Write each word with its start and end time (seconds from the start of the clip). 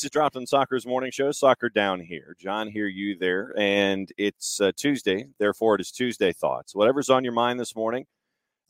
This 0.00 0.06
is 0.06 0.12
Dropped 0.12 0.36
on 0.36 0.46
Soccer's 0.46 0.86
morning 0.86 1.10
show, 1.10 1.30
Soccer 1.30 1.68
Down 1.68 2.00
Here. 2.00 2.34
John 2.40 2.68
here, 2.68 2.86
you 2.86 3.18
there. 3.18 3.52
And 3.58 4.10
it's 4.16 4.58
uh, 4.58 4.72
Tuesday. 4.74 5.26
Therefore, 5.38 5.74
it 5.74 5.82
is 5.82 5.90
Tuesday 5.90 6.32
Thoughts. 6.32 6.74
Whatever's 6.74 7.10
on 7.10 7.22
your 7.22 7.34
mind 7.34 7.60
this 7.60 7.76
morning, 7.76 8.06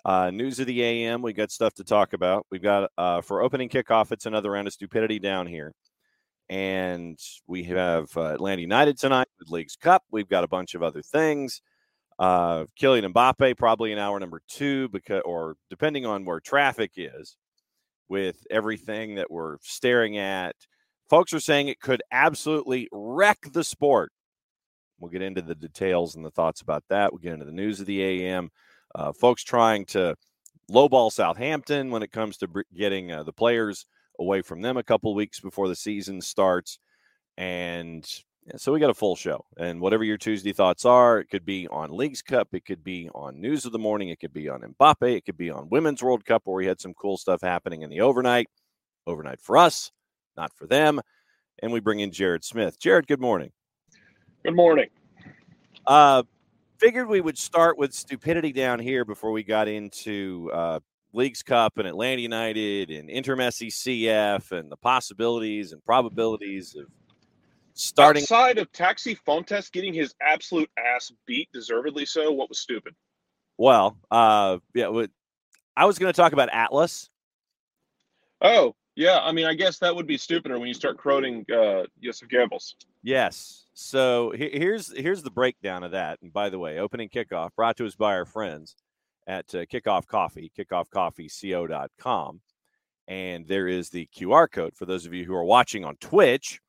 uh, 0.04 0.32
news 0.32 0.58
of 0.58 0.66
the 0.66 0.82
AM, 0.82 1.22
we 1.22 1.32
got 1.32 1.52
stuff 1.52 1.72
to 1.74 1.84
talk 1.84 2.14
about. 2.14 2.46
We've 2.50 2.60
got, 2.60 2.90
uh, 2.98 3.20
for 3.20 3.42
opening 3.42 3.68
kickoff, 3.68 4.10
it's 4.10 4.26
another 4.26 4.50
round 4.50 4.66
of 4.66 4.72
stupidity 4.72 5.20
down 5.20 5.46
here. 5.46 5.72
And 6.48 7.16
we 7.46 7.62
have 7.62 8.08
uh, 8.16 8.22
Atlanta 8.22 8.62
United 8.62 8.98
tonight 8.98 9.28
with 9.38 9.50
Leagues 9.50 9.76
Cup. 9.76 10.02
We've 10.10 10.28
got 10.28 10.42
a 10.42 10.48
bunch 10.48 10.74
of 10.74 10.82
other 10.82 11.00
things. 11.00 11.62
Uh, 12.18 12.64
Kylian 12.76 13.12
Mbappe, 13.12 13.56
probably 13.56 13.92
in 13.92 13.98
hour 13.98 14.18
number 14.18 14.42
two, 14.48 14.88
because, 14.88 15.22
or 15.24 15.54
depending 15.68 16.06
on 16.06 16.24
where 16.24 16.40
traffic 16.40 16.90
is, 16.96 17.36
with 18.08 18.44
everything 18.50 19.14
that 19.14 19.30
we're 19.30 19.58
staring 19.60 20.18
at 20.18 20.56
folks 21.10 21.34
are 21.34 21.40
saying 21.40 21.68
it 21.68 21.80
could 21.80 22.02
absolutely 22.12 22.88
wreck 22.92 23.38
the 23.52 23.64
sport. 23.64 24.12
We'll 25.00 25.10
get 25.10 25.22
into 25.22 25.42
the 25.42 25.54
details 25.54 26.14
and 26.14 26.24
the 26.24 26.30
thoughts 26.30 26.60
about 26.60 26.84
that. 26.88 27.12
We'll 27.12 27.18
get 27.18 27.32
into 27.32 27.44
the 27.44 27.52
news 27.52 27.80
of 27.80 27.86
the 27.86 28.02
AM. 28.02 28.50
Uh, 28.94 29.12
folks 29.12 29.42
trying 29.42 29.84
to 29.86 30.14
lowball 30.70 31.12
Southampton 31.12 31.90
when 31.90 32.02
it 32.02 32.12
comes 32.12 32.36
to 32.38 32.48
getting 32.74 33.10
uh, 33.10 33.24
the 33.24 33.32
players 33.32 33.86
away 34.18 34.42
from 34.42 34.62
them 34.62 34.76
a 34.76 34.82
couple 34.82 35.14
weeks 35.14 35.40
before 35.40 35.68
the 35.68 35.76
season 35.76 36.20
starts. 36.20 36.78
And 37.36 38.06
so 38.56 38.72
we 38.72 38.80
got 38.80 38.90
a 38.90 38.94
full 38.94 39.16
show. 39.16 39.44
And 39.56 39.80
whatever 39.80 40.04
your 40.04 40.18
Tuesday 40.18 40.52
thoughts 40.52 40.84
are, 40.84 41.18
it 41.18 41.30
could 41.30 41.44
be 41.44 41.66
on 41.68 41.96
Leagues 41.96 42.22
Cup, 42.22 42.48
it 42.52 42.64
could 42.64 42.84
be 42.84 43.08
on 43.14 43.40
News 43.40 43.64
of 43.64 43.72
the 43.72 43.78
Morning, 43.78 44.10
it 44.10 44.20
could 44.20 44.32
be 44.32 44.48
on 44.48 44.60
Mbappe, 44.60 45.16
it 45.16 45.24
could 45.24 45.38
be 45.38 45.50
on 45.50 45.70
Women's 45.70 46.02
World 46.02 46.24
Cup, 46.24 46.42
where 46.44 46.56
we 46.56 46.66
had 46.66 46.80
some 46.80 46.94
cool 46.94 47.16
stuff 47.16 47.40
happening 47.40 47.82
in 47.82 47.90
the 47.90 48.00
overnight. 48.00 48.48
Overnight 49.06 49.40
for 49.40 49.56
us 49.56 49.90
not 50.36 50.52
for 50.56 50.66
them. 50.66 51.00
And 51.62 51.72
we 51.72 51.80
bring 51.80 52.00
in 52.00 52.10
Jared 52.10 52.44
Smith. 52.44 52.78
Jared, 52.80 53.06
good 53.06 53.20
morning. 53.20 53.52
Good 54.44 54.56
morning. 54.56 54.88
Uh, 55.86 56.22
figured 56.78 57.08
we 57.08 57.20
would 57.20 57.36
start 57.36 57.76
with 57.76 57.92
stupidity 57.92 58.52
down 58.52 58.78
here 58.78 59.04
before 59.04 59.32
we 59.32 59.42
got 59.42 59.68
into 59.68 60.50
uh, 60.52 60.80
Leagues 61.12 61.42
Cup 61.42 61.78
and 61.78 61.86
Atlanta 61.86 62.22
United 62.22 62.90
and 62.90 63.08
Intermessi 63.10 63.68
CF 63.68 64.52
and 64.52 64.70
the 64.70 64.76
possibilities 64.76 65.72
and 65.72 65.84
probabilities 65.84 66.74
of 66.76 66.86
starting. 67.74 68.22
Outside 68.22 68.58
of 68.58 68.70
Taxi 68.72 69.16
Fountas 69.26 69.70
getting 69.70 69.92
his 69.92 70.14
absolute 70.22 70.70
ass 70.78 71.12
beat, 71.26 71.48
deservedly 71.52 72.06
so, 72.06 72.30
what 72.30 72.48
was 72.48 72.60
stupid? 72.60 72.94
Well, 73.58 73.98
uh, 74.10 74.58
yeah, 74.74 75.06
I 75.76 75.84
was 75.84 75.98
going 75.98 76.12
to 76.12 76.16
talk 76.16 76.32
about 76.32 76.48
Atlas. 76.52 77.10
Oh, 78.40 78.74
yeah, 78.96 79.18
I 79.22 79.32
mean, 79.32 79.46
I 79.46 79.54
guess 79.54 79.78
that 79.78 79.94
would 79.94 80.06
be 80.06 80.18
stupider 80.18 80.58
when 80.58 80.68
you 80.68 80.74
start 80.74 80.98
quoting 80.98 81.44
uh, 81.52 81.84
Joseph 82.02 82.28
Goebbels. 82.28 82.74
Yes. 83.02 83.66
So 83.72 84.32
here's 84.36 84.94
here's 84.96 85.22
the 85.22 85.30
breakdown 85.30 85.84
of 85.84 85.92
that. 85.92 86.18
And 86.22 86.32
by 86.32 86.50
the 86.50 86.58
way, 86.58 86.78
opening 86.78 87.08
kickoff 87.08 87.54
brought 87.56 87.76
to 87.78 87.86
us 87.86 87.94
by 87.94 88.14
our 88.14 88.26
friends 88.26 88.76
at 89.26 89.54
uh, 89.54 89.64
Kickoff 89.64 90.06
Coffee, 90.06 90.52
kickoffcoffeeco.com. 90.58 92.40
And 93.08 93.46
there 93.46 93.68
is 93.68 93.90
the 93.90 94.08
QR 94.16 94.50
code 94.50 94.74
for 94.76 94.86
those 94.86 95.06
of 95.06 95.14
you 95.14 95.24
who 95.24 95.34
are 95.34 95.44
watching 95.44 95.84
on 95.84 95.96
Twitch. 95.96 96.60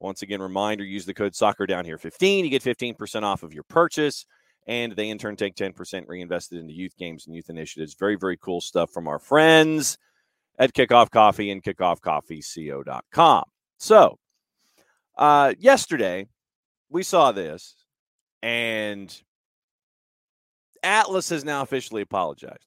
Once 0.00 0.22
again, 0.22 0.42
reminder 0.42 0.84
use 0.84 1.06
the 1.06 1.14
code 1.14 1.34
soccer 1.34 1.66
down 1.66 1.84
here 1.84 1.98
15. 1.98 2.44
You 2.44 2.50
get 2.50 2.62
15% 2.62 3.22
off 3.22 3.42
of 3.42 3.54
your 3.54 3.64
purchase. 3.64 4.26
And 4.66 4.96
they 4.96 5.10
in 5.10 5.18
turn 5.18 5.36
take 5.36 5.56
10% 5.56 6.04
reinvested 6.08 6.58
into 6.58 6.72
youth 6.72 6.96
games 6.96 7.26
and 7.26 7.34
youth 7.34 7.50
initiatives. 7.50 7.94
Very, 7.94 8.16
very 8.16 8.36
cool 8.36 8.60
stuff 8.60 8.90
from 8.90 9.08
our 9.08 9.18
friends 9.18 9.98
at 10.58 10.72
Kickoff 10.72 11.10
Coffee 11.10 11.50
and 11.50 11.62
kickoffcoffeeco.com. 11.62 13.44
So, 13.78 14.18
uh, 15.16 15.54
yesterday 15.58 16.26
we 16.88 17.02
saw 17.02 17.32
this, 17.32 17.74
and 18.42 19.22
Atlas 20.82 21.30
has 21.30 21.44
now 21.44 21.62
officially 21.62 22.02
apologized. 22.02 22.66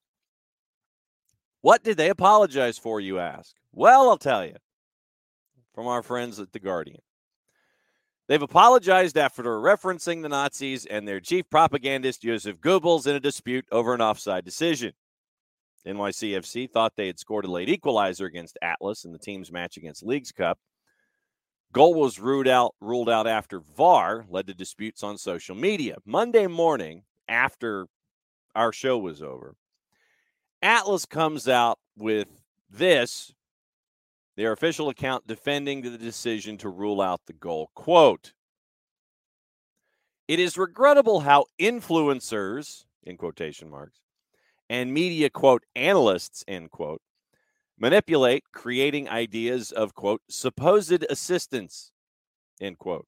What 1.61 1.83
did 1.83 1.97
they 1.97 2.09
apologize 2.09 2.77
for, 2.77 2.99
you 2.99 3.19
ask? 3.19 3.55
Well, 3.71 4.09
I'll 4.09 4.17
tell 4.17 4.45
you 4.45 4.55
from 5.73 5.87
our 5.87 6.01
friends 6.01 6.39
at 6.39 6.51
The 6.51 6.59
Guardian. 6.59 7.01
They've 8.27 8.41
apologized 8.41 9.17
after 9.17 9.43
referencing 9.43 10.21
the 10.21 10.29
Nazis 10.29 10.85
and 10.85 11.07
their 11.07 11.21
chief 11.21 11.49
propagandist, 11.49 12.21
Joseph 12.21 12.57
Goebbels, 12.59 13.07
in 13.07 13.15
a 13.15 13.19
dispute 13.19 13.65
over 13.71 13.93
an 13.93 14.01
offside 14.01 14.43
decision. 14.43 14.93
NYCFC 15.87 16.69
thought 16.69 16.93
they 16.95 17.07
had 17.07 17.19
scored 17.19 17.45
a 17.45 17.51
late 17.51 17.69
equalizer 17.69 18.25
against 18.25 18.57
Atlas 18.61 19.05
in 19.05 19.11
the 19.11 19.19
team's 19.19 19.51
match 19.51 19.77
against 19.77 20.05
Leagues 20.05 20.31
Cup. 20.31 20.59
Goal 21.71 21.93
was 21.93 22.19
ruled 22.19 22.47
out 22.47 22.75
ruled 22.81 23.09
out 23.09 23.27
after 23.27 23.59
VAR 23.59 24.25
led 24.29 24.47
to 24.47 24.53
disputes 24.53 25.03
on 25.03 25.17
social 25.17 25.55
media. 25.55 25.97
Monday 26.05 26.47
morning, 26.47 27.03
after 27.27 27.87
our 28.55 28.71
show 28.71 28.97
was 28.97 29.21
over, 29.21 29.55
Atlas 30.61 31.05
comes 31.05 31.47
out 31.47 31.79
with 31.97 32.27
this 32.69 33.33
their 34.35 34.51
official 34.51 34.89
account 34.89 35.25
defending 35.27 35.81
the 35.81 35.97
decision 35.97 36.57
to 36.57 36.69
rule 36.69 37.01
out 37.01 37.21
the 37.25 37.33
goal. 37.33 37.71
Quote 37.75 38.33
It 40.27 40.39
is 40.39 40.57
regrettable 40.57 41.21
how 41.21 41.45
influencers, 41.59 42.85
in 43.03 43.17
quotation 43.17 43.69
marks, 43.69 43.99
and 44.69 44.93
media 44.93 45.29
quote 45.29 45.63
analysts 45.75 46.43
end 46.47 46.71
quote 46.71 47.01
manipulate 47.79 48.43
creating 48.51 49.07
ideas 49.07 49.71
of 49.71 49.93
quote 49.93 50.21
supposed 50.29 51.05
assistance 51.09 51.91
end 52.59 52.77
quote. 52.77 53.07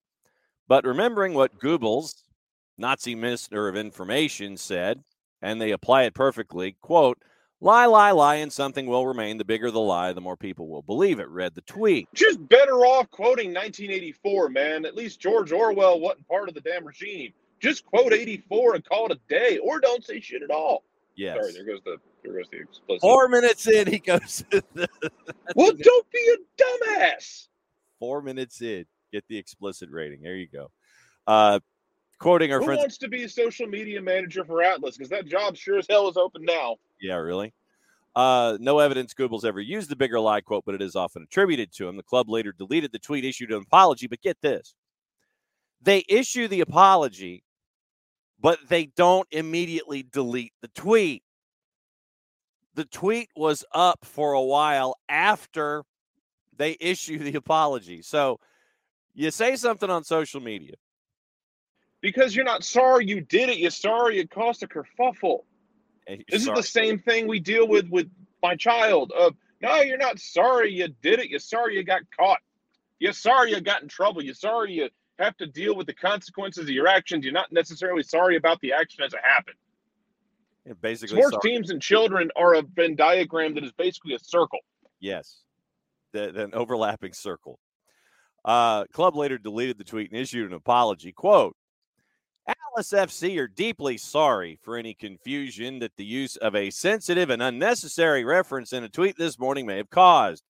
But 0.67 0.85
remembering 0.85 1.33
what 1.33 1.59
goebbels 1.59 2.23
nazi 2.77 3.15
minister 3.15 3.67
of 3.67 3.75
information 3.75 4.56
said 4.56 5.03
and 5.41 5.59
they 5.61 5.71
apply 5.71 6.03
it 6.03 6.13
perfectly 6.13 6.77
quote 6.81 7.17
lie 7.59 7.85
lie 7.85 8.11
lie 8.11 8.35
and 8.35 8.53
something 8.53 8.85
will 8.85 9.07
remain. 9.07 9.38
The 9.38 9.45
bigger 9.45 9.71
the 9.71 9.79
lie 9.79 10.13
the 10.13 10.21
more 10.21 10.38
people 10.38 10.67
will 10.67 10.83
believe 10.83 11.19
it 11.19 11.29
read 11.29 11.56
the 11.56 11.61
tweet. 11.61 12.07
Just 12.13 12.47
better 12.47 12.85
off 12.85 13.09
quoting 13.09 13.50
1984 13.50 14.50
man. 14.50 14.85
At 14.85 14.95
least 14.95 15.19
george 15.19 15.51
orwell 15.51 16.00
wasn't 16.00 16.27
part 16.27 16.47
of 16.47 16.56
the 16.56 16.61
damn 16.61 16.85
regime. 16.85 17.33
Just 17.59 17.85
quote 17.85 18.13
84 18.13 18.75
and 18.75 18.85
call 18.85 19.07
it 19.07 19.11
a 19.11 19.19
day 19.27 19.57
or 19.57 19.79
don't 19.79 20.06
say 20.06 20.21
shit 20.21 20.44
at 20.44 20.51
all 20.51 20.83
Yes. 21.19 21.36
Sorry, 21.38 21.51
there 21.51 21.66
goes 21.66 21.81
the 21.83 21.98
there 22.24 22.33
goes 22.33 22.48
the 22.50 22.62
explicit. 22.62 23.01
Four 23.01 23.27
minutes 23.27 23.68
in, 23.68 23.88
he 23.88 24.00
goes. 24.00 24.42
well, 25.54 25.71
don't 25.74 26.12
be 26.12 26.36
a 26.36 26.63
dumbass. 26.63 27.50
Four 28.00 28.21
minutes 28.21 28.62
in, 28.62 28.86
get 29.12 29.25
the 29.27 29.38
explicit 29.38 29.89
rating. 29.92 30.21
There 30.21 30.38
you 30.38 30.48
go. 30.48 30.71
Uh, 31.27 31.60
quoting 32.19 32.54
our 32.54 32.60
friends. 32.60 32.62
Who 32.62 32.66
friends. 32.68 32.80
wants 32.80 32.98
to 33.00 33.10
be 33.10 33.24
a 33.24 33.30
social 33.30 33.68
media 33.68 34.01
manager 34.01 34.45
for 34.45 34.63
Atlas? 34.63 34.95
Because 34.95 35.10
that 35.10 35.27
job 35.27 35.57
sure 35.57 35.77
as 35.77 35.88
hell 35.89 36.07
is 36.07 36.16
open 36.16 36.45
now. 36.45 36.77
Yeah, 37.01 37.16
really. 37.16 37.54
Uh, 38.16 38.57
no 38.62 38.80
evidence 38.80 39.13
Goebbels 39.13 39.44
ever 39.44 39.60
used 39.60 39.89
the 39.89 39.98
bigger 39.98 40.21
lie 40.21 40.39
quote, 40.39 40.63
but 40.66 40.74
it 40.74 40.81
is 40.81 40.95
often 40.95 41.24
attributed 41.24 41.74
to 41.74 41.89
him. 41.89 41.98
The 41.98 42.04
club 42.04 42.30
later 42.30 42.54
deleted 42.54 42.94
the 42.94 43.00
tweet, 43.00 43.25
issued 43.25 43.51
an 43.51 43.62
apology. 43.62 44.07
But 44.07 44.21
get 44.21 44.38
this 44.42 44.74
they 45.81 46.06
issue 46.07 46.48
the 46.48 46.62
apology, 46.62 47.44
but 48.41 48.59
they 48.69 48.86
don't 48.86 49.27
immediately 49.31 50.03
delete 50.03 50.53
the 50.62 50.68
tweet. 50.69 51.24
The 52.75 52.86
tweet 52.86 53.30
was 53.36 53.65
up 53.74 54.00
for 54.06 54.33
a 54.33 54.41
while 54.41 54.95
after 55.09 55.83
they 56.56 56.77
issue 56.80 57.19
the 57.19 57.36
apology. 57.36 58.01
So 58.01 58.39
you 59.13 59.31
say 59.31 59.56
something 59.56 59.89
on 59.89 60.03
social 60.03 60.39
media. 60.41 60.75
Because 62.01 62.33
you're 62.36 62.45
not 62.45 62.63
sorry 62.63 63.06
you 63.06 63.19
did 63.21 63.50
it. 63.50 63.57
You're 63.57 63.71
sorry 63.71 64.19
it 64.19 64.30
cost 64.30 64.63
a 64.63 64.68
kerfuffle. 64.68 65.39
Eh, 66.07 66.13
and 66.13 66.24
This 66.30 66.45
sorry- 66.45 66.59
is 66.59 66.65
the 66.65 66.71
same 66.71 67.00
thing 67.00 67.27
we 67.27 67.39
deal 67.42 67.68
with 67.68 67.89
with 67.89 68.09
my 68.42 68.56
child. 68.56 69.12
Of 69.12 69.35
no, 69.62 69.81
you're 69.81 69.97
not 69.97 70.18
sorry 70.19 70.71
you 70.71 70.88
did 71.01 71.19
it. 71.19 71.30
You're 71.30 71.39
sorry 71.39 71.75
you 71.75 71.83
got 71.83 72.03
caught. 72.18 72.39
You're 73.00 73.12
sorry 73.12 73.51
you 73.51 73.59
got 73.59 73.81
in 73.81 73.89
trouble. 73.89 74.24
You're 74.24 74.33
sorry 74.33 74.71
you 74.71 74.89
have 75.19 75.38
to 75.38 75.45
deal 75.48 75.75
with 75.75 75.88
the 75.88 75.94
consequences 75.94 76.63
of 76.63 76.69
your 76.69 76.88
actions. 76.88 77.24
You're 77.24 77.33
not 77.33 77.51
necessarily 77.51 78.04
sorry 78.04 78.36
about 78.36 78.60
the 78.62 78.74
action 78.74 79.04
as 79.04 79.13
it 79.13 79.19
happened. 79.24 79.57
Yeah, 80.66 80.74
basically, 80.81 81.21
Sports 81.21 81.38
sorry. 81.42 81.51
teams 81.56 81.69
and 81.69 81.81
children 81.81 82.30
are 82.36 82.56
a 82.56 82.62
Venn 82.62 82.95
diagram 82.95 83.54
that 83.56 83.63
is 83.63 83.71
basically 83.74 84.13
a 84.13 84.19
circle. 84.19 84.60
Yes, 85.00 85.42
the, 86.13 86.31
the- 86.31 86.44
an 86.45 86.54
overlapping 86.54 87.13
circle. 87.13 87.60
Uh, 88.45 88.86
club 88.94 89.16
later 89.16 89.38
deleted 89.38 89.77
the 89.77 89.83
tweet 89.83 90.12
and 90.12 90.19
issued 90.19 90.48
an 90.50 90.56
apology. 90.56 91.12
Quote: 91.12 91.56
Atlas 92.48 92.92
FC 92.92 93.38
are 93.38 93.48
deeply 93.48 93.98
sorry 93.98 94.60
for 94.63 94.77
any 94.77 94.94
confusion 94.94 95.80
that 95.80 95.92
the 95.98 96.06
use 96.06 96.36
of 96.38 96.56
a 96.56 96.69
sensitive 96.69 97.30
and 97.30 97.42
unnecessary 97.42 98.24
reference 98.24 98.71
in 98.74 98.83
a 98.83 98.89
tweet 98.89 99.18
this 99.18 99.38
morning 99.38 99.66
may 99.66 99.77
have 99.77 99.89
caused. 99.89 100.44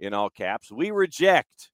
In 0.00 0.14
all 0.14 0.30
caps, 0.30 0.72
we 0.72 0.90
reject. 0.90 1.70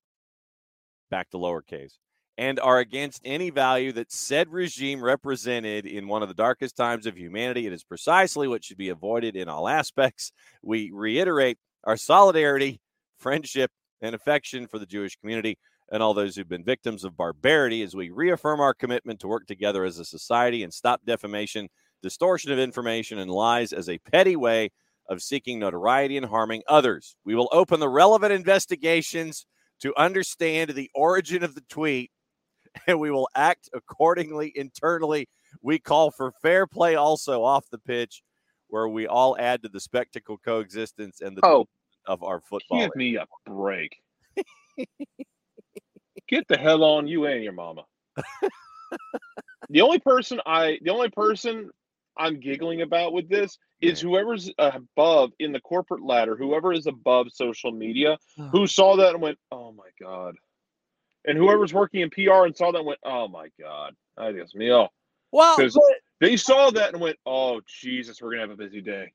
Back 1.10 1.30
to 1.30 1.38
lowercase. 1.38 1.94
And 2.38 2.60
are 2.60 2.78
against 2.78 3.20
any 3.24 3.50
value 3.50 3.90
that 3.92 4.12
said 4.12 4.52
regime 4.52 5.02
represented 5.02 5.86
in 5.86 6.06
one 6.06 6.22
of 6.22 6.28
the 6.28 6.34
darkest 6.34 6.76
times 6.76 7.04
of 7.04 7.18
humanity. 7.18 7.66
It 7.66 7.72
is 7.72 7.82
precisely 7.82 8.46
what 8.46 8.64
should 8.64 8.76
be 8.78 8.90
avoided 8.90 9.34
in 9.34 9.48
all 9.48 9.68
aspects. 9.68 10.30
We 10.62 10.92
reiterate 10.94 11.58
our 11.82 11.96
solidarity, 11.96 12.80
friendship, 13.18 13.72
and 14.00 14.14
affection 14.14 14.68
for 14.68 14.78
the 14.78 14.86
Jewish 14.86 15.16
community 15.16 15.58
and 15.90 16.00
all 16.00 16.14
those 16.14 16.36
who've 16.36 16.48
been 16.48 16.62
victims 16.62 17.02
of 17.02 17.16
barbarity 17.16 17.82
as 17.82 17.96
we 17.96 18.10
reaffirm 18.10 18.60
our 18.60 18.74
commitment 18.74 19.18
to 19.20 19.28
work 19.28 19.46
together 19.46 19.84
as 19.84 19.98
a 19.98 20.04
society 20.04 20.62
and 20.62 20.72
stop 20.72 21.00
defamation, 21.04 21.68
distortion 22.02 22.52
of 22.52 22.58
information, 22.60 23.18
and 23.18 23.32
lies 23.32 23.72
as 23.72 23.88
a 23.88 23.98
petty 23.98 24.36
way 24.36 24.70
of 25.08 25.22
seeking 25.22 25.58
notoriety 25.58 26.16
and 26.16 26.26
harming 26.26 26.62
others. 26.68 27.16
We 27.24 27.34
will 27.34 27.48
open 27.50 27.80
the 27.80 27.88
relevant 27.88 28.32
investigations 28.32 29.46
to 29.80 29.96
understand 29.96 30.70
the 30.70 30.90
origin 30.94 31.42
of 31.42 31.54
the 31.54 31.64
tweet 31.68 32.10
and 32.86 32.98
we 33.00 33.10
will 33.10 33.28
act 33.34 33.68
accordingly 33.74 34.52
internally. 34.54 35.28
We 35.62 35.78
call 35.78 36.10
for 36.10 36.32
fair 36.42 36.66
play 36.66 36.94
also 36.94 37.42
off 37.42 37.68
the 37.70 37.78
pitch, 37.78 38.22
where 38.68 38.88
we 38.88 39.06
all 39.06 39.36
add 39.38 39.62
to 39.62 39.68
the 39.68 39.80
spectacle 39.80 40.38
coexistence 40.38 41.20
and 41.20 41.36
the 41.36 41.44
Oh, 41.44 41.66
of 42.06 42.22
our 42.22 42.40
football. 42.40 42.80
give 42.80 42.94
me 42.96 43.16
a 43.16 43.26
break. 43.46 43.96
Get 46.28 46.46
the 46.48 46.58
hell 46.58 46.84
on 46.84 47.06
you 47.06 47.24
and 47.26 47.42
your 47.42 47.52
mama. 47.54 47.84
the 49.70 49.80
only 49.80 49.98
person 49.98 50.40
I, 50.44 50.78
the 50.82 50.90
only 50.90 51.08
person 51.10 51.70
I'm 52.18 52.38
giggling 52.40 52.82
about 52.82 53.12
with 53.12 53.28
this 53.28 53.56
is 53.80 54.00
whoever's 54.00 54.50
above 54.58 55.30
in 55.38 55.52
the 55.52 55.60
corporate 55.60 56.02
ladder, 56.02 56.36
whoever 56.36 56.72
is 56.72 56.86
above 56.86 57.28
social 57.32 57.70
media, 57.70 58.18
who 58.50 58.66
saw 58.66 58.96
that 58.96 59.12
and 59.14 59.22
went, 59.22 59.38
"Oh 59.52 59.72
my 59.72 59.88
god," 60.00 60.34
and 61.24 61.36
whoever's 61.36 61.74
working 61.74 62.00
in 62.00 62.10
PR 62.10 62.46
and 62.46 62.56
saw 62.56 62.72
that 62.72 62.84
went, 62.84 63.00
"Oh 63.04 63.28
my 63.28 63.48
god, 63.60 63.94
I 64.16 64.32
guess 64.32 64.54
me 64.54 64.72
oh." 64.72 64.88
Well, 65.32 65.56
but- 65.58 65.82
they 66.20 66.36
saw 66.36 66.70
that 66.70 66.92
and 66.92 67.00
went, 67.00 67.18
"Oh 67.26 67.60
Jesus, 67.66 68.20
we're 68.20 68.30
gonna 68.30 68.42
have 68.42 68.50
a 68.50 68.56
busy 68.56 68.80
day." 68.80 69.12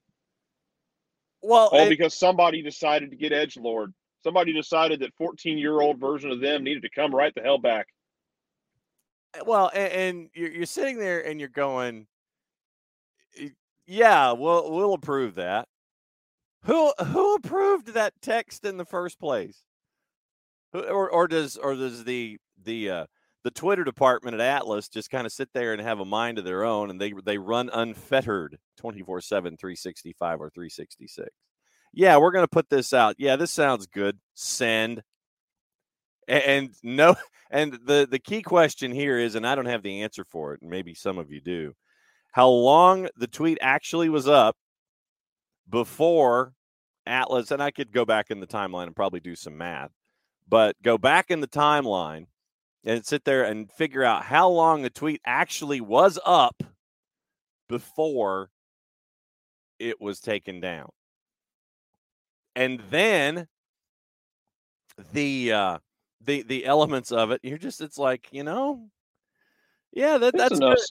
well, 1.42 1.70
All 1.72 1.80
and- 1.82 1.90
because 1.90 2.14
somebody 2.14 2.62
decided 2.62 3.10
to 3.12 3.18
get 3.18 3.32
edge 3.34 3.58
lord. 3.58 3.94
Somebody 4.24 4.54
decided 4.54 5.02
that 5.02 5.14
14 5.16 5.58
year 5.58 5.82
old 5.82 6.00
version 6.00 6.32
of 6.32 6.40
them 6.40 6.64
needed 6.64 6.84
to 6.84 6.90
come 6.90 7.14
right 7.14 7.34
the 7.36 7.42
hell 7.42 7.58
back. 7.58 7.88
well, 9.46 9.70
and, 9.74 9.92
and 9.94 10.30
you're, 10.34 10.52
you're 10.52 10.66
sitting 10.66 10.98
there 10.98 11.26
and 11.26 11.40
you're 11.40 11.50
going, 11.50 12.08
"Yeah, 13.86 14.32
we'll 14.32 14.72
we'll 14.72 14.94
approve 14.94 15.36
that." 15.36 15.68
Who 16.66 16.94
who 17.08 17.36
approved 17.36 17.88
that 17.90 18.14
text 18.22 18.64
in 18.64 18.78
the 18.78 18.86
first 18.86 19.20
place? 19.20 19.66
Or 20.74 21.10
or 21.10 21.28
does 21.28 21.58
or 21.58 21.75
does 21.75 22.04
the 22.04 22.40
the 22.64 22.90
uh, 22.90 23.06
the 23.44 23.52
Twitter 23.52 23.84
department 23.84 24.36
at 24.36 24.42
Atlas 24.42 24.88
just 24.90 25.10
kind 25.12 25.25
of 25.28 25.31
sit 25.34 25.50
there 25.54 25.74
and 25.74 25.81
have 25.81 26.00
a 26.00 26.06
mind 26.06 26.40
of 26.40 26.46
their 26.46 26.64
own 26.64 26.90
and 26.90 27.00
they 27.00 27.14
they 27.25 27.38
run 27.38 27.70
unfettered 27.72 28.58
24/7 28.81 29.58
365 29.60 30.42
or 30.42 30.50
366. 30.50 31.30
Yeah, 31.94 32.18
we're 32.18 32.31
going 32.31 32.44
to 32.44 32.48
put 32.50 32.70
this 32.70 32.94
out. 32.94 33.16
Yeah, 33.20 33.36
this 33.36 33.52
sounds 33.52 33.86
good. 33.88 34.20
Send. 34.34 35.04
A- 36.28 36.50
And 36.50 36.74
no 36.84 37.16
and 37.52 37.74
the 37.86 38.08
the 38.10 38.19
key 38.19 38.42
question 38.42 38.92
here 38.92 39.19
is 39.19 39.36
and 39.36 39.46
I 39.46 39.56
don't 39.56 39.66
have 39.66 39.84
the 39.84 40.02
answer 40.02 40.26
for 40.26 40.54
it 40.54 40.62
and 40.62 40.69
maybe 40.72 40.94
some 40.96 41.18
of 41.18 41.31
you 41.31 41.42
do. 41.42 41.74
How 42.31 42.50
long 42.50 43.10
the 43.18 43.28
tweet 43.28 43.60
actually 43.62 44.10
was 44.10 44.28
up 44.28 44.56
before 45.69 46.54
Atlas 47.06 47.52
and 47.52 47.62
I 47.62 47.72
could 47.72 47.92
go 47.92 48.06
back 48.06 48.31
in 48.31 48.40
the 48.40 48.48
timeline 48.48 48.88
and 48.88 48.96
probably 48.96 49.19
do 49.19 49.36
some 49.36 49.58
math. 49.58 49.92
But 50.54 50.80
go 50.84 51.00
back 51.00 51.32
in 51.32 51.42
the 51.42 51.48
timeline 51.48 52.28
and 52.86 53.04
sit 53.04 53.26
there 53.26 53.44
and 53.44 53.72
figure 53.72 54.04
out 54.04 54.24
how 54.24 54.50
long 54.50 54.84
the 54.84 54.92
tweet 54.92 55.20
actually 55.26 55.82
was 55.82 56.20
up 56.24 56.62
before 57.68 58.52
it 59.80 60.00
was 60.00 60.20
taken 60.20 60.60
down. 60.60 60.90
And 62.56 62.84
then 62.92 63.48
the 65.12 65.54
uh 65.54 65.78
the 66.22 66.44
the 66.44 66.68
elements 66.68 67.12
of 67.12 67.32
it, 67.32 67.40
you're 67.42 67.58
just 67.58 67.82
it's 67.82 67.98
like, 67.98 68.28
you 68.30 68.44
know, 68.44 68.92
yeah, 69.92 70.19
that, 70.19 70.38
that's 70.38 70.60
enough. 70.60 70.76
good. 70.76 70.86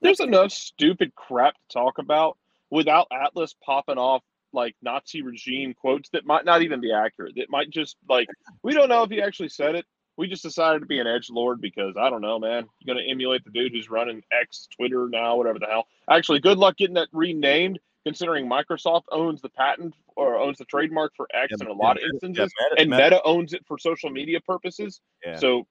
There's 0.00 0.20
enough 0.20 0.52
stupid 0.52 1.14
crap 1.16 1.52
to 1.52 1.74
talk 1.74 1.98
about 1.98 2.38
without 2.70 3.08
Atlas 3.12 3.54
popping 3.62 3.98
off 3.98 4.22
like 4.52 4.74
Nazi 4.82 5.22
regime 5.22 5.74
quotes 5.74 6.08
that 6.10 6.26
might 6.26 6.44
not 6.44 6.62
even 6.62 6.80
be 6.80 6.92
accurate. 6.92 7.34
That 7.36 7.50
might 7.50 7.70
just 7.70 7.96
like 8.08 8.28
we 8.62 8.72
don't 8.74 8.88
know 8.88 9.02
if 9.02 9.10
he 9.10 9.20
actually 9.22 9.48
said 9.48 9.74
it. 9.74 9.84
We 10.18 10.28
just 10.28 10.42
decided 10.42 10.80
to 10.80 10.86
be 10.86 10.98
an 10.98 11.06
edge 11.06 11.30
lord 11.30 11.60
because 11.60 11.94
I 11.98 12.10
don't 12.10 12.20
know, 12.20 12.38
man. 12.38 12.68
You're 12.80 12.94
gonna 12.94 13.06
emulate 13.08 13.44
the 13.44 13.50
dude 13.50 13.72
who's 13.72 13.90
running 13.90 14.22
X 14.32 14.68
Twitter 14.76 15.08
now, 15.08 15.36
whatever 15.36 15.58
the 15.58 15.66
hell. 15.66 15.86
Actually, 16.10 16.40
good 16.40 16.58
luck 16.58 16.76
getting 16.76 16.94
that 16.94 17.08
renamed, 17.12 17.78
considering 18.04 18.46
Microsoft 18.48 19.04
owns 19.10 19.40
the 19.40 19.48
patent 19.48 19.94
or 20.16 20.36
owns 20.36 20.58
the 20.58 20.66
trademark 20.66 21.12
for 21.16 21.26
X 21.34 21.54
Yeah, 21.58 21.64
in 21.66 21.70
a 21.70 21.72
lot 21.72 21.96
of 21.96 22.02
yeah, 22.02 22.10
instances, 22.12 22.52
Meta- 22.60 22.80
and 22.82 22.90
Meta- 22.90 23.02
Meta 23.04 23.22
owns 23.24 23.54
it 23.54 23.64
for 23.66 23.78
social 23.78 24.10
media 24.10 24.40
purposes. 24.40 25.00
Yeah. 25.24 25.36
So, 25.36 25.66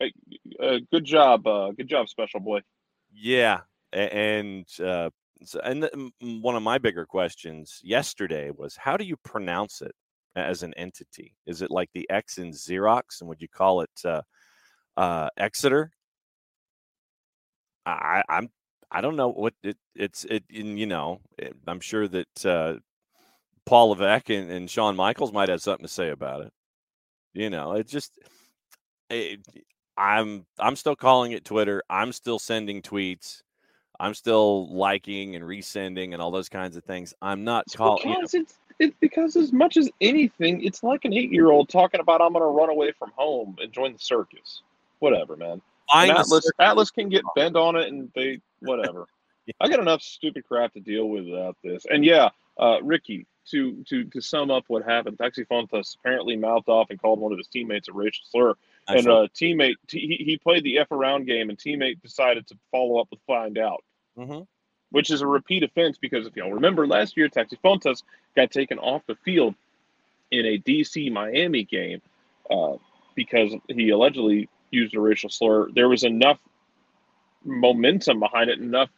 uh, 0.00 0.06
uh, 0.62 0.78
good 0.92 1.04
job, 1.06 1.46
uh, 1.46 1.70
good 1.72 1.88
job, 1.88 2.08
special 2.10 2.40
boy. 2.40 2.60
Yeah, 3.10 3.60
and 3.92 4.66
uh, 4.84 5.08
so, 5.44 5.60
and 5.60 5.88
one 6.20 6.56
of 6.56 6.62
my 6.62 6.78
bigger 6.78 7.06
questions 7.06 7.80
yesterday 7.82 8.50
was 8.50 8.76
how 8.76 8.96
do 8.96 9.04
you 9.04 9.16
pronounce 9.18 9.82
it 9.82 9.94
as 10.36 10.62
an 10.62 10.74
entity? 10.74 11.34
Is 11.46 11.62
it 11.62 11.70
like 11.70 11.90
the 11.94 12.08
X 12.10 12.38
in 12.38 12.50
Xerox, 12.50 13.20
and 13.20 13.28
would 13.28 13.40
you 13.40 13.48
call 13.48 13.82
it 13.82 13.90
uh, 14.04 14.22
uh, 14.96 15.28
Exeter? 15.36 15.90
I, 17.86 18.22
I'm 18.28 18.50
I 18.90 19.00
don't 19.00 19.16
know 19.16 19.30
what 19.30 19.54
it, 19.62 19.76
it's 19.94 20.24
it 20.24 20.44
you 20.48 20.86
know 20.86 21.20
it, 21.38 21.54
I'm 21.66 21.80
sure 21.80 22.08
that 22.08 22.46
uh, 22.46 22.74
Paul 23.66 23.90
Levesque 23.90 24.30
and, 24.30 24.50
and 24.50 24.70
Shawn 24.70 24.96
Michaels 24.96 25.32
might 25.32 25.48
have 25.48 25.62
something 25.62 25.86
to 25.86 25.92
say 25.92 26.10
about 26.10 26.42
it. 26.42 26.52
You 27.34 27.50
know, 27.50 27.72
it 27.72 27.86
just 27.88 28.18
it, 29.10 29.40
I'm 29.96 30.46
I'm 30.58 30.76
still 30.76 30.96
calling 30.96 31.32
it 31.32 31.44
Twitter. 31.44 31.82
I'm 31.90 32.12
still 32.12 32.38
sending 32.38 32.82
tweets. 32.82 33.42
I'm 34.00 34.14
still 34.14 34.68
liking 34.68 35.36
and 35.36 35.44
resending 35.44 36.12
and 36.12 36.22
all 36.22 36.30
those 36.30 36.48
kinds 36.48 36.76
of 36.76 36.84
things. 36.84 37.14
I'm 37.20 37.44
not 37.44 37.66
calling. 37.74 38.08
You 38.08 38.10
know, 38.10 38.16
Because 38.20 38.34
it's 38.34 38.58
it's 38.78 38.96
because 39.00 39.36
as 39.36 39.52
much 39.52 39.76
as 39.76 39.90
anything, 40.00 40.62
it's 40.62 40.82
like 40.82 41.04
an 41.04 41.12
eight 41.12 41.32
year 41.32 41.50
old 41.50 41.68
talking 41.68 42.00
about 42.00 42.20
I'm 42.20 42.32
gonna 42.32 42.46
run 42.46 42.70
away 42.70 42.92
from 42.92 43.10
home 43.16 43.56
and 43.60 43.72
join 43.72 43.92
the 43.92 43.98
circus. 43.98 44.62
Whatever, 45.00 45.36
man. 45.36 45.60
Atlas 45.92 46.28
circus- 46.28 46.52
Atlas 46.58 46.90
can 46.90 47.08
get 47.08 47.24
bent 47.34 47.56
on 47.56 47.76
it 47.76 47.88
and 47.88 48.10
they 48.14 48.40
whatever. 48.60 49.06
I 49.60 49.68
got 49.68 49.80
enough 49.80 50.02
stupid 50.02 50.44
crap 50.46 50.74
to 50.74 50.80
deal 50.80 51.08
with 51.08 51.24
without 51.24 51.56
this. 51.64 51.86
And 51.90 52.04
yeah, 52.04 52.28
uh, 52.58 52.78
Ricky, 52.82 53.26
to 53.50 53.82
to 53.88 54.04
to 54.04 54.20
sum 54.20 54.50
up 54.50 54.64
what 54.68 54.84
happened, 54.84 55.18
Taxi 55.18 55.44
Fountas 55.44 55.96
apparently 55.98 56.36
mouthed 56.36 56.68
off 56.68 56.90
and 56.90 57.00
called 57.00 57.18
one 57.18 57.32
of 57.32 57.38
his 57.38 57.48
teammates 57.48 57.88
a 57.88 57.92
racial 57.92 58.24
slur. 58.28 58.54
And 58.88 59.06
a 59.06 59.12
uh, 59.12 59.26
teammate 59.28 59.76
he, 59.90 60.22
he 60.24 60.38
played 60.38 60.64
the 60.64 60.78
f 60.78 60.90
around 60.90 61.26
game, 61.26 61.50
and 61.50 61.58
teammate 61.58 62.00
decided 62.02 62.46
to 62.48 62.58
follow 62.70 63.00
up 63.00 63.08
with 63.10 63.20
find 63.26 63.58
out, 63.58 63.84
Mhm. 64.18 64.46
which 64.90 65.10
is 65.10 65.20
a 65.20 65.26
repeat 65.26 65.62
offense 65.62 65.98
because 65.98 66.26
if 66.26 66.34
y'all 66.34 66.52
remember 66.52 66.86
last 66.86 67.16
year, 67.16 67.28
Taxi 67.28 67.58
Fountas 67.62 68.02
got 68.34 68.50
taken 68.50 68.78
off 68.78 69.06
the 69.06 69.16
field 69.16 69.54
in 70.30 70.46
a 70.46 70.58
DC 70.58 71.10
Miami 71.10 71.64
game 71.64 72.00
uh, 72.50 72.76
because 73.14 73.54
he 73.68 73.90
allegedly 73.90 74.48
used 74.70 74.94
a 74.94 75.00
racial 75.00 75.30
slur. 75.30 75.70
There 75.72 75.88
was 75.88 76.04
enough 76.04 76.40
momentum 77.44 78.20
behind 78.20 78.50
it, 78.50 78.58
enough 78.58 78.90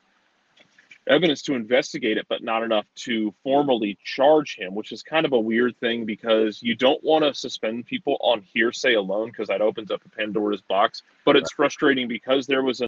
evidence 1.06 1.42
to 1.42 1.54
investigate 1.54 2.18
it, 2.18 2.26
but 2.28 2.42
not 2.42 2.62
enough 2.62 2.86
to 2.94 3.34
formally 3.42 3.98
charge 4.04 4.56
him, 4.56 4.74
which 4.74 4.92
is 4.92 5.02
kind 5.02 5.26
of 5.26 5.32
a 5.32 5.38
weird 5.38 5.76
thing 5.78 6.04
because 6.04 6.62
you 6.62 6.74
don't 6.74 7.02
want 7.02 7.24
to 7.24 7.34
suspend 7.34 7.86
people 7.86 8.16
on 8.20 8.42
hearsay 8.42 8.94
alone 8.94 9.28
because 9.28 9.48
that 9.48 9.60
opens 9.60 9.90
up 9.90 10.02
a 10.04 10.08
Pandora's 10.08 10.60
box. 10.62 11.02
But 11.24 11.36
it's 11.36 11.52
frustrating 11.52 12.06
because 12.06 12.46
there 12.46 12.62
was 12.62 12.80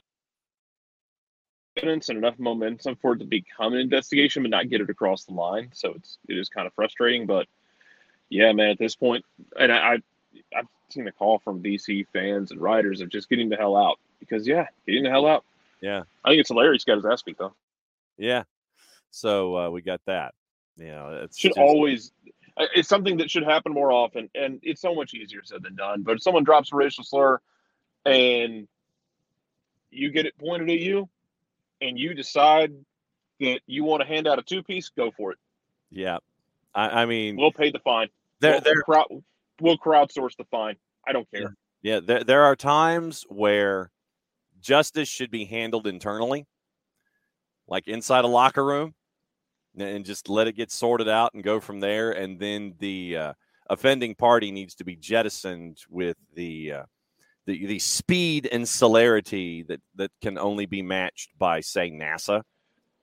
evidence 1.82 2.08
and 2.08 2.18
enough 2.18 2.38
momentum 2.38 2.96
for 2.96 3.14
it 3.14 3.18
to 3.18 3.24
become 3.24 3.72
an 3.72 3.80
investigation, 3.80 4.42
but 4.42 4.50
not 4.50 4.70
get 4.70 4.80
it 4.80 4.90
across 4.90 5.24
the 5.24 5.32
line. 5.32 5.70
So 5.74 5.94
it's 5.96 6.18
it 6.28 6.38
is 6.38 6.48
kind 6.48 6.66
of 6.66 6.72
frustrating. 6.74 7.26
But 7.26 7.46
yeah, 8.28 8.52
man, 8.52 8.70
at 8.70 8.78
this 8.78 8.94
point, 8.94 9.24
and 9.58 9.72
I, 9.72 9.76
I 9.76 10.02
I've 10.56 10.66
seen 10.90 11.06
a 11.08 11.12
call 11.12 11.38
from 11.40 11.62
DC 11.62 12.06
fans 12.12 12.50
and 12.50 12.60
writers 12.60 13.00
of 13.00 13.08
just 13.08 13.28
getting 13.28 13.48
the 13.48 13.56
hell 13.56 13.76
out 13.76 13.98
because 14.20 14.46
yeah, 14.46 14.66
getting 14.86 15.02
the 15.02 15.10
hell 15.10 15.26
out. 15.26 15.44
Yeah. 15.80 16.02
I 16.24 16.30
think 16.30 16.40
it's 16.40 16.48
hilarious. 16.48 16.84
Got 16.84 16.96
his 16.96 17.06
ass 17.06 17.22
beat 17.22 17.38
though. 17.38 17.54
Yeah. 18.16 18.44
So 19.10 19.56
uh, 19.56 19.70
we 19.70 19.82
got 19.82 20.00
that. 20.06 20.34
You 20.76 20.86
know, 20.86 21.20
it's 21.24 21.38
should 21.38 21.50
just- 21.50 21.58
always 21.58 22.12
uh, 22.56 22.66
it's 22.74 22.88
something 22.88 23.16
that 23.18 23.30
should 23.30 23.44
happen 23.44 23.72
more 23.72 23.90
often 23.90 24.28
and 24.34 24.60
it's 24.62 24.80
so 24.80 24.94
much 24.94 25.14
easier 25.14 25.40
said 25.42 25.62
than 25.62 25.74
done 25.74 26.02
but 26.02 26.16
if 26.16 26.22
someone 26.22 26.44
drops 26.44 26.70
a 26.70 26.76
racial 26.76 27.02
slur 27.02 27.40
and 28.04 28.68
you 29.90 30.10
get 30.10 30.26
it 30.26 30.36
pointed 30.38 30.68
at 30.68 30.78
you 30.78 31.08
and 31.82 31.98
you 31.98 32.14
decide 32.14 32.72
that 33.40 33.60
you 33.66 33.84
want 33.84 34.00
to 34.00 34.06
hand 34.06 34.26
out 34.26 34.38
a 34.38 34.42
two 34.42 34.62
piece 34.62 34.90
go 34.96 35.10
for 35.16 35.32
it 35.32 35.38
Yeah. 35.90 36.18
I, 36.74 37.02
I 37.02 37.06
mean, 37.06 37.36
we'll 37.36 37.52
pay 37.52 37.70
the 37.70 37.80
fine 37.80 38.08
there, 38.40 38.52
we'll, 38.52 38.60
there, 38.62 38.82
crowd, 38.82 39.06
we'll 39.60 39.76
crowdsource 39.76 40.36
the 40.38 40.44
fine 40.50 40.76
i 41.06 41.12
don't 41.12 41.30
care 41.30 41.54
yeah, 41.82 41.98
there, 41.98 42.22
there 42.22 42.42
are 42.44 42.56
times 42.56 43.24
where 43.28 43.90
justice 44.60 45.08
should 45.08 45.30
be 45.30 45.44
handled 45.44 45.86
internally, 45.88 46.46
like 47.66 47.88
inside 47.88 48.24
a 48.24 48.28
locker 48.28 48.64
room, 48.64 48.94
and 49.76 50.04
just 50.04 50.28
let 50.28 50.46
it 50.46 50.56
get 50.56 50.70
sorted 50.70 51.08
out 51.08 51.34
and 51.34 51.42
go 51.42 51.58
from 51.58 51.80
there. 51.80 52.12
And 52.12 52.38
then 52.38 52.74
the 52.78 53.16
uh, 53.16 53.32
offending 53.68 54.14
party 54.14 54.52
needs 54.52 54.76
to 54.76 54.84
be 54.84 54.94
jettisoned 54.94 55.78
with 55.90 56.16
the 56.34 56.72
uh, 56.72 56.82
the, 57.46 57.66
the 57.66 57.78
speed 57.78 58.48
and 58.50 58.68
celerity 58.68 59.62
that, 59.64 59.80
that 59.96 60.10
can 60.22 60.38
only 60.38 60.66
be 60.66 60.82
matched 60.82 61.30
by, 61.38 61.60
say, 61.60 61.90
NASA. 61.90 62.42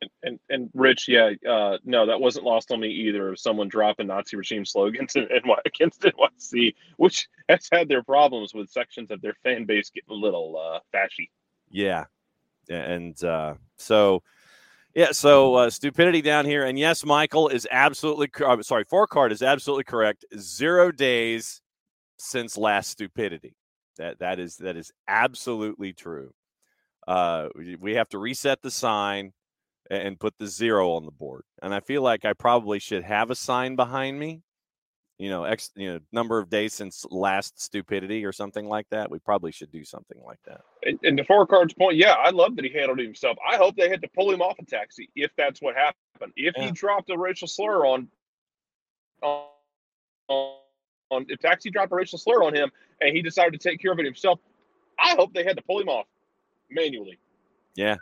and, 0.02 0.10
and, 0.24 0.40
and 0.50 0.70
rich 0.74 1.10
yeah 1.10 1.32
uh, 1.50 1.78
no 1.84 2.06
that 2.06 2.22
wasn't 2.22 2.46
lost 2.46 2.72
on 2.72 2.80
me 2.80 2.88
either 2.88 3.30
of 3.30 3.38
someone 3.38 3.68
dropping 3.68 4.08
nazi 4.08 4.38
regime 4.38 4.64
slogans 4.64 5.14
in, 5.18 5.28
NY, 5.46 5.56
against 5.66 6.02
nyc 6.02 6.74
which 6.96 7.28
has 7.50 7.68
had 7.70 7.90
their 7.90 8.02
problems 8.02 8.54
with 8.54 8.70
sections 8.70 9.12
of 9.12 9.22
their 9.22 9.36
fan 9.44 9.66
base 9.66 9.90
getting 9.90 10.12
a 10.12 10.14
little 10.14 10.56
uh, 10.58 10.80
fashy 10.96 11.30
Yeah. 11.70 12.06
And 12.70 13.22
uh, 13.24 13.56
so, 13.78 14.22
yeah, 14.94 15.12
so 15.12 15.56
uh, 15.56 15.70
stupidity 15.70 16.22
down 16.22 16.46
here. 16.46 16.66
And 16.66 16.78
yes, 16.78 17.04
Michael 17.04 17.50
is 17.50 17.68
absolutely, 17.72 18.30
uh, 18.46 18.62
sorry, 18.62 18.86
four 18.86 19.08
card 19.08 19.32
is 19.32 19.42
absolutely 19.42 19.86
correct. 19.86 20.26
Zero 20.38 20.92
days 20.92 21.62
since 22.18 22.58
last 22.58 22.92
stupidity. 22.92 23.56
That 24.00 24.20
That 24.20 24.40
is, 24.40 24.58
that 24.58 24.76
is 24.76 24.92
absolutely 25.08 25.94
true. 25.94 26.34
Uh, 27.08 27.50
we- 27.56 27.94
have 27.96 28.10
to 28.10 28.18
reset 28.18 28.62
the 28.62 28.72
sign 28.72 29.34
and 29.92 30.20
put 30.20 30.38
the 30.38 30.48
zero 30.48 30.92
on 30.94 31.06
the 31.06 31.12
board. 31.12 31.44
And 31.62 31.74
I 31.74 31.80
feel 31.80 32.02
like 32.02 32.24
I 32.26 32.34
probably 32.34 32.80
should 32.80 33.04
have 33.04 33.30
a 33.30 33.36
sign 33.36 33.76
behind 33.76 34.20
me. 34.20 34.42
You 35.18 35.30
know, 35.30 35.44
X, 35.44 35.72
you 35.76 35.92
know, 35.92 36.00
number 36.14 36.40
of 36.40 36.50
days 36.50 36.74
since 36.74 37.06
last 37.10 37.62
stupidity 37.62 38.24
or 38.24 38.32
something 38.32 38.68
like 38.68 38.88
that. 38.92 39.12
We 39.12 39.20
probably 39.20 39.52
should 39.52 39.72
do 39.72 39.84
something 39.84 40.22
like 40.24 40.40
that. 40.46 40.62
And, 40.84 40.98
and 41.04 41.18
to 41.18 41.26
four 41.26 41.46
cards 41.46 41.74
point, 41.74 41.98
yeah, 41.98 42.14
I 42.14 42.30
love 42.30 42.56
that 42.56 42.64
he 42.64 42.72
handled 42.72 43.00
it 43.02 43.06
himself. 43.06 43.38
I 43.46 43.58
hope 43.58 43.76
they 43.76 43.90
had 43.90 44.02
to 44.04 44.08
pull 44.16 44.32
him 44.32 44.42
off 44.42 44.58
a 44.60 44.66
taxi 44.66 45.10
if 45.16 45.32
that's 45.36 45.62
what 45.62 45.76
happened. 45.76 46.32
If 46.38 46.54
Yeah. 46.56 46.68
he 46.68 46.72
dropped 46.72 47.10
a 47.10 47.18
racial 47.18 47.50
slur 47.50 47.86
on, 47.86 48.08
on, 49.22 49.48
on, 50.30 50.56
if 51.12 51.40
taxi 51.40 51.70
dropped 51.70 51.92
a 51.92 51.96
racial 51.96 52.20
slur 52.20 52.44
on 52.44 52.56
him 52.56 52.72
and 53.02 53.16
he 53.16 53.22
decided 53.22 53.60
to 53.60 53.70
take 53.70 53.82
care 53.82 53.92
of 53.92 54.00
it 54.00 54.06
himself, 54.06 54.40
I 55.00 55.16
hope 55.16 55.34
they 55.34 55.44
had 55.44 55.58
to 55.58 55.64
pull 55.64 55.80
him 55.80 55.90
off 55.90 56.06
manually. 56.70 57.20
Yeah. 57.76 57.96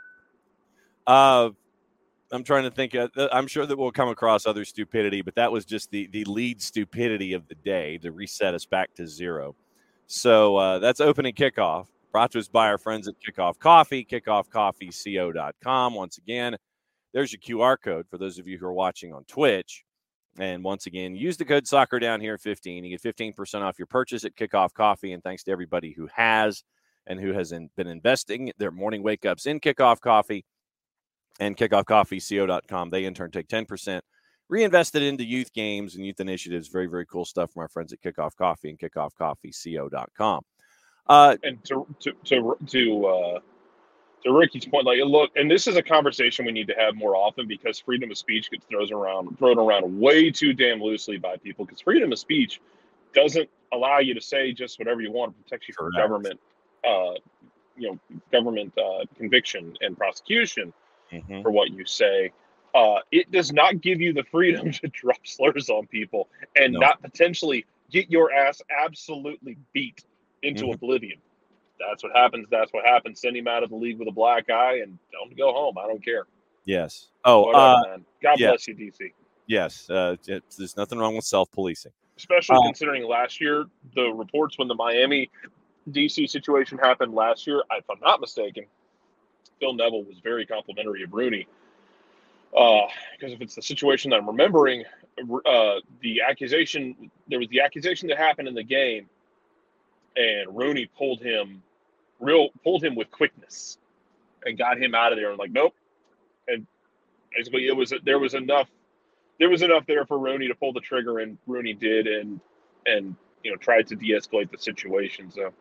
Uh, 1.05 1.51
I'm 2.31 2.43
trying 2.43 2.63
to 2.63 2.71
think. 2.71 2.95
Uh, 2.95 3.07
I'm 3.31 3.47
sure 3.47 3.65
that 3.65 3.77
we'll 3.77 3.91
come 3.91 4.09
across 4.09 4.45
other 4.45 4.65
stupidity, 4.65 5.21
but 5.21 5.35
that 5.35 5.51
was 5.51 5.65
just 5.65 5.91
the 5.91 6.07
the 6.07 6.25
lead 6.25 6.61
stupidity 6.61 7.33
of 7.33 7.47
the 7.47 7.55
day 7.55 7.97
to 7.99 8.11
reset 8.11 8.53
us 8.53 8.65
back 8.65 8.93
to 8.95 9.07
zero. 9.07 9.55
So 10.07 10.57
uh, 10.57 10.79
that's 10.79 10.99
opening 10.99 11.33
kickoff. 11.33 11.87
Brought 12.11 12.31
to 12.31 12.39
us 12.39 12.47
by 12.47 12.67
our 12.67 12.77
friends 12.77 13.07
at 13.07 13.15
Kickoff 13.19 13.59
Coffee, 13.59 14.03
kickoffcoffeeco.com. 14.03 15.93
Once 15.93 16.17
again, 16.17 16.57
there's 17.13 17.31
your 17.33 17.39
QR 17.41 17.77
code 17.79 18.07
for 18.09 18.17
those 18.17 18.39
of 18.39 18.47
you 18.47 18.57
who 18.57 18.65
are 18.65 18.73
watching 18.73 19.13
on 19.13 19.23
Twitch. 19.25 19.83
And 20.39 20.63
once 20.63 20.85
again, 20.85 21.15
use 21.15 21.37
the 21.37 21.45
code 21.45 21.67
soccer 21.67 21.99
down 21.99 22.21
here 22.21 22.37
15. 22.37 22.83
You 22.83 22.97
get 22.97 23.17
15% 23.17 23.61
off 23.61 23.79
your 23.79 23.87
purchase 23.87 24.23
at 24.23 24.35
Kickoff 24.35 24.73
Coffee. 24.73 25.13
And 25.13 25.23
thanks 25.23 25.43
to 25.43 25.51
everybody 25.51 25.91
who 25.91 26.07
has 26.13 26.63
and 27.07 27.19
who 27.19 27.33
has 27.33 27.51
in, 27.51 27.69
been 27.75 27.87
investing 27.87 28.51
their 28.57 28.71
morning 28.71 29.01
wake 29.01 29.25
ups 29.25 29.45
in 29.45 29.59
Kickoff 29.59 29.99
Coffee 29.99 30.45
and 31.39 31.57
kickoffcoffeeco.com. 31.57 32.89
They 32.89 33.05
in 33.05 33.13
turn 33.13 33.31
take 33.31 33.47
10%, 33.47 34.01
reinvested 34.49 35.01
into 35.01 35.23
youth 35.23 35.53
games 35.53 35.95
and 35.95 36.05
youth 36.05 36.19
initiatives. 36.19 36.67
Very, 36.67 36.87
very 36.87 37.05
cool 37.05 37.25
stuff 37.25 37.51
from 37.51 37.61
our 37.61 37.69
friends 37.69 37.93
at 37.93 38.01
Kickoff 38.01 38.35
Coffee 38.35 38.69
and 38.69 38.79
kickoffcoffeeco.com. 38.79 40.43
Uh, 41.07 41.37
and 41.43 41.63
to 41.63 41.87
to 41.99 42.11
to 42.25 42.57
to 42.67 43.05
uh, 43.05 43.39
to 44.23 44.33
Ricky's 44.33 44.65
point, 44.65 44.85
like 44.85 44.99
look, 45.05 45.31
and 45.35 45.49
this 45.49 45.67
is 45.67 45.77
a 45.77 45.83
conversation 45.83 46.45
we 46.45 46.51
need 46.51 46.67
to 46.67 46.75
have 46.75 46.95
more 46.95 47.15
often 47.15 47.47
because 47.47 47.79
freedom 47.79 48.11
of 48.11 48.17
speech 48.17 48.51
gets 48.51 48.65
thrown 48.65 48.91
around 48.91 49.37
thrown 49.37 49.59
around 49.59 49.99
way 49.99 50.31
too 50.31 50.53
damn 50.53 50.81
loosely 50.81 51.17
by 51.17 51.37
people. 51.37 51.65
Because 51.65 51.81
freedom 51.81 52.11
of 52.11 52.19
speech 52.19 52.61
doesn't 53.13 53.49
allow 53.73 53.99
you 53.99 54.13
to 54.13 54.21
say 54.21 54.53
just 54.53 54.79
whatever 54.79 55.01
you 55.01 55.11
want. 55.11 55.31
It 55.35 55.43
protects 55.43 55.67
you 55.69 55.75
from 55.75 55.91
Correct. 55.91 55.97
government, 55.97 56.39
uh, 56.87 57.13
you 57.77 57.91
know, 57.91 57.99
government 58.31 58.73
uh, 58.77 59.05
conviction 59.17 59.75
and 59.81 59.97
prosecution 59.97 60.73
mhm. 61.13 61.43
for 61.43 61.51
what 61.51 61.71
you 61.71 61.85
say. 61.85 62.31
Uh, 62.75 62.99
it 63.11 63.31
does 63.31 63.53
not 63.53 63.81
give 63.81 64.01
you 64.01 64.13
the 64.13 64.23
freedom 64.25 64.71
to 64.73 64.87
drop 64.89 65.19
slurs 65.25 65.69
on 65.69 65.87
people 65.87 66.29
and 66.55 66.73
No. 66.73 66.79
not 66.79 67.01
potentially 67.01 67.65
get 67.91 68.09
your 68.11 68.31
ass 68.33 68.61
absolutely 68.69 69.57
beat 69.73 70.03
into 70.43 70.65
Mhm. 70.65 70.73
oblivion. 70.73 71.19
That's 71.79 72.03
what 72.03 72.15
happens. 72.15 72.47
That's 72.49 72.71
what 72.73 72.85
happens. 72.85 73.21
Send 73.21 73.37
him 73.37 73.47
out 73.47 73.63
of 73.63 73.69
the 73.69 73.75
league 73.75 73.99
with 73.99 74.07
a 74.07 74.11
black 74.11 74.49
eye 74.49 74.79
and 74.83 74.97
tell 75.11 75.23
him 75.23 75.29
to 75.29 75.35
go 75.35 75.53
home. 75.53 75.77
I 75.77 75.87
don't 75.87 76.03
care. 76.03 76.25
Yes. 76.65 77.07
Oh, 77.23 77.51
uh, 77.51 77.81
man. 77.87 78.05
God 78.21 78.39
yeah. 78.39 78.49
bless 78.49 78.67
you, 78.67 78.75
DC. 78.75 79.11
yes. 79.47 79.89
Uh, 79.89 80.15
there's 80.25 80.75
nothing 80.75 80.99
wrong 80.99 81.15
with 81.15 81.25
self 81.25 81.51
policing. 81.51 81.91
Especially 82.17 82.57
Uh, 82.57 82.63
considering 82.63 83.03
last 83.07 83.39
year, 83.39 83.65
the 83.95 84.09
reports 84.09 84.57
when 84.57 84.67
the 84.67 84.75
Miami 84.75 85.29
DC 85.91 86.29
situation 86.29 86.77
happened 86.77 87.13
last 87.13 87.47
year, 87.47 87.63
if 87.71 87.89
I'm 87.89 87.99
not 88.01 88.19
mistaken, 88.19 88.65
Phil 89.59 89.73
Neville 89.73 90.03
was 90.03 90.17
very 90.19 90.45
complimentary 90.45 91.03
of 91.03 91.13
Rooney. 91.13 91.47
Because 92.51 93.33
if 93.33 93.41
it's 93.41 93.55
the 93.55 93.61
situation 93.61 94.11
that 94.11 94.17
I'm 94.17 94.27
remembering, 94.27 94.83
uh, 95.45 95.75
the 96.01 96.21
accusation, 96.21 97.11
there 97.27 97.39
was 97.39 97.47
the 97.49 97.61
accusation 97.61 98.07
that 98.09 98.17
happened 98.17 98.47
in 98.47 98.55
the 98.55 98.63
game, 98.63 99.07
and 100.15 100.55
Rooney 100.57 100.89
pulled 100.97 101.21
him, 101.21 101.61
real 102.19 102.49
pulled 102.63 102.83
him 102.83 102.95
with 102.95 103.09
quickness, 103.11 103.77
and 104.45 104.57
got 104.57 104.81
him 104.81 104.95
out 104.95 105.11
of 105.11 105.17
there. 105.17 105.29
And 105.29 105.39
like, 105.39 105.51
nope. 105.51 105.73
And 106.47 106.65
basically, 107.35 107.67
it 107.67 107.75
was 107.75 107.93
there 108.03 108.19
was 108.19 108.33
enough, 108.33 108.69
there 109.39 109.49
was 109.49 109.61
enough 109.61 109.85
there 109.87 110.05
for 110.05 110.17
Rooney 110.19 110.47
to 110.47 110.55
pull 110.55 110.73
the 110.73 110.79
trigger, 110.81 111.19
and 111.19 111.37
Rooney 111.47 111.73
did, 111.73 112.07
and 112.07 112.39
and 112.85 113.15
you 113.43 113.51
know 113.51 113.57
tried 113.57 113.87
to 113.87 113.95
de-escalate 113.95 114.51
the 114.51 114.57
situation. 114.57 115.31
So 115.31 115.51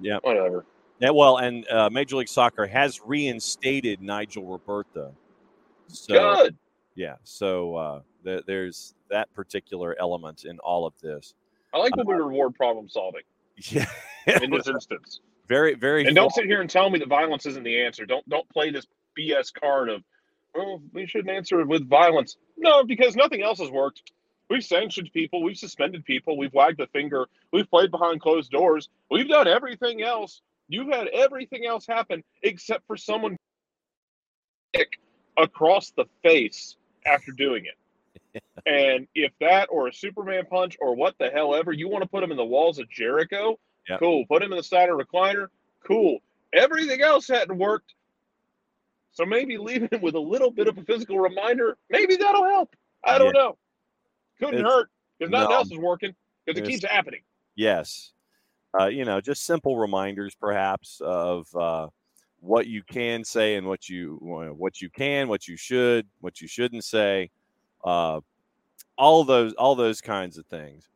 Yeah. 0.00 0.18
whatever. 0.22 0.64
Yeah, 1.00 1.10
well, 1.10 1.38
and 1.38 1.68
uh, 1.68 1.90
Major 1.90 2.16
League 2.16 2.28
Soccer 2.28 2.66
has 2.66 3.00
reinstated 3.04 4.00
Nigel 4.00 4.44
Robertha. 4.44 5.12
So, 5.88 6.14
Good. 6.14 6.56
yeah, 6.94 7.16
so 7.24 7.74
uh, 7.74 8.00
th- 8.24 8.44
there's 8.46 8.94
that 9.10 9.32
particular 9.34 9.96
element 9.98 10.44
in 10.44 10.58
all 10.60 10.86
of 10.86 10.94
this. 11.02 11.34
I 11.74 11.78
like 11.78 11.96
when 11.96 12.06
we 12.06 12.14
reward 12.14 12.54
problem 12.54 12.88
solving 12.88 13.22
Yeah, 13.56 13.86
in 14.40 14.50
this 14.52 14.68
instance. 14.68 15.20
Very, 15.46 15.74
very. 15.74 16.06
And 16.06 16.14
don't 16.14 16.32
sit 16.32 16.44
here 16.44 16.60
and 16.60 16.70
tell 16.70 16.88
me 16.90 16.98
that 16.98 17.08
violence 17.08 17.46
isn't 17.46 17.64
the 17.64 17.82
answer. 17.82 18.06
Don't 18.06 18.28
don't 18.28 18.48
play 18.48 18.70
this 18.70 18.86
BS 19.18 19.52
card 19.52 19.88
of, 19.88 20.02
oh, 20.56 20.80
we 20.92 21.06
shouldn't 21.06 21.30
answer 21.30 21.60
it 21.60 21.68
with 21.68 21.88
violence. 21.88 22.36
No, 22.56 22.84
because 22.84 23.16
nothing 23.16 23.42
else 23.42 23.58
has 23.58 23.70
worked. 23.70 24.12
We've 24.50 24.64
sanctioned 24.64 25.10
people. 25.12 25.42
We've 25.42 25.56
suspended 25.56 26.04
people. 26.04 26.36
We've 26.36 26.52
wagged 26.52 26.80
a 26.80 26.86
finger. 26.88 27.26
We've 27.52 27.68
played 27.68 27.90
behind 27.90 28.20
closed 28.20 28.50
doors. 28.50 28.88
We've 29.10 29.28
done 29.28 29.48
everything 29.48 30.02
else. 30.02 30.42
You've 30.68 30.88
had 30.88 31.08
everything 31.08 31.66
else 31.66 31.86
happen 31.86 32.22
except 32.42 32.86
for 32.86 32.96
someone 32.96 33.36
across 35.36 35.90
the 35.90 36.04
face 36.22 36.76
after 37.06 37.32
doing 37.32 37.64
it. 37.66 38.42
and 38.66 39.06
if 39.14 39.32
that 39.40 39.68
or 39.70 39.88
a 39.88 39.92
Superman 39.92 40.44
punch 40.46 40.76
or 40.80 40.94
what 40.94 41.16
the 41.18 41.30
hell 41.30 41.54
ever, 41.54 41.72
you 41.72 41.88
want 41.88 42.02
to 42.02 42.08
put 42.08 42.20
them 42.20 42.30
in 42.30 42.36
the 42.36 42.44
walls 42.44 42.78
of 42.78 42.90
Jericho, 42.90 43.58
Yep. 43.88 43.98
cool. 44.00 44.24
Put 44.26 44.42
him 44.42 44.52
in 44.52 44.56
the 44.58 44.62
side 44.64 44.88
of 44.88 44.98
recliner, 44.98 45.48
cool. 45.86 46.18
Everything 46.52 47.02
else 47.02 47.28
hadn't 47.28 47.58
worked. 47.58 47.94
So 49.12 49.24
maybe 49.24 49.58
leaving 49.58 49.88
him 49.92 50.00
with 50.00 50.14
a 50.14 50.20
little 50.20 50.50
bit 50.50 50.66
of 50.68 50.76
a 50.78 50.82
physical 50.82 51.18
reminder, 51.18 51.76
maybe 51.90 52.16
that'll 52.16 52.44
help. 52.44 52.74
I 53.04 53.18
don't 53.18 53.34
Yeah. 53.34 53.42
know. 53.42 53.58
Couldn't 54.38 54.54
It's- 54.60 54.72
hurt 54.72 54.90
because 55.18 55.30
nothing 55.30 55.50
no. 55.50 55.54
else 55.56 55.70
is 55.70 55.78
working 55.78 56.14
because 56.44 56.60
it 56.60 56.66
keeps 56.68 56.84
happening. 56.84 57.22
Yes. 57.54 58.12
Uh, 58.78 58.86
you 58.86 59.04
know, 59.04 59.20
just 59.20 59.44
simple 59.44 59.76
reminders, 59.76 60.34
perhaps, 60.34 61.00
of 61.00 61.46
uh, 61.54 61.88
what 62.40 62.66
you 62.66 62.82
can 62.82 63.22
say 63.22 63.54
and 63.54 63.66
what 63.68 63.88
you 63.88 64.18
what 64.20 64.80
you 64.80 64.90
can, 64.90 65.28
what 65.28 65.46
you 65.46 65.56
should, 65.56 66.08
what 66.20 66.40
you 66.40 66.48
shouldn't 66.48 66.82
say. 66.84 67.30
Uh, 67.84 68.20
all 68.98 69.22
those, 69.24 69.52
all 69.54 69.74
those 69.76 70.00
kinds 70.00 70.38
of 70.38 70.46
things. 70.46 70.88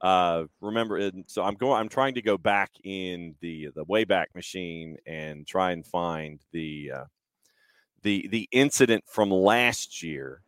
Uh, 0.00 0.44
remember, 0.60 1.10
so 1.26 1.42
I'm 1.42 1.54
going. 1.54 1.80
I'm 1.80 1.88
trying 1.88 2.14
to 2.14 2.22
go 2.22 2.38
back 2.38 2.70
in 2.84 3.34
the 3.40 3.70
the 3.74 3.84
Wayback 3.84 4.26
Machine 4.34 4.96
and 5.06 5.46
try 5.46 5.72
and 5.72 5.84
find 5.84 6.38
the 6.52 6.92
uh, 6.94 7.04
the 8.02 8.28
the 8.28 8.48
incident 8.52 9.04
from 9.06 9.30
last 9.30 10.02
year. 10.02 10.42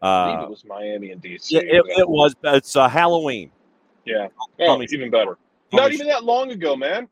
Uh, 0.00 0.42
it 0.44 0.50
was 0.50 0.64
Miami 0.64 1.10
and 1.10 1.20
DC. 1.20 1.50
yeah, 1.50 1.60
it, 1.60 1.82
it 1.98 2.08
was. 2.08 2.36
It's 2.44 2.76
uh, 2.76 2.88
Halloween. 2.88 3.50
Yeah. 4.04 4.28
Oh, 4.60 4.80
even 4.80 5.10
better. 5.10 5.36
Not 5.72 5.92
even 5.92 6.06
that 6.06 6.24
long 6.24 6.52
ago, 6.52 6.76
man. 6.76 7.08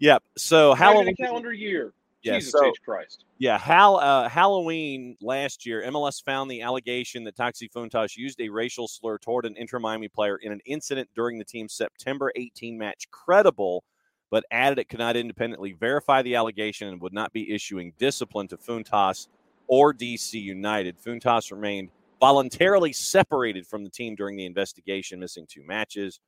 Yep. 0.00 0.22
So 0.36 0.74
Halloween. 0.74 1.14
calendar 1.16 1.52
year. 1.52 1.92
Yeah, 2.28 2.38
Jesus 2.38 2.52
so- 2.52 2.66
H. 2.66 2.74
Christ. 2.84 3.24
Yeah, 3.38 3.58
Hal, 3.58 3.96
uh, 3.96 4.28
Halloween 4.28 5.16
last 5.20 5.64
year, 5.64 5.82
MLS 5.82 6.22
found 6.24 6.50
the 6.50 6.62
allegation 6.62 7.24
that 7.24 7.36
Taxi 7.36 7.68
Fountas 7.68 8.16
used 8.16 8.40
a 8.40 8.48
racial 8.48 8.88
slur 8.88 9.18
toward 9.18 9.46
an 9.46 9.56
Inter 9.56 9.78
Miami 9.78 10.08
player 10.08 10.36
in 10.36 10.52
an 10.52 10.60
incident 10.66 11.08
during 11.14 11.38
the 11.38 11.44
team's 11.44 11.74
September 11.74 12.32
18 12.36 12.76
match 12.76 13.08
credible, 13.10 13.84
but 14.30 14.44
added 14.50 14.78
it 14.78 14.88
could 14.88 14.98
not 14.98 15.16
independently 15.16 15.72
verify 15.72 16.22
the 16.22 16.34
allegation 16.34 16.88
and 16.88 17.00
would 17.00 17.12
not 17.12 17.32
be 17.32 17.52
issuing 17.52 17.92
discipline 17.98 18.48
to 18.48 18.56
Fountas 18.56 19.28
or 19.68 19.92
DC 19.94 20.40
United. 20.40 20.96
Fountas 20.98 21.52
remained 21.52 21.90
voluntarily 22.20 22.92
separated 22.92 23.66
from 23.66 23.84
the 23.84 23.90
team 23.90 24.14
during 24.16 24.36
the 24.36 24.46
investigation, 24.46 25.20
missing 25.20 25.46
two 25.48 25.64
matches, 25.64 26.20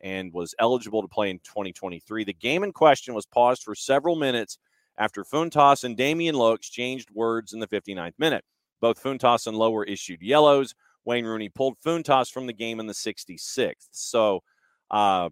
and 0.00 0.32
was 0.32 0.54
eligible 0.58 1.02
to 1.02 1.08
play 1.08 1.30
in 1.30 1.38
2023. 1.40 2.24
The 2.24 2.32
game 2.32 2.64
in 2.64 2.72
question 2.72 3.14
was 3.14 3.26
paused 3.26 3.62
for 3.62 3.74
several 3.74 4.16
minutes 4.16 4.58
after 5.02 5.24
Fountas 5.24 5.82
and 5.82 5.96
Damion 5.96 6.34
Lowe 6.34 6.52
exchanged 6.52 7.10
words 7.10 7.52
in 7.52 7.58
the 7.58 7.66
59th 7.66 8.14
minute. 8.18 8.44
Both 8.80 9.02
Fountas 9.02 9.48
and 9.48 9.56
Lowe 9.56 9.72
were 9.72 9.84
issued 9.84 10.22
yellows. 10.22 10.76
Wayne 11.04 11.24
Rooney 11.24 11.48
pulled 11.48 11.76
Fountas 11.84 12.30
from 12.30 12.46
the 12.46 12.52
game 12.52 12.78
in 12.78 12.86
the 12.86 12.92
66th. 12.92 13.88
So 13.90 14.44
uh, 14.92 15.30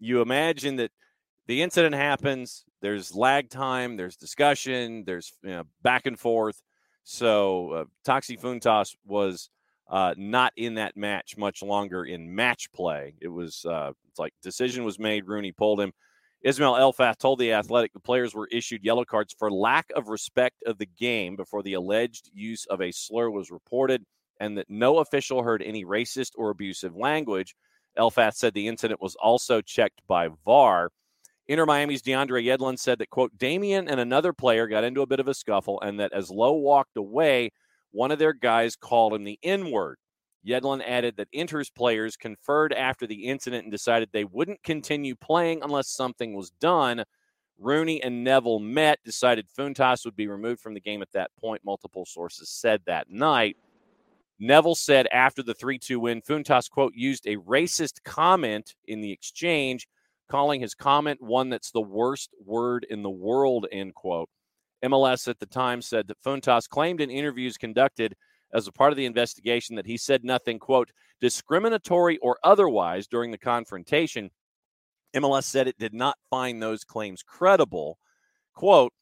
you 0.00 0.22
imagine 0.22 0.76
that 0.76 0.90
the 1.46 1.60
incident 1.60 1.96
happens. 1.96 2.64
There's 2.80 3.14
lag 3.14 3.50
time. 3.50 3.98
There's 3.98 4.16
discussion. 4.16 5.04
There's 5.04 5.34
you 5.42 5.50
know, 5.50 5.64
back 5.82 6.06
and 6.06 6.18
forth. 6.18 6.62
So 7.04 7.70
uh, 7.72 7.84
Taxi 8.06 8.38
Fountas 8.38 8.96
was 9.04 9.50
uh, 9.90 10.14
not 10.16 10.54
in 10.56 10.74
that 10.74 10.96
match 10.96 11.36
much 11.36 11.62
longer 11.62 12.06
in 12.06 12.34
match 12.34 12.72
play. 12.72 13.16
It 13.20 13.28
was 13.28 13.66
uh, 13.66 13.92
it's 14.08 14.18
like 14.18 14.32
decision 14.42 14.84
was 14.84 14.98
made. 14.98 15.26
Rooney 15.26 15.52
pulled 15.52 15.78
him. 15.78 15.92
Ismail 16.42 16.74
Elfath 16.74 17.18
told 17.18 17.40
the 17.40 17.52
Athletic 17.52 17.92
the 17.92 18.00
players 18.00 18.34
were 18.34 18.48
issued 18.52 18.84
yellow 18.84 19.04
cards 19.04 19.34
for 19.36 19.50
lack 19.50 19.86
of 19.96 20.08
respect 20.08 20.62
of 20.66 20.78
the 20.78 20.86
game 20.86 21.34
before 21.34 21.62
the 21.62 21.72
alleged 21.72 22.30
use 22.32 22.64
of 22.66 22.80
a 22.80 22.92
slur 22.92 23.28
was 23.28 23.50
reported, 23.50 24.04
and 24.38 24.56
that 24.56 24.70
no 24.70 24.98
official 24.98 25.42
heard 25.42 25.62
any 25.62 25.84
racist 25.84 26.30
or 26.36 26.50
abusive 26.50 26.94
language. 26.94 27.56
Elfath 27.98 28.34
said 28.34 28.54
the 28.54 28.68
incident 28.68 29.02
was 29.02 29.16
also 29.16 29.60
checked 29.60 30.00
by 30.06 30.28
VAR. 30.44 30.90
Inter 31.48 31.66
Miami's 31.66 32.02
DeAndre 32.02 32.44
Yedlin 32.44 32.78
said 32.78 32.98
that, 32.98 33.10
quote, 33.10 33.36
Damion 33.36 33.90
and 33.90 33.98
another 33.98 34.32
player 34.32 34.68
got 34.68 34.84
into 34.84 35.02
a 35.02 35.06
bit 35.06 35.18
of 35.18 35.26
a 35.26 35.34
scuffle, 35.34 35.80
and 35.80 35.98
that 35.98 36.12
as 36.12 36.30
Lowe 36.30 36.52
walked 36.52 36.96
away, 36.96 37.50
one 37.90 38.12
of 38.12 38.18
their 38.20 38.34
guys 38.34 38.76
called 38.76 39.14
him 39.14 39.24
the 39.24 39.38
N 39.42 39.70
word. 39.72 39.96
Yedlin 40.46 40.82
added 40.86 41.16
that 41.16 41.28
Inter's 41.32 41.70
players 41.70 42.16
conferred 42.16 42.72
after 42.72 43.06
the 43.06 43.26
incident 43.26 43.64
and 43.64 43.72
decided 43.72 44.08
they 44.12 44.24
wouldn't 44.24 44.62
continue 44.62 45.14
playing 45.14 45.60
unless 45.62 45.88
something 45.88 46.34
was 46.34 46.50
done. 46.60 47.04
Rooney 47.58 48.02
and 48.02 48.22
Neville 48.22 48.60
met, 48.60 49.00
decided 49.04 49.48
Fountas 49.48 50.04
would 50.04 50.14
be 50.14 50.28
removed 50.28 50.60
from 50.60 50.74
the 50.74 50.80
game 50.80 51.02
at 51.02 51.12
that 51.12 51.30
point. 51.40 51.64
Multiple 51.64 52.06
sources 52.06 52.48
said 52.48 52.80
that 52.86 53.10
night. 53.10 53.56
Neville 54.38 54.76
said 54.76 55.08
after 55.10 55.42
the 55.42 55.54
3 55.54 55.78
2 55.78 55.98
win, 55.98 56.22
Fountas, 56.22 56.70
quote, 56.70 56.92
used 56.94 57.26
a 57.26 57.36
racist 57.38 58.04
comment 58.04 58.76
in 58.86 59.00
the 59.00 59.10
exchange, 59.10 59.88
calling 60.28 60.60
his 60.60 60.74
comment 60.74 61.20
one 61.20 61.50
that's 61.50 61.72
the 61.72 61.80
worst 61.80 62.30
word 62.44 62.86
in 62.88 63.02
the 63.02 63.10
world, 63.10 63.66
end 63.72 63.94
quote. 63.94 64.30
MLS 64.84 65.26
at 65.26 65.40
the 65.40 65.46
time 65.46 65.82
said 65.82 66.06
that 66.06 66.22
Fountas 66.22 66.68
claimed 66.68 67.00
in 67.00 67.10
interviews 67.10 67.56
conducted 67.56 68.14
as 68.52 68.66
a 68.66 68.72
part 68.72 68.92
of 68.92 68.96
the 68.96 69.06
investigation 69.06 69.76
that 69.76 69.86
he 69.86 69.96
said 69.96 70.24
nothing, 70.24 70.58
quote, 70.58 70.90
discriminatory 71.20 72.18
or 72.18 72.38
otherwise 72.44 73.06
during 73.06 73.30
the 73.30 73.38
confrontation. 73.38 74.30
MLS 75.14 75.44
said 75.44 75.68
it 75.68 75.78
did 75.78 75.94
not 75.94 76.16
find 76.30 76.62
those 76.62 76.84
claims 76.84 77.22
credible. 77.22 77.98
Quote, 78.54 78.92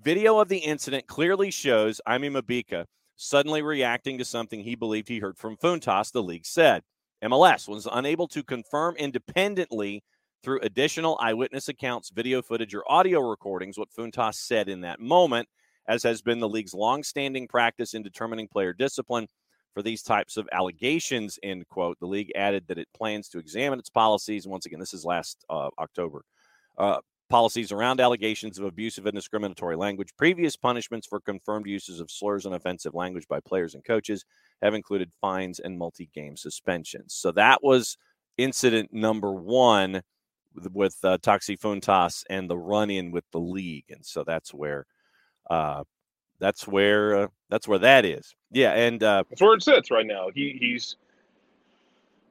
video 0.00 0.38
of 0.38 0.48
the 0.48 0.58
incident 0.58 1.06
clearly 1.06 1.50
shows 1.50 2.00
Aimé 2.06 2.30
Mabika 2.30 2.86
suddenly 3.16 3.62
reacting 3.62 4.18
to 4.18 4.24
something 4.24 4.60
he 4.60 4.74
believed 4.74 5.08
he 5.08 5.18
heard 5.18 5.38
from 5.38 5.56
Fountas, 5.56 6.12
the 6.12 6.22
league 6.22 6.46
said. 6.46 6.82
MLS 7.24 7.66
was 7.66 7.88
unable 7.90 8.28
to 8.28 8.42
confirm 8.42 8.94
independently 8.96 10.04
through 10.42 10.60
additional 10.60 11.18
eyewitness 11.20 11.68
accounts, 11.68 12.10
video 12.10 12.42
footage, 12.42 12.74
or 12.74 12.84
audio 12.90 13.20
recordings 13.20 13.78
what 13.78 13.90
Fountas 13.90 14.34
said 14.34 14.68
in 14.68 14.82
that 14.82 15.00
moment, 15.00 15.48
as 15.88 16.02
has 16.02 16.22
been 16.22 16.40
the 16.40 16.48
league's 16.48 16.74
longstanding 16.74 17.48
practice 17.48 17.94
in 17.94 18.02
determining 18.02 18.48
player 18.48 18.72
discipline 18.72 19.26
for 19.74 19.82
these 19.82 20.02
types 20.02 20.36
of 20.36 20.48
allegations, 20.52 21.38
end 21.42 21.68
quote. 21.68 21.98
The 22.00 22.06
league 22.06 22.32
added 22.34 22.64
that 22.68 22.78
it 22.78 22.88
plans 22.96 23.28
to 23.28 23.38
examine 23.38 23.78
its 23.78 23.90
policies. 23.90 24.46
Once 24.46 24.64
again, 24.64 24.80
this 24.80 24.94
is 24.94 25.04
last 25.04 25.44
uh, 25.50 25.68
October. 25.78 26.22
Uh, 26.78 26.98
policies 27.28 27.72
around 27.72 28.00
allegations 28.00 28.58
of 28.58 28.64
abusive 28.64 29.06
and 29.06 29.14
discriminatory 29.14 29.76
language. 29.76 30.14
Previous 30.16 30.56
punishments 30.56 31.06
for 31.06 31.20
confirmed 31.20 31.66
uses 31.66 32.00
of 32.00 32.10
slurs 32.10 32.46
and 32.46 32.54
offensive 32.54 32.94
language 32.94 33.26
by 33.28 33.40
players 33.40 33.74
and 33.74 33.84
coaches 33.84 34.24
have 34.62 34.74
included 34.74 35.12
fines 35.20 35.58
and 35.58 35.76
multi 35.78 36.08
game 36.14 36.36
suspensions. 36.36 37.14
So 37.14 37.32
that 37.32 37.62
was 37.62 37.98
incident 38.38 38.92
number 38.92 39.32
one 39.32 40.02
with, 40.54 40.72
with 40.72 40.96
uh, 41.02 41.18
Taxi 41.18 41.56
Fountas 41.56 42.22
and 42.30 42.48
the 42.48 42.58
run 42.58 42.90
in 42.90 43.10
with 43.10 43.24
the 43.32 43.40
league. 43.40 43.86
And 43.90 44.04
so 44.04 44.24
that's 44.24 44.54
where. 44.54 44.86
Uh, 45.50 45.84
that's 46.38 46.66
where 46.66 47.16
uh, 47.16 47.26
that's 47.48 47.66
where 47.66 47.78
that 47.78 48.04
is. 48.04 48.34
Yeah, 48.52 48.72
and 48.72 49.02
uh, 49.02 49.24
That's 49.30 49.40
where 49.42 49.54
it 49.54 49.62
sits 49.62 49.90
right 49.90 50.06
now. 50.06 50.28
He 50.34 50.56
he's 50.60 50.96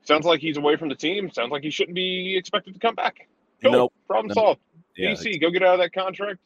sounds 0.03 0.25
like 0.25 0.39
he's 0.39 0.57
away 0.57 0.75
from 0.75 0.89
the 0.89 0.95
team. 0.95 1.29
Sounds 1.31 1.51
like 1.51 1.63
he 1.63 1.69
shouldn't 1.71 1.95
be 1.95 2.35
expected 2.37 2.73
to 2.73 2.79
come 2.79 2.95
back. 2.95 3.27
Cool. 3.63 3.71
Nope. 3.71 3.93
Problem 4.07 4.27
No. 4.27 4.33
solved. 4.33 4.61
yeah, 4.95 5.11
DC, 5.11 5.41
go 5.41 5.49
get 5.49 5.63
out 5.63 5.73
of 5.73 5.79
that 5.79 5.93
contract. 5.93 6.39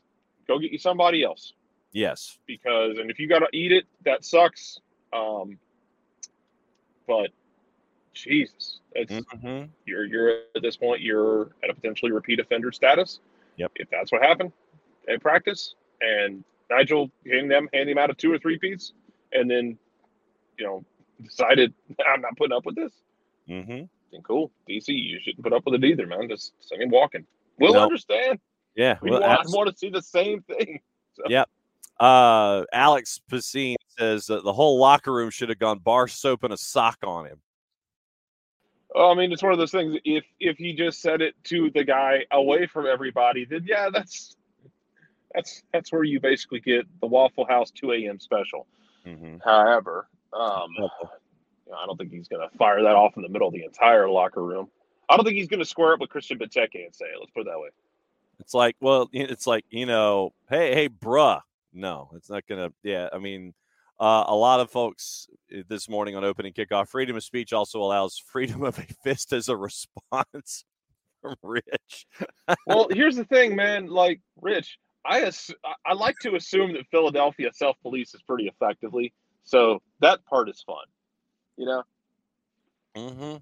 Go 0.48 0.58
get 0.60 0.72
you 0.72 0.78
somebody 0.78 1.24
else. 1.24 1.54
yes, 1.92 2.40
Because 2.48 2.98
and 2.98 3.12
if 3.12 3.20
you 3.20 3.28
got 3.28 3.40
to 3.40 3.48
eat 3.54 3.72
it, 3.72 3.86
that 4.06 4.24
sucks. 4.26 4.80
Um, 5.14 5.58
but 7.08 7.30
Jesus, 8.14 8.80
it's 8.94 9.26
hmm 9.42 9.64
you're 9.86 10.06
you're 10.06 10.30
at 10.56 10.62
this 10.62 10.78
point 10.78 11.02
you're 11.02 11.52
at 11.64 11.70
a 11.70 11.74
potentially 11.74 12.12
repeat 12.12 12.40
offender 12.40 12.72
status. 12.72 13.20
Yep. 13.58 13.72
If 13.76 13.90
that's 13.90 14.12
what 14.12 14.22
happened 14.22 14.52
in 15.08 15.20
practice, 15.20 15.76
and 16.02 16.44
Nigel 16.70 17.10
handing 17.26 17.50
them 17.50 17.70
handing 17.74 17.94
him 17.94 17.98
out 17.98 18.10
a 18.10 18.14
two 18.14 18.32
or 18.32 18.40
three 18.40 18.58
piece, 18.60 18.94
and 19.34 19.50
then 19.50 19.78
you 20.58 20.66
know 20.66 20.86
decided 21.24 21.74
I'm 22.08 22.22
not 22.22 22.38
putting 22.38 22.56
up 22.56 22.66
with 22.66 22.76
this. 22.76 22.94
Mm-hmm. 23.50 23.86
Then 24.12 24.22
cool, 24.24 24.52
DC, 24.70 24.88
you 24.88 25.20
shouldn't 25.22 25.44
put 25.44 25.54
up 25.54 25.64
with 25.66 25.76
it 25.76 25.86
either, 25.86 26.08
man. 26.08 26.30
Just 26.30 26.54
send 26.60 26.82
him 26.82 26.90
walking. 26.90 27.26
We'll 27.60 27.74
No. 27.74 27.84
understand. 27.84 28.40
yeah. 28.76 28.98
We 29.02 29.12
well, 29.12 29.22
want, 29.22 29.50
want 29.50 29.70
to 29.70 29.78
see 29.78 29.90
the 29.90 30.02
same 30.02 30.42
thing. 30.44 30.80
uh, 32.00 32.64
Alex 32.74 33.22
Pacine 33.30 33.76
says 33.98 34.28
that 34.28 34.44
the 34.44 34.54
whole 34.54 34.80
locker 34.80 35.14
room 35.14 35.30
should 35.30 35.50
have 35.50 35.60
gone 35.60 35.80
bar 35.80 36.08
soap 36.08 36.44
and 36.44 36.54
a 36.54 36.58
sock 36.58 36.98
on 37.04 37.26
him. 37.26 37.42
Oh, 38.96 39.12
I 39.12 39.16
mean, 39.16 39.32
it's 39.32 39.44
one 39.44 39.52
of 39.52 39.60
those 39.60 39.72
things. 39.72 39.98
If 40.04 40.26
if 40.40 40.58
he 40.58 40.74
just 40.74 41.02
said 41.02 41.22
it 41.22 41.36
to 41.46 41.70
the 41.76 41.84
guy 41.84 42.26
away 42.32 42.66
from 42.66 42.88
everybody, 42.88 43.46
then 43.46 43.64
yeah, 43.68 43.90
that's 43.92 44.36
that's 45.34 45.63
that's 45.74 45.92
where 45.92 46.04
you 46.04 46.20
basically 46.20 46.60
get 46.60 46.86
the 47.02 47.08
Waffle 47.08 47.46
House 47.46 47.72
2 47.72 47.92
a.m. 47.94 48.20
special. 48.20 48.68
hmm 49.06 49.38
However, 49.44 50.08
um, 50.34 50.70
you 50.78 51.72
know, 51.72 51.78
I 51.78 51.86
don't 51.86 51.98
think 51.98 52.12
he's 52.12 52.28
going 52.28 52.48
to 52.48 52.58
fire 52.58 52.82
that 52.82 52.96
off 52.96 53.13
in 53.15 53.24
the 53.24 53.30
middle 53.30 53.48
of 53.48 53.54
the 53.54 53.63
entire 53.63 54.10
locker 54.10 54.44
room. 54.44 54.70
I 55.08 55.15
don't 55.15 55.26
think 55.26 55.38
he's 55.38 55.48
going 55.48 55.60
to 55.60 55.65
square 55.65 55.94
up 55.94 56.00
with 56.00 56.10
Christian 56.10 56.38
Benteke 56.38 56.86
and 56.86 56.94
say 56.94 57.06
it. 57.06 57.20
Let's 57.20 57.32
put 57.32 57.42
it 57.42 57.46
that 57.46 57.60
way. 57.60 57.70
It's 58.39 58.54
like, 58.54 58.76
well, 58.80 59.10
it's 59.12 59.48
like 59.48 59.65
you 59.70 59.86
know, 59.86 60.34
hey, 60.50 60.74
hey, 60.74 60.89
bruh. 60.89 61.42
No, 61.74 62.10
it's 62.15 62.30
not 62.30 62.48
gonna. 62.48 62.70
Yeah, 62.84 63.10
I 63.13 63.20
mean, 63.20 63.54
uh, 64.00 64.24
a 64.28 64.36
lot 64.36 64.60
of 64.60 64.72
folks 64.72 65.28
uh, 65.56 65.62
this 65.68 65.89
morning 65.89 66.15
on 66.15 66.24
opening 66.24 66.54
kickoff, 66.54 66.89
freedom 66.89 67.15
of 67.15 67.24
speech 67.24 67.54
also 67.54 67.82
allows 67.82 68.18
freedom 68.18 68.63
of 68.63 68.80
a 68.80 68.86
fist 69.04 69.34
as 69.34 69.50
a 69.50 69.58
response 69.58 70.63
from 71.22 71.36
Rich. 71.44 72.08
well, 72.65 72.88
here's 72.89 73.18
the 73.18 73.26
thing, 73.26 73.56
man. 73.56 73.88
Like 73.88 74.22
Rich, 74.42 74.80
I 75.06 75.22
ass- 75.22 75.52
I 75.86 75.94
like 75.94 76.18
to 76.20 76.36
assume 76.36 76.74
that 76.74 76.86
Philadelphia 76.92 77.52
self 77.54 77.78
polices 77.86 78.26
pretty 78.28 78.48
effectively, 78.48 79.14
so 79.44 79.82
that 80.00 80.24
part 80.26 80.50
is 80.50 80.62
fun. 80.62 80.86
You 81.58 81.66
know. 81.66 81.84
Mm-hmm. 82.96 83.38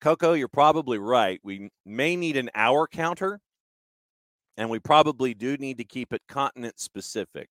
Coco, 0.00 0.32
you're 0.34 0.48
probably 0.48 0.98
right. 0.98 1.40
We 1.42 1.70
may 1.84 2.16
need 2.16 2.36
an 2.36 2.50
hour 2.54 2.86
counter, 2.86 3.40
and 4.56 4.70
we 4.70 4.78
probably 4.78 5.34
do 5.34 5.56
need 5.56 5.78
to 5.78 5.84
keep 5.84 6.12
it 6.12 6.22
continent 6.28 6.78
specific. 6.78 7.48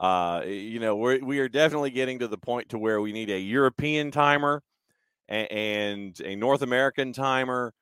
Uh, 0.00 0.42
you 0.46 0.80
know, 0.80 0.96
we're, 0.96 1.22
we 1.22 1.38
are 1.38 1.48
definitely 1.48 1.90
getting 1.90 2.18
to 2.20 2.28
the 2.28 2.38
point 2.38 2.70
to 2.70 2.78
where 2.78 3.00
we 3.00 3.12
need 3.12 3.30
a 3.30 3.38
European 3.38 4.10
timer 4.10 4.62
and, 5.28 5.52
and 5.52 6.20
a 6.24 6.34
North 6.34 6.62
American 6.62 7.12
timer 7.12 7.74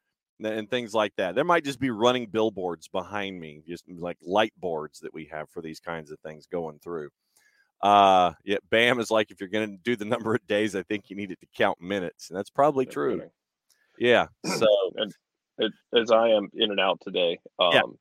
and 0.45 0.71
things 0.71 0.95
like 0.95 1.15
that. 1.17 1.35
There 1.35 1.45
might 1.45 1.65
just 1.65 1.81
be 1.81 1.91
running 1.91 2.27
billboards 2.27 2.89
behind 2.89 3.39
me, 3.39 3.63
just 3.67 3.85
like 3.89 4.19
light 4.23 4.53
boards 4.59 5.01
that 5.01 5.15
we 5.15 5.27
have 5.27 5.49
for 5.51 5.63
these 5.63 5.81
kinds 5.81 6.11
of 6.11 6.19
things 6.21 6.47
going 6.47 6.79
through. 6.79 7.11
Uh, 7.83 8.33
yeah, 8.45 8.59
BAM 8.71 9.01
is 9.01 9.11
like 9.11 9.31
if 9.31 9.41
you're 9.41 9.49
going 9.49 9.71
to 9.71 9.77
do 9.83 9.97
the 9.97 10.05
number 10.05 10.35
of 10.35 10.47
days, 10.47 10.77
I 10.77 10.83
think 10.83 11.09
you 11.09 11.17
need 11.17 11.31
it 11.31 11.41
to 11.41 11.47
count 11.57 11.81
minutes, 11.81 12.29
and 12.29 12.39
that's 12.39 12.51
probably 12.51 12.85
that's 12.85 12.95
true. 12.95 13.19
Funny. 13.19 13.31
Yeah. 13.99 14.27
So, 14.57 14.67
and, 14.97 15.13
and, 15.59 15.73
as 15.95 16.11
I 16.11 16.29
am 16.29 16.49
in 16.55 16.71
and 16.71 16.81
out 16.81 17.01
today, 17.03 17.39
um, 17.59 17.97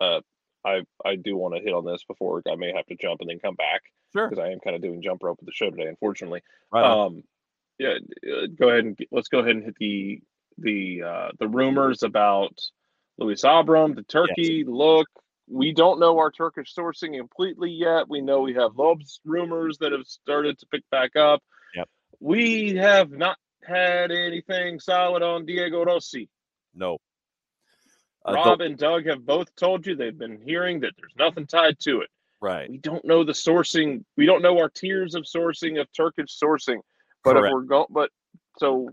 yeah. 0.00 0.06
uh, 0.06 0.20
I 0.64 0.82
I 1.04 1.16
do 1.16 1.36
want 1.36 1.54
to 1.54 1.60
hit 1.60 1.72
on 1.72 1.84
this 1.84 2.04
before 2.04 2.42
I 2.50 2.56
may 2.56 2.72
have 2.72 2.86
to 2.86 2.96
jump 2.96 3.20
and 3.20 3.30
then 3.30 3.38
come 3.38 3.54
back. 3.54 3.82
Sure. 4.12 4.28
Because 4.28 4.42
I 4.42 4.50
am 4.50 4.60
kind 4.60 4.76
of 4.76 4.82
doing 4.82 5.02
jump 5.02 5.22
rope 5.22 5.38
with 5.40 5.46
the 5.46 5.52
show 5.52 5.70
today, 5.70 5.86
unfortunately. 5.86 6.42
Right 6.72 6.84
um, 6.84 7.22
yeah. 7.78 7.94
Uh, 8.26 8.46
go 8.58 8.68
ahead 8.68 8.84
and 8.84 8.98
let's 9.10 9.28
go 9.28 9.38
ahead 9.38 9.56
and 9.56 9.64
hit 9.64 9.76
the 9.78 10.20
the 10.58 11.02
uh, 11.02 11.28
the 11.38 11.48
rumors 11.48 12.02
about 12.02 12.58
Luis 13.18 13.42
Abram, 13.44 13.94
the 13.94 14.02
Turkey. 14.02 14.64
Yes. 14.64 14.66
Look, 14.68 15.08
we 15.48 15.72
don't 15.72 16.00
know 16.00 16.18
our 16.18 16.30
Turkish 16.30 16.74
sourcing 16.74 17.16
completely 17.16 17.70
yet. 17.70 18.08
We 18.08 18.20
know 18.20 18.40
we 18.40 18.54
have 18.54 18.76
Lobes 18.76 19.20
rumors 19.24 19.78
that 19.78 19.92
have 19.92 20.06
started 20.06 20.58
to 20.58 20.66
pick 20.66 20.82
back 20.90 21.16
up. 21.16 21.42
Yep. 21.74 21.88
We 22.20 22.76
have 22.76 23.10
not 23.10 23.38
had 23.66 24.10
anything 24.10 24.80
solid 24.80 25.22
on 25.22 25.46
Diego 25.46 25.84
Rossi. 25.84 26.28
No. 26.74 26.98
Uh, 28.24 28.32
Rob 28.34 28.60
and 28.60 28.76
Doug 28.76 29.06
have 29.06 29.24
both 29.24 29.54
told 29.56 29.86
you 29.86 29.96
they've 29.96 30.16
been 30.16 30.40
hearing 30.44 30.80
that 30.80 30.92
there's 30.98 31.14
nothing 31.18 31.46
tied 31.46 31.78
to 31.80 32.00
it. 32.00 32.08
Right. 32.40 32.70
We 32.70 32.78
don't 32.78 33.04
know 33.04 33.24
the 33.24 33.32
sourcing. 33.32 34.04
We 34.16 34.26
don't 34.26 34.42
know 34.42 34.58
our 34.58 34.68
tiers 34.68 35.14
of 35.14 35.24
sourcing 35.24 35.80
of 35.80 35.88
Turkish 35.92 36.38
sourcing. 36.38 36.78
But 37.24 37.32
Correct. 37.32 37.46
if 37.46 37.52
we're 37.52 37.62
going, 37.62 37.86
but 37.90 38.10
so 38.58 38.90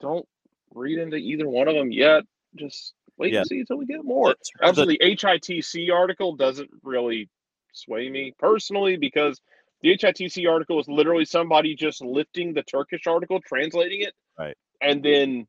don't 0.00 0.26
read 0.74 0.98
into 0.98 1.16
either 1.16 1.48
one 1.48 1.68
of 1.68 1.74
them 1.74 1.92
yet. 1.92 2.24
Just 2.54 2.94
wait 3.16 3.32
yeah. 3.32 3.40
and 3.40 3.48
see 3.48 3.60
until 3.60 3.76
we 3.76 3.86
get 3.86 4.04
more. 4.04 4.34
Absolutely, 4.62 4.98
the 5.00 5.16
HITC 5.16 5.92
article 5.92 6.36
doesn't 6.36 6.70
really 6.82 7.28
sway 7.72 8.08
me 8.08 8.34
personally 8.38 8.96
because 8.96 9.40
the 9.82 9.96
HITC 9.96 10.50
article 10.50 10.80
is 10.80 10.88
literally 10.88 11.24
somebody 11.24 11.74
just 11.74 12.02
lifting 12.02 12.54
the 12.54 12.62
Turkish 12.62 13.06
article, 13.06 13.40
translating 13.40 14.02
it, 14.02 14.14
right, 14.38 14.56
and 14.80 15.02
then, 15.02 15.46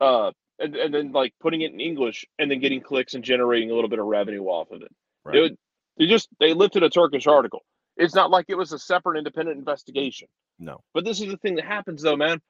uh, 0.00 0.32
and, 0.58 0.74
and 0.76 0.92
then 0.92 1.12
like 1.12 1.32
putting 1.40 1.62
it 1.62 1.72
in 1.72 1.80
English 1.80 2.24
and 2.38 2.50
then 2.50 2.60
getting 2.60 2.80
clicks 2.80 3.14
and 3.14 3.24
generating 3.24 3.70
a 3.70 3.74
little 3.74 3.90
bit 3.90 3.98
of 3.98 4.06
revenue 4.06 4.44
off 4.44 4.70
of 4.70 4.82
it. 4.82 4.94
Right. 5.24 5.36
It, 5.36 5.58
they 5.96 6.06
just 6.06 6.28
they 6.40 6.54
lifted 6.54 6.82
a 6.82 6.90
Turkish 6.90 7.26
article. 7.26 7.62
It's 7.96 8.14
not 8.14 8.30
like 8.30 8.46
it 8.48 8.56
was 8.56 8.72
a 8.72 8.78
separate 8.78 9.18
independent 9.18 9.58
investigation. 9.58 10.28
No. 10.58 10.80
But 10.92 11.04
this 11.04 11.20
is 11.20 11.28
the 11.28 11.36
thing 11.36 11.56
that 11.56 11.64
happens 11.64 12.02
though, 12.02 12.16
man. 12.16 12.40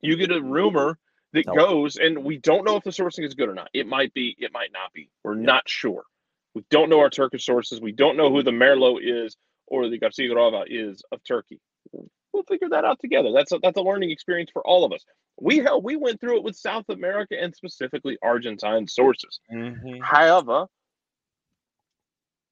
You 0.00 0.16
get 0.16 0.30
a 0.30 0.40
rumor 0.40 0.98
that 1.32 1.46
no. 1.46 1.54
goes, 1.54 1.96
and 1.96 2.24
we 2.24 2.38
don't 2.38 2.64
know 2.64 2.76
if 2.76 2.84
the 2.84 2.90
sourcing 2.90 3.26
is 3.26 3.34
good 3.34 3.48
or 3.48 3.54
not. 3.54 3.68
It 3.74 3.86
might 3.86 4.14
be, 4.14 4.34
it 4.38 4.52
might 4.52 4.72
not 4.72 4.92
be. 4.92 5.10
We're 5.24 5.36
yeah. 5.36 5.42
not 5.42 5.68
sure. 5.68 6.04
We 6.54 6.64
don't 6.70 6.88
know 6.88 7.00
our 7.00 7.10
Turkish 7.10 7.44
sources. 7.44 7.80
We 7.80 7.92
don't 7.92 8.16
know 8.16 8.30
who 8.30 8.42
the 8.42 8.50
Merlo 8.50 8.98
is 9.00 9.36
or 9.66 9.88
the 9.88 9.98
Garcia 9.98 10.28
Grova 10.30 10.64
is 10.66 11.02
of 11.12 11.22
Turkey. 11.24 11.60
We'll 12.32 12.42
figure 12.44 12.68
that 12.70 12.84
out 12.84 12.98
together. 13.00 13.30
That's 13.34 13.52
a, 13.52 13.58
that's 13.62 13.78
a 13.78 13.82
learning 13.82 14.10
experience 14.10 14.50
for 14.52 14.66
all 14.66 14.84
of 14.84 14.92
us. 14.92 15.04
We 15.40 15.58
held, 15.58 15.84
we 15.84 15.96
went 15.96 16.20
through 16.20 16.38
it 16.38 16.42
with 16.42 16.56
South 16.56 16.88
America 16.88 17.34
and 17.40 17.54
specifically 17.54 18.18
Argentine 18.22 18.86
sources. 18.88 19.40
Mm-hmm. 19.52 20.00
However, 20.02 20.66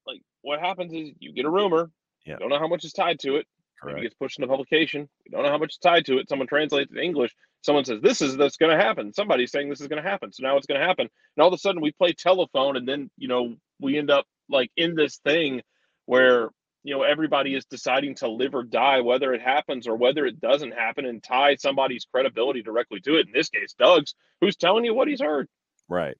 like 0.05 0.21
what 0.41 0.59
happens 0.59 0.93
is 0.93 1.11
you 1.19 1.33
get 1.33 1.45
a 1.45 1.49
rumor. 1.49 1.89
Yeah. 2.25 2.37
Don't 2.37 2.49
know 2.49 2.59
how 2.59 2.67
much 2.67 2.85
is 2.85 2.93
tied 2.93 3.19
to 3.19 3.37
it. 3.37 3.47
Correct. 3.81 3.99
It 3.99 4.03
gets 4.03 4.15
pushed 4.15 4.39
into 4.39 4.47
publication. 4.47 5.07
We 5.25 5.31
don't 5.31 5.43
know 5.43 5.49
how 5.49 5.57
much 5.57 5.73
is 5.73 5.77
tied 5.77 6.05
to 6.07 6.17
it. 6.17 6.29
Someone 6.29 6.47
translates 6.47 6.91
it 6.91 6.95
to 6.95 7.01
English. 7.01 7.35
Someone 7.61 7.85
says 7.85 8.01
this 8.01 8.21
is 8.21 8.37
that's 8.37 8.57
going 8.57 8.75
to 8.75 8.83
happen. 8.83 9.13
Somebody's 9.13 9.51
saying 9.51 9.69
this 9.69 9.81
is 9.81 9.87
going 9.87 10.01
to 10.01 10.09
happen. 10.09 10.31
So 10.31 10.43
now 10.43 10.57
it's 10.57 10.67
going 10.67 10.79
to 10.79 10.85
happen. 10.85 11.07
And 11.35 11.41
all 11.41 11.47
of 11.47 11.53
a 11.53 11.57
sudden 11.57 11.81
we 11.81 11.91
play 11.91 12.13
telephone, 12.13 12.77
and 12.77 12.87
then 12.87 13.09
you 13.17 13.27
know 13.27 13.55
we 13.79 13.97
end 13.97 14.09
up 14.09 14.25
like 14.49 14.71
in 14.75 14.95
this 14.95 15.17
thing 15.17 15.61
where 16.05 16.49
you 16.83 16.95
know 16.95 17.03
everybody 17.03 17.53
is 17.53 17.65
deciding 17.65 18.15
to 18.15 18.29
live 18.29 18.55
or 18.55 18.63
die 18.63 19.01
whether 19.01 19.33
it 19.33 19.41
happens 19.41 19.87
or 19.87 19.95
whether 19.95 20.25
it 20.25 20.39
doesn't 20.39 20.71
happen 20.71 21.05
and 21.05 21.21
tie 21.21 21.55
somebody's 21.55 22.05
credibility 22.05 22.61
directly 22.61 23.01
to 23.01 23.17
it 23.17 23.27
in 23.27 23.33
this 23.33 23.49
case 23.49 23.75
doug's 23.77 24.15
who's 24.39 24.55
telling 24.55 24.85
you 24.85 24.93
what 24.93 25.07
he's 25.07 25.21
heard 25.21 25.47
right 25.89 26.15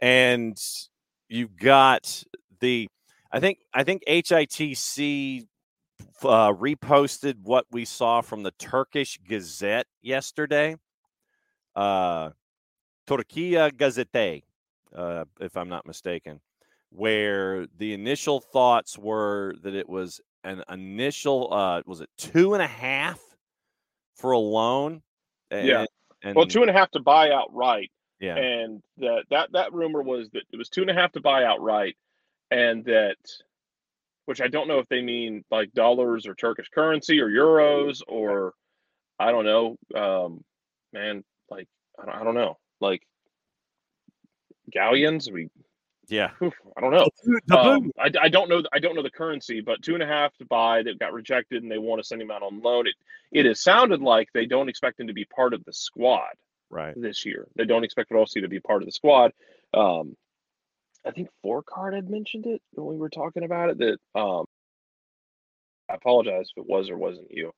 and 0.00 0.56
you've 1.28 1.56
got 1.56 2.22
the 2.60 2.86
i 3.32 3.40
think 3.40 3.58
i 3.72 3.82
think 3.82 4.02
hitc 4.06 5.46
uh, 6.22 6.52
reposted 6.52 7.36
what 7.42 7.66
we 7.70 7.84
saw 7.84 8.20
from 8.20 8.42
the 8.42 8.50
turkish 8.52 9.18
gazette 9.28 9.86
yesterday 10.02 10.76
uh 11.76 12.30
turkiya 13.06 13.70
gazete 13.72 14.42
uh, 14.94 15.24
if 15.40 15.56
i'm 15.56 15.68
not 15.68 15.86
mistaken 15.86 16.40
where 16.90 17.66
the 17.78 17.92
initial 17.92 18.40
thoughts 18.40 18.96
were 18.96 19.54
that 19.62 19.74
it 19.74 19.88
was 19.88 20.20
an 20.44 20.62
initial 20.70 21.52
uh 21.52 21.82
was 21.86 22.00
it 22.00 22.08
two 22.16 22.54
and 22.54 22.62
a 22.62 22.66
half 22.66 23.20
for 24.16 24.32
a 24.32 24.38
loan? 24.38 25.02
And, 25.50 25.66
yeah. 25.66 25.84
And, 26.22 26.34
well 26.34 26.46
two 26.46 26.62
and 26.62 26.70
a 26.70 26.72
half 26.72 26.90
to 26.92 27.00
buy 27.00 27.30
outright 27.30 27.90
yeah. 28.18 28.36
and 28.36 28.82
that 28.96 29.24
that 29.28 29.52
that 29.52 29.74
rumor 29.74 30.00
was 30.00 30.30
that 30.30 30.44
it 30.50 30.56
was 30.56 30.70
two 30.70 30.80
and 30.80 30.90
a 30.90 30.94
half 30.94 31.12
to 31.12 31.20
buy 31.20 31.44
outright 31.44 31.96
and 32.50 32.82
that 32.86 33.16
which 34.26 34.40
i 34.40 34.48
don't 34.48 34.68
know 34.68 34.78
if 34.78 34.88
they 34.88 35.02
mean 35.02 35.44
like 35.50 35.72
dollars 35.72 36.26
or 36.26 36.34
turkish 36.34 36.68
currency 36.68 37.20
or 37.20 37.28
euros 37.28 38.00
or 38.08 38.52
i 39.18 39.30
don't 39.30 39.44
know 39.44 39.76
um 39.94 40.42
man 40.92 41.24
like 41.50 41.68
i 42.00 42.04
don't, 42.04 42.14
I 42.14 42.24
don't 42.24 42.34
know 42.34 42.58
like 42.80 43.02
galleons 44.70 45.30
we 45.30 45.48
yeah, 46.08 46.30
I 46.76 46.80
don't 46.80 46.92
know. 46.92 47.08
Um, 47.56 47.90
I, 47.98 48.10
I 48.20 48.28
don't 48.28 48.48
know. 48.48 48.62
I 48.72 48.78
don't 48.78 48.94
know 48.94 49.02
the 49.02 49.10
currency, 49.10 49.60
but 49.60 49.82
two 49.82 49.94
and 49.94 50.02
a 50.02 50.06
half 50.06 50.36
to 50.36 50.44
buy 50.44 50.82
that 50.82 50.98
got 50.98 51.12
rejected, 51.12 51.62
and 51.62 51.70
they 51.70 51.78
want 51.78 52.00
to 52.00 52.06
send 52.06 52.20
him 52.20 52.30
out 52.30 52.42
on 52.42 52.60
loan. 52.60 52.86
It 52.86 52.94
it 53.32 53.46
has 53.46 53.62
sounded 53.62 54.00
like 54.00 54.28
they 54.32 54.46
don't 54.46 54.68
expect 54.68 55.00
him 55.00 55.06
to 55.06 55.12
be 55.12 55.24
part 55.24 55.54
of 55.54 55.64
the 55.64 55.72
squad 55.72 56.34
right 56.70 56.94
this 56.96 57.24
year. 57.24 57.46
They 57.56 57.64
don't 57.64 57.84
expect 57.84 58.10
Rossi 58.10 58.40
to 58.40 58.48
be 58.48 58.60
part 58.60 58.82
of 58.82 58.86
the 58.86 58.92
squad. 58.92 59.32
Um, 59.72 60.16
I 61.06 61.10
think 61.10 61.28
Four 61.42 61.62
Card 61.62 61.94
had 61.94 62.08
mentioned 62.08 62.46
it 62.46 62.62
when 62.72 62.86
we 62.86 62.96
were 62.96 63.10
talking 63.10 63.44
about 63.44 63.70
it. 63.70 63.78
That 63.78 63.98
um, 64.18 64.44
I 65.90 65.94
apologize 65.94 66.50
if 66.54 66.62
it 66.62 66.68
was 66.68 66.90
or 66.90 66.96
wasn't 66.96 67.30
you. 67.30 67.52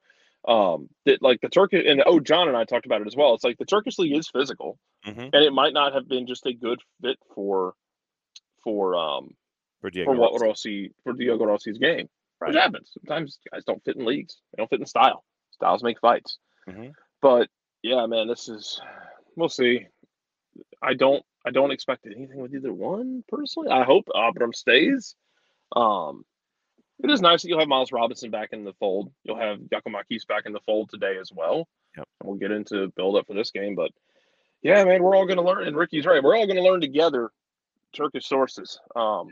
Um, 0.46 0.88
that 1.06 1.22
like 1.22 1.40
the 1.40 1.48
Turkish 1.48 1.84
and 1.86 2.02
oh, 2.06 2.20
John 2.20 2.48
and 2.48 2.56
I 2.56 2.64
talked 2.64 2.86
about 2.86 3.00
it 3.00 3.06
as 3.06 3.16
well. 3.16 3.34
It's 3.34 3.44
like 3.44 3.58
the 3.58 3.64
Turkish 3.64 3.98
league 3.98 4.16
is 4.16 4.28
physical, 4.28 4.78
mm-hmm. 5.06 5.20
and 5.20 5.34
it 5.34 5.52
might 5.52 5.72
not 5.72 5.92
have 5.94 6.08
been 6.08 6.26
just 6.26 6.46
a 6.46 6.52
good 6.52 6.80
fit 7.02 7.18
for 7.34 7.74
for 8.62 8.96
um 8.96 9.30
for 9.80 9.90
Diego 9.90 10.12
for 10.12 10.16
what 10.16 10.40
Rossi 10.40 10.92
for 11.02 11.12
Diego 11.12 11.44
Rossi's 11.44 11.78
game. 11.78 12.08
Right. 12.40 12.48
Which 12.48 12.56
happens. 12.56 12.92
Sometimes 12.92 13.38
guys 13.50 13.64
don't 13.64 13.82
fit 13.84 13.96
in 13.96 14.04
leagues. 14.04 14.36
They 14.52 14.60
don't 14.60 14.68
fit 14.68 14.80
in 14.80 14.86
style. 14.86 15.24
Styles 15.52 15.82
make 15.82 16.00
fights. 16.00 16.38
Mm-hmm. 16.68 16.90
But 17.22 17.48
yeah, 17.82 18.06
man, 18.06 18.28
this 18.28 18.48
is 18.48 18.80
we'll 19.36 19.48
see. 19.48 19.86
I 20.82 20.94
don't 20.94 21.24
I 21.46 21.50
don't 21.50 21.70
expect 21.70 22.06
anything 22.06 22.38
with 22.38 22.54
either 22.54 22.72
one 22.72 23.22
personally. 23.28 23.68
I 23.70 23.84
hope 23.84 24.08
Abram 24.14 24.52
stays. 24.52 25.14
Um 25.74 26.24
it 27.02 27.10
is 27.10 27.20
nice 27.20 27.42
that 27.42 27.48
you'll 27.48 27.60
have 27.60 27.68
Miles 27.68 27.92
Robinson 27.92 28.30
back 28.30 28.50
in 28.52 28.64
the 28.64 28.72
fold. 28.80 29.12
You'll 29.22 29.38
have 29.38 29.58
Giakoumakis 29.58 30.26
back 30.26 30.44
in 30.46 30.52
the 30.52 30.60
fold 30.66 30.88
today 30.90 31.18
as 31.20 31.30
well. 31.32 31.68
Yep. 31.96 32.08
And 32.20 32.28
we'll 32.28 32.38
get 32.38 32.50
into 32.50 32.88
build 32.96 33.16
up 33.16 33.26
for 33.26 33.34
this 33.34 33.50
game. 33.50 33.74
But 33.74 33.90
yeah, 34.62 34.82
man, 34.84 35.02
we're 35.02 35.14
all 35.14 35.26
gonna 35.26 35.42
learn 35.42 35.66
and 35.66 35.76
Ricky's 35.76 36.06
right. 36.06 36.22
We're 36.22 36.36
all 36.36 36.46
gonna 36.46 36.62
learn 36.62 36.80
together 36.80 37.30
Turkish 37.94 38.26
sources. 38.26 38.80
Um, 38.96 39.28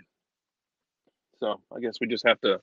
so 1.41 1.61
I 1.75 1.81
guess 1.81 1.95
we 2.01 2.07
just 2.07 2.27
have 2.27 2.41
to 2.43 2.61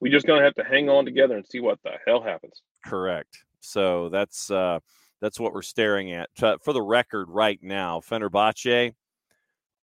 We 0.00 0.10
just 0.10 0.26
gonna 0.26 0.42
have 0.42 0.54
to 0.54 0.64
hang 0.64 0.88
on 0.88 1.04
together 1.04 1.36
and 1.36 1.46
see 1.46 1.60
what 1.60 1.78
the 1.84 1.92
hell 2.06 2.22
happens. 2.22 2.60
Correct. 2.84 3.44
So 3.60 4.08
that's 4.08 4.50
uh, 4.50 4.80
that's 5.22 5.38
what 5.38 5.54
we're 5.54 5.62
staring 5.62 6.12
at. 6.12 6.28
For 6.36 6.72
the 6.72 6.82
record, 6.82 7.30
right 7.30 7.60
now, 7.62 8.00
Fenerbahce 8.00 8.92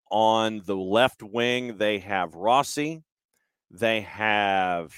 on 0.09 0.61
the 0.65 0.75
left 0.75 1.21
wing, 1.21 1.77
they 1.77 1.99
have 1.99 2.33
Rossi, 2.33 3.03
they 3.69 4.01
have 4.01 4.91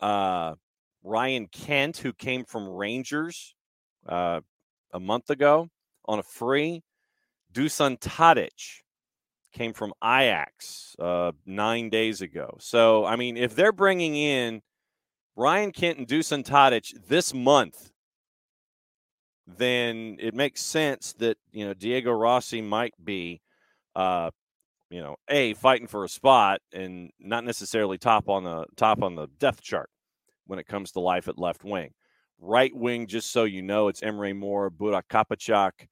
uh, 0.00 0.54
Ryan 1.02 1.48
Kent, 1.48 1.96
who 1.96 2.12
came 2.12 2.44
from 2.44 2.68
Rangers 2.68 3.56
uh, 4.06 4.40
a 4.94 5.00
month 5.00 5.28
ago 5.28 5.68
on 6.04 6.20
a 6.20 6.22
free. 6.22 6.84
Dusan 7.52 7.98
Tadic 7.98 8.82
came 9.52 9.72
from 9.72 9.92
Ajax 10.04 10.94
uh, 11.00 11.32
nine 11.44 11.90
days 11.90 12.20
ago. 12.20 12.56
So, 12.60 13.04
I 13.04 13.16
mean, 13.16 13.36
if 13.36 13.56
they're 13.56 13.72
bringing 13.72 14.14
in 14.14 14.62
Ryan 15.34 15.72
Kent 15.72 15.98
and 15.98 16.06
Dusan 16.06 16.44
Tadic 16.44 16.92
this 17.08 17.34
month, 17.34 17.90
then 19.56 20.16
it 20.20 20.34
makes 20.34 20.60
sense 20.60 21.14
that, 21.14 21.38
you 21.52 21.64
know, 21.64 21.72
Diego 21.72 22.12
Rossi 22.12 22.60
might 22.60 22.94
be, 23.02 23.40
uh, 23.96 24.30
you 24.90 25.00
know, 25.00 25.16
a 25.28 25.54
fighting 25.54 25.86
for 25.86 26.04
a 26.04 26.08
spot 26.08 26.60
and 26.72 27.10
not 27.18 27.44
necessarily 27.44 27.98
top 27.98 28.28
on 28.28 28.44
the 28.44 28.66
top 28.76 29.02
on 29.02 29.14
the 29.14 29.26
depth 29.38 29.62
chart 29.62 29.88
when 30.46 30.58
it 30.58 30.66
comes 30.66 30.92
to 30.92 31.00
life 31.00 31.28
at 31.28 31.38
left 31.38 31.64
wing. 31.64 31.92
Right 32.38 32.74
wing, 32.74 33.06
just 33.06 33.32
so 33.32 33.44
you 33.44 33.62
know, 33.62 33.88
it's 33.88 34.00
Emre 34.00 34.36
Mor, 34.36 34.70
Burak 34.70 35.04
Kapacak. 35.10 35.88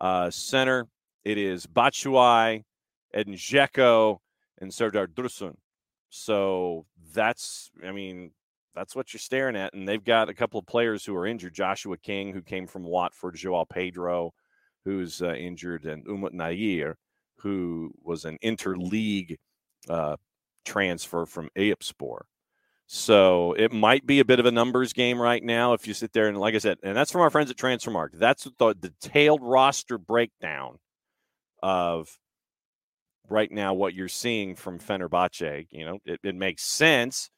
Uh, 0.00 0.30
center, 0.30 0.88
it 1.24 1.38
is 1.38 1.66
Batshuayi, 1.66 2.64
Edin 3.12 3.38
and 4.60 4.74
Serdar 4.74 5.06
Dursun. 5.06 5.54
So 6.10 6.86
that's, 7.12 7.70
I 7.86 7.92
mean, 7.92 8.32
that's 8.74 8.96
what 8.96 9.12
you're 9.12 9.20
staring 9.20 9.56
at. 9.56 9.74
And 9.74 9.86
they've 9.86 10.04
got 10.04 10.28
a 10.28 10.34
couple 10.34 10.58
of 10.58 10.66
players 10.66 11.04
who 11.04 11.16
are 11.16 11.26
injured. 11.26 11.54
Joshua 11.54 11.96
King, 11.96 12.32
who 12.32 12.42
came 12.42 12.66
from 12.66 12.84
Watford, 12.84 13.36
Joao 13.36 13.64
Pedro, 13.64 14.32
who's 14.84 15.22
uh, 15.22 15.34
injured, 15.34 15.84
and 15.86 16.04
Umut 16.06 16.34
Nayir, 16.34 16.94
who 17.38 17.92
was 18.02 18.24
an 18.24 18.38
interleague 18.42 19.36
uh, 19.88 20.16
transfer 20.64 21.26
from 21.26 21.50
Eyüpspor. 21.56 22.20
So 22.86 23.54
it 23.54 23.72
might 23.72 24.06
be 24.06 24.20
a 24.20 24.24
bit 24.24 24.40
of 24.40 24.46
a 24.46 24.50
numbers 24.50 24.92
game 24.92 25.18
right 25.20 25.42
now 25.42 25.72
if 25.72 25.86
you 25.86 25.94
sit 25.94 26.12
there 26.12 26.28
and, 26.28 26.36
like 26.36 26.54
I 26.54 26.58
said, 26.58 26.78
and 26.82 26.96
that's 26.96 27.10
from 27.10 27.22
our 27.22 27.30
friends 27.30 27.50
at 27.50 27.56
Transfermarkt. 27.56 28.18
That's 28.18 28.46
the 28.58 28.74
detailed 28.74 29.40
roster 29.42 29.96
breakdown 29.96 30.78
of 31.62 32.18
right 33.30 33.50
now 33.50 33.72
what 33.72 33.94
you're 33.94 34.08
seeing 34.08 34.54
from 34.54 34.78
Fenerbahce. 34.78 35.66
You 35.70 35.86
know, 35.86 35.98
it, 36.04 36.20
it 36.22 36.34
makes 36.34 36.62
sense 36.62 37.30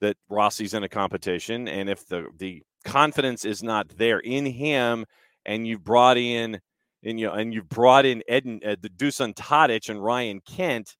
that 0.00 0.16
Rossi's 0.28 0.74
in 0.74 0.84
a 0.84 0.88
competition, 0.88 1.68
and 1.68 1.88
if 1.88 2.06
the 2.06 2.26
the 2.38 2.62
confidence 2.84 3.44
is 3.44 3.62
not 3.62 3.88
there 3.96 4.20
in 4.20 4.46
him, 4.46 5.06
and 5.44 5.66
you've 5.66 5.84
brought 5.84 6.16
in 6.16 6.60
and 7.02 7.20
you 7.20 7.30
and 7.30 7.52
you've 7.54 7.68
brought 7.68 8.06
in 8.06 8.22
Eden, 8.28 8.60
uh, 8.64 8.76
the 8.80 8.90
Dusan 8.90 9.34
Tadic 9.34 9.88
and 9.88 10.02
Ryan 10.02 10.40
Kent, 10.40 10.96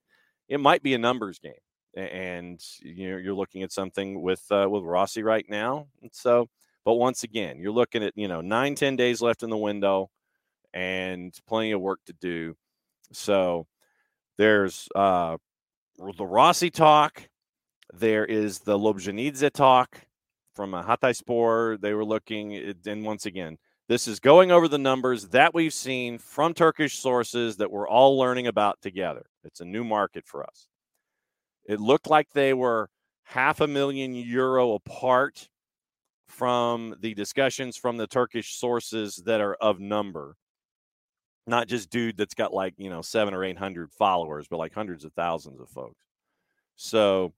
it 0.49 0.61
might 0.61 0.83
be 0.83 0.95
a 0.95 0.99
numbers 0.99 1.39
game 1.39 1.53
and 1.95 2.63
you 2.81 3.11
know 3.11 3.17
you're 3.17 3.35
looking 3.35 3.63
at 3.63 3.73
something 3.73 4.23
with 4.23 4.43
uh, 4.51 4.67
with 4.69 4.85
Rossi 4.85 5.23
right 5.23 5.45
now. 5.49 5.89
And 6.03 6.11
so, 6.13 6.49
but 6.85 6.95
once 6.95 7.23
again, 7.25 7.59
you're 7.59 7.73
looking 7.73 8.05
at 8.05 8.13
you 8.17 8.29
know 8.29 8.41
nine 8.41 8.75
ten 8.75 8.97
days 8.97 9.21
left 9.21 9.43
in 9.43 9.51
the 9.51 9.57
window, 9.57 10.11
and 10.73 11.37
plenty 11.49 11.73
of 11.73 11.81
work 11.81 12.01
to 12.07 12.13
do. 12.13 12.57
So 13.13 13.67
there's 14.39 14.89
uh, 14.95 15.37
the 16.17 16.27
Rossi 16.27 16.71
talk. 16.71 17.29
There 17.93 18.25
is 18.25 18.61
the 18.61 18.79
Lobjanidze 18.79 19.51
talk 19.53 20.01
from 20.55 20.75
a 20.75 20.83
Hatayspor. 20.83 21.81
They 21.81 21.95
were 21.95 22.05
looking, 22.05 22.55
eh, 22.55 22.73
and 22.87 23.05
once 23.05 23.27
again, 23.27 23.59
this 23.89 24.07
is 24.07 24.21
going 24.21 24.53
over 24.53 24.69
the 24.69 24.79
numbers 24.79 25.29
that 25.29 25.53
we've 25.53 25.75
seen 25.75 26.19
from 26.19 26.55
Turkish 26.55 26.99
sources 26.99 27.57
that 27.57 27.73
we're 27.73 27.89
all 27.89 28.17
learning 28.17 28.47
about 28.47 28.81
together. 28.81 29.27
It's 29.43 29.61
a 29.61 29.65
new 29.65 29.83
market 29.83 30.25
for 30.27 30.45
us. 30.45 30.69
It 31.65 31.81
looked 31.81 32.09
like 32.09 32.31
they 32.31 32.55
were 32.55 32.89
half 33.25 33.61
a 33.61 33.67
million 33.67 34.15
euro 34.15 34.75
apart 34.75 35.49
from 36.29 36.95
the 37.01 37.15
discussions 37.15 37.77
from 37.77 37.97
the 37.97 38.07
Turkish 38.07 38.55
sources 38.55 39.17
that 39.27 39.41
are 39.41 39.55
of 39.55 39.81
number. 39.81 40.37
Not 41.47 41.67
just 41.67 41.91
dude 41.91 42.17
that's 42.17 42.35
got 42.35 42.53
like, 42.53 42.75
you 42.77 42.91
know, 42.91 43.03
seven 43.03 43.35
or 43.35 43.43
800 43.43 43.91
followers, 43.93 44.47
but 44.49 44.59
like 44.59 44.73
hundreds 44.73 45.05
of 45.05 45.13
thousands 45.15 45.61
of 45.61 45.69
folks. 45.69 46.05
So 46.77 47.33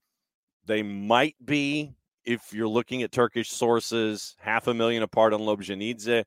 they 0.67 0.83
might 0.83 1.37
be, 1.45 1.95
if 2.25 2.53
you're 2.53 2.69
looking 2.69 3.03
at 3.03 3.13
Turkish 3.13 3.51
sources, 3.51 4.37
half 4.39 4.67
a 4.67 4.75
million 4.75 5.03
apart 5.03 5.33
on 5.33 5.41
Lobjanidze. 5.41 6.25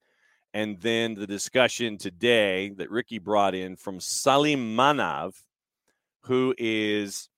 And 0.54 0.80
then 0.80 1.16
the 1.16 1.28
discussion 1.28 1.98
today 1.98 2.70
that 2.78 2.90
Ricky 2.90 3.20
brought 3.20 3.56
in 3.56 3.76
from 3.76 4.00
Salim 4.00 4.76
Manav, 4.76 5.34
who 6.22 6.56
is 6.58 7.30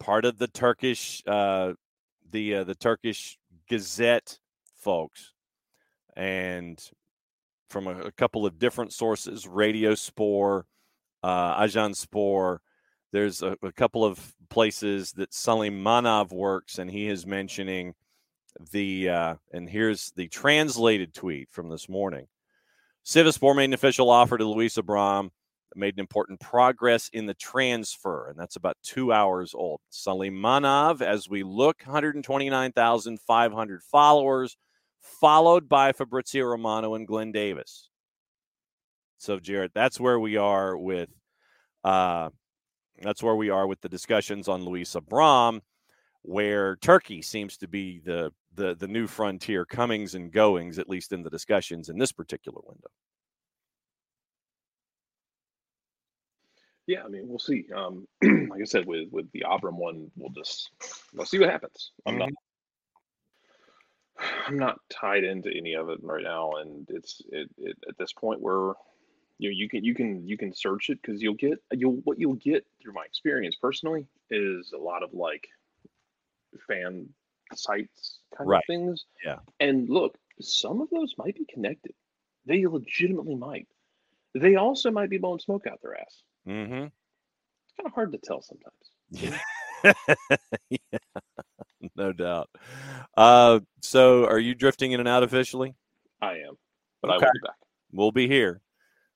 part 0.00 0.24
of 0.24 0.38
the 0.38 0.48
Turkish 0.48 1.22
uh, 1.26 1.74
the 2.30 2.56
uh, 2.56 2.64
the 2.64 2.74
Turkish 2.74 3.38
Gazette 3.68 4.38
folks, 4.74 5.32
and 6.16 6.82
from 7.68 7.86
a, 7.86 8.00
a 8.00 8.12
couple 8.12 8.46
of 8.46 8.58
different 8.58 8.92
sources, 8.92 9.46
Radio 9.46 9.94
Spor, 9.94 10.66
uh, 11.22 11.62
Ajan 11.62 11.94
Spor. 11.94 12.62
There's 13.12 13.42
a, 13.42 13.56
a, 13.62 13.72
couple 13.72 14.04
of 14.04 14.34
places 14.48 15.12
that 15.12 15.34
Salim 15.34 15.82
Manav 15.82 16.32
works, 16.32 16.78
and 16.78 16.90
he 16.90 17.08
is 17.08 17.26
mentioning 17.26 17.94
the 18.70 19.08
uh, 19.08 19.34
and 19.52 19.68
here's 19.68 20.12
the 20.16 20.28
translated 20.28 21.14
tweet 21.14 21.48
from 21.50 21.68
this 21.68 21.88
morning. 21.88 22.26
Sivasspor 23.04 23.54
made 23.54 23.66
an 23.66 23.74
official 23.74 24.10
offer 24.10 24.38
to 24.38 24.44
Luis 24.44 24.76
Abram 24.76 25.30
made 25.76 25.94
an 25.94 26.00
important 26.00 26.40
progress 26.40 27.08
in 27.12 27.26
the 27.26 27.34
transfer, 27.34 28.28
and 28.28 28.38
that's 28.38 28.56
about 28.56 28.76
two 28.82 29.12
hours 29.12 29.54
old. 29.54 29.80
Salimanov, 29.90 31.00
as 31.02 31.28
we 31.28 31.42
look, 31.42 31.82
129,500 31.84 33.82
followers, 33.82 34.56
followed 35.00 35.68
by 35.68 35.92
Fabrizio 35.92 36.46
Romano 36.46 36.94
and 36.94 37.06
Glenn 37.06 37.32
Davis. 37.32 37.88
So, 39.18 39.38
Jared, 39.38 39.72
that's 39.74 40.00
where 40.00 40.18
we 40.18 40.36
are 40.36 40.76
with 40.76 41.10
uh, 41.84 42.30
that's 43.02 43.22
where 43.22 43.36
we 43.36 43.50
are 43.50 43.66
with 43.66 43.80
the 43.80 43.88
discussions 43.88 44.48
on 44.48 44.64
Luis 44.64 44.94
Abram, 44.94 45.62
where 46.22 46.76
Turkey 46.76 47.22
seems 47.22 47.56
to 47.58 47.68
be 47.68 48.00
the 48.00 48.32
the 48.54 48.74
the 48.74 48.88
new 48.88 49.06
frontier, 49.06 49.64
comings 49.64 50.14
and 50.14 50.32
goings, 50.32 50.78
at 50.78 50.88
least 50.88 51.12
in 51.12 51.22
the 51.22 51.30
discussions 51.30 51.88
in 51.88 51.98
this 51.98 52.12
particular 52.12 52.60
window. 52.64 52.88
Yeah, 56.86 57.04
I 57.04 57.08
mean, 57.08 57.28
we'll 57.28 57.38
see. 57.38 57.66
Um, 57.74 58.06
like 58.22 58.60
I 58.60 58.64
said, 58.64 58.86
with 58.86 59.08
with 59.10 59.30
the 59.32 59.44
Abram 59.48 59.78
one, 59.78 60.10
we'll 60.16 60.30
just 60.30 60.70
we'll 61.14 61.26
see 61.26 61.38
what 61.38 61.50
happens. 61.50 61.92
I'm 62.06 62.18
not 62.18 62.30
I'm 64.46 64.58
not 64.58 64.78
tied 64.90 65.24
into 65.24 65.50
any 65.56 65.74
of 65.74 65.88
it 65.88 66.00
right 66.02 66.24
now, 66.24 66.52
and 66.60 66.86
it's 66.90 67.22
it, 67.30 67.48
it 67.58 67.76
at 67.88 67.96
this 67.98 68.12
point 68.12 68.40
where 68.40 68.74
you 69.38 69.48
know 69.48 69.54
you 69.54 69.68
can 69.68 69.84
you 69.84 69.94
can 69.94 70.26
you 70.26 70.36
can 70.36 70.54
search 70.54 70.90
it 70.90 71.00
because 71.02 71.22
you'll 71.22 71.34
get 71.34 71.58
you'll 71.72 72.00
what 72.04 72.18
you'll 72.18 72.34
get 72.34 72.66
through 72.80 72.92
my 72.92 73.04
experience 73.04 73.56
personally 73.60 74.06
is 74.30 74.72
a 74.72 74.78
lot 74.78 75.02
of 75.02 75.12
like 75.12 75.46
fan 76.66 77.08
sites 77.54 78.18
kind 78.36 78.48
right. 78.48 78.58
of 78.58 78.64
things. 78.66 79.04
Yeah. 79.24 79.38
And 79.60 79.88
look, 79.88 80.16
some 80.40 80.80
of 80.80 80.88
those 80.90 81.14
might 81.18 81.34
be 81.34 81.46
connected. 81.52 81.92
They 82.46 82.66
legitimately 82.66 83.34
might. 83.34 83.68
They 84.34 84.56
also 84.56 84.90
might 84.90 85.10
be 85.10 85.18
blowing 85.18 85.38
smoke 85.38 85.66
out 85.66 85.80
their 85.82 86.00
ass. 86.00 86.22
Mm-hmm. 86.48 86.84
It's 86.84 87.76
kind 87.76 87.86
of 87.86 87.92
hard 87.92 88.12
to 88.12 88.18
tell 88.18 88.42
sometimes. 88.42 88.74
Yeah. 89.10 89.38
yeah, 90.70 90.98
no 91.96 92.12
doubt. 92.12 92.48
Uh, 93.16 93.60
so, 93.82 94.26
are 94.26 94.38
you 94.38 94.54
drifting 94.54 94.92
in 94.92 95.00
and 95.00 95.08
out 95.08 95.22
officially? 95.22 95.74
I 96.20 96.38
am, 96.38 96.56
but 97.02 97.10
okay. 97.10 97.26
I 97.26 97.28
will 97.28 97.32
be 97.32 97.40
back. 97.46 97.56
We'll 97.92 98.12
be 98.12 98.28
here. 98.28 98.60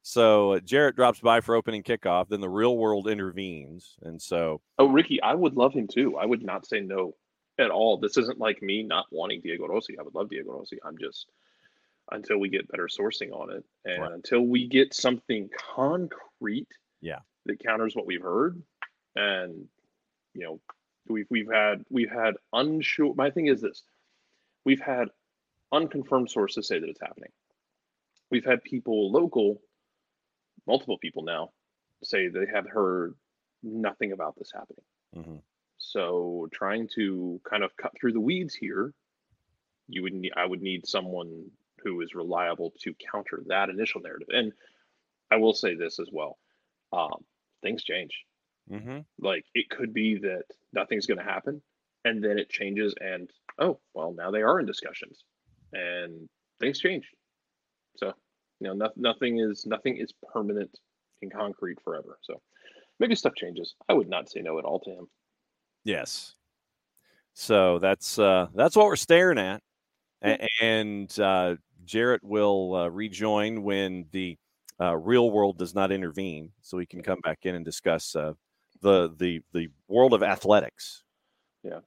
So 0.09 0.53
uh, 0.53 0.61
Jarrett 0.61 0.95
drops 0.95 1.19
by 1.19 1.41
for 1.41 1.57
opening 1.57 1.83
kickoff. 1.83 2.29
Then 2.29 2.41
the 2.41 2.49
real 2.49 2.77
world 2.77 3.09
intervenes, 3.09 3.97
and 4.03 4.23
so. 4.23 4.61
Oh, 4.79 4.87
Ricky, 4.87 5.21
I 5.21 5.35
would 5.35 5.57
love 5.57 5.73
him 5.73 5.89
too. 5.89 6.17
I 6.17 6.25
would 6.25 6.45
not 6.45 6.65
say 6.65 6.79
no 6.79 7.17
at 7.59 7.73
all. 7.73 7.99
This 7.99 8.17
isn't 8.17 8.39
like 8.39 8.63
me 8.63 8.85
not 8.85 9.07
wanting 9.11 9.41
Diego 9.41 9.67
Rossi. 9.67 9.99
I 9.99 10.03
would 10.05 10.15
love 10.15 10.31
Diego 10.31 10.53
Rossi. 10.53 10.79
I'm 10.85 10.97
just 10.97 11.27
until 12.13 12.39
we 12.39 12.49
get 12.49 12.69
better 12.69 12.87
sourcing 12.87 13.33
on 13.33 13.51
it, 13.51 13.65
and 13.85 14.03
right. 14.03 14.13
until 14.13 14.43
we 14.43 14.69
get 14.69 14.95
something 14.95 15.51
concrete 15.75 16.69
yeah 17.01 17.19
that 17.45 17.59
counters 17.59 17.95
what 17.95 18.07
we've 18.07 18.23
heard 18.23 18.63
and 19.15 19.67
you 20.35 20.45
know 20.45 20.61
we've 21.09 21.27
we've 21.31 21.51
had 21.53 21.85
we've 21.91 22.11
had 22.11 22.35
unsure 22.53 23.15
my 23.17 23.31
thing 23.31 23.47
is 23.47 23.61
this 23.61 23.83
we've 24.65 24.81
had 24.81 25.09
unconfirmed 25.73 26.31
sources 26.31 26.67
say 26.67 26.79
that 26.79 26.89
it's 26.89 27.01
happening 27.01 27.31
we've 28.31 28.45
had 28.45 28.63
people 28.63 29.11
local 29.11 29.61
multiple 30.67 30.99
people 30.99 31.23
now 31.23 31.51
say 32.03 32.29
they 32.29 32.47
have 32.53 32.69
heard 32.69 33.15
nothing 33.63 34.13
about 34.13 34.35
this 34.37 34.51
happening 34.55 34.85
mm-hmm. 35.17 35.37
So 35.79 36.49
trying 36.53 36.89
to 36.95 37.41
kind 37.49 37.63
of 37.63 37.77
cut 37.77 37.93
through 37.99 38.13
the 38.13 38.21
weeds 38.21 38.55
here, 38.55 38.93
you 39.89 40.03
would 40.03 40.15
need 40.15 40.33
I 40.37 40.45
would 40.45 40.63
need 40.63 40.87
someone 40.87 41.51
who 41.83 42.01
is 42.01 42.15
reliable 42.15 42.73
to 42.83 42.95
counter 42.95 43.43
that 43.47 43.71
initial 43.71 44.01
narrative. 44.01 44.29
And 44.31 44.53
I 45.31 45.37
will 45.37 45.55
say 45.55 45.75
this 45.75 45.99
as 45.99 46.09
well: 46.11 46.39
um, 46.93 47.25
things 47.63 47.85
change. 47.85 48.25
Mm-hmm. 48.71 49.01
Like 49.21 49.45
it 49.55 49.71
could 49.71 49.95
be 49.95 50.19
that 50.19 50.45
nothing's 50.73 51.07
going 51.07 51.19
to 51.19 51.25
happen, 51.25 51.63
and 52.05 52.23
then 52.23 52.39
it 52.39 52.51
changes, 52.51 52.95
and 53.01 53.31
oh 53.59 53.79
well, 53.95 54.13
now 54.17 54.31
they 54.31 54.43
are 54.43 54.59
in 54.59 54.67
discussions, 54.67 55.23
and 55.73 56.29
things 56.59 56.81
change. 56.81 57.09
So 57.97 58.13
you 58.61 58.69
know, 58.69 58.75
no, 58.75 58.91
nothing 58.97 59.39
is 59.39 59.67
nothing 59.67 59.97
is 59.97 60.13
permanent 60.33 60.79
in 61.23 61.31
concrete 61.31 61.79
forever. 61.83 62.19
So 62.23 62.41
maybe 62.99 63.15
stuff 63.15 63.35
changes. 63.37 63.75
I 63.89 63.95
would 63.95 64.09
not 64.09 64.29
say 64.29 64.41
no 64.41 64.59
at 64.59 64.65
all 64.65 64.81
to 64.81 64.91
him. 64.91 65.07
Yes. 65.85 66.35
So 67.35 67.79
that's 67.79 68.19
uh, 68.19 68.47
that's 68.55 68.77
what 68.77 68.87
we're 68.87 68.97
staring 68.97 69.39
at, 69.39 69.63
A- 70.23 70.49
and 70.63 71.21
uh, 71.21 71.57
Jarrett 71.85 72.25
will 72.25 72.75
uh, 72.75 72.89
rejoin 72.89 73.63
when 73.63 74.07
the 74.11 74.39
uh, 74.81 74.97
real 74.97 75.31
world 75.31 75.59
does 75.59 75.75
not 75.75 75.93
intervene, 75.93 76.53
so 76.63 76.79
we 76.79 76.87
can 76.87 77.03
come 77.03 77.21
back 77.23 77.41
in 77.43 77.55
and 77.55 77.65
discuss 77.65 78.17
uh, 78.17 78.33
the 78.81 79.15
the 79.19 79.43
the 79.53 79.69
world 79.87 80.15
of 80.15 80.23
athletics. 80.23 81.03
Yeah, 81.63 81.81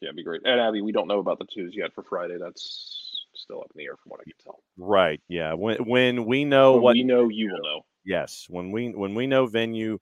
yeah, 0.00 0.08
it'd 0.08 0.16
be 0.16 0.22
great. 0.22 0.42
And 0.44 0.60
Abby, 0.60 0.82
we 0.82 0.92
don't 0.92 1.08
know 1.08 1.18
about 1.18 1.40
the 1.40 1.46
twos 1.52 1.74
yet 1.74 1.92
for 1.92 2.04
Friday. 2.04 2.36
That's 2.40 3.05
still 3.46 3.60
up 3.60 3.70
in 3.74 3.78
the 3.78 3.84
air 3.84 3.96
from 4.02 4.10
what 4.10 4.20
I 4.20 4.24
can 4.24 4.32
tell. 4.42 4.60
Right. 4.76 5.20
Yeah. 5.28 5.54
When 5.54 5.78
when 5.78 6.24
we 6.26 6.44
know 6.44 6.74
When 6.74 6.82
what 6.82 6.92
we 6.94 7.04
know, 7.04 7.28
you 7.28 7.50
will 7.50 7.62
know. 7.62 7.80
Yes, 8.04 8.46
when 8.48 8.72
we 8.72 8.90
when 8.90 9.14
we 9.14 9.26
know 9.26 9.46
venue, 9.46 9.98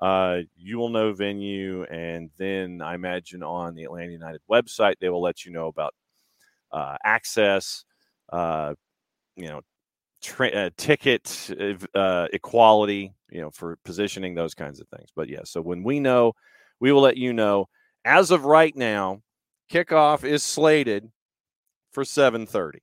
uh, 0.00 0.38
you 0.56 0.78
will 0.78 0.90
know 0.90 1.12
venue, 1.12 1.84
and 1.84 2.30
then 2.38 2.80
I 2.82 2.94
imagine 2.94 3.42
on 3.42 3.74
the 3.74 3.84
Atlanta 3.84 4.12
United 4.12 4.40
website 4.50 4.94
they 5.00 5.08
will 5.08 5.22
let 5.22 5.44
you 5.44 5.52
know 5.52 5.66
about 5.66 5.94
uh, 6.70 6.96
access, 7.04 7.84
uh, 8.32 8.74
you 9.36 9.48
know, 9.48 9.60
tra- 10.22 10.50
uh, 10.50 10.70
ticket 10.76 11.50
uh, 11.94 12.28
equality, 12.32 13.14
you 13.30 13.40
know, 13.40 13.50
for 13.50 13.76
positioning 13.84 14.34
those 14.34 14.54
kinds 14.54 14.80
of 14.80 14.86
things. 14.88 15.08
But 15.16 15.28
yeah, 15.28 15.42
so 15.44 15.60
when 15.60 15.82
we 15.82 15.98
know, 16.00 16.34
we 16.80 16.92
will 16.92 17.02
let 17.02 17.16
you 17.16 17.32
know. 17.32 17.68
As 18.04 18.30
of 18.30 18.44
right 18.44 18.74
now, 18.76 19.22
kickoff 19.72 20.22
is 20.24 20.44
slated 20.44 21.10
for 21.90 22.04
seven 22.04 22.46
thirty. 22.46 22.82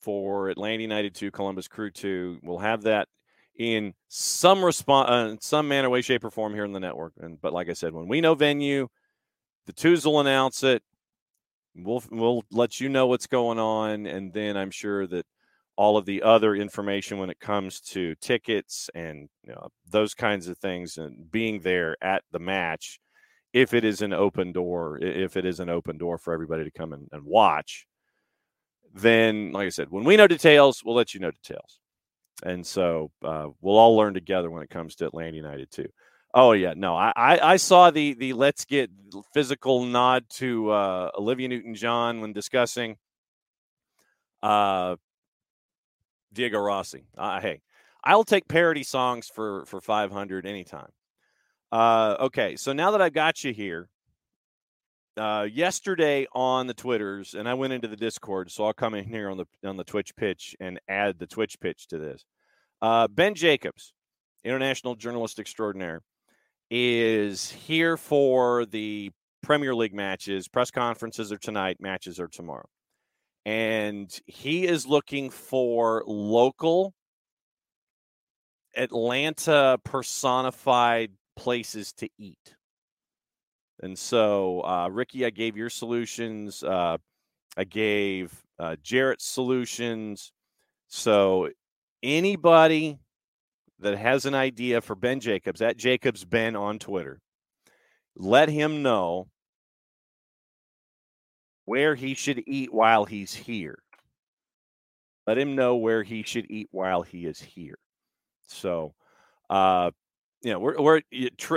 for 0.00 0.48
Atlanta 0.48 0.82
United 0.82 1.14
2, 1.14 1.30
Columbus 1.30 1.68
Crew 1.68 1.90
2. 1.90 2.40
We'll 2.42 2.58
have 2.58 2.82
that 2.82 3.08
in 3.58 3.94
some 4.08 4.64
response, 4.64 5.10
uh, 5.10 5.36
some 5.40 5.68
manner, 5.68 5.90
way, 5.90 6.02
shape, 6.02 6.24
or 6.24 6.30
form 6.30 6.54
here 6.54 6.64
in 6.64 6.72
the 6.72 6.80
network. 6.80 7.12
And 7.20 7.40
but 7.40 7.52
like 7.52 7.68
I 7.68 7.74
said, 7.74 7.92
when 7.92 8.08
we 8.08 8.20
know 8.20 8.34
venue, 8.34 8.88
the 9.66 9.72
twos 9.72 10.04
will 10.04 10.20
announce 10.20 10.62
it. 10.62 10.82
We'll 11.74 12.02
we'll 12.10 12.42
let 12.50 12.80
you 12.80 12.88
know 12.88 13.06
what's 13.06 13.26
going 13.26 13.58
on, 13.58 14.06
and 14.06 14.32
then 14.32 14.56
I'm 14.56 14.70
sure 14.70 15.06
that 15.08 15.26
all 15.76 15.96
of 15.96 16.04
the 16.04 16.22
other 16.22 16.54
information 16.54 17.18
when 17.18 17.30
it 17.30 17.40
comes 17.40 17.80
to 17.80 18.14
tickets 18.16 18.90
and 18.94 19.28
you 19.44 19.52
know, 19.52 19.68
those 19.88 20.14
kinds 20.14 20.46
of 20.46 20.58
things 20.58 20.98
and 20.98 21.30
being 21.30 21.60
there 21.60 21.96
at 22.02 22.22
the 22.32 22.38
match 22.38 23.00
if 23.54 23.72
it 23.72 23.82
is 23.82 24.02
an 24.02 24.12
open 24.12 24.52
door 24.52 24.98
if 25.00 25.38
it 25.38 25.46
is 25.46 25.58
an 25.58 25.70
open 25.70 25.96
door 25.96 26.18
for 26.18 26.34
everybody 26.34 26.64
to 26.64 26.70
come 26.70 26.92
and, 26.92 27.08
and 27.12 27.24
watch 27.24 27.86
then 28.94 29.52
like 29.52 29.66
i 29.66 29.70
said 29.70 29.90
when 29.90 30.04
we 30.04 30.16
know 30.16 30.26
details 30.26 30.82
we'll 30.84 30.94
let 30.94 31.14
you 31.14 31.20
know 31.20 31.30
details. 31.30 31.78
And 32.42 32.66
so 32.66 33.10
uh, 33.22 33.48
we'll 33.60 33.76
all 33.76 33.96
learn 33.96 34.14
together 34.14 34.50
when 34.50 34.62
it 34.62 34.70
comes 34.70 34.94
to 34.96 35.06
atlanta 35.06 35.36
united 35.36 35.70
too. 35.70 35.88
Oh 36.32 36.52
yeah 36.52 36.74
no 36.76 36.96
i 36.96 37.12
i, 37.16 37.56
saw 37.56 37.90
the 37.90 38.14
the 38.14 38.32
let's 38.32 38.64
get 38.64 38.90
physical 39.34 39.84
nod 39.84 40.24
to 40.34 40.70
uh, 40.70 41.10
olivia 41.18 41.48
newton 41.48 41.74
john 41.74 42.20
when 42.20 42.32
discussing 42.32 42.96
uh 44.42 44.96
diego 46.32 46.58
rossi. 46.58 47.04
Uh, 47.18 47.40
hey 47.40 47.60
i'll 48.04 48.24
take 48.24 48.48
parody 48.48 48.82
songs 48.82 49.28
for 49.28 49.64
for 49.66 49.80
500 49.80 50.46
anytime. 50.46 50.90
Uh, 51.72 52.16
okay, 52.20 52.56
so 52.56 52.72
now 52.72 52.90
that 52.90 53.00
I've 53.00 53.12
got 53.12 53.44
you 53.44 53.52
here, 53.52 53.88
uh, 55.16 55.46
yesterday 55.50 56.26
on 56.32 56.66
the 56.66 56.74
Twitters, 56.74 57.34
and 57.34 57.48
I 57.48 57.54
went 57.54 57.72
into 57.72 57.88
the 57.88 57.96
Discord, 57.96 58.50
so 58.50 58.64
I'll 58.64 58.72
come 58.72 58.94
in 58.94 59.04
here 59.04 59.30
on 59.30 59.36
the 59.36 59.46
on 59.64 59.76
the 59.76 59.84
Twitch 59.84 60.14
pitch 60.16 60.56
and 60.60 60.80
add 60.88 61.18
the 61.18 61.26
Twitch 61.26 61.58
pitch 61.60 61.88
to 61.88 61.98
this. 61.98 62.24
Uh, 62.80 63.08
ben 63.08 63.34
Jacobs, 63.34 63.92
international 64.44 64.94
journalist 64.94 65.38
extraordinaire, 65.38 66.02
is 66.70 67.50
here 67.50 67.96
for 67.96 68.64
the 68.66 69.10
Premier 69.42 69.74
League 69.74 69.94
matches. 69.94 70.48
Press 70.48 70.70
conferences 70.70 71.32
are 71.32 71.38
tonight, 71.38 71.78
matches 71.80 72.20
are 72.20 72.28
tomorrow, 72.28 72.68
and 73.44 74.16
he 74.26 74.66
is 74.66 74.86
looking 74.86 75.30
for 75.30 76.04
local 76.06 76.94
Atlanta 78.76 79.78
personified 79.84 81.12
places 81.36 81.92
to 81.94 82.08
eat. 82.18 82.54
And 83.82 83.98
so, 83.98 84.60
uh, 84.64 84.88
Ricky, 84.90 85.24
I 85.24 85.30
gave 85.30 85.56
your 85.56 85.70
solutions. 85.70 86.62
Uh, 86.62 86.98
I 87.56 87.64
gave 87.64 88.32
uh, 88.58 88.76
Jarrett's 88.82 89.24
solutions. 89.24 90.32
So, 90.88 91.48
anybody 92.02 92.98
that 93.78 93.96
has 93.96 94.26
an 94.26 94.34
idea 94.34 94.80
for 94.80 94.94
Ben 94.94 95.20
Jacobs 95.20 95.62
at 95.62 95.78
Jacobs 95.78 96.24
Ben 96.24 96.56
on 96.56 96.78
Twitter, 96.78 97.20
let 98.16 98.48
him 98.50 98.82
know 98.82 99.28
where 101.64 101.94
he 101.94 102.14
should 102.14 102.42
eat 102.46 102.72
while 102.72 103.04
he's 103.04 103.32
here. 103.32 103.78
Let 105.26 105.38
him 105.38 105.54
know 105.54 105.76
where 105.76 106.02
he 106.02 106.22
should 106.22 106.50
eat 106.50 106.68
while 106.70 107.02
he 107.02 107.26
is 107.26 107.40
here. 107.40 107.78
So, 108.48 108.94
uh, 109.48 109.92
you 110.42 110.52
know, 110.52 110.58
we're 110.58 110.80
we're 110.80 111.02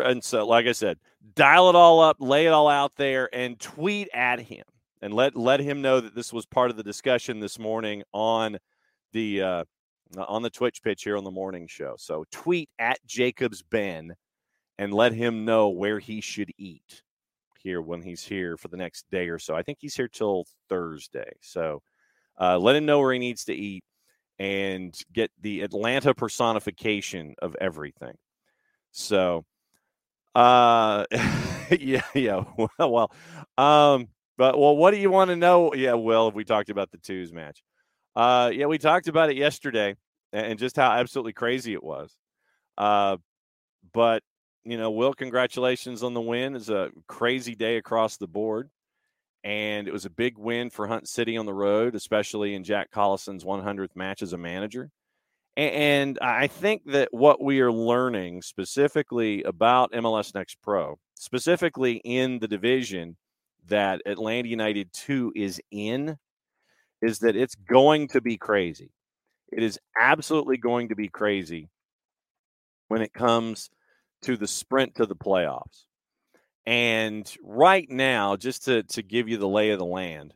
and 0.04 0.24
so 0.24 0.46
like 0.46 0.68
I 0.68 0.74
said, 0.74 1.00
dial 1.36 1.70
it 1.70 1.76
all 1.76 2.00
up, 2.00 2.18
lay 2.20 2.46
it 2.46 2.52
all 2.52 2.68
out 2.68 2.94
there, 2.96 3.30
and 3.34 3.60
tweet 3.60 4.10
at 4.14 4.40
him 4.40 4.64
and 5.02 5.14
let 5.14 5.36
let 5.36 5.60
him 5.60 5.82
know 5.82 6.00
that 6.00 6.16
this 6.16 6.34
was 6.34 6.46
part 6.46 6.70
of 6.70 6.78
the 6.78 6.84
discussion 6.84 7.40
this 7.40 7.60
morning 7.60 8.04
on 8.14 8.58
the 9.12 9.42
uh, 9.42 9.64
on 10.18 10.42
the 10.42 10.50
Twitch 10.50 10.82
pitch 10.84 11.04
here 11.04 11.18
on 11.18 11.24
the 11.24 11.32
morning 11.32 11.68
show. 11.68 11.96
So 11.98 12.26
tweet 12.32 12.70
at 12.80 13.00
Jacobs 13.06 13.62
Ben 13.62 14.14
and 14.78 14.94
let 14.94 15.14
him 15.14 15.46
know 15.46 15.70
where 15.70 16.00
he 16.00 16.22
should 16.22 16.52
eat 16.58 17.04
here 17.60 17.82
when 17.82 18.02
he's 18.02 18.24
here 18.24 18.58
for 18.58 18.68
the 18.68 18.78
next 18.78 19.06
day 19.12 19.30
or 19.30 19.40
so. 19.40 19.56
I 19.56 19.64
think 19.64 19.78
he's 19.82 19.96
here 19.96 20.08
till 20.08 20.46
Thursday. 20.70 21.32
So 21.42 21.82
uh, 22.40 22.58
let 22.58 22.76
him 22.76 22.86
know 22.86 23.00
where 23.00 23.14
he 23.14 23.20
needs 23.20 23.46
to 23.46 23.54
eat 23.54 23.84
and 24.40 24.98
get 25.14 25.32
the 25.42 25.62
Atlanta 25.62 26.14
personification 26.14 27.36
of 27.42 27.56
everything. 27.62 28.16
So, 28.92 29.46
uh, 30.36 31.06
yeah, 31.80 32.02
yeah. 32.14 32.44
Well, 32.80 33.12
um, 33.58 34.08
but 34.38 34.58
well, 34.58 34.76
what 34.76 34.92
do 34.92 34.98
you 34.98 35.12
want 35.12 35.30
to 35.30 35.36
know? 35.36 35.74
Yeah, 35.74 35.94
well, 35.94 36.32
we 36.32 36.44
talked 36.44 36.70
about 36.70 36.92
the 36.92 36.98
twos 36.98 37.32
match. 37.32 37.64
Uh, 38.16 38.52
yeah, 38.54 38.66
we 38.66 38.78
talked 38.78 39.08
about 39.08 39.30
it 39.30 39.38
yesterday. 39.38 39.96
and 40.32 40.58
just 40.60 40.76
how 40.76 40.92
absolutely 40.92 41.34
crazy 41.34 41.74
it 41.74 41.84
was. 41.84 42.16
Uh, 42.78 43.18
but 43.94 44.24
you 44.66 44.78
know, 44.78 44.92
Will, 44.92 45.14
congratulations 45.14 46.04
on 46.04 46.14
the 46.14 46.22
win. 46.22 46.56
It's 46.56 46.70
a 46.70 46.90
crazy 47.08 47.56
day 47.56 47.78
across 47.78 48.18
the 48.18 48.28
board, 48.28 48.70
and 49.44 49.88
it 49.88 49.94
was 49.94 50.06
a 50.06 50.10
big 50.10 50.38
win 50.38 50.70
for 50.70 50.88
Hunt 50.88 51.08
City 51.08 51.38
on 51.38 51.46
the 51.46 51.54
road, 51.54 51.96
especially 51.96 52.56
in 52.56 52.64
Jack 52.64 52.92
Collison's 52.92 53.44
100th 53.44 53.96
match 53.96 54.22
as 54.22 54.34
a 54.34 54.38
manager. 54.38 54.90
And 55.56 56.18
I 56.20 56.48
think 56.48 56.82
that 56.86 57.10
what 57.12 57.42
we 57.42 57.62
are 57.62 57.72
learning 57.72 58.42
specifically 58.42 59.44
about 59.44 59.92
MLS 59.92 60.34
Next 60.34 60.60
Pro, 60.62 60.98
specifically 61.16 62.02
in 62.04 62.40
the 62.40 62.48
division 62.48 63.18
that 63.68 64.02
Atlanta 64.06 64.50
United 64.50 64.92
2 64.94 65.34
is 65.36 65.62
in, 65.70 66.18
is 67.02 67.20
that 67.20 67.36
it's 67.36 67.56
going 67.56 68.08
to 68.10 68.22
be 68.22 68.38
crazy. 68.38 68.90
It 69.52 69.62
is 69.62 69.78
absolutely 70.00 70.58
going 70.58 70.90
to 70.90 70.96
be 70.96 71.08
crazy 71.08 71.70
when 72.88 73.02
it 73.02 73.14
comes 73.14 73.70
to 74.24 74.38
the 74.38 74.48
sprint 74.48 74.96
to 74.96 75.06
the 75.06 75.16
playoffs. 75.16 75.86
And 76.66 77.32
right 77.44 77.90
now, 77.90 78.38
just 78.38 78.66
to, 78.66 78.84
to 78.84 79.04
give 79.04 79.28
you 79.28 79.38
the 79.38 79.48
lay 79.48 79.70
of 79.72 79.80
the 79.80 79.86
land, 79.86 80.34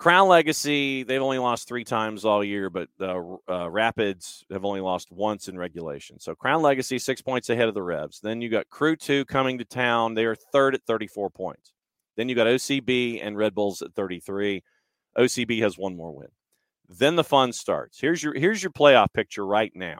Crown 0.00 0.28
Legacy, 0.28 1.02
they've 1.02 1.20
only 1.20 1.36
lost 1.36 1.68
three 1.68 1.84
times 1.84 2.24
all 2.24 2.42
year, 2.42 2.70
but 2.70 2.88
the 2.96 3.36
uh, 3.50 3.68
Rapids 3.68 4.42
have 4.50 4.64
only 4.64 4.80
lost 4.80 5.12
once 5.12 5.46
in 5.46 5.58
regulation. 5.58 6.18
So 6.18 6.34
Crown 6.34 6.62
Legacy, 6.62 6.98
six 6.98 7.20
points 7.20 7.50
ahead 7.50 7.68
of 7.68 7.74
the 7.74 7.82
Revs. 7.82 8.18
Then 8.18 8.40
you 8.40 8.48
got 8.48 8.70
Crew 8.70 8.96
2 8.96 9.26
coming 9.26 9.58
to 9.58 9.64
town. 9.66 10.14
They 10.14 10.24
are 10.24 10.34
third 10.34 10.74
at 10.74 10.80
34 10.86 11.28
points. 11.28 11.74
Then 12.16 12.30
you 12.30 12.34
got 12.34 12.46
OCB 12.46 13.20
and 13.22 13.36
Red 13.36 13.54
Bulls 13.54 13.82
at 13.82 13.92
33. 13.94 14.62
OCB 15.18 15.60
has 15.60 15.76
one 15.76 15.94
more 15.94 16.16
win. 16.16 16.28
Then 16.88 17.16
the 17.16 17.22
fun 17.22 17.52
starts. 17.52 18.00
Here's 18.00 18.22
your 18.22 18.32
here's 18.32 18.62
your 18.62 18.72
playoff 18.72 19.12
picture 19.12 19.44
right 19.44 19.72
now. 19.74 19.98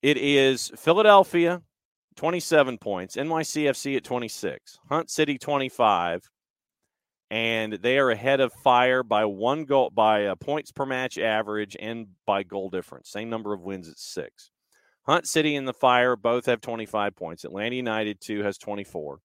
It 0.00 0.16
is 0.16 0.72
Philadelphia 0.74 1.60
27 2.16 2.78
points, 2.78 3.16
NYCFC 3.16 3.98
at 3.98 4.04
26, 4.04 4.78
Hunt 4.88 5.10
City 5.10 5.36
25, 5.36 6.30
and 7.30 7.74
they 7.74 7.98
are 7.98 8.10
ahead 8.10 8.40
of 8.40 8.52
Fire 8.52 9.02
by 9.02 9.24
one 9.24 9.64
goal 9.64 9.90
by 9.90 10.32
points 10.40 10.72
per 10.72 10.86
match 10.86 11.18
average 11.18 11.76
and 11.78 12.08
by 12.26 12.42
goal 12.42 12.70
difference. 12.70 13.10
Same 13.10 13.30
number 13.30 13.52
of 13.52 13.62
wins 13.62 13.88
at 13.88 13.98
6. 13.98 14.50
Hunt 15.06 15.26
City 15.26 15.56
and 15.56 15.68
the 15.68 15.72
Fire 15.72 16.16
both 16.16 16.46
have 16.46 16.60
25 16.60 17.14
points. 17.14 17.44
Atlanta 17.44 17.76
United 17.76 18.20
2 18.20 18.42
has 18.42 18.56
24. 18.58 19.18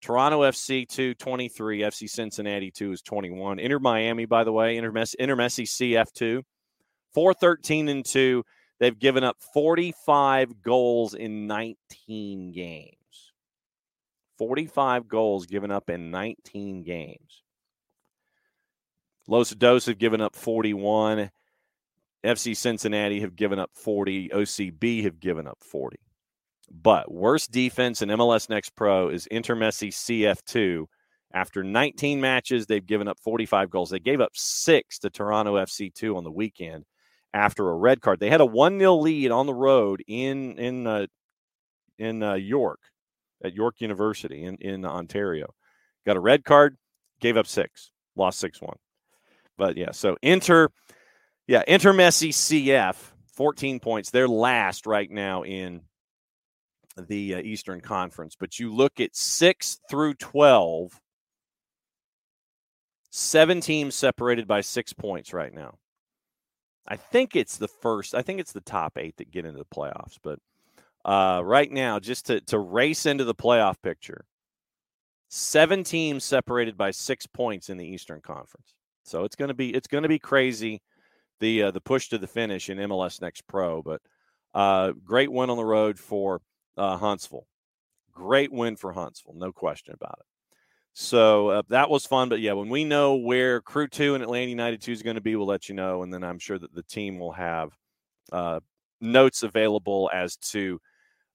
Toronto 0.00 0.42
FC 0.42 0.86
2, 0.88 1.14
23. 1.14 1.80
FC 1.80 2.08
Cincinnati 2.08 2.70
2 2.70 2.92
is 2.92 3.02
21. 3.02 3.58
Inter 3.58 3.78
Miami, 3.78 4.24
by 4.24 4.44
the 4.44 4.52
way, 4.52 4.76
Inter, 4.76 4.92
Messi, 4.92 5.62
CF 5.64 6.12
2, 6.12 6.42
4 7.14 7.34
13 7.34 7.88
and 7.88 8.04
2. 8.04 8.42
They've 8.78 8.98
given 8.98 9.24
up 9.24 9.36
45 9.54 10.62
goals 10.62 11.14
in 11.14 11.46
19 11.46 12.52
games. 12.52 12.95
45 14.38 15.08
goals 15.08 15.46
given 15.46 15.70
up 15.70 15.90
in 15.90 16.10
19 16.10 16.82
games. 16.82 17.42
Los 19.28 19.50
Dos 19.50 19.86
have 19.86 19.98
given 19.98 20.20
up 20.20 20.36
41. 20.36 21.30
FC 22.24 22.56
Cincinnati 22.56 23.20
have 23.20 23.36
given 23.36 23.58
up 23.58 23.70
40. 23.74 24.30
OCB 24.30 25.04
have 25.04 25.20
given 25.20 25.46
up 25.46 25.58
40. 25.60 25.96
But 26.70 27.12
worst 27.12 27.52
defense 27.52 28.02
in 28.02 28.08
MLS 28.10 28.48
Next 28.48 28.74
Pro 28.74 29.08
is 29.08 29.28
Intermessi 29.30 29.88
CF2. 29.88 30.86
After 31.32 31.62
19 31.62 32.20
matches, 32.20 32.66
they've 32.66 32.84
given 32.84 33.08
up 33.08 33.18
45 33.20 33.70
goals. 33.70 33.90
They 33.90 33.98
gave 33.98 34.20
up 34.20 34.32
six 34.34 34.98
to 35.00 35.10
Toronto 35.10 35.56
FC2 35.56 36.16
on 36.16 36.24
the 36.24 36.30
weekend 36.30 36.84
after 37.34 37.68
a 37.68 37.76
red 37.76 38.00
card. 38.00 38.20
They 38.20 38.30
had 38.30 38.40
a 38.40 38.46
1 38.46 38.78
0 38.78 38.94
lead 38.96 39.30
on 39.30 39.46
the 39.46 39.54
road 39.54 40.02
in, 40.06 40.58
in, 40.58 40.86
uh, 40.86 41.06
in 41.98 42.22
uh, 42.22 42.34
York, 42.34 42.80
at 43.44 43.54
York 43.54 43.80
University 43.80 44.44
in, 44.44 44.56
in 44.56 44.84
Ontario. 44.84 45.54
Got 46.04 46.16
a 46.16 46.20
red 46.20 46.44
card, 46.44 46.76
gave 47.20 47.36
up 47.36 47.46
six, 47.46 47.90
lost 48.14 48.38
6 48.40 48.60
1. 48.60 48.76
But 49.58 49.76
yeah, 49.76 49.92
so 49.92 50.16
Inter, 50.22 50.68
yeah, 51.46 51.62
Intermessi 51.66 52.30
CF, 52.30 52.96
14 53.34 53.80
points. 53.80 54.10
They're 54.10 54.28
last 54.28 54.86
right 54.86 55.10
now 55.10 55.42
in 55.44 55.82
the 56.96 57.36
uh, 57.36 57.38
Eastern 57.40 57.80
Conference. 57.80 58.36
But 58.38 58.58
you 58.58 58.74
look 58.74 59.00
at 59.00 59.16
6 59.16 59.78
through 59.88 60.14
12, 60.14 61.00
seven 63.16 63.62
teams 63.62 63.94
separated 63.94 64.46
by 64.46 64.60
six 64.60 64.92
points 64.92 65.32
right 65.32 65.52
now. 65.52 65.78
I 66.86 66.96
think 66.96 67.34
it's 67.34 67.56
the 67.56 67.68
first, 67.68 68.14
I 68.14 68.22
think 68.22 68.40
it's 68.40 68.52
the 68.52 68.60
top 68.60 68.98
eight 68.98 69.16
that 69.16 69.30
get 69.30 69.46
into 69.46 69.58
the 69.58 69.64
playoffs. 69.64 70.18
But 70.22 70.38
uh, 71.06 71.40
right 71.44 71.70
now, 71.70 72.00
just 72.00 72.26
to, 72.26 72.40
to 72.42 72.58
race 72.58 73.06
into 73.06 73.24
the 73.24 73.34
playoff 73.34 73.76
picture, 73.80 74.24
seven 75.28 75.84
teams 75.84 76.24
separated 76.24 76.76
by 76.76 76.90
six 76.90 77.26
points 77.26 77.70
in 77.70 77.76
the 77.76 77.86
Eastern 77.86 78.20
Conference. 78.20 78.74
So 79.04 79.22
it's 79.22 79.36
going 79.36 79.48
to 79.48 79.54
be 79.54 79.72
it's 79.72 79.86
going 79.86 80.02
to 80.02 80.08
be 80.08 80.18
crazy 80.18 80.82
the 81.38 81.64
uh, 81.64 81.70
the 81.70 81.80
push 81.80 82.08
to 82.08 82.18
the 82.18 82.26
finish 82.26 82.68
in 82.68 82.78
MLS 82.78 83.22
Next 83.22 83.46
Pro. 83.46 83.82
But 83.82 84.02
uh, 84.52 84.92
great 85.04 85.30
win 85.30 85.48
on 85.48 85.56
the 85.56 85.64
road 85.64 85.96
for 85.96 86.40
uh, 86.76 86.96
Huntsville. 86.96 87.46
Great 88.12 88.52
win 88.52 88.74
for 88.74 88.92
Huntsville, 88.92 89.34
no 89.36 89.52
question 89.52 89.94
about 89.94 90.16
it. 90.18 90.26
So 90.94 91.50
uh, 91.50 91.62
that 91.68 91.88
was 91.88 92.04
fun. 92.04 92.30
But 92.30 92.40
yeah, 92.40 92.54
when 92.54 92.68
we 92.68 92.82
know 92.82 93.14
where 93.14 93.60
Crew 93.60 93.86
2 93.86 94.14
and 94.14 94.24
Atlanta 94.24 94.48
United 94.48 94.80
2 94.80 94.90
is 94.92 95.02
going 95.02 95.16
to 95.16 95.20
be, 95.20 95.36
we'll 95.36 95.46
let 95.46 95.68
you 95.68 95.74
know. 95.74 96.02
And 96.02 96.12
then 96.12 96.24
I'm 96.24 96.38
sure 96.38 96.58
that 96.58 96.74
the 96.74 96.82
team 96.82 97.18
will 97.18 97.32
have 97.32 97.76
uh, 98.32 98.60
notes 99.00 99.42
available 99.42 100.10
as 100.12 100.36
to 100.36 100.80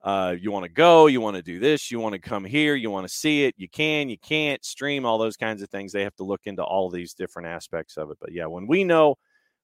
uh, 0.03 0.35
you 0.39 0.51
want 0.51 0.63
to 0.65 0.71
go, 0.71 1.07
you 1.07 1.21
want 1.21 1.35
to 1.35 1.43
do 1.43 1.59
this, 1.59 1.91
you 1.91 1.99
want 1.99 2.13
to 2.13 2.19
come 2.19 2.43
here, 2.43 2.75
you 2.75 2.89
want 2.89 3.07
to 3.07 3.13
see 3.13 3.43
it, 3.45 3.53
you 3.57 3.69
can, 3.69 4.09
you 4.09 4.17
can't 4.17 4.63
stream, 4.65 5.05
all 5.05 5.17
those 5.17 5.37
kinds 5.37 5.61
of 5.61 5.69
things. 5.69 5.91
They 5.91 6.03
have 6.03 6.15
to 6.15 6.23
look 6.23 6.41
into 6.45 6.63
all 6.63 6.89
these 6.89 7.13
different 7.13 7.47
aspects 7.47 7.97
of 7.97 8.09
it. 8.09 8.17
But 8.19 8.31
yeah, 8.31 8.47
when 8.47 8.65
we 8.65 8.83
know, 8.83 9.15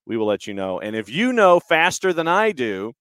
we 0.06 0.16
will 0.16 0.28
let 0.28 0.48
you 0.48 0.54
know. 0.54 0.80
And 0.80 0.96
if 0.96 1.10
you 1.10 1.34
know 1.34 1.60
faster 1.60 2.14
than 2.14 2.28
I 2.28 2.52
do, 2.52 2.94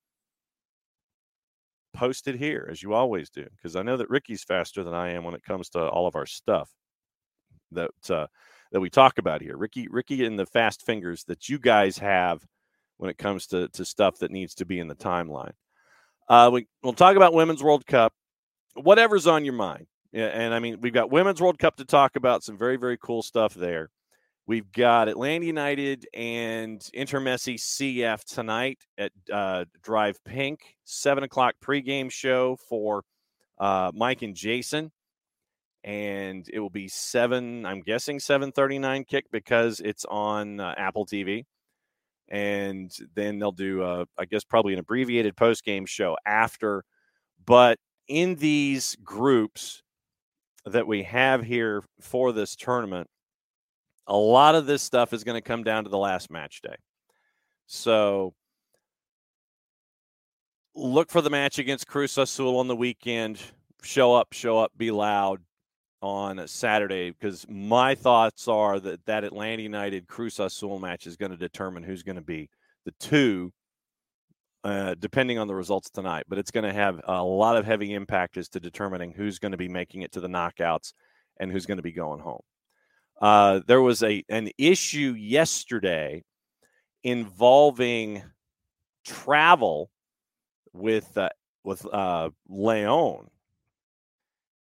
post 1.96 2.28
it 2.28 2.36
here 2.36 2.68
as 2.70 2.82
you 2.82 2.92
always 2.92 3.30
do 3.30 3.46
because 3.56 3.74
I 3.74 3.82
know 3.82 3.96
that 3.96 4.10
Ricky's 4.10 4.44
faster 4.44 4.84
than 4.84 4.94
I 4.94 5.12
am 5.12 5.24
when 5.24 5.34
it 5.34 5.42
comes 5.42 5.70
to 5.70 5.88
all 5.88 6.06
of 6.06 6.14
our 6.14 6.26
stuff 6.26 6.70
that 7.72 7.90
uh, 8.10 8.26
that 8.72 8.80
we 8.80 8.90
talk 8.90 9.18
about 9.18 9.40
here. 9.40 9.56
Ricky, 9.56 9.88
Ricky, 9.88 10.24
and 10.24 10.38
the 10.38 10.46
fast 10.46 10.84
fingers 10.84 11.24
that 11.24 11.48
you 11.48 11.58
guys 11.58 11.98
have 11.98 12.44
when 12.98 13.10
it 13.10 13.18
comes 13.18 13.46
to 13.48 13.68
to 13.68 13.84
stuff 13.84 14.18
that 14.18 14.30
needs 14.30 14.54
to 14.56 14.66
be 14.66 14.78
in 14.78 14.88
the 14.88 14.94
timeline. 14.94 15.52
Uh, 16.28 16.50
we, 16.52 16.66
we'll 16.82 16.92
talk 16.92 17.16
about 17.16 17.32
Women's 17.32 17.62
World 17.62 17.86
Cup, 17.86 18.12
whatever's 18.74 19.26
on 19.26 19.44
your 19.44 19.54
mind. 19.54 19.86
And 20.12 20.54
I 20.54 20.60
mean, 20.60 20.80
we've 20.80 20.92
got 20.92 21.10
Women's 21.10 21.40
World 21.40 21.58
Cup 21.58 21.76
to 21.76 21.84
talk 21.84 22.16
about. 22.16 22.42
Some 22.42 22.56
very 22.56 22.76
very 22.76 22.96
cool 22.96 23.22
stuff 23.22 23.54
there. 23.54 23.90
We've 24.46 24.70
got 24.70 25.08
Atlanta 25.08 25.44
United 25.44 26.06
and 26.14 26.80
Intermessi 26.94 27.56
CF 27.56 28.24
tonight 28.24 28.78
at 28.96 29.10
uh, 29.30 29.64
DRV 29.82 30.14
PNK, 30.26 30.58
seven 30.84 31.24
o'clock 31.24 31.56
pregame 31.62 32.10
show 32.10 32.56
for 32.68 33.02
uh, 33.58 33.90
Mike 33.92 34.22
and 34.22 34.36
Jason, 34.36 34.92
and 35.82 36.48
it 36.52 36.60
will 36.60 36.70
be 36.70 36.88
seven. 36.88 37.66
I'm 37.66 37.80
guessing 37.80 38.20
seven 38.20 38.52
thirty 38.52 38.78
nine 38.78 39.04
kick 39.04 39.26
because 39.32 39.80
it's 39.80 40.04
on 40.04 40.60
uh, 40.60 40.74
Apple 40.78 41.06
TV, 41.06 41.44
and 42.28 42.90
then 43.14 43.38
they'll 43.38 43.52
do, 43.52 43.82
uh, 43.82 44.04
I 44.18 44.24
guess, 44.24 44.44
probably 44.44 44.72
an 44.72 44.78
abbreviated 44.78 45.36
post 45.36 45.64
game 45.64 45.86
show 45.86 46.16
after. 46.26 46.84
But 47.44 47.78
in 48.08 48.36
these 48.36 48.96
groups 49.02 49.82
that 50.64 50.86
we 50.86 51.02
have 51.04 51.42
here 51.42 51.82
for 52.00 52.32
this 52.32 52.56
tournament 52.56 53.08
a 54.06 54.16
lot 54.16 54.54
of 54.54 54.66
this 54.66 54.82
stuff 54.82 55.12
is 55.12 55.24
going 55.24 55.36
to 55.36 55.46
come 55.46 55.64
down 55.64 55.84
to 55.84 55.90
the 55.90 55.98
last 55.98 56.30
match 56.30 56.60
day. 56.62 56.76
So 57.66 58.34
look 60.74 61.10
for 61.10 61.20
the 61.20 61.30
match 61.30 61.58
against 61.58 61.86
Cruz 61.86 62.16
Azul 62.16 62.58
on 62.58 62.68
the 62.68 62.76
weekend. 62.76 63.40
Show 63.82 64.14
up, 64.14 64.32
show 64.32 64.58
up, 64.58 64.72
be 64.76 64.90
loud 64.90 65.40
on 66.02 66.46
Saturday 66.46 67.10
because 67.10 67.46
my 67.48 67.94
thoughts 67.94 68.48
are 68.48 68.78
that 68.78 69.04
that 69.06 69.24
Atlanta 69.24 69.62
United 69.62 70.06
Cruz 70.06 70.38
Azul 70.38 70.78
match 70.78 71.06
is 71.06 71.16
going 71.16 71.30
to 71.30 71.36
determine 71.36 71.82
who's 71.82 72.02
going 72.02 72.16
to 72.16 72.22
be 72.22 72.48
the 72.84 72.92
two, 73.00 73.52
uh, 74.64 74.94
depending 74.98 75.38
on 75.38 75.48
the 75.48 75.54
results 75.54 75.90
tonight. 75.90 76.24
But 76.28 76.38
it's 76.38 76.50
going 76.50 76.64
to 76.64 76.72
have 76.72 77.00
a 77.04 77.22
lot 77.22 77.56
of 77.56 77.64
heavy 77.64 77.94
impact 77.94 78.36
as 78.36 78.48
to 78.50 78.60
determining 78.60 79.12
who's 79.12 79.38
going 79.38 79.52
to 79.52 79.58
be 79.58 79.68
making 79.68 80.02
it 80.02 80.12
to 80.12 80.20
the 80.20 80.28
knockouts 80.28 80.92
and 81.38 81.50
who's 81.50 81.66
going 81.66 81.78
to 81.78 81.82
be 81.82 81.92
going 81.92 82.20
home. 82.20 82.42
Uh, 83.20 83.60
there 83.66 83.80
was 83.80 84.02
a 84.02 84.22
an 84.28 84.50
issue 84.58 85.14
yesterday 85.18 86.22
involving 87.02 88.22
travel 89.04 89.90
with 90.72 91.16
uh, 91.16 91.30
with 91.64 91.86
uh, 91.86 92.30
Leon, 92.48 93.28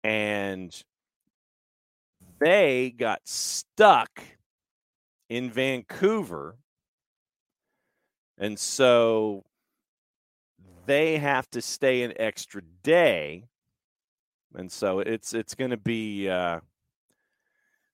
and 0.03 0.73
they 2.39 2.91
got 2.91 3.21
stuck 3.25 4.21
in 5.29 5.51
Vancouver 5.51 6.57
And 8.37 8.57
so 8.59 9.43
they 10.85 11.17
have 11.17 11.49
to 11.51 11.61
stay 11.61 12.03
an 12.03 12.13
extra 12.17 12.61
day. 12.83 13.45
And 14.55 14.71
so 14.71 14.99
it's 14.99 15.33
it's 15.33 15.55
going 15.55 15.71
to 15.71 15.77
be 15.77 16.29
uh, 16.29 16.59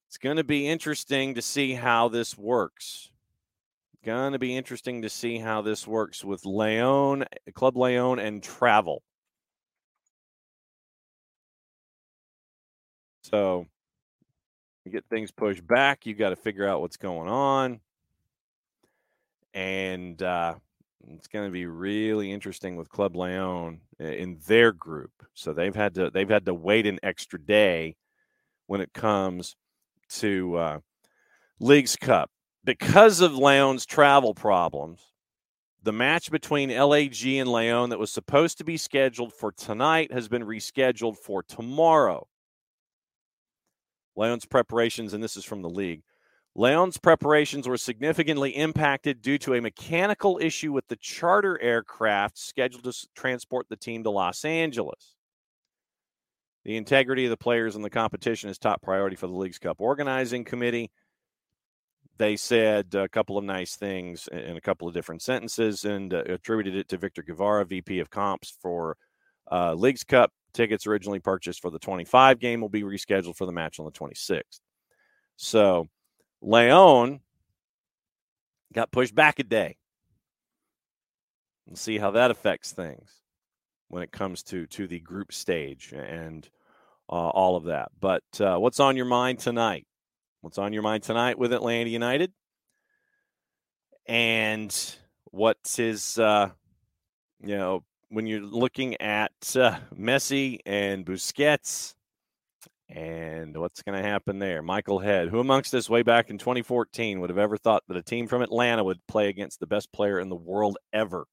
it's 0.08 0.18
going 0.18 0.38
to 0.38 0.44
be 0.44 0.68
interesting 0.68 1.36
to 1.36 1.42
see 1.42 1.74
how 1.74 2.10
this 2.10 2.38
works. 2.38 3.10
Going 4.06 4.34
to 4.34 4.40
be 4.40 4.58
interesting 4.58 5.04
to 5.04 5.10
see 5.10 5.38
how 5.40 5.62
this 5.62 5.88
works 5.88 6.26
with 6.26 6.46
Leon, 6.46 7.26
Club 7.54 7.78
Leon, 7.78 8.20
and 8.20 8.44
travel. 8.44 9.02
So 13.24 13.68
you 14.86 14.92
get 14.92 15.06
things 15.10 15.32
pushed 15.32 15.66
back. 15.66 16.06
You 16.06 16.14
got 16.14 16.30
to 16.30 16.36
figure 16.36 16.68
out 16.68 16.82
what's 16.82 16.98
going 16.98 17.30
on. 17.30 17.80
And 19.54 20.22
uh, 20.22 20.56
it's 21.10 21.28
going 21.28 21.46
to 21.48 21.52
be 21.52 21.66
really 21.66 22.32
interesting 22.32 22.76
with 22.76 22.90
Club 22.90 23.16
Leon 23.16 23.80
in 24.00 24.40
their 24.48 24.72
group. 24.72 25.12
So 25.34 25.54
they've 25.54 25.76
had 25.76 25.94
to 25.96 26.10
they've 26.10 26.30
had 26.30 26.46
to 26.46 26.54
wait 26.54 26.86
an 26.86 27.00
extra 27.04 27.40
day 27.40 27.96
when 28.68 28.82
it 28.82 28.94
comes 28.94 29.56
to 30.10 30.58
uh, 30.58 30.80
Leagues 31.60 31.96
Cup 31.96 32.30
because 32.64 33.22
of 33.22 33.36
Leon's 33.36 33.86
travel 33.86 34.34
problems. 34.34 35.02
The 35.84 35.92
match 35.92 36.32
between 36.32 36.70
LAG 36.70 37.26
and 37.26 37.52
Leon 37.52 37.90
that 37.90 38.00
was 38.00 38.12
supposed 38.12 38.58
to 38.60 38.64
be 38.64 38.78
scheduled 38.78 39.34
for 39.34 39.52
tonight 39.52 40.14
has 40.14 40.30
been 40.30 40.44
rescheduled 40.44 41.18
for 41.18 41.44
tomorrow. 41.44 42.26
Leon's 44.16 44.46
preparations, 44.46 45.14
and 45.14 45.24
this 45.24 45.38
is 45.38 45.46
from 45.46 45.62
the 45.62 45.70
league, 45.70 46.04
Leon's 46.56 47.00
preparations 47.00 47.68
were 47.68 47.78
significantly 47.78 48.52
impacted 48.52 49.22
due 49.22 49.40
to 49.40 49.56
a 49.56 49.62
mechanical 49.62 50.38
issue 50.40 50.72
with 50.72 50.88
the 50.88 50.96
charter 50.96 51.60
aircraft 51.60 52.38
scheduled 52.38 52.84
to 52.84 53.08
transport 53.16 53.68
the 53.70 53.76
team 53.76 54.04
to 54.04 54.12
Los 54.12 54.46
Angeles. 54.46 55.16
The 56.64 56.78
integrity 56.78 57.26
of 57.26 57.32
the 57.32 57.38
players 57.38 57.76
in 57.76 57.82
the 57.82 57.90
competition 57.90 58.50
is 58.50 58.58
top 58.58 58.82
priority 58.82 59.16
for 59.16 59.28
the 59.28 59.34
League's 59.34 59.58
Cup 59.58 59.78
organizing 59.80 60.46
committee. 60.46 60.92
They 62.18 62.38
said 62.38 62.94
a 62.94 63.10
couple 63.10 63.40
of 63.40 63.44
nice 63.44 63.76
things 63.76 64.30
in 64.32 64.56
a 64.56 64.62
couple 64.62 64.88
of 64.88 64.94
different 64.94 65.24
sentences 65.24 65.84
and 65.84 66.14
uh, 66.14 66.24
attributed 66.26 66.76
it 66.76 66.88
to 66.90 66.98
Victor 66.98 67.24
Guevara, 67.24 67.66
VP 67.66 68.00
of 68.00 68.12
Comps 68.12 68.56
for 68.62 68.96
uh, 69.52 69.74
League's 69.74 70.04
Cup. 70.04 70.32
Tickets 70.54 70.88
originally 70.88 71.20
purchased 71.20 71.62
for 71.62 71.72
the 71.72 71.80
25 71.80 72.40
game 72.40 72.62
will 72.62 72.70
be 72.70 72.84
rescheduled 72.84 73.36
for 73.36 73.46
the 73.46 73.52
match 73.52 73.80
on 73.80 73.86
the 73.86 73.92
26th. 73.92 74.60
So, 75.36 75.88
Leon 76.42 77.22
got 78.74 78.92
pushed 78.92 79.16
back 79.16 79.40
a 79.40 79.44
day. 79.44 79.78
We'll 81.66 81.76
see 81.76 81.98
how 81.98 82.12
that 82.12 82.32
affects 82.32 82.72
things 82.72 83.12
when 83.88 84.04
it 84.04 84.12
comes 84.12 84.44
to 84.44 84.68
to 84.68 84.88
the 84.88 85.00
group 85.00 85.32
stage 85.32 85.94
and 85.96 86.48
uh, 87.10 87.30
all 87.30 87.56
of 87.56 87.66
that. 87.66 87.90
But 88.00 88.24
uh, 88.40 88.58
what's 88.58 88.80
on 88.80 88.98
your 88.98 89.06
mind 89.06 89.40
tonight? 89.40 89.88
What's 90.42 90.58
on 90.58 90.74
your 90.74 90.84
mind 90.84 91.04
tonight 91.04 91.38
with 91.38 91.54
Atlanta 91.54 91.90
United? 91.90 92.34
And 94.06 94.76
what 95.26 95.58
is 95.78 96.20
uh, 96.20 96.50
you 97.42 97.58
know 97.58 97.84
when 98.14 98.28
you're 98.28 98.42
looking 98.42 98.96
at 99.02 99.32
uh, 99.56 99.76
Messi 99.98 100.60
and 100.68 101.04
Busquets 101.04 101.96
and 102.88 103.58
what's 103.58 103.82
going 103.82 104.00
to 104.00 104.08
happen 104.08 104.38
there? 104.38 104.62
Michael 104.62 105.00
Head, 105.00 105.30
who 105.30 105.40
amongst 105.40 105.74
us 105.74 105.90
way 105.90 106.04
back 106.04 106.30
in 106.30 106.38
2014 106.38 107.20
would 107.20 107.32
have 107.32 107.40
ever 107.40 107.58
thought 107.58 107.82
that 107.88 107.98
a 107.98 108.04
team 108.04 108.28
from 108.28 108.44
Atlanta 108.44 108.84
would 108.84 109.00
play 109.08 109.30
against 109.30 109.60
the 109.60 109.66
best 109.66 109.92
player 109.92 110.20
in 110.20 110.30
the 110.30 110.36
world 110.36 110.78
ever? 110.94 111.26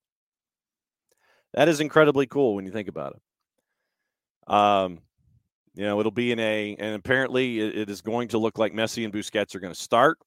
That 1.52 1.68
is 1.68 1.80
incredibly 1.80 2.26
cool 2.26 2.54
when 2.54 2.64
you 2.64 2.72
think 2.72 2.88
about 2.88 3.16
it. 3.16 4.52
Um, 4.52 5.00
you 5.74 5.84
know, 5.84 6.00
it'll 6.00 6.10
be 6.10 6.32
in 6.32 6.40
a, 6.40 6.76
and 6.78 6.94
apparently 6.94 7.60
it 7.60 7.90
is 7.90 8.00
going 8.00 8.28
to 8.28 8.38
look 8.38 8.58
like 8.58 8.72
Messi 8.72 9.04
and 9.04 9.12
Busquets 9.12 9.54
are 9.54 9.60
going 9.60 9.74
to 9.74 9.78
start, 9.78 10.18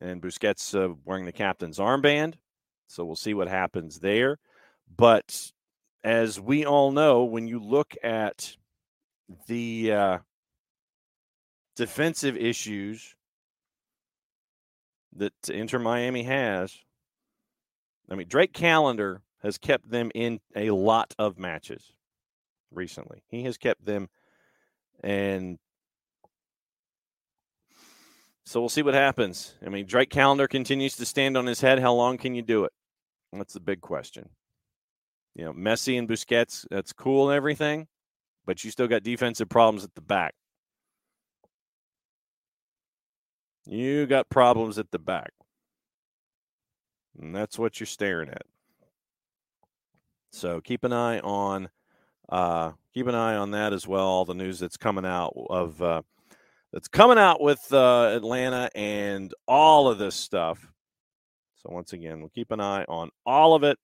and 0.00 0.20
Busquets 0.20 0.74
uh, 0.74 0.94
wearing 1.04 1.26
the 1.26 1.32
captain's 1.32 1.78
armband. 1.78 2.34
So 2.88 3.04
we'll 3.04 3.16
see 3.16 3.34
what 3.34 3.48
happens 3.48 4.00
there. 4.00 4.38
But 4.88 5.52
as 6.02 6.40
we 6.40 6.64
all 6.64 6.92
know, 6.92 7.24
when 7.24 7.46
you 7.46 7.58
look 7.58 7.94
at 8.02 8.56
the 9.46 9.92
uh, 9.92 10.18
defensive 11.76 12.36
issues 12.36 13.16
that 15.16 15.32
Inter 15.48 15.78
Miami 15.78 16.24
has, 16.24 16.76
I 18.10 18.14
mean, 18.14 18.28
Drake 18.28 18.52
Callender 18.52 19.22
has 19.42 19.58
kept 19.58 19.90
them 19.90 20.10
in 20.14 20.40
a 20.54 20.70
lot 20.70 21.14
of 21.18 21.38
matches 21.38 21.92
recently. 22.70 23.22
He 23.28 23.44
has 23.44 23.56
kept 23.56 23.84
them, 23.84 24.08
and 25.02 25.58
so 28.44 28.60
we'll 28.60 28.68
see 28.68 28.82
what 28.82 28.94
happens. 28.94 29.54
I 29.64 29.70
mean, 29.70 29.86
Drake 29.86 30.10
Callender 30.10 30.46
continues 30.46 30.96
to 30.96 31.06
stand 31.06 31.36
on 31.36 31.46
his 31.46 31.62
head. 31.62 31.78
How 31.78 31.94
long 31.94 32.18
can 32.18 32.34
you 32.34 32.42
do 32.42 32.64
it? 32.64 32.72
That's 33.32 33.54
the 33.54 33.60
big 33.60 33.80
question. 33.80 34.28
You 35.34 35.46
know, 35.46 35.52
Messi 35.52 35.98
and 35.98 36.08
Busquets, 36.08 36.66
that's 36.70 36.92
cool 36.92 37.30
and 37.30 37.36
everything 37.36 37.88
but 38.46 38.64
you 38.64 38.70
still 38.70 38.88
got 38.88 39.02
defensive 39.02 39.48
problems 39.48 39.84
at 39.84 39.94
the 39.94 40.00
back. 40.00 40.34
You 43.66 44.06
got 44.06 44.28
problems 44.28 44.78
at 44.78 44.90
the 44.90 44.98
back. 44.98 45.32
And 47.18 47.34
that's 47.34 47.58
what 47.58 47.80
you're 47.80 47.86
staring 47.86 48.28
at. 48.28 48.42
So 50.32 50.60
keep 50.60 50.84
an 50.84 50.92
eye 50.92 51.20
on 51.20 51.68
uh, 52.28 52.72
keep 52.92 53.06
an 53.06 53.14
eye 53.14 53.36
on 53.36 53.52
that 53.52 53.72
as 53.72 53.86
well. 53.86 54.06
All 54.06 54.24
the 54.24 54.34
news 54.34 54.58
that's 54.58 54.76
coming 54.76 55.04
out 55.04 55.32
of 55.48 55.80
uh, 55.80 56.02
that's 56.72 56.88
coming 56.88 57.18
out 57.18 57.40
with 57.40 57.72
uh, 57.72 58.10
Atlanta 58.14 58.68
and 58.74 59.32
all 59.46 59.88
of 59.88 59.98
this 59.98 60.16
stuff. 60.16 60.66
So 61.56 61.68
once 61.70 61.92
again, 61.92 62.20
we'll 62.20 62.30
keep 62.30 62.50
an 62.50 62.60
eye 62.60 62.84
on 62.88 63.10
all 63.24 63.54
of 63.54 63.62
it. 63.62 63.78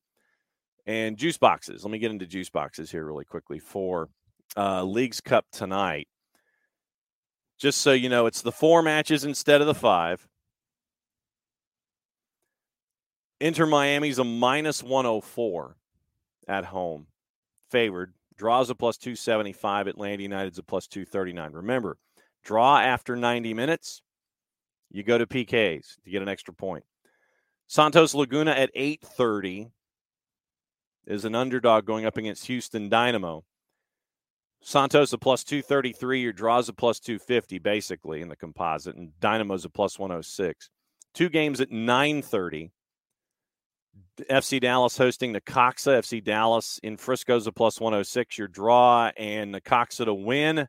And 0.91 1.17
juice 1.17 1.39
boxes. 1.39 1.85
Let 1.85 1.93
me 1.93 2.01
get 2.01 2.11
into 2.11 2.27
juice 2.27 2.51
boxes 2.51 2.91
here 2.91 3.05
really 3.05 3.25
quickly 3.25 3.61
for 3.61 4.09
uh, 4.57 4.83
Leagues 4.83 5.21
Cup 5.21 5.45
tonight. 5.53 6.09
Just 7.61 7.83
so 7.83 7.93
you 7.93 8.09
know, 8.09 8.27
it's 8.27 8.43
the 8.43 8.51
four 8.51 8.83
matches 8.83 9.23
instead 9.23 9.61
of 9.61 9.69
the 9.69 9.75
five. 9.75 10.27
Inter 13.41 13.67
Miami's 13.67 14.19
a 14.19 14.25
minus 14.25 14.83
104 14.83 15.77
at 16.49 16.65
home, 16.65 17.07
favored. 17.71 18.13
Draws 18.37 18.69
a 18.69 18.75
plus 18.75 18.97
275. 18.97 19.87
Atlanta 19.87 20.25
United's 20.25 20.59
a 20.59 20.65
plus 20.65 20.89
239. 20.89 21.53
Remember, 21.53 21.99
draw 22.43 22.81
after 22.81 23.15
90 23.15 23.55
minutes, 23.55 24.03
you 24.91 25.05
go 25.05 25.19
to 25.19 25.27
PKs 25.29 26.03
to 26.03 26.11
get 26.11 26.21
an 26.21 26.29
extra 26.29 26.53
point. 26.53 26.83
Santos 27.69 28.13
Laguna 28.13 28.51
at 28.51 28.73
830 28.75 29.71
is 31.07 31.25
an 31.25 31.35
underdog 31.35 31.85
going 31.85 32.05
up 32.05 32.17
against 32.17 32.47
Houston 32.47 32.89
Dynamo. 32.89 33.45
Santos 34.63 35.13
a 35.13 35.19
plus 35.19 35.43
233, 35.43 36.21
your 36.21 36.33
draws 36.33 36.69
a 36.69 36.73
plus 36.73 37.01
250 37.01 37.59
basically 37.59 38.21
in 38.21 38.29
the 38.29 38.37
composite, 38.37 38.97
and 38.97 39.19
Dynamo's 39.19 39.65
a 39.65 39.71
plus 39.71 39.99
106. 39.99 40.69
Two 41.15 41.29
games 41.29 41.61
at 41.61 41.71
930. 41.71 42.71
FC 44.31 44.61
Dallas 44.61 44.99
hosting 44.99 45.35
Necaxa. 45.35 45.99
FC 45.99 46.23
Dallas 46.23 46.79
in 46.83 46.97
Frisco's 46.97 47.47
a 47.47 47.53
plus 47.53 47.81
106, 47.81 48.37
your 48.39 48.49
draw, 48.49 49.11
and 49.17 49.55
Necaxa 49.55 50.05
to 50.05 50.15
win 50.15 50.69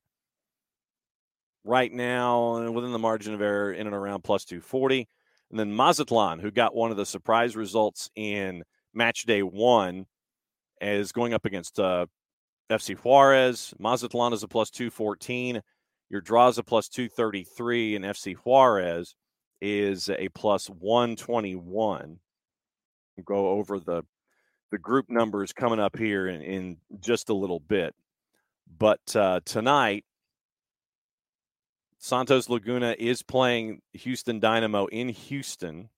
right 1.64 1.92
now 1.92 2.72
within 2.72 2.92
the 2.92 3.00
margin 3.00 3.34
of 3.34 3.42
error 3.42 3.72
in 3.72 3.88
and 3.88 3.96
around 3.96 4.24
plus 4.24 4.46
240. 4.46 5.08
And 5.52 5.60
then 5.60 5.76
Mazatlan, 5.76 6.40
who 6.40 6.50
got 6.50 6.74
one 6.74 6.92
of 6.92 6.98
the 6.98 7.06
surprise 7.06 7.56
results 7.56 8.10
in 8.16 8.64
match 8.94 9.26
day 9.26 9.44
one, 9.44 10.06
is 10.82 11.12
going 11.12 11.34
up 11.34 11.46
against 11.46 11.80
uh, 11.80 12.08
FC 12.70 12.98
Juarez. 12.98 13.74
Mazatlan 13.80 14.34
is 14.34 14.44
a 14.44 14.48
plus 14.48 14.70
214. 14.70 15.62
Your 16.10 16.22
draw 16.22 16.48
is 16.48 16.58
a 16.58 16.64
plus 16.64 16.90
233, 16.90 17.96
and 17.96 18.06
FC 18.06 18.36
Juarez 18.36 19.16
is 19.62 20.10
a 20.10 20.30
plus 20.30 20.68
121. 20.68 22.20
We'll 23.16 23.24
go 23.24 23.50
over 23.50 23.80
the 23.80 24.04
the 24.72 24.78
group 24.78 25.10
numbers 25.10 25.52
coming 25.52 25.82
up 25.82 25.98
here 25.98 26.28
in, 26.28 26.42
in 26.42 26.78
just 27.02 27.30
a 27.30 27.34
little 27.34 27.60
bit. 27.60 27.94
But 28.80 29.16
uh, 29.16 29.42
tonight, 29.44 30.06
Santos 31.98 32.50
Laguna 32.50 32.96
is 32.98 33.22
playing 33.22 33.82
Houston 33.94 34.40
Dynamo 34.40 34.86
in 34.86 35.10
Houston. 35.10 35.90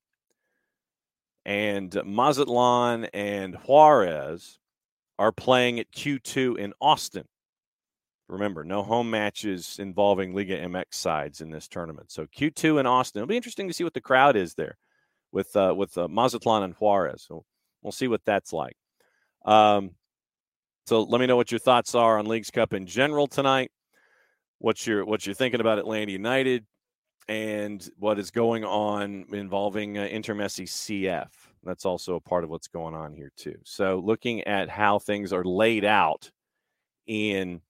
And 1.45 1.93
Mazatlan 2.03 3.05
and 3.13 3.55
Juarez 3.55 4.59
are 5.19 5.31
playing 5.31 5.79
at 5.79 5.91
Q2 5.91 6.57
in 6.57 6.73
Austin. 6.81 7.25
Remember, 8.29 8.63
no 8.63 8.83
home 8.83 9.11
matches 9.11 9.77
involving 9.79 10.33
Liga 10.33 10.57
MX 10.57 10.85
sides 10.93 11.41
in 11.41 11.51
this 11.51 11.67
tournament. 11.67 12.11
So 12.11 12.25
Q2 12.25 12.79
in 12.79 12.85
Austin. 12.87 13.19
It'll 13.19 13.27
be 13.27 13.37
interesting 13.37 13.67
to 13.67 13.73
see 13.73 13.83
what 13.83 13.93
the 13.93 14.01
crowd 14.01 14.35
is 14.35 14.55
there. 14.55 14.77
with 15.31 15.55
uh, 15.55 15.73
with 15.75 15.97
uh, 15.97 16.07
Mazatlan 16.07 16.63
and 16.63 16.73
Juarez. 16.75 17.25
So 17.27 17.43
we'll 17.81 17.91
see 17.91 18.07
what 18.07 18.21
that's 18.25 18.53
like. 18.53 18.77
Um, 19.45 19.91
so 20.87 21.03
let 21.03 21.19
me 21.19 21.27
know 21.27 21.35
what 21.35 21.51
your 21.51 21.59
thoughts 21.59 21.95
are 21.95 22.17
on 22.19 22.25
Leagues 22.27 22.51
Cup 22.51 22.73
in 22.73 22.85
general 22.85 23.27
tonight. 23.27 23.71
What's 24.59 24.87
your 24.87 25.05
what 25.05 25.25
you're 25.25 25.35
thinking 25.35 25.59
about 25.59 25.79
Atlanta 25.79 26.11
United 26.11 26.65
and 27.27 27.87
what 27.97 28.19
is 28.19 28.31
going 28.31 28.63
on 28.63 29.25
involving 29.31 29.97
uh, 29.97 30.07
Intermessi 30.07 30.65
CF. 30.65 31.29
That's 31.63 31.85
also 31.85 32.15
a 32.15 32.21
part 32.21 32.43
of 32.43 32.49
what's 32.49 32.67
going 32.67 32.93
on 32.93 33.13
here 33.13 33.31
too. 33.37 33.57
So 33.63 34.01
looking 34.03 34.41
at 34.41 34.69
how 34.69 34.99
things 34.99 35.31
are 35.31 35.43
laid 35.43 35.85
out 35.85 36.29
in 37.07 37.61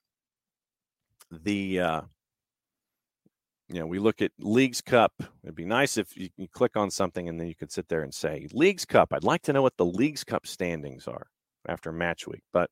the 1.31 1.79
uh, 1.79 2.01
you 3.69 3.79
know, 3.79 3.87
we 3.87 3.99
look 3.99 4.21
at 4.21 4.31
Leagues 4.39 4.81
Cup. 4.81 5.13
It'd 5.43 5.55
be 5.55 5.65
nice 5.65 5.97
if 5.97 6.15
you 6.17 6.29
can 6.35 6.47
click 6.51 6.75
on 6.75 6.91
something 6.91 7.27
and 7.27 7.39
then 7.39 7.47
you 7.47 7.55
could 7.55 7.71
sit 7.71 7.87
there 7.87 8.03
and 8.03 8.13
say, 8.13 8.47
Leagues 8.53 8.85
Cup. 8.85 9.13
I'd 9.13 9.23
like 9.23 9.41
to 9.43 9.53
know 9.53 9.61
what 9.61 9.77
the 9.77 9.85
Leagues 9.85 10.23
Cup 10.23 10.45
standings 10.45 11.07
are 11.07 11.27
after 11.67 11.91
match 11.91 12.27
week. 12.27 12.43
But 12.51 12.69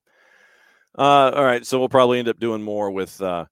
uh, 0.97 1.31
all 1.31 1.43
right, 1.43 1.65
so 1.65 1.79
we'll 1.79 1.89
probably 1.89 2.19
end 2.19 2.27
up 2.27 2.39
doing 2.39 2.61
more 2.61 2.91
with 2.91 3.19
uh, 3.21 3.45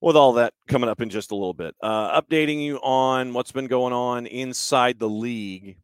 with 0.00 0.16
all 0.16 0.34
that 0.34 0.52
coming 0.66 0.90
up 0.90 1.00
in 1.00 1.08
just 1.08 1.30
a 1.30 1.34
little 1.34 1.54
bit. 1.54 1.74
Uh, 1.82 2.20
updating 2.20 2.62
you 2.62 2.76
on 2.78 3.32
what's 3.32 3.52
been 3.52 3.66
going 3.66 3.92
on 3.92 4.26
inside 4.26 4.98
the 4.98 5.08
league 5.08 5.78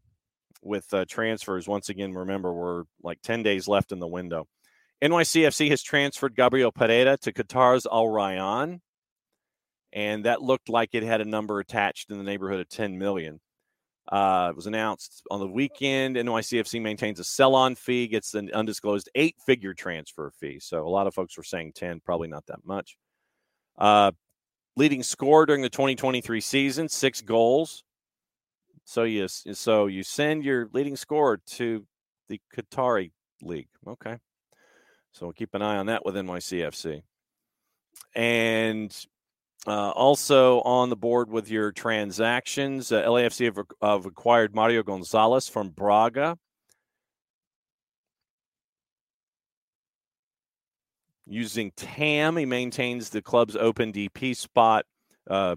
with 0.64 0.92
uh, 0.92 1.04
transfers. 1.08 1.68
Once 1.68 1.88
again, 1.88 2.12
remember 2.12 2.52
we're 2.52 2.84
like 3.02 3.20
ten 3.22 3.42
days 3.42 3.68
left 3.68 3.92
in 3.92 4.00
the 4.00 4.06
window. 4.06 4.46
NYCFC 5.02 5.70
has 5.70 5.82
transferred 5.82 6.34
Gabriel 6.34 6.72
Pereira 6.72 7.16
to 7.18 7.32
Qatar's 7.32 7.86
Al 7.86 8.06
Rayyan 8.06 8.80
and 9.94 10.24
that 10.24 10.42
looked 10.42 10.68
like 10.68 10.90
it 10.92 11.04
had 11.04 11.20
a 11.20 11.24
number 11.24 11.60
attached 11.60 12.10
in 12.10 12.18
the 12.18 12.24
neighborhood 12.24 12.60
of 12.60 12.68
10 12.68 12.98
million. 12.98 13.40
Uh, 14.10 14.48
it 14.50 14.56
was 14.56 14.66
announced 14.66 15.22
on 15.30 15.38
the 15.38 15.46
weekend. 15.46 16.16
NYCFC 16.16 16.82
maintains 16.82 17.20
a 17.20 17.24
sell-on 17.24 17.76
fee, 17.76 18.08
gets 18.08 18.34
an 18.34 18.50
undisclosed 18.52 19.08
eight-figure 19.14 19.72
transfer 19.72 20.32
fee. 20.38 20.58
So 20.60 20.86
a 20.86 20.90
lot 20.90 21.06
of 21.06 21.14
folks 21.14 21.36
were 21.36 21.44
saying 21.44 21.72
10, 21.76 22.00
probably 22.04 22.28
not 22.28 22.44
that 22.46 22.58
much. 22.64 22.96
Uh, 23.78 24.10
leading 24.76 25.04
score 25.04 25.46
during 25.46 25.62
the 25.62 25.70
2023 25.70 26.40
season, 26.40 26.88
six 26.88 27.20
goals. 27.20 27.84
So 28.84 29.04
you 29.04 29.28
so 29.28 29.86
you 29.86 30.02
send 30.02 30.44
your 30.44 30.68
leading 30.72 30.96
scorer 30.96 31.40
to 31.52 31.86
the 32.28 32.40
Qatari 32.54 33.12
league. 33.42 33.68
Okay. 33.86 34.18
So 35.12 35.26
we'll 35.26 35.32
keep 35.32 35.54
an 35.54 35.62
eye 35.62 35.76
on 35.76 35.86
that 35.86 36.04
with 36.04 36.16
NYCFC. 36.16 37.02
And 38.14 38.94
uh, 39.66 39.90
also 39.90 40.60
on 40.62 40.90
the 40.90 40.96
board 40.96 41.30
with 41.30 41.48
your 41.48 41.72
transactions, 41.72 42.90
uh, 42.90 43.02
LAFC 43.04 43.46
have, 43.46 43.58
have, 43.80 44.06
acquired 44.06 44.54
Mario 44.54 44.82
Gonzalez 44.82 45.48
from 45.48 45.70
Braga. 45.70 46.36
Using 51.26 51.72
TAM, 51.76 52.36
he 52.36 52.44
maintains 52.44 53.08
the 53.08 53.22
club's 53.22 53.56
open 53.56 53.92
DP 53.92 54.36
spot 54.36 54.84
uh, 55.30 55.56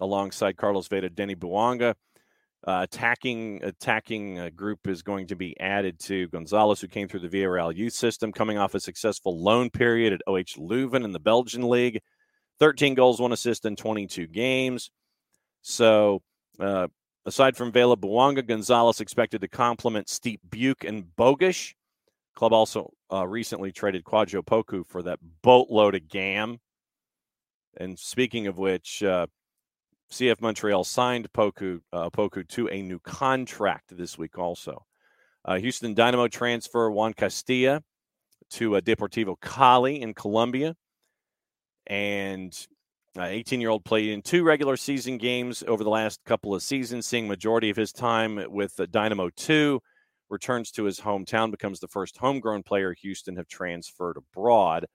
alongside 0.00 0.56
Carlos 0.56 0.88
Vela, 0.88 1.08
Denis 1.08 1.36
Bouanga. 1.36 1.94
Uh, 2.66 2.80
attacking 2.82 3.62
attacking 3.62 4.38
uh, 4.38 4.48
group 4.56 4.86
is 4.88 5.02
going 5.02 5.26
to 5.26 5.36
be 5.36 5.58
added 5.60 5.98
to 5.98 6.28
Gonzalez, 6.28 6.80
who 6.80 6.88
came 6.88 7.08
through 7.08 7.20
the 7.20 7.28
VRL 7.28 7.76
youth 7.76 7.92
system, 7.92 8.32
coming 8.32 8.56
off 8.56 8.74
a 8.74 8.80
successful 8.80 9.38
loan 9.38 9.68
period 9.68 10.14
at 10.14 10.22
OH 10.26 10.56
Leuven 10.56 11.04
in 11.04 11.12
the 11.12 11.20
Belgian 11.20 11.68
league. 11.68 12.00
13 12.60 12.94
goals, 12.94 13.20
one 13.20 13.32
assist 13.32 13.66
in 13.66 13.76
22 13.76 14.28
games. 14.28 14.90
So, 15.60 16.22
uh, 16.58 16.88
aside 17.26 17.54
from 17.56 17.70
Vela 17.70 17.98
Bouanga, 17.98 18.46
Gonzalez 18.46 19.00
expected 19.00 19.42
to 19.42 19.48
complement 19.48 20.06
Stipe 20.06 20.40
Biuk 20.48 20.88
and 20.88 21.04
Bogusz. 21.18 21.74
Club 22.34 22.52
also 22.52 22.92
uh, 23.12 23.26
recently 23.26 23.72
traded 23.72 24.04
Kwadwo 24.04 24.42
Poku 24.42 24.86
for 24.86 25.02
that 25.02 25.18
boatload 25.42 25.94
of 25.94 26.08
GAM. 26.08 26.60
And 27.76 27.98
speaking 27.98 28.46
of 28.46 28.56
which, 28.56 29.02
uh, 29.02 29.26
CF 30.14 30.40
Montreal 30.40 30.84
signed 30.84 31.26
Poku, 31.32 31.80
uh, 31.92 32.08
Poku 32.08 32.46
to 32.50 32.68
a 32.68 32.80
new 32.80 33.00
contract 33.00 33.96
this 33.96 34.16
week 34.16 34.38
also. 34.38 34.84
Uh, 35.44 35.56
Houston 35.56 35.92
Dynamo 35.92 36.28
transfer 36.28 36.88
Juan 36.88 37.14
Castilla 37.14 37.82
to 38.50 38.76
uh, 38.76 38.80
Deportivo 38.80 39.34
Cali 39.40 40.00
in 40.00 40.14
Colombia 40.14 40.76
and 41.88 42.56
18 43.18 43.60
year 43.60 43.70
old 43.70 43.84
played 43.84 44.10
in 44.10 44.22
two 44.22 44.44
regular 44.44 44.76
season 44.76 45.18
games 45.18 45.64
over 45.66 45.82
the 45.82 45.90
last 45.90 46.20
couple 46.24 46.54
of 46.54 46.62
seasons, 46.62 47.06
seeing 47.06 47.26
majority 47.26 47.68
of 47.68 47.76
his 47.76 47.92
time 47.92 48.40
with 48.50 48.78
Dynamo 48.92 49.30
2. 49.30 49.80
Returns 50.30 50.70
to 50.70 50.84
his 50.84 51.00
hometown, 51.00 51.50
becomes 51.50 51.80
the 51.80 51.88
first 51.88 52.18
homegrown 52.18 52.62
player 52.62 52.94
Houston 53.02 53.34
have 53.34 53.48
transferred 53.48 54.16
abroad. 54.16 54.86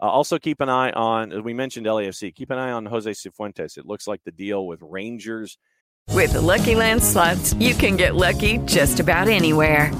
Uh, 0.00 0.06
also, 0.06 0.38
keep 0.38 0.60
an 0.60 0.68
eye 0.68 0.90
on, 0.90 1.44
we 1.44 1.54
mentioned 1.54 1.86
LAFC, 1.86 2.34
keep 2.34 2.50
an 2.50 2.58
eye 2.58 2.72
on 2.72 2.86
Jose 2.86 3.10
Cifuentes. 3.10 3.76
It 3.76 3.86
looks 3.86 4.06
like 4.06 4.22
the 4.24 4.32
deal 4.32 4.66
with 4.66 4.80
Rangers. 4.82 5.56
With 6.10 6.32
the 6.34 6.40
Lucky 6.40 6.74
Land 6.74 7.02
slots, 7.02 7.54
you 7.54 7.74
can 7.74 7.96
get 7.96 8.14
lucky 8.14 8.58
just 8.58 9.00
about 9.00 9.28
anywhere. 9.28 9.92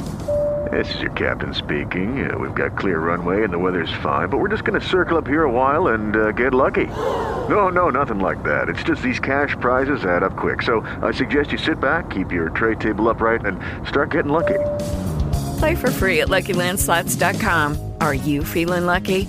This 0.70 0.94
is 0.94 1.00
your 1.02 1.12
captain 1.12 1.52
speaking. 1.52 2.28
Uh, 2.28 2.38
we've 2.38 2.54
got 2.54 2.76
clear 2.78 2.98
runway 2.98 3.44
and 3.44 3.52
the 3.52 3.58
weather's 3.58 3.92
fine, 4.02 4.28
but 4.28 4.38
we're 4.38 4.48
just 4.48 4.64
going 4.64 4.80
to 4.80 4.86
circle 4.86 5.18
up 5.18 5.26
here 5.26 5.44
a 5.44 5.50
while 5.50 5.88
and 5.88 6.16
uh, 6.16 6.32
get 6.32 6.54
lucky. 6.54 6.86
No, 7.48 7.68
no, 7.68 7.90
nothing 7.90 8.18
like 8.18 8.42
that. 8.44 8.68
It's 8.68 8.82
just 8.82 9.02
these 9.02 9.20
cash 9.20 9.54
prizes 9.60 10.04
add 10.04 10.22
up 10.22 10.36
quick. 10.36 10.62
So 10.62 10.80
I 11.02 11.12
suggest 11.12 11.52
you 11.52 11.58
sit 11.58 11.80
back, 11.80 12.10
keep 12.10 12.32
your 12.32 12.48
tray 12.50 12.76
table 12.76 13.08
upright, 13.08 13.44
and 13.44 13.60
start 13.86 14.10
getting 14.10 14.32
lucky. 14.32 14.58
Play 15.58 15.74
for 15.74 15.90
free 15.90 16.20
at 16.22 16.28
LuckyLandSlots.com. 16.28 17.92
Are 18.00 18.14
you 18.14 18.42
feeling 18.42 18.86
lucky? 18.86 19.28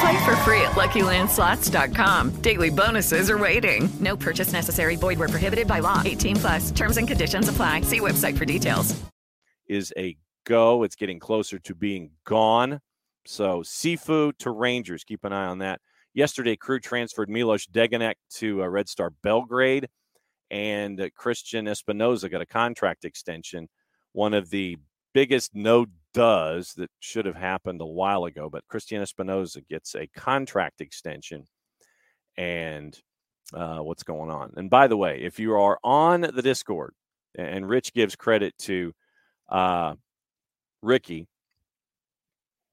Play 0.00 0.24
for 0.24 0.36
free 0.36 0.60
at 0.60 0.72
LuckyLandSlots.com. 0.72 2.42
Daily 2.42 2.70
bonuses 2.70 3.30
are 3.30 3.38
waiting. 3.38 3.88
No 4.00 4.16
purchase 4.16 4.52
necessary. 4.52 4.96
Void 4.96 5.18
where 5.18 5.28
prohibited 5.28 5.66
by 5.66 5.80
law. 5.80 6.02
18 6.04 6.36
plus. 6.36 6.70
Terms 6.70 6.98
and 6.98 7.08
conditions 7.08 7.48
apply. 7.48 7.80
See 7.82 8.00
website 8.00 8.36
for 8.38 8.44
details. 8.44 8.94
Is 9.66 9.92
a 9.96 10.16
go. 10.44 10.82
It's 10.82 10.96
getting 10.96 11.18
closer 11.18 11.58
to 11.58 11.74
being 11.74 12.10
gone. 12.24 12.80
So 13.26 13.60
Cifu 13.60 14.36
to 14.38 14.50
Rangers. 14.50 15.04
Keep 15.04 15.24
an 15.24 15.32
eye 15.32 15.46
on 15.46 15.58
that. 15.58 15.80
Yesterday, 16.14 16.56
crew 16.56 16.80
transferred 16.80 17.28
Milos 17.28 17.66
Degenek 17.66 18.14
to 18.36 18.62
uh, 18.62 18.66
Red 18.66 18.88
Star 18.88 19.10
Belgrade, 19.22 19.88
and 20.50 21.00
uh, 21.00 21.10
Christian 21.14 21.66
Espinoza 21.66 22.30
got 22.30 22.40
a 22.40 22.46
contract 22.46 23.04
extension. 23.04 23.68
One 24.12 24.32
of 24.32 24.48
the 24.50 24.78
biggest 25.12 25.54
no 25.54 25.86
does 26.14 26.72
that 26.74 26.90
should 27.00 27.26
have 27.26 27.36
happened 27.36 27.80
a 27.80 27.86
while 27.86 28.24
ago, 28.24 28.48
but 28.50 28.66
Christian 28.68 29.02
Espinoza 29.02 29.66
gets 29.68 29.94
a 29.94 30.06
contract 30.08 30.80
extension. 30.80 31.46
And 32.36 32.98
uh, 33.52 33.78
what's 33.78 34.02
going 34.02 34.30
on? 34.30 34.52
And 34.56 34.70
by 34.70 34.86
the 34.86 34.96
way, 34.96 35.20
if 35.22 35.38
you 35.38 35.54
are 35.54 35.78
on 35.82 36.20
the 36.20 36.42
Discord, 36.42 36.94
and 37.36 37.68
Rich 37.68 37.92
gives 37.92 38.16
credit 38.16 38.56
to 38.58 38.92
uh, 39.48 39.94
Ricky. 40.82 41.26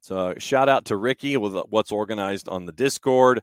So 0.01 0.35
shout 0.37 0.69
out 0.69 0.85
to 0.85 0.97
Ricky 0.97 1.37
with 1.37 1.55
what's 1.69 1.91
organized 1.91 2.47
on 2.49 2.65
the 2.65 2.71
Discord. 2.71 3.41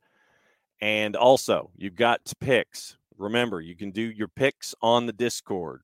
And 0.81 1.17
also, 1.17 1.71
you've 1.77 1.97
got 1.97 2.21
picks. 2.41 2.97
Remember, 3.19 3.61
you 3.61 3.77
can 3.77 3.91
do 3.91 4.03
your 4.03 4.29
picks 4.29 4.75
on 4.83 5.07
the 5.07 5.13
Discord. 5.13 5.83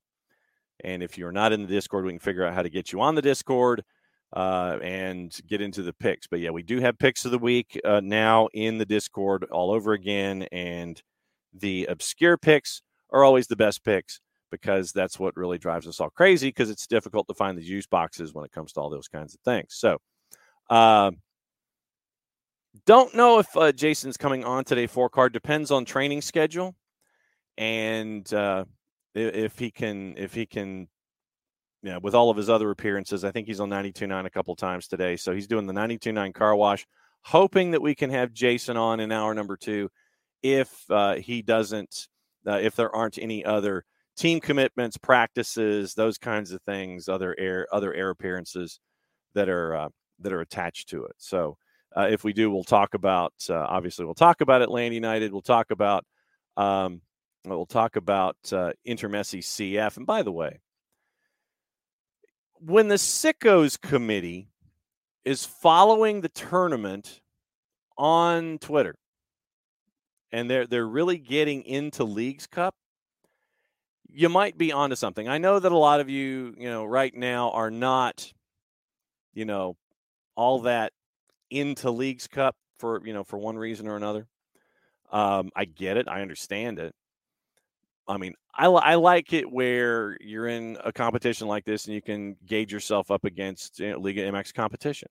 And 0.85 1.03
if 1.03 1.19
you're 1.19 1.33
not 1.33 1.53
in 1.53 1.63
the 1.63 1.69
Discord, 1.69 2.05
we 2.05 2.13
can 2.13 2.19
figure 2.19 2.45
out 2.45 2.55
how 2.55 2.63
to 2.63 2.71
get 2.71 2.93
you 2.93 3.01
on 3.01 3.15
the 3.15 3.23
Discord 3.23 3.85
uh, 4.35 4.79
and 4.83 5.37
get 5.47 5.61
into 5.61 5.83
the 5.83 5.93
picks. 5.93 6.27
But 6.27 6.41
yeah, 6.41 6.51
we 6.51 6.63
do 6.63 6.81
have 6.81 6.99
picks 6.99 7.25
of 7.25 7.31
the 7.31 7.39
week 7.39 7.81
uh, 7.85 8.01
now 8.03 8.49
in 8.53 8.79
the 8.79 8.87
Discord 8.87 9.45
all 9.51 9.71
over 9.71 9.93
again. 9.93 10.47
And 10.53 11.01
the 11.53 11.87
obscure 11.87 12.37
picks 12.37 12.83
are 13.11 13.25
always 13.25 13.47
the 13.47 13.57
best 13.57 13.85
picks 13.85 14.21
because 14.51 14.93
that's 14.93 15.19
what 15.19 15.37
really 15.37 15.59
drives 15.59 15.87
us 15.87 16.01
all 16.01 16.11
crazy 16.11 16.49
because 16.49 16.71
it's 16.71 16.87
difficult 16.87 17.27
to 17.29 17.35
find 17.35 17.57
the 17.57 17.63
juice 17.63 17.87
boxes 17.87 18.33
when 18.33 18.45
it 18.45 18.53
comes 18.53 18.73
to 18.73 18.81
all 18.81 18.91
those 18.91 19.09
kinds 19.09 19.35
of 19.35 19.41
things. 19.41 19.75
So, 19.75 19.99
uh, 20.71 21.11
don't 22.87 23.15
know 23.15 23.39
if 23.39 23.57
uh, 23.57 23.73
Jason's 23.73 24.17
coming 24.17 24.45
on 24.45 24.65
today 24.65 24.87
for 24.87 25.09
card. 25.09 25.33
Depends 25.33 25.71
on 25.71 25.85
training 25.85 26.23
schedule, 26.23 26.77
and 27.57 28.31
uh, 28.33 28.65
if 29.15 29.59
he 29.59 29.71
can 29.71 30.15
if 30.17 30.35
he 30.35 30.47
can 30.47 30.89
yeah, 31.83 31.99
with 31.99 32.15
all 32.15 32.31
of 32.31 32.37
his 32.37 32.49
other 32.51 32.71
appearances, 32.71 33.25
I 33.25 33.31
think 33.31 33.47
he's 33.47 33.61
on 33.61 33.71
92.9 33.71 34.27
a 34.27 34.31
couple 34.31 34.55
times 34.57 34.89
today. 34.89 35.17
So 35.17 35.33
he's 35.33 35.47
doing 35.47 35.67
the 35.67 35.73
92.9 35.73 36.35
car 36.35 36.57
wash, 36.57 36.87
hoping 37.23 37.71
that 37.73 37.83
we 37.83 37.95
can 37.95 38.11
have 38.11 38.33
Jason 38.33 38.77
on 38.77 39.01
in 39.01 39.13
hour 39.13 39.35
number 39.35 39.57
two 39.57 39.91
if 40.43 40.85
uh, 40.91 41.17
he 41.17 41.43
doesn't, 41.43 42.09
uh, 42.47 42.59
if 42.61 42.77
there 42.77 42.95
aren't 42.95 43.19
any 43.19 43.45
other 43.45 43.85
team 44.17 44.41
commitments, 44.41 44.97
practices, 44.97 45.95
those 45.95 46.19
kinds 46.19 46.53
of 46.53 46.61
things, 46.63 47.09
other 47.09 47.35
air, 47.39 47.67
other 47.73 47.95
air 47.95 48.11
appearances 48.11 48.81
that 49.35 49.49
are 49.49 49.75
uh, 49.75 49.89
that 50.21 50.33
are 50.33 50.41
attached 50.41 50.89
to 50.91 51.05
it. 51.05 51.15
So 51.19 51.57
uh, 51.97 52.09
if 52.11 52.25
we 52.25 52.33
do, 52.33 52.51
we'll 52.51 52.65
talk 52.65 52.95
about. 52.95 53.33
Uh, 53.49 53.55
obviously, 53.69 54.05
we'll 54.05 54.15
talk 54.15 54.41
about 54.41 54.63
Atlanta 54.63 54.95
United. 54.95 55.33
We'll 55.33 55.43
talk 55.43 55.71
about. 55.71 56.05
Um, 56.57 57.03
we'll 57.45 57.67
talk 57.67 57.97
about 57.97 58.37
uh, 58.53 58.73
Intermessi 58.87 59.41
CF. 59.41 59.97
And 59.97 60.07
by 60.07 60.23
the 60.23 60.33
way, 60.33 60.61
when 62.61 62.89
the 62.89 62.97
Sickos 62.97 63.81
Committee 63.81 64.49
is 65.25 65.45
following 65.45 66.21
the 66.21 66.29
tournament 66.29 67.21
on 67.97 68.59
Twitter, 68.59 68.97
and 70.33 70.51
they're 70.51 70.67
they're 70.67 70.87
really 70.87 71.19
getting 71.19 71.63
into 71.65 72.05
Leagues 72.05 72.47
Cup, 72.47 72.75
you 74.11 74.29
might 74.29 74.57
be 74.57 74.73
onto 74.73 74.97
something. 74.97 75.29
I 75.29 75.39
know 75.39 75.59
that 75.59 75.73
a 75.73 75.77
lot 75.77 76.01
of 76.01 76.09
you, 76.09 76.55
you 76.59 76.69
know, 76.69 76.85
right 76.85 77.15
now 77.15 77.51
are 77.51 77.71
not, 77.71 78.33
you 79.35 79.45
know, 79.45 79.77
all 80.35 80.61
that 80.61 80.93
into 81.51 81.91
Leagues 81.91 82.27
Cup 82.27 82.57
for 82.79 83.05
you 83.05 83.13
know 83.13 83.25
for 83.25 83.39
one 83.39 83.59
reason 83.59 83.89
or 83.89 83.97
another. 83.97 84.27
Um, 85.11 85.51
I 85.57 85.65
get 85.65 85.97
it. 85.97 86.09
I 86.09 86.21
understand 86.21 86.79
it. 86.79 86.95
I 88.09 88.17
mean, 88.17 88.35
I, 88.55 88.67
I 88.67 88.95
like 88.95 89.33
it 89.33 89.51
where 89.51 90.17
you're 90.21 90.49
in 90.49 90.79
a 90.83 90.93
competition 90.93 91.47
like 91.47 91.65
this 91.65 91.87
and 91.87 91.95
you 91.95 92.03
can 92.03 92.37
gauge 92.47 92.73
yourself 92.73 93.11
up 93.11 93.25
against 93.25 93.79
you 93.79 93.91
know, 93.91 93.99
Liga 93.99 94.23
MX 94.23 94.55
competition. 94.55 95.09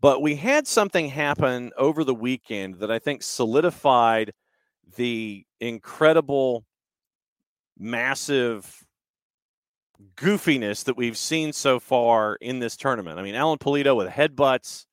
But 0.00 0.20
we 0.20 0.36
had 0.36 0.66
something 0.66 1.08
happen 1.08 1.72
over 1.78 2.04
the 2.04 2.14
weekend 2.14 2.80
that 2.80 2.90
I 2.90 2.98
think 2.98 3.22
solidified 3.22 4.32
the 4.96 5.44
incredible, 5.60 6.64
massive 7.78 8.84
goofiness 10.16 10.84
that 10.84 10.96
we've 10.96 11.16
seen 11.16 11.52
so 11.52 11.80
far 11.80 12.36
in 12.36 12.58
this 12.58 12.76
tournament. 12.76 13.18
I 13.18 13.22
mean, 13.22 13.34
Alan 13.34 13.58
Pulido 13.58 13.96
with 13.96 14.08
headbutts, 14.08 14.84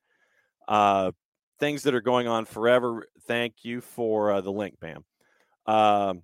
uh, 0.67 1.11
things 1.59 1.83
that 1.83 1.93
are 1.93 2.01
going 2.01 2.27
on 2.27 2.45
forever. 2.45 3.05
Thank 3.27 3.63
you 3.63 3.81
for 3.81 4.31
uh, 4.31 4.41
the 4.41 4.51
link, 4.51 4.79
Bam. 4.79 5.03
Um, 5.65 6.23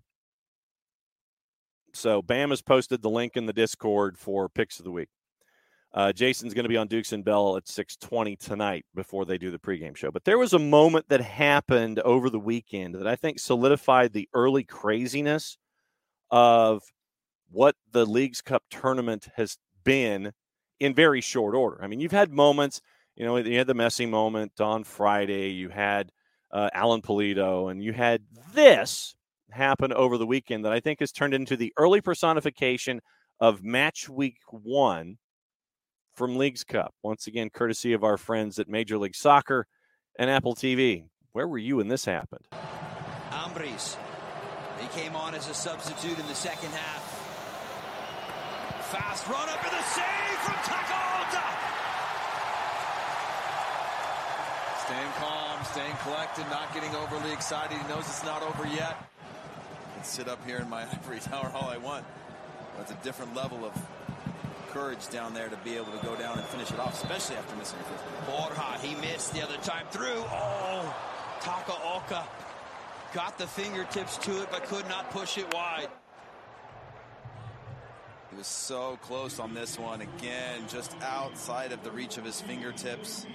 so 1.94 2.22
Bam 2.22 2.50
has 2.50 2.62
posted 2.62 3.02
the 3.02 3.10
link 3.10 3.36
in 3.36 3.46
the 3.46 3.54
Discord 3.54 4.18
for 4.18 4.50
picks 4.50 4.80
of 4.80 4.86
the 4.86 4.92
week. 4.92 5.10
Uh, 5.92 6.14
Jason's 6.14 6.54
going 6.54 6.66
to 6.66 6.70
be 6.70 6.78
on 6.78 6.88
Dukes 6.88 7.14
and 7.14 7.26
Bell 7.26 7.58
at 7.58 7.66
6:20 7.66 8.38
tonight 8.38 8.86
before 8.94 9.26
they 9.26 9.38
do 9.38 9.50
the 9.50 9.58
pregame 9.58 9.96
show. 9.96 10.12
But 10.12 10.24
there 10.24 10.38
was 10.38 10.54
a 10.54 10.60
moment 10.60 11.10
that 11.10 11.22
happened 11.22 12.00
over 12.00 12.30
the 12.30 12.40
weekend 12.40 12.96
that 12.96 13.08
I 13.08 13.16
think 13.16 13.40
solidified 13.40 14.14
the 14.14 14.30
early 14.34 14.64
craziness 14.64 15.58
of 16.30 16.84
what 17.50 17.76
the 17.92 18.06
Leagues 18.06 18.42
Cup 18.42 18.64
tournament 18.70 19.30
has 19.36 19.58
been 19.84 20.34
in 20.80 20.94
very 20.94 21.22
short 21.22 21.56
order. 21.56 21.84
I 21.84 21.88
mean, 21.88 22.00
you've 22.00 22.12
had 22.12 22.32
moments, 22.32 22.82
you 23.16 23.26
know, 23.26 23.38
you 23.38 23.58
had 23.58 23.68
the 23.68 23.74
messy 23.74 24.06
moment 24.06 24.62
on 24.62 24.84
Friday, 24.84 25.50
you 25.50 25.70
had 25.70 26.12
uh, 26.52 26.70
Alan 26.74 27.02
Pulido, 27.02 27.72
and 27.72 27.84
you 27.84 27.94
had 27.94 28.24
this 28.54 29.16
happen 29.52 29.94
over 29.94 30.18
the 30.18 30.26
weekend 30.26 30.66
that 30.66 30.72
I 30.72 30.80
think 30.80 31.00
has 31.00 31.12
turned 31.12 31.34
into 31.34 31.56
the 31.58 31.74
early 31.78 32.02
personification 32.02 33.02
of 33.40 33.64
match 33.64 34.10
week 34.10 34.38
one 34.50 35.18
from 36.14 36.38
Leagues 36.38 36.64
Cup. 36.64 36.94
Once 37.04 37.28
again, 37.28 37.50
courtesy 37.50 37.94
of 37.94 38.04
our 38.04 38.18
friends 38.18 38.60
at 38.60 38.68
Major 38.68 38.98
League 38.98 39.16
Soccer 39.16 39.68
and 40.18 40.30
Apple 40.30 40.56
TV. 40.56 41.06
Where 41.32 41.48
were 41.48 41.58
you 41.58 41.78
when 41.78 41.88
this 41.88 42.06
happened? 42.06 42.46
Ambriz. 43.32 43.96
He 44.82 44.88
came 45.00 45.16
on 45.16 45.36
as 45.36 45.48
a 45.50 45.54
substitute 45.54 46.18
in 46.18 46.28
the 46.28 46.36
second 46.36 46.72
half. 46.72 47.16
Fast 48.92 49.28
run 49.28 49.48
up 49.50 49.64
in 49.64 49.72
the 49.72 49.84
save 49.84 50.40
from 50.44 50.56
Takaoka. 50.66 51.46
Staying 54.86 55.12
calm, 55.20 55.64
staying 55.66 55.96
collected, 56.04 56.46
not 56.50 56.74
getting 56.74 56.96
overly 56.96 57.32
excited. 57.32 57.78
He 57.78 57.88
knows 57.88 58.08
it's 58.08 58.24
not 58.24 58.42
over 58.42 58.68
yet 58.68 58.98
can 60.00 60.06
sit 60.06 60.30
up 60.30 60.40
here 60.46 60.58
in 60.58 60.70
my 60.70 60.84
ivory 60.92 61.20
tower 61.20 61.52
all 61.54 61.70
I 61.70 61.78
want. 61.78 62.06
It's 62.80 62.92
a 62.92 62.98
different 63.04 63.36
level 63.36 63.66
of 63.66 63.74
courage 64.70 65.10
down 65.10 65.34
there 65.34 65.50
to 65.50 65.58
be 65.58 65.76
able 65.76 65.92
to 65.92 66.06
go 66.06 66.16
down 66.16 66.38
and 66.38 66.48
finish 66.48 66.72
it 66.72 66.80
off, 66.80 66.94
especially 66.94 67.36
after 67.36 67.56
missing 67.58 67.80
a 67.80 67.84
fifth. 67.84 68.28
Borja, 68.28 68.78
he 68.82 68.96
missed 69.02 69.34
the 69.34 69.44
other 69.44 69.58
time 69.58 69.86
through. 69.92 70.24
Oh, 70.32 70.96
Takaoka 71.42 72.24
got 73.14 73.38
the 73.38 73.48
fingertips 73.48 74.18
to 74.18 74.42
it, 74.42 74.50
but 74.52 74.64
could 74.66 74.88
not 74.88 75.12
push 75.12 75.38
it 75.38 75.54
wide. 75.54 75.90
He 78.30 78.38
was 78.38 78.48
so 78.48 78.98
close 79.02 79.40
on 79.40 79.54
this 79.54 79.78
one. 79.78 80.02
Again, 80.02 80.62
just 80.70 80.96
outside 81.02 81.74
of 81.74 81.84
the 81.84 81.92
reach 81.92 82.18
of 82.18 82.24
his 82.24 82.40
fingertips. 82.40 83.26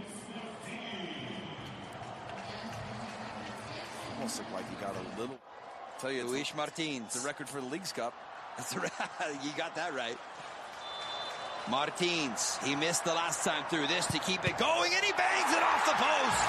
Almost 4.15 4.39
looked 4.39 4.53
like 4.53 4.71
he 4.71 4.77
got 4.77 4.95
a 4.95 5.21
little 5.21 5.39
tell 6.05 6.13
you, 6.13 6.25
Luis 6.25 6.55
Martins. 6.55 7.15
The 7.15 7.27
record 7.27 7.49
for 7.49 7.63
the 7.63 7.67
Leagues 7.67 7.91
Cup. 7.91 8.13
That's 8.59 8.77
right. 8.77 8.93
you 9.43 9.51
got 9.57 9.75
that 9.75 9.95
right. 9.95 10.19
Martins, 11.71 12.59
he 12.63 12.77
missed 12.77 13.07
the 13.07 13.15
last 13.15 13.43
time 13.43 13.65
through 13.71 13.87
this 13.87 14.05
to 14.09 14.19
keep 14.19 14.45
it 14.45 14.59
going, 14.59 14.93
and 14.93 15.03
he 15.03 15.13
bangs 15.13 15.49
it 15.49 15.65
off 15.65 15.81
the 15.89 15.97
post. 15.97 16.45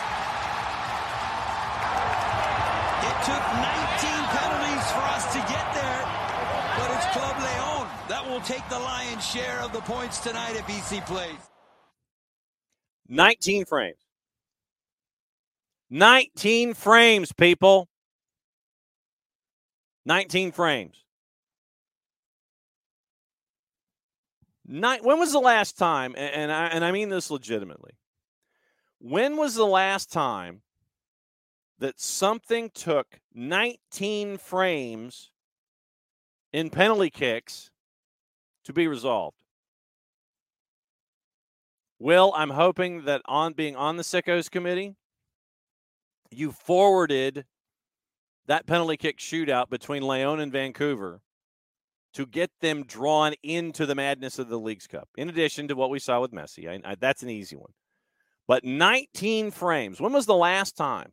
It 3.00 3.18
took 3.24 3.44
19 3.56 4.28
penalties 4.36 4.88
for 4.92 5.06
us 5.16 5.24
to 5.32 5.40
get 5.48 5.66
there, 5.72 6.04
but 6.76 6.92
it's 6.92 7.08
Club 7.16 7.38
Leon 7.40 7.88
that 8.10 8.28
will 8.28 8.42
take 8.42 8.68
the 8.68 8.80
lion's 8.80 9.26
share 9.26 9.62
of 9.62 9.72
the 9.72 9.80
points 9.82 10.20
tonight 10.20 10.58
at 10.58 10.68
BC 10.68 11.06
Place. 11.06 11.32
19 13.08 13.64
frames. 13.64 13.96
19 15.90 16.74
frames, 16.74 17.32
people. 17.32 17.88
19 20.06 20.52
frames. 20.52 21.04
Nine, 24.68 25.00
when 25.04 25.20
was 25.20 25.32
the 25.32 25.40
last 25.40 25.78
time, 25.78 26.16
and 26.18 26.52
I, 26.52 26.68
and 26.68 26.84
I 26.84 26.92
mean 26.92 27.10
this 27.10 27.30
legitimately, 27.30 27.94
when 29.00 29.38
was 29.38 29.54
the 29.54 29.66
last 29.66 30.12
time 30.12 30.62
that 31.78 32.00
something 32.00 32.72
took 32.74 33.20
19 33.34 34.38
frames 34.38 35.32
in 36.52 36.70
penalty 36.70 37.12
kicks 37.12 37.70
to 38.64 38.74
be 38.74 38.88
resolved? 38.88 39.38
Will, 42.00 42.34
I'm 42.36 42.50
hoping 42.50 43.06
that 43.06 43.22
on 43.26 43.54
being 43.54 43.76
on 43.76 43.98
the 43.98 44.04
Sickos 44.04 44.50
committee, 44.50 44.96
you 46.32 46.52
forwarded 46.52 47.46
that 48.48 48.66
penalty 48.66 48.98
kick 48.98 49.18
shootout 49.18 49.70
between 49.70 50.08
Leon 50.08 50.40
and 50.40 50.52
Vancouver 50.52 51.22
to 52.14 52.26
get 52.26 52.50
them 52.62 52.84
drawn 52.84 53.34
into 53.44 53.86
the 53.86 53.96
madness 53.96 54.40
of 54.40 54.48
the 54.48 54.60
Leagues 54.60 54.88
Cup. 54.88 55.10
In 55.18 55.28
addition 55.28 55.68
to 55.68 55.76
what 55.76 55.90
we 55.90 56.00
saw 56.00 56.22
with 56.22 56.32
Messi, 56.32 56.70
I, 56.70 56.92
I, 56.92 56.96
that's 56.96 57.24
an 57.24 57.30
easy 57.30 57.56
one. 57.56 57.74
But 58.48 58.64
19 58.64 59.52
frames. 59.52 60.00
When 60.00 60.14
was 60.14 60.26
the 60.26 60.36
last 60.36 60.78
time 60.78 61.12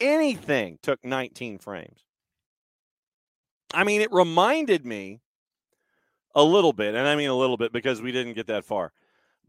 anything 0.00 0.78
took 0.82 1.04
19 1.04 1.58
frames? 1.58 2.04
I 3.74 3.84
mean, 3.84 4.00
it 4.00 4.12
reminded 4.12 4.86
me 4.86 5.20
a 6.34 6.42
little 6.42 6.72
bit, 6.72 6.94
and 6.94 7.06
I 7.06 7.16
mean 7.16 7.28
a 7.28 7.36
little 7.36 7.56
bit 7.56 7.72
because 7.72 8.00
we 8.00 8.12
didn't 8.12 8.34
get 8.34 8.46
that 8.46 8.64
far, 8.64 8.92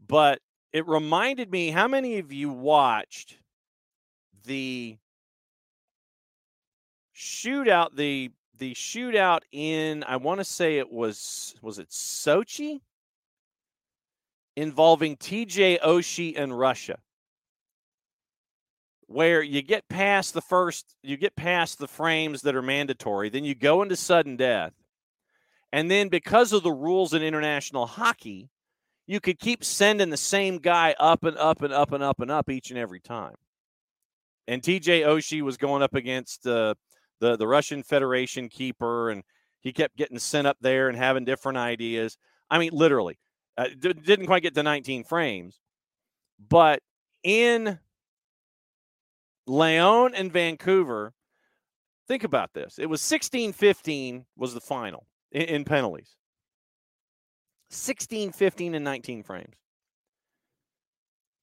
but 0.06 0.40
it 0.72 0.86
reminded 0.86 1.50
me 1.50 1.70
how 1.70 1.88
many 1.88 2.18
of 2.18 2.32
you 2.32 2.50
watched 2.50 3.38
the 4.44 4.98
shootout 7.22 7.94
the 7.94 8.30
the 8.58 8.74
shootout 8.74 9.40
in 9.52 10.04
I 10.04 10.16
want 10.16 10.40
to 10.40 10.44
say 10.44 10.78
it 10.78 10.90
was 10.90 11.54
was 11.62 11.78
it 11.78 11.88
Sochi? 11.90 12.80
Involving 14.56 15.16
TJ 15.16 15.80
Oshie 15.80 16.38
and 16.38 16.58
Russia. 16.58 16.98
Where 19.06 19.42
you 19.42 19.62
get 19.62 19.88
past 19.88 20.34
the 20.34 20.42
first 20.42 20.96
you 21.02 21.16
get 21.16 21.36
past 21.36 21.78
the 21.78 21.88
frames 21.88 22.42
that 22.42 22.56
are 22.56 22.62
mandatory 22.62 23.28
then 23.28 23.44
you 23.44 23.54
go 23.54 23.82
into 23.82 23.96
sudden 23.96 24.36
death. 24.36 24.72
And 25.72 25.90
then 25.90 26.08
because 26.08 26.52
of 26.52 26.62
the 26.62 26.72
rules 26.72 27.14
in 27.14 27.22
international 27.22 27.86
hockey 27.86 28.50
you 29.06 29.20
could 29.20 29.38
keep 29.38 29.64
sending 29.64 30.10
the 30.10 30.16
same 30.16 30.58
guy 30.58 30.94
up 30.98 31.24
and 31.24 31.36
up 31.36 31.62
and 31.62 31.72
up 31.72 31.92
and 31.92 32.02
up 32.02 32.20
and 32.20 32.30
up 32.30 32.50
each 32.50 32.70
and 32.70 32.78
every 32.78 33.00
time. 33.00 33.34
And 34.48 34.62
TJ 34.62 35.02
Oshie 35.06 35.42
was 35.42 35.56
going 35.56 35.82
up 35.82 35.94
against 35.94 36.46
uh, 36.46 36.74
the 37.22 37.36
the 37.36 37.46
Russian 37.46 37.82
Federation 37.84 38.48
keeper, 38.50 39.08
and 39.08 39.22
He 39.60 39.72
kept 39.72 39.96
getting 39.96 40.18
sent 40.18 40.46
up 40.46 40.58
there 40.60 40.88
and 40.88 40.98
having 40.98 41.24
different 41.24 41.56
ideas. 41.56 42.18
I 42.50 42.58
mean, 42.58 42.70
literally, 42.72 43.18
uh, 43.56 43.68
d- 43.78 43.94
didn't 43.94 44.26
quite 44.26 44.42
get 44.42 44.54
to 44.56 44.62
19 44.62 45.04
frames, 45.04 45.60
but 46.50 46.80
in 47.22 47.78
Leon 49.46 50.14
and 50.14 50.32
Vancouver, 50.32 51.14
think 52.08 52.24
about 52.24 52.52
this. 52.54 52.78
It 52.78 52.90
was 52.90 53.00
16 53.00 53.52
15 53.52 54.26
was 54.36 54.52
the 54.54 54.60
final 54.60 55.06
in, 55.30 55.42
in 55.42 55.64
penalties. 55.64 56.16
16 57.70 58.32
15 58.32 58.74
and 58.74 58.84
19 58.84 59.22
frames. 59.22 59.54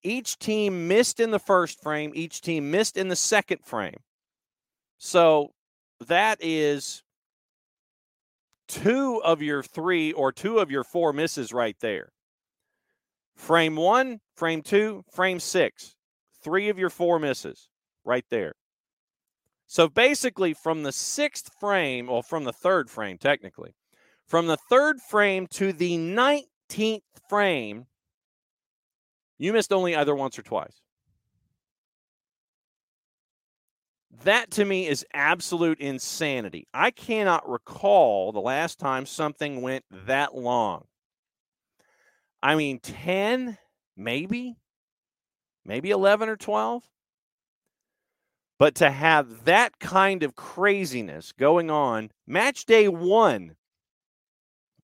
Each 0.04 0.38
team 0.38 0.88
missed 0.90 1.20
in 1.22 1.32
the 1.32 1.40
first 1.40 1.82
frame, 1.82 2.12
each 2.16 2.42
team 2.42 2.70
missed 2.70 2.98
in 2.98 3.08
the 3.08 3.16
second 3.16 3.66
frame. 3.66 4.00
So 4.98 5.54
that 6.08 6.38
is 6.42 7.04
two 8.68 9.22
of 9.24 9.42
your 9.42 9.64
three 9.64 10.12
or 10.14 10.32
two 10.32 10.60
of 10.60 10.72
your 10.72 10.84
four 10.84 11.12
misses 11.12 11.52
right 11.52 11.76
there. 11.82 12.12
Frame 13.36 13.76
one, 13.76 14.20
frame 14.36 14.62
two, 14.62 15.04
frame 15.12 15.40
six. 15.40 15.96
Three 16.44 16.70
of 16.70 16.78
your 16.78 16.90
four 16.90 17.20
misses 17.20 17.70
right 18.06 18.26
there. 18.30 18.54
So 19.68 19.88
basically, 19.88 20.54
from 20.54 20.84
the 20.84 20.92
sixth 20.92 21.52
frame, 21.60 22.10
or 22.10 22.24
from 22.24 22.44
the 22.44 22.54
third 22.54 22.90
frame, 22.90 23.18
technically, 23.18 23.76
from 24.28 24.48
the 24.48 24.58
third 24.58 25.00
frame 25.00 25.48
to 25.52 25.74
the 25.74 25.98
19th 25.98 27.02
frame, 27.30 27.86
you 29.38 29.54
missed 29.54 29.72
only 29.72 29.96
either 29.96 30.16
once 30.16 30.38
or 30.40 30.44
twice. 30.44 30.82
That 34.24 34.52
to 34.52 34.66
me 34.66 34.88
is 34.88 35.06
absolute 35.14 35.80
insanity. 35.80 36.68
I 36.74 36.92
cannot 36.92 37.50
recall 37.50 38.32
the 38.32 38.40
last 38.42 38.80
time 38.80 39.06
something 39.06 39.62
went 39.62 39.86
that 39.92 40.36
long. 40.36 40.86
I 42.42 42.56
mean, 42.56 42.80
10, 42.80 43.58
maybe, 43.96 44.58
maybe 45.66 45.92
11 45.92 46.30
or 46.30 46.38
12. 46.38 46.84
But 48.58 48.76
to 48.76 48.92
have 48.92 49.46
that 49.46 49.80
kind 49.80 50.24
of 50.24 50.36
craziness 50.36 51.32
going 51.32 51.70
on, 51.70 52.10
match 52.28 52.66
day 52.66 52.90
one 52.90 53.56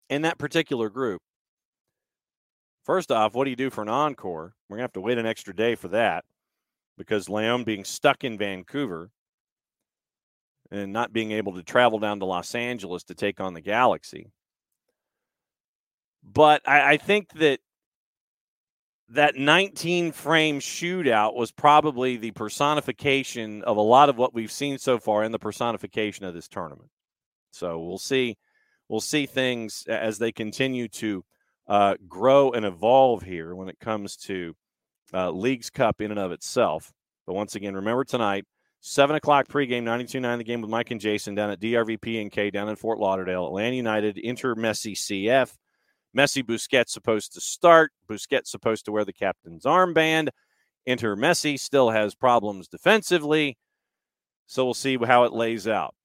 in 0.09 0.21
that 0.21 0.37
particular 0.37 0.89
group. 0.89 1.21
First 2.85 3.11
off, 3.11 3.33
what 3.33 3.45
do 3.45 3.49
you 3.49 3.55
do 3.55 3.69
for 3.69 3.81
an 3.81 3.89
encore? 3.89 4.53
We're 4.69 4.77
going 4.77 4.81
to 4.81 4.83
have 4.83 4.93
to 4.93 5.01
wait 5.01 5.17
an 5.17 5.25
extra 5.25 5.53
day 5.53 5.75
for 5.75 5.87
that 5.89 6.23
because 6.97 7.27
Leon 7.27 7.63
being 7.63 7.83
stuck 7.83 8.23
in 8.23 8.37
Vancouver 8.37 9.09
and 10.71 10.91
not 10.91 11.13
being 11.13 11.31
able 11.31 11.53
to 11.53 11.63
travel 11.63 11.99
down 11.99 12.19
to 12.19 12.25
Los 12.25 12.55
Angeles 12.55 13.03
to 13.03 13.15
take 13.15 13.39
on 13.39 13.53
the 13.53 13.61
Galaxy. 13.61 14.31
But 16.23 16.61
I, 16.67 16.93
I 16.93 16.97
think 16.97 17.31
that 17.33 17.59
that 19.09 19.35
19 19.35 20.11
frame 20.11 20.59
shootout 20.59 21.35
was 21.35 21.51
probably 21.51 22.17
the 22.17 22.31
personification 22.31 23.63
of 23.63 23.77
a 23.77 23.81
lot 23.81 24.09
of 24.09 24.17
what 24.17 24.33
we've 24.33 24.51
seen 24.51 24.79
so 24.79 24.97
far 24.97 25.23
in 25.23 25.31
the 25.31 25.39
personification 25.39 26.25
of 26.25 26.33
this 26.33 26.47
tournament. 26.47 26.89
So 27.51 27.79
we'll 27.79 27.99
see, 27.99 28.37
we'll 28.89 29.01
see 29.01 29.27
things 29.27 29.85
as 29.87 30.17
they 30.17 30.31
continue 30.31 30.87
to 30.87 31.23
uh, 31.67 31.95
grow 32.07 32.51
and 32.51 32.65
evolve 32.65 33.21
here 33.21 33.55
when 33.55 33.69
it 33.69 33.79
comes 33.79 34.15
to 34.17 34.55
uh, 35.13 35.29
Leagues 35.29 35.69
Cup 35.69 36.01
in 36.01 36.11
and 36.11 36.19
of 36.19 36.31
itself. 36.31 36.91
But 37.27 37.33
once 37.33 37.55
again, 37.55 37.75
remember 37.75 38.03
tonight, 38.03 38.45
7 38.87 39.15
o'clock 39.15 39.47
pregame, 39.47 39.81
92.9 39.81 40.37
the 40.37 40.43
game 40.43 40.61
with 40.61 40.69
Mike 40.69 40.91
and 40.91 41.01
Jason 41.01 41.33
down 41.33 41.49
at 41.49 41.59
DRV 41.59 41.97
PNK 41.97 42.53
down 42.53 42.69
in 42.69 42.75
Fort 42.75 42.99
Lauderdale. 42.99 43.47
Atlanta 43.47 43.75
United, 43.75 44.19
Inter 44.19 44.53
Messi 44.53 44.93
CF. 44.93 45.51
Messi 46.15 46.43
Busquets 46.43 46.89
supposed 46.89 47.33
to 47.33 47.41
start. 47.41 47.91
Busquets 48.07 48.45
supposed 48.45 48.85
to 48.85 48.91
wear 48.91 49.03
the 49.03 49.11
captain's 49.11 49.65
armband. 49.65 50.29
Inter 50.85 51.15
Messi 51.15 51.59
still 51.59 51.89
has 51.89 52.13
problems 52.13 52.67
defensively. 52.67 53.57
So 54.45 54.65
we'll 54.65 54.75
see 54.75 54.97
how 54.97 55.23
it 55.23 55.33
lays 55.33 55.67
out. 55.67 55.95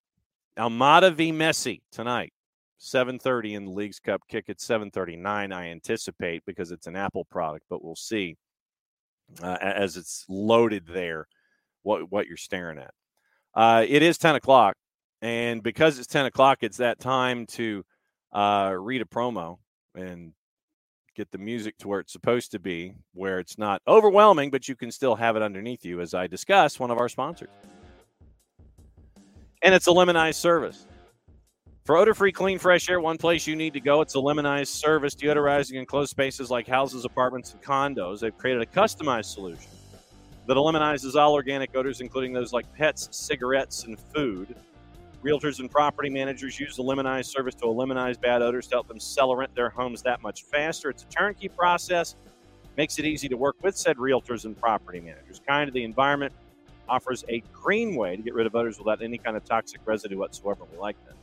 Almada 0.58 1.12
v 1.12 1.32
Messi 1.32 1.82
tonight, 1.92 2.32
7:30 2.78 3.56
in 3.56 3.64
the 3.66 3.72
Leagues 3.72 4.00
Cup. 4.00 4.22
Kick 4.26 4.48
at 4.48 4.58
7:39. 4.58 5.52
I 5.52 5.68
anticipate 5.68 6.46
because 6.46 6.70
it's 6.70 6.86
an 6.86 6.96
Apple 6.96 7.26
product, 7.26 7.66
but 7.68 7.84
we'll 7.84 7.94
see 7.94 8.38
uh, 9.42 9.58
as 9.60 9.98
it's 9.98 10.24
loaded 10.30 10.86
there 10.86 11.26
what 11.82 12.10
what 12.10 12.26
you're 12.26 12.36
staring 12.36 12.78
at. 12.78 12.92
Uh, 13.54 13.84
it 13.88 14.02
is 14.02 14.16
10 14.18 14.36
o'clock, 14.36 14.76
and 15.22 15.62
because 15.62 15.98
it's 15.98 16.06
10 16.06 16.26
o'clock, 16.26 16.58
it's 16.62 16.76
that 16.78 17.00
time 17.00 17.46
to 17.46 17.84
uh, 18.32 18.74
read 18.78 19.02
a 19.02 19.04
promo 19.04 19.58
and 19.94 20.32
get 21.16 21.30
the 21.32 21.38
music 21.38 21.76
to 21.78 21.88
where 21.88 22.00
it's 22.00 22.12
supposed 22.12 22.52
to 22.52 22.58
be, 22.58 22.94
where 23.12 23.40
it's 23.40 23.58
not 23.58 23.82
overwhelming, 23.88 24.50
but 24.50 24.68
you 24.68 24.76
can 24.76 24.90
still 24.90 25.16
have 25.16 25.36
it 25.36 25.42
underneath 25.42 25.84
you 25.84 26.00
as 26.00 26.14
I 26.14 26.26
discuss 26.26 26.78
one 26.78 26.90
of 26.90 26.98
our 26.98 27.08
sponsors. 27.08 27.50
And 29.62 29.74
it's 29.74 29.86
Eliminize 29.86 30.36
service. 30.36 30.86
For 31.84 31.96
odor 31.96 32.14
free, 32.14 32.30
clean, 32.30 32.58
fresh 32.58 32.88
air, 32.88 33.00
one 33.00 33.18
place 33.18 33.46
you 33.46 33.56
need 33.56 33.72
to 33.74 33.80
go. 33.80 34.00
It's 34.00 34.14
Eliminize 34.14 34.68
service, 34.68 35.14
deodorizing 35.14 35.74
enclosed 35.74 36.10
spaces 36.10 36.50
like 36.50 36.68
houses, 36.68 37.04
apartments, 37.04 37.52
and 37.52 37.62
condos. 37.62 38.20
They've 38.20 38.36
created 38.36 38.62
a 38.62 38.66
customized 38.66 39.26
solution 39.26 39.70
that 40.50 40.56
eliminizes 40.56 41.14
all 41.14 41.32
organic 41.34 41.76
odors, 41.76 42.00
including 42.00 42.32
those 42.32 42.52
like 42.52 42.66
pets, 42.74 43.08
cigarettes, 43.12 43.84
and 43.84 43.96
food. 44.12 44.56
Realtors 45.24 45.60
and 45.60 45.70
property 45.70 46.10
managers 46.10 46.58
use 46.58 46.74
the 46.74 46.82
Eliminize 46.82 47.28
service 47.28 47.54
to 47.54 47.66
eliminate 47.66 48.20
bad 48.20 48.42
odors 48.42 48.66
to 48.66 48.74
help 48.74 48.88
them 48.88 48.98
sell 48.98 49.30
or 49.30 49.36
rent 49.36 49.54
their 49.54 49.70
homes 49.70 50.02
that 50.02 50.20
much 50.22 50.42
faster. 50.42 50.90
It's 50.90 51.04
a 51.04 51.06
turnkey 51.06 51.46
process, 51.46 52.16
makes 52.76 52.98
it 52.98 53.04
easy 53.04 53.28
to 53.28 53.36
work 53.36 53.54
with 53.62 53.76
said 53.76 53.96
realtors 53.98 54.44
and 54.44 54.60
property 54.60 54.98
managers. 54.98 55.40
Kind 55.46 55.68
to 55.68 55.72
the 55.72 55.84
environment, 55.84 56.32
offers 56.88 57.24
a 57.28 57.44
green 57.52 57.94
way 57.94 58.16
to 58.16 58.22
get 58.22 58.34
rid 58.34 58.48
of 58.48 58.56
odors 58.56 58.76
without 58.76 59.02
any 59.02 59.18
kind 59.18 59.36
of 59.36 59.44
toxic 59.44 59.80
residue 59.84 60.18
whatsoever. 60.18 60.64
We 60.72 60.78
like 60.78 60.96
that. 61.06 61.14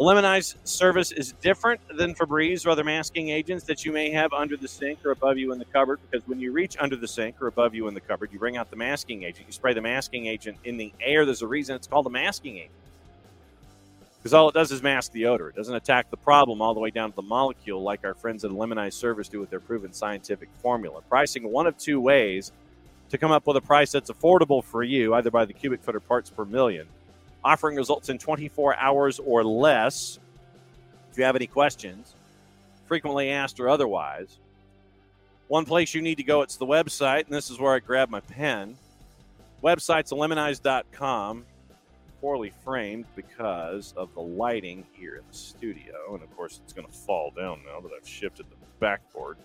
Eliminize 0.00 0.56
service 0.64 1.12
is 1.12 1.34
different 1.40 1.80
than 1.96 2.16
Febreze 2.16 2.66
or 2.66 2.70
other 2.70 2.82
masking 2.82 3.28
agents 3.28 3.62
that 3.64 3.84
you 3.84 3.92
may 3.92 4.10
have 4.10 4.32
under 4.32 4.56
the 4.56 4.66
sink 4.66 4.98
or 5.04 5.12
above 5.12 5.38
you 5.38 5.52
in 5.52 5.58
the 5.60 5.64
cupboard 5.66 6.00
because 6.10 6.26
when 6.26 6.40
you 6.40 6.50
reach 6.50 6.76
under 6.80 6.96
the 6.96 7.06
sink 7.06 7.40
or 7.40 7.46
above 7.46 7.76
you 7.76 7.86
in 7.86 7.94
the 7.94 8.00
cupboard, 8.00 8.30
you 8.32 8.40
bring 8.40 8.56
out 8.56 8.70
the 8.70 8.76
masking 8.76 9.22
agent. 9.22 9.46
You 9.46 9.52
spray 9.52 9.72
the 9.72 9.80
masking 9.80 10.26
agent 10.26 10.58
in 10.64 10.76
the 10.76 10.92
air. 11.00 11.24
There's 11.24 11.42
a 11.42 11.46
reason 11.46 11.76
it's 11.76 11.86
called 11.86 12.08
a 12.08 12.10
masking 12.10 12.56
agent 12.56 12.72
because 14.18 14.34
all 14.34 14.48
it 14.48 14.54
does 14.54 14.72
is 14.72 14.82
mask 14.82 15.12
the 15.12 15.26
odor. 15.26 15.50
It 15.50 15.54
doesn't 15.54 15.74
attack 15.74 16.10
the 16.10 16.16
problem 16.16 16.60
all 16.60 16.74
the 16.74 16.80
way 16.80 16.90
down 16.90 17.10
to 17.10 17.16
the 17.16 17.22
molecule 17.22 17.80
like 17.80 18.04
our 18.04 18.14
friends 18.14 18.44
at 18.44 18.50
Eliminize 18.50 18.96
Service 18.96 19.28
do 19.28 19.38
with 19.38 19.50
their 19.50 19.60
proven 19.60 19.92
scientific 19.92 20.48
formula. 20.60 21.02
Pricing 21.08 21.52
one 21.52 21.68
of 21.68 21.78
two 21.78 22.00
ways 22.00 22.50
to 23.10 23.18
come 23.18 23.30
up 23.30 23.46
with 23.46 23.56
a 23.58 23.60
price 23.60 23.92
that's 23.92 24.10
affordable 24.10 24.64
for 24.64 24.82
you, 24.82 25.14
either 25.14 25.30
by 25.30 25.44
the 25.44 25.52
cubic 25.52 25.84
foot 25.84 25.94
or 25.94 26.00
parts 26.00 26.30
per 26.30 26.44
million 26.44 26.88
offering 27.44 27.76
results 27.76 28.08
in 28.08 28.18
24 28.18 28.76
hours 28.76 29.18
or 29.18 29.44
less. 29.44 30.18
If 31.10 31.18
you 31.18 31.24
have 31.24 31.36
any 31.36 31.46
questions, 31.46 32.14
frequently 32.86 33.30
asked 33.30 33.60
or 33.60 33.68
otherwise, 33.68 34.38
one 35.48 35.64
place 35.64 35.94
you 35.94 36.02
need 36.02 36.16
to 36.16 36.24
go, 36.24 36.42
it's 36.42 36.56
the 36.56 36.66
website, 36.66 37.26
and 37.26 37.34
this 37.34 37.50
is 37.50 37.58
where 37.58 37.74
I 37.74 37.78
grab 37.78 38.08
my 38.08 38.20
pen. 38.20 38.76
Website's 39.62 40.10
eliminize.com, 40.10 41.44
poorly 42.20 42.52
framed 42.64 43.04
because 43.14 43.92
of 43.96 44.12
the 44.14 44.20
lighting 44.20 44.84
here 44.92 45.16
in 45.16 45.22
the 45.30 45.36
studio. 45.36 46.14
And 46.14 46.22
of 46.22 46.34
course, 46.36 46.60
it's 46.64 46.72
going 46.72 46.86
to 46.86 46.92
fall 46.92 47.30
down 47.30 47.60
now 47.66 47.80
that 47.80 47.90
I've 47.96 48.08
shifted 48.08 48.46
the 48.50 48.56
backboard. 48.80 49.36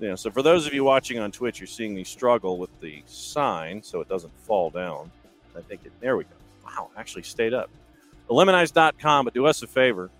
Yeah, 0.00 0.16
so 0.16 0.30
for 0.30 0.42
those 0.42 0.66
of 0.66 0.74
you 0.74 0.82
watching 0.82 1.20
on 1.20 1.30
Twitch, 1.30 1.60
you're 1.60 1.68
seeing 1.68 1.94
me 1.94 2.02
struggle 2.02 2.58
with 2.58 2.78
the 2.80 3.02
sign 3.06 3.82
so 3.82 4.00
it 4.00 4.08
doesn't 4.08 4.32
fall 4.40 4.70
down. 4.70 5.10
I 5.56 5.60
think 5.60 5.82
it, 5.84 5.92
there 6.00 6.16
we 6.16 6.24
go. 6.24 6.43
Wow, 6.64 6.90
actually 6.96 7.22
stayed 7.22 7.54
up. 7.54 7.70
Eliminize.com, 8.30 9.24
but 9.24 9.34
do 9.34 9.46
us 9.46 9.62
a 9.62 9.66
favor. 9.66 10.10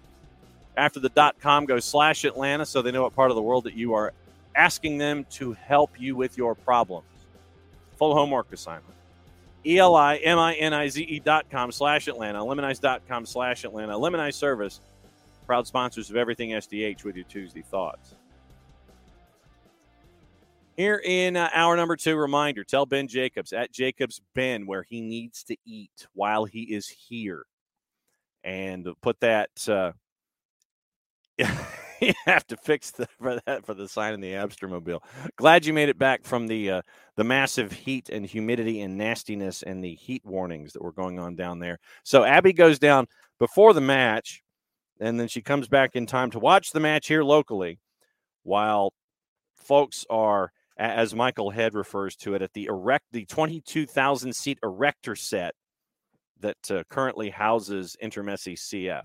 After 0.76 1.00
the 1.00 1.08
dot 1.08 1.36
com, 1.40 1.64
go 1.66 1.78
slash 1.78 2.24
Atlanta 2.24 2.66
so 2.66 2.82
they 2.82 2.90
know 2.90 3.02
what 3.02 3.14
part 3.14 3.30
of 3.30 3.36
the 3.36 3.42
world 3.42 3.64
that 3.64 3.74
you 3.74 3.94
are 3.94 4.12
asking 4.56 4.98
them 4.98 5.24
to 5.30 5.52
help 5.52 6.00
you 6.00 6.16
with 6.16 6.36
your 6.36 6.54
problems. 6.54 7.06
Full 7.96 8.14
homework 8.14 8.52
assignment. 8.52 8.94
E-L-I-M-I-N-I-Z-E 9.66 11.20
dot 11.20 11.46
com 11.50 11.72
slash 11.72 12.08
Atlanta. 12.08 12.40
Eliminize.com 12.40 13.24
slash 13.24 13.64
Atlanta. 13.64 13.94
Eliminize 13.94 14.34
Service, 14.34 14.80
proud 15.46 15.66
sponsors 15.66 16.10
of 16.10 16.16
Everything 16.16 16.50
SDH 16.50 17.04
with 17.04 17.16
your 17.16 17.24
Tuesday 17.24 17.62
thoughts. 17.62 18.14
Here 20.76 21.00
in 21.04 21.36
uh, 21.36 21.50
hour 21.54 21.76
number 21.76 21.96
two, 21.96 22.16
reminder 22.16 22.64
tell 22.64 22.86
Ben 22.86 23.06
Jacobs 23.06 23.52
at 23.52 23.72
Jacobs 23.72 24.20
Ben 24.34 24.66
where 24.66 24.82
he 24.82 25.00
needs 25.00 25.44
to 25.44 25.56
eat 25.64 26.06
while 26.14 26.44
he 26.44 26.62
is 26.62 26.88
here. 26.88 27.44
And 28.42 28.86
put 29.00 29.20
that 29.20 29.50
uh, 29.68 29.92
you 32.00 32.12
have 32.26 32.46
to 32.48 32.56
fix 32.56 32.90
the, 32.90 33.06
for 33.20 33.40
that 33.46 33.64
for 33.64 33.74
the 33.74 33.88
sign 33.88 34.14
in 34.14 34.20
the 34.20 34.32
Abstermobile. 34.32 35.00
Glad 35.36 35.64
you 35.64 35.72
made 35.72 35.88
it 35.88 35.98
back 35.98 36.24
from 36.24 36.46
the 36.46 36.70
uh, 36.70 36.82
the 37.16 37.24
massive 37.24 37.72
heat 37.72 38.08
and 38.08 38.26
humidity 38.26 38.82
and 38.82 38.96
nastiness 38.96 39.62
and 39.62 39.82
the 39.82 39.94
heat 39.94 40.22
warnings 40.24 40.72
that 40.72 40.82
were 40.82 40.92
going 40.92 41.18
on 41.18 41.36
down 41.36 41.58
there. 41.58 41.78
So 42.02 42.24
Abby 42.24 42.52
goes 42.52 42.78
down 42.78 43.06
before 43.38 43.72
the 43.74 43.80
match, 43.80 44.42
and 45.00 45.18
then 45.18 45.28
she 45.28 45.42
comes 45.42 45.68
back 45.68 45.96
in 45.96 46.06
time 46.06 46.30
to 46.32 46.38
watch 46.38 46.72
the 46.72 46.80
match 46.80 47.08
here 47.08 47.24
locally, 47.24 47.78
while 48.42 48.92
folks 49.56 50.04
are, 50.10 50.52
as 50.76 51.14
Michael 51.14 51.50
Head 51.50 51.74
refers 51.74 52.16
to 52.16 52.34
it, 52.34 52.42
at 52.42 52.52
the 52.52 52.66
erect 52.66 53.06
the 53.12 53.24
twenty 53.26 53.60
two 53.60 53.86
thousand 53.86 54.34
seat 54.34 54.58
erector 54.62 55.16
set 55.16 55.54
that 56.40 56.70
uh, 56.70 56.82
currently 56.90 57.30
houses 57.30 57.96
Intermessi 58.02 58.54
CF. 58.54 59.04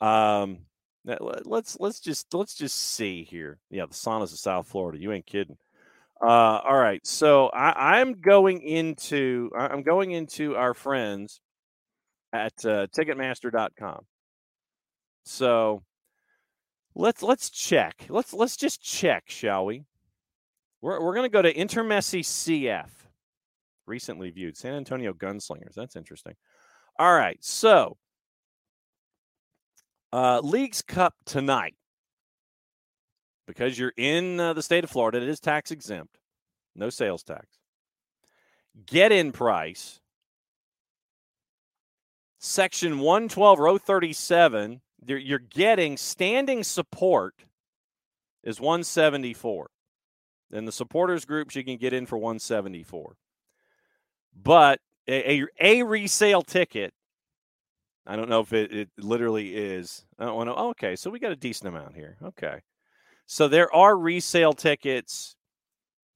Um, 0.00 0.58
let's 1.04 1.78
let's 1.78 2.00
just 2.00 2.32
let's 2.34 2.54
just 2.54 2.76
see 2.76 3.24
here. 3.24 3.58
Yeah, 3.70 3.86
the 3.86 3.94
saunas 3.94 4.32
of 4.32 4.38
South 4.38 4.68
Florida. 4.68 4.98
You 4.98 5.12
ain't 5.12 5.26
kidding. 5.26 5.56
Uh, 6.20 6.60
all 6.64 6.76
right, 6.76 7.06
so 7.06 7.48
I, 7.48 7.98
I'm 8.00 8.14
going 8.20 8.62
into 8.62 9.50
I'm 9.56 9.82
going 9.82 10.12
into 10.12 10.56
our 10.56 10.74
friends 10.74 11.40
at 12.32 12.52
uh, 12.64 12.86
Ticketmaster.com. 12.96 14.06
So 15.24 15.82
let's 16.94 17.22
let's 17.22 17.50
check. 17.50 18.06
Let's 18.08 18.32
let's 18.32 18.56
just 18.56 18.82
check, 18.82 19.24
shall 19.26 19.66
we? 19.66 19.84
We're 20.80 21.02
we're 21.02 21.14
gonna 21.14 21.28
go 21.28 21.42
to 21.42 21.52
Intermessi 21.52 22.20
CF. 22.20 22.90
Recently 23.86 24.30
viewed 24.30 24.56
San 24.56 24.74
Antonio 24.74 25.12
Gunslingers. 25.12 25.74
That's 25.74 25.96
interesting. 25.96 26.34
All 26.98 27.14
right, 27.14 27.38
so 27.40 27.96
uh, 30.12 30.40
Leagues 30.42 30.82
Cup 30.82 31.14
tonight. 31.24 31.74
Because 33.46 33.78
you're 33.78 33.92
in 33.96 34.40
uh, 34.40 34.54
the 34.54 34.62
state 34.62 34.82
of 34.82 34.90
Florida, 34.90 35.18
it 35.18 35.28
is 35.28 35.38
tax 35.38 35.70
exempt, 35.70 36.18
no 36.74 36.90
sales 36.90 37.22
tax. 37.22 37.46
Get 38.86 39.12
in 39.12 39.30
price, 39.30 40.00
section 42.40 42.98
112, 42.98 43.58
row 43.60 43.78
37, 43.78 44.80
you're, 45.06 45.18
you're 45.18 45.38
getting 45.38 45.96
standing 45.96 46.64
support 46.64 47.34
is 48.42 48.60
174. 48.60 49.70
And 50.52 50.66
the 50.66 50.72
supporters 50.72 51.24
groups 51.24 51.56
you 51.56 51.64
can 51.64 51.76
get 51.76 51.92
in 51.92 52.06
for 52.06 52.18
174. 52.18 53.16
But 54.40 54.80
a, 55.08 55.40
a, 55.40 55.46
a 55.60 55.82
resale 55.82 56.42
ticket 56.42 56.92
I 58.06 58.14
don't 58.14 58.28
know 58.28 58.40
if 58.40 58.52
it, 58.52 58.72
it 58.72 58.88
literally 58.98 59.56
is. 59.56 60.04
I 60.18 60.26
don't 60.26 60.36
want 60.36 60.48
to. 60.48 60.54
Oh, 60.54 60.70
okay, 60.70 60.94
so 60.94 61.10
we 61.10 61.18
got 61.18 61.32
a 61.32 61.36
decent 61.36 61.68
amount 61.68 61.96
here. 61.96 62.16
Okay, 62.22 62.60
so 63.26 63.48
there 63.48 63.74
are 63.74 63.98
resale 63.98 64.52
tickets 64.52 65.34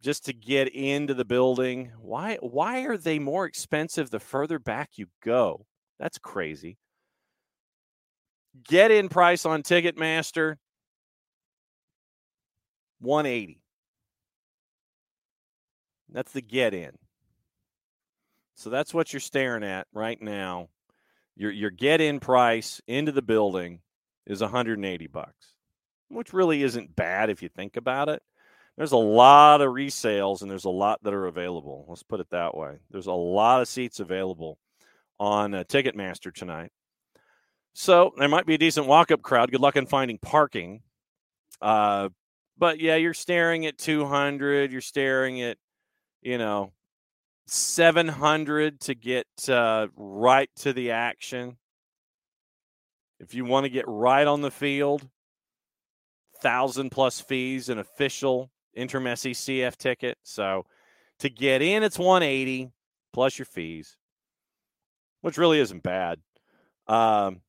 just 0.01 0.25
to 0.27 0.33
get 0.33 0.69
into 0.69 1.15
the 1.15 1.25
building. 1.25 1.91
Why? 1.99 2.37
Why 2.41 2.83
are 2.83 2.97
they 2.97 3.19
more 3.19 3.45
expensive 3.45 4.11
the 4.11 4.21
further 4.21 4.61
back 4.61 4.91
you 4.95 5.07
go? 5.25 5.67
That's 5.99 6.19
crazy. 6.19 6.79
Get 8.69 8.93
in 8.93 9.09
price 9.09 9.45
on 9.45 9.63
Ticketmaster 9.63 10.57
180. 13.01 13.60
That's 16.13 16.33
the 16.33 16.43
get 16.43 16.75
in. 16.75 16.93
So 18.55 18.69
that's 18.71 18.93
what 18.93 19.13
you're 19.13 19.21
staring 19.21 19.65
at 19.65 19.87
right 19.93 20.21
now 20.21 20.69
your 21.41 21.51
your 21.51 21.71
get 21.71 22.03
in 22.03 22.21
price 22.21 22.83
into 22.87 23.13
the 23.13 23.23
building 23.23 23.81
is 24.27 24.43
180 24.43 25.07
bucks, 25.07 25.55
which 26.09 26.35
really 26.35 26.63
isn't 26.63 26.95
bad 26.95 27.31
if 27.31 27.43
you 27.43 27.49
think 27.49 27.77
about 27.77 28.11
it. 28.11 28.23
There's 28.77 28.93
a 28.93 28.99
lot 28.99 29.63
of 29.63 29.73
resales 29.73 30.43
and 30.43 30.51
there's 30.51 30.67
a 30.67 30.71
lot 30.71 31.03
that 31.03 31.15
are 31.15 31.27
available. 31.27 31.87
Let's 31.89 32.03
put 32.03 32.21
it 32.21 32.29
that 32.31 32.55
way. 32.55 32.77
There's 32.91 33.07
a 33.07 33.13
lot 33.13 33.63
of 33.63 33.69
seats 33.69 34.01
available 34.01 34.59
on 35.19 35.55
uh, 35.55 35.65
Ticketmaster 35.65 36.33
tonight. 36.33 36.73
So 37.73 38.13
there 38.19 38.29
might 38.29 38.47
be 38.47 38.55
a 38.55 38.59
decent 38.59 38.87
walk 38.87 39.11
up 39.11 39.23
crowd. 39.23 39.51
Good 39.51 39.61
luck 39.61 39.77
in 39.77 39.87
finding 39.87 40.19
parking. 40.19 40.83
Uh, 41.61 42.11
but 42.59 42.81
yeah, 42.81 42.97
you're 42.97 43.15
staring 43.15 43.65
at 43.65 43.79
200. 43.79 44.73
You're 44.73 44.81
staring 44.83 45.41
at, 45.41 45.57
you 46.23 46.39
know, 46.39 46.73
700 47.47 48.81
to 48.81 48.95
get 48.95 49.27
uh, 49.49 49.89
right 49.97 50.51
to 50.57 50.73
the 50.73 50.93
action. 50.93 51.57
If 53.19 53.35
you 53.35 53.45
want 53.45 53.65
to 53.65 53.71
get 53.71 53.85
right 53.87 54.27
on 54.27 54.41
the 54.41 54.51
field, 54.51 55.09
thousand 56.41 56.91
plus 56.91 57.21
fees, 57.21 57.69
an 57.69 57.79
official 57.79 58.51
Intermessi 58.77 59.33
CF 59.33 59.77
ticket. 59.77 60.17
So 60.23 60.65
to 61.19 61.29
get 61.29 61.61
in, 61.61 61.83
it's 61.83 61.99
180 61.99 62.71
plus 63.13 63.39
your 63.39 63.47
fees, 63.47 63.97
which 65.21 65.39
really 65.39 65.61
isn't 65.61 65.83
bad. 65.83 66.19
Um, 66.87 67.43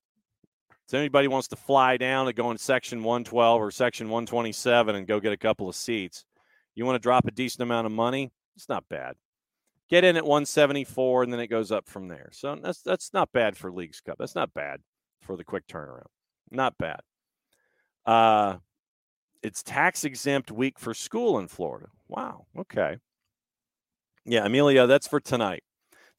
if 0.87 0.93
anybody 0.93 1.27
wants 1.27 1.47
to 1.49 1.55
fly 1.55 1.97
down 1.97 2.27
and 2.27 2.35
go 2.35 2.51
in 2.51 2.57
section 2.57 3.03
112 3.03 3.61
or 3.61 3.71
section 3.71 4.09
127 4.09 4.95
and 4.95 5.07
go 5.07 5.19
get 5.19 5.31
a 5.31 5.37
couple 5.37 5.69
of 5.69 5.75
seats, 5.75 6.25
you 6.75 6.85
want 6.85 6.95
to 6.95 6.99
drop 6.99 7.27
a 7.27 7.31
decent 7.31 7.61
amount 7.61 7.85
of 7.85 7.93
money, 7.93 8.31
it's 8.55 8.69
not 8.69 8.83
bad 8.89 9.15
get 9.91 10.05
in 10.05 10.15
at 10.15 10.25
174 10.25 11.23
and 11.23 11.33
then 11.33 11.39
it 11.41 11.47
goes 11.47 11.71
up 11.71 11.87
from 11.87 12.07
there. 12.07 12.29
So 12.31 12.57
that's 12.63 12.81
that's 12.81 13.13
not 13.13 13.31
bad 13.33 13.57
for 13.57 13.71
Leagues 13.71 13.99
Cup. 13.99 14.15
That's 14.17 14.35
not 14.35 14.53
bad 14.53 14.79
for 15.21 15.35
the 15.35 15.43
quick 15.43 15.67
turnaround. 15.67 16.07
Not 16.49 16.77
bad. 16.79 17.01
Uh 18.05 18.57
it's 19.43 19.61
tax 19.61 20.05
exempt 20.05 20.51
week 20.51 20.79
for 20.79 20.93
school 20.93 21.37
in 21.39 21.47
Florida. 21.47 21.87
Wow. 22.07 22.45
Okay. 22.57 22.97
Yeah, 24.25 24.45
Amelia, 24.45 24.87
that's 24.87 25.07
for 25.07 25.19
tonight. 25.19 25.63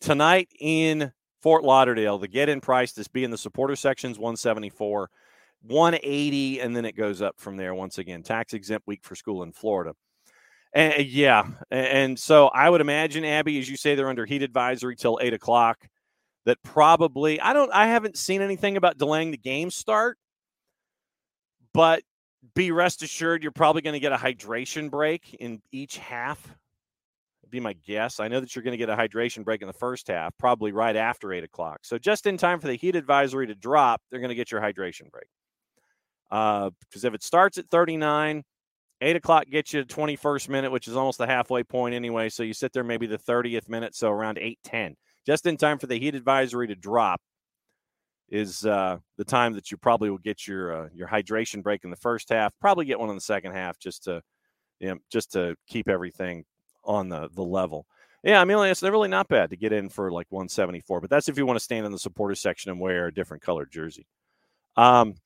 Tonight 0.00 0.48
in 0.58 1.12
Fort 1.40 1.62
Lauderdale, 1.62 2.18
the 2.18 2.26
get 2.26 2.48
in 2.48 2.60
price 2.60 2.92
to 2.94 3.08
be 3.10 3.22
in 3.22 3.30
the 3.30 3.38
supporter 3.38 3.76
sections 3.76 4.18
174, 4.18 5.08
180, 5.62 6.60
and 6.60 6.76
then 6.76 6.84
it 6.84 6.96
goes 6.96 7.22
up 7.22 7.38
from 7.38 7.56
there 7.56 7.74
once 7.74 7.98
again. 7.98 8.24
Tax 8.24 8.54
exempt 8.54 8.88
week 8.88 9.04
for 9.04 9.14
school 9.14 9.44
in 9.44 9.52
Florida. 9.52 9.94
And, 10.74 11.04
yeah, 11.04 11.46
and 11.70 12.18
so 12.18 12.48
I 12.48 12.70
would 12.70 12.80
imagine 12.80 13.24
Abby, 13.24 13.58
as 13.58 13.68
you 13.68 13.76
say, 13.76 13.94
they're 13.94 14.08
under 14.08 14.24
heat 14.24 14.42
advisory 14.42 14.96
till 14.96 15.18
eight 15.20 15.34
o'clock. 15.34 15.78
That 16.44 16.60
probably 16.64 17.40
I 17.40 17.52
don't 17.52 17.72
I 17.72 17.86
haven't 17.86 18.16
seen 18.16 18.42
anything 18.42 18.76
about 18.76 18.98
delaying 18.98 19.30
the 19.30 19.36
game 19.36 19.70
start, 19.70 20.18
but 21.72 22.02
be 22.54 22.70
rest 22.72 23.02
assured 23.02 23.42
you're 23.42 23.52
probably 23.52 23.82
going 23.82 23.94
to 23.94 24.00
get 24.00 24.12
a 24.12 24.16
hydration 24.16 24.90
break 24.90 25.34
in 25.34 25.62
each 25.70 25.98
half. 25.98 26.54
Be 27.48 27.60
my 27.60 27.74
guess. 27.86 28.18
I 28.18 28.28
know 28.28 28.40
that 28.40 28.56
you're 28.56 28.62
going 28.62 28.72
to 28.72 28.78
get 28.78 28.88
a 28.88 28.96
hydration 28.96 29.44
break 29.44 29.60
in 29.60 29.66
the 29.66 29.74
first 29.74 30.08
half, 30.08 30.32
probably 30.38 30.72
right 30.72 30.96
after 30.96 31.34
eight 31.34 31.44
o'clock. 31.44 31.80
So 31.82 31.98
just 31.98 32.26
in 32.26 32.38
time 32.38 32.60
for 32.60 32.66
the 32.66 32.76
heat 32.76 32.96
advisory 32.96 33.46
to 33.46 33.54
drop, 33.54 34.00
they're 34.10 34.20
going 34.20 34.30
to 34.30 34.34
get 34.34 34.50
your 34.50 34.62
hydration 34.62 35.10
break. 35.10 35.28
Because 36.30 37.04
uh, 37.04 37.08
if 37.08 37.14
it 37.14 37.22
starts 37.22 37.58
at 37.58 37.68
39, 37.68 38.42
Eight 39.02 39.16
o'clock 39.16 39.46
gets 39.50 39.72
you 39.72 39.84
to 39.84 39.94
21st 39.94 40.48
minute, 40.48 40.70
which 40.70 40.86
is 40.86 40.96
almost 40.96 41.18
the 41.18 41.26
halfway 41.26 41.64
point 41.64 41.92
anyway. 41.92 42.28
So 42.28 42.44
you 42.44 42.54
sit 42.54 42.72
there 42.72 42.84
maybe 42.84 43.08
the 43.08 43.18
30th 43.18 43.68
minute, 43.68 43.96
so 43.96 44.08
around 44.08 44.38
8:10, 44.38 44.94
just 45.26 45.44
in 45.46 45.56
time 45.56 45.78
for 45.78 45.88
the 45.88 45.98
heat 45.98 46.14
advisory 46.14 46.68
to 46.68 46.76
drop. 46.76 47.20
Is 48.28 48.64
uh, 48.64 48.98
the 49.18 49.24
time 49.24 49.52
that 49.54 49.70
you 49.70 49.76
probably 49.76 50.08
will 50.08 50.18
get 50.18 50.46
your 50.46 50.84
uh, 50.84 50.88
your 50.94 51.08
hydration 51.08 51.62
break 51.62 51.82
in 51.82 51.90
the 51.90 51.96
first 51.96 52.28
half. 52.30 52.54
Probably 52.60 52.84
get 52.84 52.98
one 52.98 53.10
in 53.10 53.16
the 53.16 53.20
second 53.20 53.52
half, 53.52 53.78
just 53.78 54.04
to 54.04 54.22
you 54.78 54.88
know, 54.88 54.98
just 55.10 55.32
to 55.32 55.56
keep 55.66 55.88
everything 55.88 56.44
on 56.84 57.08
the 57.08 57.28
the 57.34 57.42
level. 57.42 57.86
Yeah, 58.22 58.40
I 58.40 58.44
mean, 58.44 58.56
it's 58.58 58.82
really 58.82 59.08
not 59.08 59.26
bad 59.26 59.50
to 59.50 59.56
get 59.56 59.72
in 59.72 59.88
for 59.88 60.12
like 60.12 60.28
174, 60.30 61.00
but 61.00 61.10
that's 61.10 61.28
if 61.28 61.36
you 61.36 61.44
want 61.44 61.58
to 61.58 61.64
stand 61.64 61.84
in 61.84 61.90
the 61.90 61.98
supporter 61.98 62.36
section 62.36 62.70
and 62.70 62.80
wear 62.80 63.08
a 63.08 63.14
different 63.14 63.42
colored 63.42 63.70
jersey. 63.72 64.06
Um, 64.76 65.16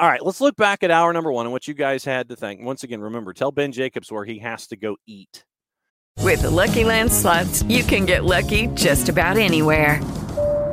all 0.00 0.08
right, 0.08 0.22
let's 0.22 0.40
look 0.40 0.56
back 0.56 0.82
at 0.82 0.90
hour 0.90 1.12
number 1.12 1.30
one 1.30 1.44
and 1.44 1.52
what 1.52 1.68
you 1.68 1.74
guys 1.74 2.06
had 2.06 2.30
to 2.30 2.36
think. 2.36 2.62
Once 2.62 2.82
again, 2.82 3.02
remember, 3.02 3.34
tell 3.34 3.52
Ben 3.52 3.70
Jacobs 3.70 4.10
where 4.10 4.24
he 4.24 4.38
has 4.38 4.66
to 4.68 4.76
go 4.76 4.96
eat. 5.06 5.44
With 6.18 6.40
the 6.40 6.50
Lucky 6.50 6.84
Land 6.84 7.12
slots, 7.12 7.62
you 7.64 7.82
can 7.82 8.06
get 8.06 8.24
lucky 8.24 8.68
just 8.68 9.10
about 9.10 9.36
anywhere. 9.36 10.02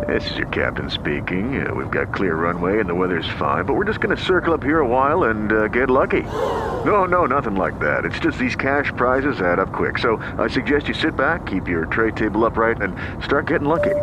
This 0.07 0.31
is 0.31 0.37
your 0.37 0.47
captain 0.47 0.89
speaking. 0.89 1.67
Uh, 1.67 1.73
we've 1.73 1.91
got 1.91 2.13
clear 2.13 2.35
runway 2.35 2.79
and 2.79 2.87
the 2.87 2.95
weather's 2.95 3.27
fine, 3.37 3.65
but 3.65 3.73
we're 3.73 3.83
just 3.83 3.99
going 3.99 4.15
to 4.15 4.23
circle 4.23 4.53
up 4.53 4.63
here 4.63 4.79
a 4.79 4.87
while 4.87 5.25
and 5.25 5.51
uh, 5.51 5.67
get 5.67 5.89
lucky. 5.89 6.23
No, 6.85 7.03
no, 7.03 7.25
nothing 7.25 7.55
like 7.55 7.77
that. 7.79 8.05
It's 8.05 8.19
just 8.19 8.37
these 8.37 8.55
cash 8.55 8.93
prizes 8.95 9.41
add 9.41 9.59
up 9.59 9.73
quick. 9.73 9.97
So 9.97 10.23
I 10.37 10.47
suggest 10.47 10.87
you 10.87 10.93
sit 10.93 11.17
back, 11.17 11.45
keep 11.45 11.67
your 11.67 11.85
tray 11.87 12.11
table 12.11 12.45
upright, 12.45 12.81
and 12.81 12.95
start 13.25 13.47
getting 13.47 13.67
lucky. 13.67 13.95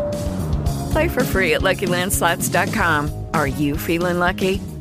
Play 0.92 1.08
for 1.08 1.24
free 1.24 1.54
at 1.54 1.62
LuckyLandSlots.com. 1.62 3.26
Are 3.32 3.46
you 3.46 3.78
feeling 3.78 4.18
lucky? 4.18 4.60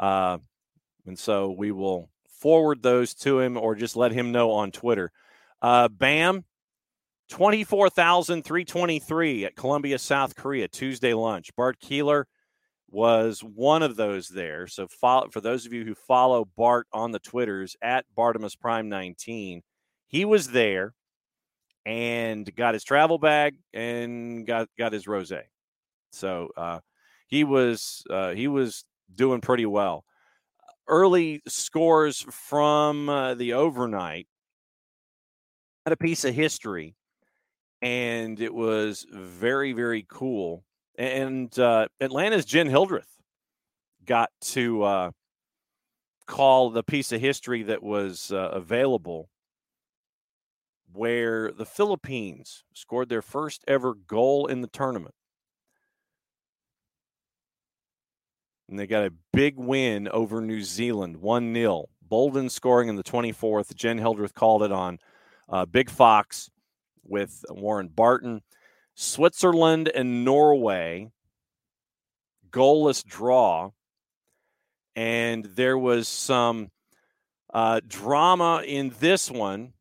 Uh, 0.00 0.38
and 1.06 1.18
so 1.18 1.50
we 1.50 1.70
will 1.70 2.08
forward 2.40 2.82
those 2.82 3.14
to 3.14 3.38
him 3.38 3.56
or 3.56 3.74
just 3.74 3.96
let 3.96 4.12
him 4.12 4.32
know 4.32 4.50
on 4.52 4.72
Twitter. 4.72 5.12
Uh, 5.60 5.88
Bam, 5.88 6.44
24,323 7.28 9.44
at 9.44 9.54
Colombia, 9.54 9.98
South 9.98 10.34
Korea, 10.34 10.66
Tuesday 10.66 11.12
lunch. 11.14 11.54
Bart 11.54 11.78
Keeler 11.78 12.26
was 12.90 13.40
one 13.40 13.82
of 13.82 13.96
those 13.96 14.28
there. 14.28 14.66
So 14.66 14.88
follow, 14.88 15.28
for 15.28 15.42
those 15.42 15.66
of 15.66 15.72
you 15.72 15.84
who 15.84 15.94
follow 15.94 16.48
Bart 16.56 16.88
on 16.92 17.12
the 17.12 17.20
Twitters 17.20 17.76
at 17.82 18.06
Bartimus 18.16 18.56
Prime 18.56 18.88
19, 18.88 19.62
he 20.08 20.24
was 20.24 20.48
there 20.48 20.94
and 21.86 22.52
got 22.56 22.74
his 22.74 22.82
travel 22.84 23.18
bag 23.18 23.56
and 23.72 24.46
got 24.46 24.68
got 24.76 24.92
his 24.92 25.06
rosé. 25.06 25.42
So 26.10 26.48
uh, 26.56 26.80
he 27.28 27.44
was 27.44 28.02
uh, 28.10 28.30
he 28.30 28.48
was 28.48 28.84
doing 29.14 29.40
pretty 29.40 29.66
well. 29.66 30.04
Early 30.88 31.42
scores 31.46 32.26
from 32.30 33.08
uh, 33.08 33.34
the 33.34 33.52
overnight 33.52 34.26
had 35.86 35.92
a 35.92 35.96
piece 35.96 36.24
of 36.24 36.34
history, 36.34 36.96
and 37.80 38.40
it 38.40 38.52
was 38.52 39.06
very, 39.10 39.72
very 39.72 40.04
cool. 40.08 40.64
And 40.98 41.56
uh, 41.58 41.88
Atlanta's 42.00 42.44
Jen 42.44 42.68
Hildreth 42.68 43.16
got 44.04 44.30
to 44.40 44.82
uh, 44.82 45.10
call 46.26 46.70
the 46.70 46.82
piece 46.82 47.12
of 47.12 47.20
history 47.20 47.62
that 47.64 47.82
was 47.82 48.30
uh, 48.32 48.50
available 48.52 49.30
where 50.92 51.52
the 51.52 51.66
Philippines 51.66 52.64
scored 52.74 53.08
their 53.08 53.22
first 53.22 53.64
ever 53.68 53.94
goal 53.94 54.46
in 54.46 54.60
the 54.60 54.68
tournament. 54.68 55.14
And 58.70 58.78
they 58.78 58.86
got 58.86 59.04
a 59.04 59.12
big 59.32 59.56
win 59.56 60.08
over 60.08 60.40
New 60.40 60.62
Zealand, 60.62 61.16
1 61.16 61.52
0. 61.52 61.88
Bolden 62.08 62.48
scoring 62.48 62.88
in 62.88 62.96
the 62.96 63.02
24th. 63.02 63.74
Jen 63.74 63.98
Hildreth 63.98 64.34
called 64.34 64.62
it 64.62 64.72
on 64.72 64.98
uh, 65.48 65.66
Big 65.66 65.90
Fox 65.90 66.50
with 67.04 67.44
Warren 67.50 67.88
Barton. 67.88 68.42
Switzerland 68.94 69.90
and 69.94 70.24
Norway, 70.24 71.10
goalless 72.50 73.04
draw. 73.04 73.70
And 74.96 75.44
there 75.44 75.78
was 75.78 76.08
some 76.08 76.70
uh, 77.52 77.80
drama 77.86 78.62
in 78.66 78.92
this 79.00 79.30
one. 79.30 79.72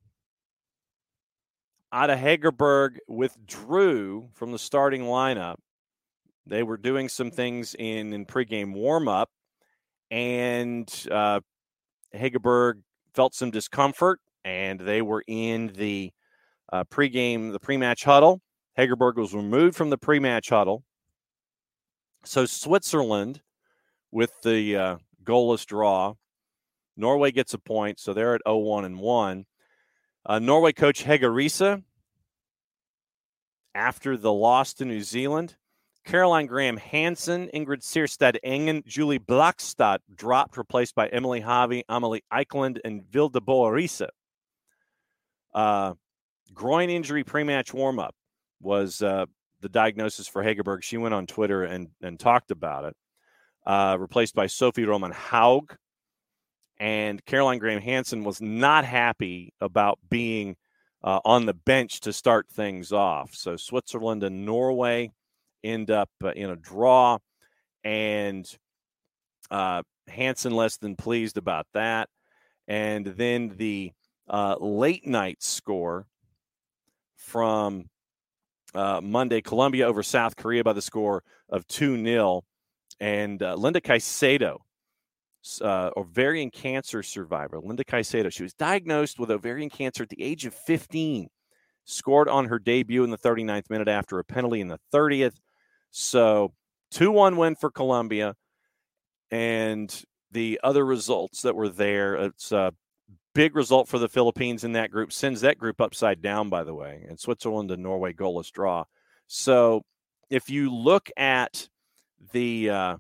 Ada 1.93 2.15
Hegerberg 2.15 2.97
withdrew 3.07 4.29
from 4.33 4.51
the 4.51 4.59
starting 4.59 5.01
lineup 5.03 5.57
they 6.49 6.63
were 6.63 6.77
doing 6.77 7.09
some 7.09 7.31
things 7.31 7.75
in, 7.77 8.13
in 8.13 8.25
pregame 8.25 8.75
warmup, 8.75 9.27
and 10.11 11.07
uh, 11.11 11.39
felt 13.13 13.35
some 13.35 13.51
discomfort, 13.51 14.19
and 14.43 14.79
they 14.79 15.01
were 15.01 15.23
in 15.27 15.67
the 15.75 16.11
uh, 16.71 16.83
pregame, 16.85 17.51
the 17.51 17.59
pre-match 17.59 18.03
huddle. 18.03 18.41
Hegerberg 18.77 19.15
was 19.15 19.33
removed 19.33 19.75
from 19.75 19.89
the 19.89 19.97
pre-match 19.97 20.49
huddle. 20.49 20.83
So 22.23 22.45
Switzerland, 22.45 23.41
with 24.11 24.31
the 24.41 24.75
uh, 24.75 24.97
goalless 25.23 25.65
draw, 25.65 26.15
Norway 26.97 27.31
gets 27.31 27.53
a 27.53 27.59
point, 27.59 27.99
so 27.99 28.13
they're 28.13 28.35
at 28.35 28.41
0-1 28.45 28.85
and 28.85 28.99
1. 28.99 29.45
Uh, 30.25 30.39
Norway 30.39 30.73
coach 30.73 31.03
Hege 31.03 31.21
Riise, 31.21 31.83
after 33.73 34.17
the 34.17 34.33
loss 34.33 34.73
to 34.73 34.85
New 34.85 35.01
Zealand, 35.01 35.55
Caroline 36.05 36.47
Graham 36.47 36.77
Hansen, 36.77 37.49
Ingrid 37.53 37.81
Syrstad 37.81 38.37
Engen, 38.43 38.83
Julie 38.87 39.19
Blakstad 39.19 39.99
dropped, 40.13 40.57
replaced 40.57 40.95
by 40.95 41.07
Emilie 41.07 41.41
Haavi, 41.41 41.83
Amalie 41.87 42.23
Eikeland, 42.33 42.79
and 42.83 43.03
Vilde 43.03 43.33
Bøe 43.33 43.71
Risa. 43.71 44.07
Uh, 45.53 45.93
groin 46.53 46.89
injury 46.89 47.23
pre-match 47.23 47.73
warm-up 47.73 48.15
was 48.61 49.01
uh, 49.01 49.25
the 49.61 49.69
diagnosis 49.69 50.27
for 50.27 50.43
Hegerberg. 50.43 50.83
She 50.83 50.97
went 50.97 51.13
on 51.13 51.27
Twitter 51.27 51.63
and, 51.63 51.89
and 52.01 52.19
talked 52.19 52.51
about 52.51 52.85
it. 52.85 52.95
Uh, 53.65 53.97
replaced 53.99 54.33
by 54.33 54.47
Sophie 54.47 54.85
Roman 54.85 55.11
Haug. 55.11 55.75
And 56.79 57.23
Caroline 57.25 57.59
Graham 57.59 57.81
Hansen 57.81 58.23
was 58.23 58.41
not 58.41 58.85
happy 58.85 59.53
about 59.59 59.99
being 60.09 60.55
uh, 61.03 61.19
on 61.25 61.45
the 61.45 61.53
bench 61.53 61.99
to 62.01 62.13
start 62.13 62.47
things 62.49 62.91
off. 62.91 63.35
So 63.35 63.57
Switzerland 63.57 64.23
and 64.23 64.45
Norway 64.45 65.11
end 65.63 65.91
up 65.91 66.09
uh, 66.23 66.29
in 66.29 66.49
a 66.49 66.55
draw, 66.55 67.17
and 67.83 68.45
uh, 69.51 69.83
Hansen 70.07 70.51
less 70.51 70.77
than 70.77 70.95
pleased 70.95 71.37
about 71.37 71.67
that. 71.73 72.09
And 72.67 73.05
then 73.05 73.53
the 73.57 73.91
uh, 74.29 74.55
late 74.59 75.07
night 75.07 75.41
score 75.41 76.05
from 77.15 77.85
uh, 78.73 79.01
Monday, 79.01 79.41
Colombia 79.41 79.87
over 79.87 80.03
South 80.03 80.35
Korea 80.35 80.63
by 80.63 80.73
the 80.73 80.81
score 80.81 81.23
of 81.49 81.67
2 81.67 82.03
0. 82.03 82.43
And 82.99 83.41
uh, 83.41 83.55
Linda 83.55 83.81
Caicedo, 83.81 84.57
uh, 85.61 85.89
ovarian 85.95 86.51
cancer 86.51 87.01
survivor, 87.01 87.59
Linda 87.59 87.83
Caicedo, 87.83 88.31
she 88.31 88.43
was 88.43 88.53
diagnosed 88.53 89.19
with 89.19 89.31
ovarian 89.31 89.69
cancer 89.69 90.03
at 90.03 90.09
the 90.09 90.21
age 90.21 90.45
of 90.45 90.53
15, 90.53 91.29
scored 91.85 92.27
on 92.27 92.45
her 92.45 92.59
debut 92.59 93.03
in 93.03 93.09
the 93.09 93.17
39th 93.17 93.69
minute 93.69 93.87
after 93.87 94.19
a 94.19 94.23
penalty 94.23 94.61
in 94.61 94.67
the 94.67 94.79
30th. 94.93 95.37
So 95.91 96.53
2 96.91 97.11
1 97.11 97.37
win 97.37 97.55
for 97.55 97.69
Colombia. 97.69 98.35
And 99.31 100.03
the 100.31 100.59
other 100.63 100.85
results 100.85 101.43
that 101.43 101.55
were 101.55 101.69
there, 101.69 102.15
it's 102.15 102.51
a 102.51 102.73
big 103.35 103.55
result 103.55 103.87
for 103.87 103.99
the 103.99 104.09
Philippines 104.09 104.63
in 104.63 104.73
that 104.73 104.91
group, 104.91 105.11
sends 105.11 105.41
that 105.41 105.57
group 105.57 105.79
upside 105.79 106.21
down, 106.21 106.49
by 106.49 106.63
the 106.63 106.73
way, 106.73 107.05
and 107.07 107.19
Switzerland 107.19 107.71
and 107.71 107.83
Norway 107.83 108.13
goalless 108.13 108.51
draw. 108.51 108.85
So 109.27 109.83
if 110.29 110.49
you 110.49 110.73
look 110.73 111.09
at 111.15 111.69
the 112.31 112.69
uh, 112.69 112.97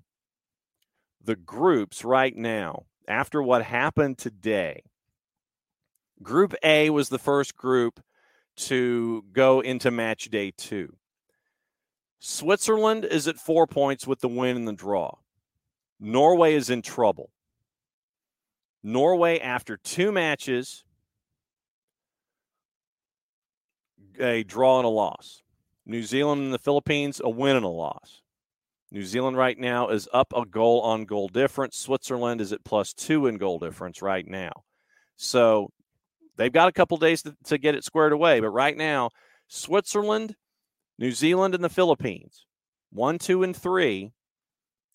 the 1.23 1.35
groups 1.35 2.05
right 2.05 2.35
now, 2.35 2.85
after 3.07 3.41
what 3.41 3.63
happened 3.63 4.17
today, 4.17 4.83
Group 6.21 6.53
A 6.63 6.89
was 6.89 7.09
the 7.09 7.19
first 7.19 7.55
group 7.55 8.01
to 8.57 9.23
go 9.31 9.61
into 9.61 9.89
match 9.89 10.29
day 10.29 10.51
two. 10.55 10.95
Switzerland 12.19 13.05
is 13.05 13.27
at 13.27 13.37
four 13.37 13.65
points 13.65 14.05
with 14.05 14.19
the 14.19 14.27
win 14.27 14.57
and 14.57 14.67
the 14.67 14.73
draw. 14.73 15.15
Norway 15.99 16.53
is 16.53 16.69
in 16.69 16.81
trouble. 16.81 17.31
Norway, 18.83 19.39
after 19.39 19.77
two 19.77 20.11
matches, 20.11 20.83
a 24.19 24.43
draw 24.43 24.79
and 24.79 24.85
a 24.85 24.89
loss. 24.89 25.41
New 25.85 26.03
Zealand 26.03 26.41
and 26.41 26.53
the 26.53 26.59
Philippines, 26.59 27.21
a 27.23 27.29
win 27.29 27.55
and 27.55 27.65
a 27.65 27.69
loss. 27.69 28.21
New 28.91 29.03
Zealand 29.03 29.37
right 29.37 29.57
now 29.57 29.89
is 29.89 30.07
up 30.13 30.33
a 30.35 30.45
goal 30.45 30.81
on 30.81 31.05
goal 31.05 31.27
difference. 31.27 31.77
Switzerland 31.77 32.41
is 32.41 32.51
at 32.51 32.63
plus 32.63 32.93
two 32.93 33.27
in 33.27 33.37
goal 33.37 33.59
difference 33.59 34.01
right 34.01 34.27
now. 34.27 34.51
So 35.15 35.69
they've 36.37 36.51
got 36.51 36.69
a 36.69 36.73
couple 36.73 36.97
days 36.97 37.21
to, 37.23 37.35
to 37.45 37.57
get 37.57 37.75
it 37.75 37.83
squared 37.83 38.13
away. 38.13 38.39
But 38.39 38.49
right 38.49 38.75
now, 38.75 39.09
Switzerland 39.47 40.35
New 40.99 41.11
Zealand 41.13 41.55
and 41.55 41.63
the 41.63 41.69
Philippines, 41.69 42.45
one, 42.91 43.17
two, 43.17 43.41
and 43.41 43.55
three, 43.55 44.11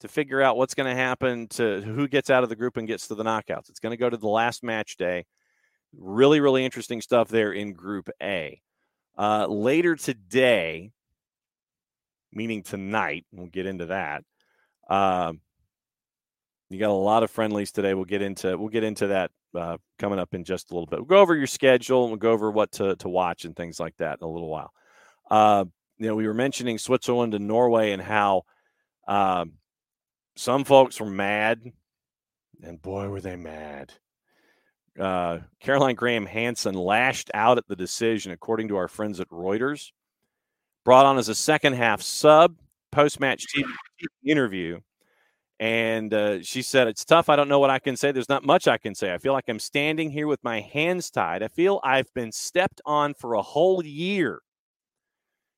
to 0.00 0.08
figure 0.08 0.42
out 0.42 0.58
what's 0.58 0.74
going 0.74 0.88
to 0.88 0.94
happen 0.94 1.48
to 1.48 1.80
who 1.80 2.06
gets 2.06 2.28
out 2.28 2.42
of 2.42 2.50
the 2.50 2.56
group 2.56 2.76
and 2.76 2.86
gets 2.86 3.08
to 3.08 3.14
the 3.14 3.24
knockouts. 3.24 3.70
It's 3.70 3.80
going 3.80 3.92
to 3.92 3.96
go 3.96 4.10
to 4.10 4.16
the 4.18 4.28
last 4.28 4.62
match 4.62 4.98
day. 4.98 5.24
Really, 5.96 6.40
really 6.40 6.62
interesting 6.62 7.00
stuff 7.00 7.28
there 7.28 7.52
in 7.52 7.72
Group 7.72 8.10
A. 8.22 8.60
Uh, 9.16 9.46
later 9.46 9.96
today, 9.96 10.90
meaning 12.32 12.62
tonight, 12.62 13.24
we'll 13.32 13.46
get 13.46 13.64
into 13.64 13.86
that. 13.86 14.24
Uh, 14.90 15.32
you 16.68 16.78
got 16.78 16.90
a 16.90 16.92
lot 16.92 17.22
of 17.22 17.30
friendlies 17.30 17.72
today. 17.72 17.94
We'll 17.94 18.04
get 18.04 18.20
into 18.20 18.58
we'll 18.58 18.68
get 18.68 18.84
into 18.84 19.06
that 19.06 19.30
uh, 19.54 19.78
coming 19.98 20.18
up 20.18 20.34
in 20.34 20.44
just 20.44 20.70
a 20.70 20.74
little 20.74 20.86
bit. 20.86 20.98
We'll 20.98 21.06
go 21.06 21.20
over 21.20 21.34
your 21.34 21.46
schedule 21.46 22.02
and 22.02 22.10
we'll 22.10 22.18
go 22.18 22.32
over 22.32 22.50
what 22.50 22.72
to 22.72 22.96
to 22.96 23.08
watch 23.08 23.46
and 23.46 23.56
things 23.56 23.80
like 23.80 23.96
that 23.98 24.18
in 24.20 24.26
a 24.26 24.30
little 24.30 24.50
while. 24.50 24.72
Uh, 25.30 25.64
you 25.98 26.08
know, 26.08 26.16
we 26.16 26.26
were 26.26 26.34
mentioning 26.34 26.78
Switzerland 26.78 27.34
and 27.34 27.46
Norway 27.46 27.92
and 27.92 28.02
how 28.02 28.42
um, 29.06 29.52
some 30.36 30.64
folks 30.64 31.00
were 31.00 31.10
mad, 31.10 31.62
and 32.62 32.80
boy, 32.80 33.08
were 33.08 33.20
they 33.20 33.36
mad. 33.36 33.92
Uh, 34.98 35.40
Caroline 35.60 35.94
Graham 35.94 36.26
Hansen 36.26 36.74
lashed 36.74 37.30
out 37.34 37.58
at 37.58 37.66
the 37.68 37.76
decision, 37.76 38.32
according 38.32 38.68
to 38.68 38.76
our 38.76 38.88
friends 38.88 39.20
at 39.20 39.28
Reuters. 39.28 39.90
Brought 40.84 41.06
on 41.06 41.18
as 41.18 41.28
a 41.28 41.34
second 41.34 41.74
half 41.74 42.02
sub, 42.02 42.56
post 42.92 43.18
match 43.18 43.44
interview. 44.24 44.80
And 45.60 46.12
uh, 46.12 46.42
she 46.42 46.62
said, 46.62 46.88
It's 46.88 47.04
tough. 47.04 47.28
I 47.28 47.36
don't 47.36 47.48
know 47.48 47.58
what 47.58 47.70
I 47.70 47.78
can 47.78 47.96
say. 47.96 48.12
There's 48.12 48.28
not 48.28 48.44
much 48.44 48.68
I 48.68 48.76
can 48.76 48.94
say. 48.94 49.14
I 49.14 49.18
feel 49.18 49.32
like 49.32 49.48
I'm 49.48 49.60
standing 49.60 50.10
here 50.10 50.26
with 50.26 50.42
my 50.42 50.60
hands 50.60 51.10
tied. 51.10 51.42
I 51.42 51.48
feel 51.48 51.80
I've 51.82 52.12
been 52.12 52.32
stepped 52.32 52.80
on 52.84 53.14
for 53.14 53.34
a 53.34 53.42
whole 53.42 53.84
year. 53.84 54.40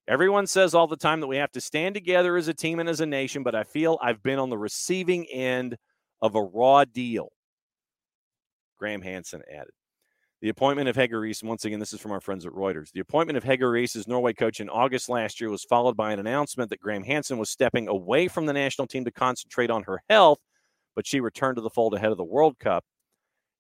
Everyone 0.09 0.47
says 0.47 0.75
all 0.75 0.87
the 0.87 0.97
time 0.97 1.21
that 1.21 1.27
we 1.27 1.37
have 1.37 1.51
to 1.53 1.61
stand 1.61 1.95
together 1.95 2.37
as 2.37 2.47
a 2.47 2.55
team 2.55 2.79
and 2.79 2.89
as 2.89 3.01
a 3.01 3.07
nation, 3.07 3.43
but 3.43 3.57
I 3.57 3.65
feel 3.65 3.99
I've 4.01 4.23
been 4.23 4.39
on 4.39 4.51
the 4.51 4.59
receiving 4.59 5.27
end 5.27 5.77
of 6.23 6.37
a 6.37 6.43
raw 6.43 6.85
deal. 6.85 7.31
Graham 8.79 9.03
Hansen 9.03 9.43
added. 9.53 9.73
The 10.43 10.51
appointment 10.51 10.89
of 10.89 10.97
Hege 10.97 11.13
Riise, 11.13 11.43
once 11.43 11.65
again, 11.65 11.81
this 11.81 11.93
is 11.93 12.01
from 12.01 12.13
our 12.13 12.21
friends 12.21 12.47
at 12.47 12.53
Reuters. 12.53 12.93
The 12.93 13.01
appointment 13.01 13.37
of 13.37 13.43
Hege 13.43 13.63
Riise 13.63 13.97
as 13.97 14.07
Norway 14.07 14.33
coach 14.33 14.61
in 14.61 14.69
August 14.69 15.09
last 15.09 15.41
year 15.41 15.51
was 15.51 15.65
followed 15.65 15.97
by 15.97 16.13
an 16.13 16.21
announcement 16.21 16.71
that 16.71 16.79
Graham 16.79 17.03
Hansen 17.03 17.39
was 17.39 17.51
stepping 17.51 17.89
away 17.89 18.29
from 18.29 18.47
the 18.47 18.53
national 18.53 18.87
team 18.87 19.05
to 19.07 19.11
concentrate 19.11 19.71
on 19.71 19.85
her 19.85 20.03
health, 20.09 20.39
but 20.95 21.07
she 21.07 21.21
returned 21.21 21.57
to 21.57 21.63
the 21.63 21.71
fold 21.71 21.95
ahead 21.95 22.13
of 22.13 22.19
the 22.19 22.25
World 22.25 22.59
Cup. 22.61 22.85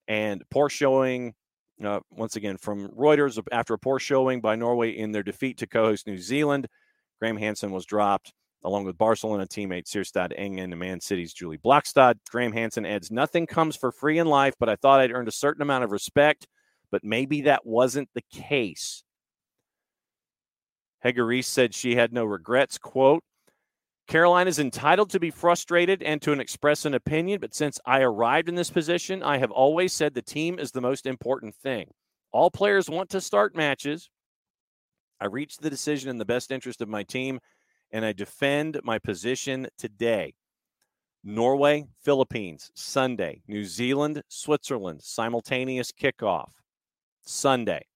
And 0.06 0.44
poor 0.50 0.68
showing, 0.68 1.34
uh, 1.84 2.00
once 2.10 2.36
again, 2.36 2.56
from 2.56 2.88
Reuters 2.88 3.42
after 3.52 3.74
a 3.74 3.78
poor 3.78 3.98
showing 3.98 4.40
by 4.40 4.56
Norway 4.56 4.90
in 4.90 5.12
their 5.12 5.22
defeat 5.22 5.58
to 5.58 5.66
co 5.66 5.84
host 5.84 6.06
New 6.06 6.18
Zealand, 6.18 6.66
Graham 7.20 7.36
Hansen 7.36 7.70
was 7.70 7.84
dropped 7.84 8.32
along 8.64 8.84
with 8.84 8.98
Barcelona 8.98 9.46
teammate 9.46 9.84
Syrstad 9.84 10.32
Engen 10.36 10.72
and 10.72 10.78
Man 10.78 11.00
City's 11.00 11.32
Julie 11.32 11.58
Blakstad. 11.58 12.16
Graham 12.30 12.52
Hansen 12.52 12.86
adds, 12.86 13.10
Nothing 13.10 13.46
comes 13.46 13.76
for 13.76 13.92
free 13.92 14.18
in 14.18 14.26
life, 14.26 14.54
but 14.58 14.68
I 14.68 14.76
thought 14.76 15.00
I'd 15.00 15.12
earned 15.12 15.28
a 15.28 15.32
certain 15.32 15.62
amount 15.62 15.84
of 15.84 15.92
respect 15.92 16.46
but 16.90 17.04
maybe 17.04 17.42
that 17.42 17.66
wasn't 17.66 18.08
the 18.14 18.22
case. 18.32 19.02
Hege 21.04 21.44
said 21.44 21.74
she 21.74 21.94
had 21.94 22.12
no 22.12 22.24
regrets. 22.24 22.78
Quote, 22.78 23.22
Caroline 24.06 24.46
is 24.46 24.60
entitled 24.60 25.10
to 25.10 25.18
be 25.18 25.30
frustrated 25.30 26.00
and 26.02 26.22
to 26.22 26.32
express 26.32 26.84
an 26.84 26.94
opinion, 26.94 27.40
but 27.40 27.54
since 27.54 27.80
I 27.84 28.02
arrived 28.02 28.48
in 28.48 28.54
this 28.54 28.70
position, 28.70 29.22
I 29.22 29.38
have 29.38 29.50
always 29.50 29.92
said 29.92 30.14
the 30.14 30.22
team 30.22 30.60
is 30.60 30.70
the 30.70 30.80
most 30.80 31.06
important 31.06 31.56
thing. 31.56 31.90
All 32.30 32.50
players 32.50 32.88
want 32.88 33.10
to 33.10 33.20
start 33.20 33.56
matches. 33.56 34.08
I 35.20 35.26
reached 35.26 35.60
the 35.60 35.70
decision 35.70 36.08
in 36.08 36.18
the 36.18 36.24
best 36.24 36.52
interest 36.52 36.80
of 36.80 36.88
my 36.88 37.02
team, 37.02 37.40
and 37.90 38.04
I 38.04 38.12
defend 38.12 38.78
my 38.84 38.98
position 39.00 39.66
today. 39.76 40.34
Norway, 41.24 41.86
Philippines, 42.04 42.70
Sunday. 42.74 43.42
New 43.48 43.64
Zealand, 43.64 44.22
Switzerland, 44.28 45.02
simultaneous 45.02 45.90
kickoff. 45.90 46.50
Sunday. 47.22 47.86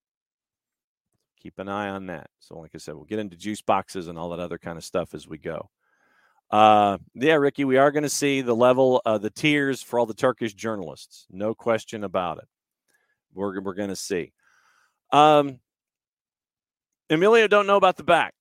Keep 1.40 1.60
an 1.60 1.68
eye 1.68 1.88
on 1.88 2.06
that. 2.06 2.30
So, 2.40 2.58
like 2.58 2.72
I 2.74 2.78
said, 2.78 2.96
we'll 2.96 3.04
get 3.04 3.20
into 3.20 3.36
juice 3.36 3.62
boxes 3.62 4.08
and 4.08 4.18
all 4.18 4.30
that 4.30 4.40
other 4.40 4.58
kind 4.58 4.76
of 4.76 4.84
stuff 4.84 5.14
as 5.14 5.28
we 5.28 5.38
go. 5.38 5.70
Uh, 6.50 6.98
yeah, 7.14 7.34
Ricky, 7.34 7.64
we 7.64 7.76
are 7.76 7.90
going 7.90 8.02
to 8.02 8.08
see 8.08 8.40
the 8.40 8.56
level, 8.56 9.00
uh, 9.06 9.18
the 9.18 9.30
tiers 9.30 9.82
for 9.82 9.98
all 9.98 10.06
the 10.06 10.14
Turkish 10.14 10.54
journalists. 10.54 11.26
No 11.30 11.54
question 11.54 12.02
about 12.04 12.38
it. 12.38 12.48
We're, 13.34 13.60
we're 13.60 13.74
going 13.74 13.90
to 13.90 13.96
see. 13.96 14.32
Um, 15.12 15.60
Emilio, 17.08 17.46
don't 17.46 17.66
know 17.66 17.76
about 17.76 17.96
the 17.96 18.04
back. 18.04 18.34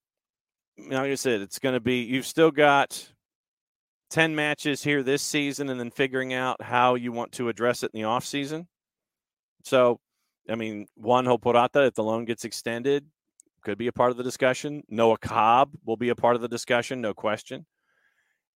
Like 0.77 1.11
I 1.11 1.15
said, 1.15 1.41
it's 1.41 1.59
going 1.59 1.73
to 1.73 1.79
be, 1.79 2.03
you've 2.03 2.25
still 2.25 2.51
got 2.51 3.07
10 4.11 4.35
matches 4.35 4.81
here 4.81 5.03
this 5.03 5.21
season 5.21 5.69
and 5.69 5.79
then 5.79 5.91
figuring 5.91 6.33
out 6.33 6.61
how 6.61 6.95
you 6.95 7.11
want 7.11 7.31
to 7.33 7.49
address 7.49 7.83
it 7.83 7.91
in 7.93 8.01
the 8.01 8.07
offseason. 8.07 8.65
So 9.63 9.99
I 10.49 10.55
mean, 10.55 10.87
Juan 10.95 11.25
Hoporata, 11.25 11.87
if 11.87 11.93
the 11.93 12.03
loan 12.03 12.25
gets 12.25 12.43
extended, 12.43 13.05
could 13.61 13.77
be 13.77 13.87
a 13.87 13.91
part 13.91 14.11
of 14.11 14.17
the 14.17 14.23
discussion. 14.23 14.83
Noah 14.89 15.17
Cobb 15.17 15.71
will 15.85 15.97
be 15.97 16.09
a 16.09 16.15
part 16.15 16.35
of 16.35 16.41
the 16.41 16.47
discussion, 16.47 17.01
no 17.01 17.13
question. 17.13 17.65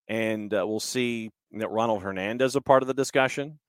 And 0.07 0.53
uh, 0.53 0.65
we'll 0.67 0.80
see 0.80 1.31
that 1.53 1.69
Ronald 1.69 2.03
Hernandez 2.03 2.55
a 2.55 2.61
part 2.61 2.84
of 2.84 2.88
the 2.88 2.93
discussion. 2.93 3.59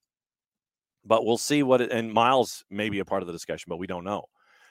But 1.04 1.24
we'll 1.24 1.38
see 1.38 1.62
what 1.62 1.80
it, 1.80 1.92
and 1.92 2.12
Miles 2.12 2.64
may 2.70 2.88
be 2.88 2.98
a 2.98 3.04
part 3.04 3.22
of 3.22 3.26
the 3.26 3.32
discussion, 3.32 3.66
but 3.68 3.76
we 3.76 3.86
don't 3.86 4.04
know. 4.04 4.24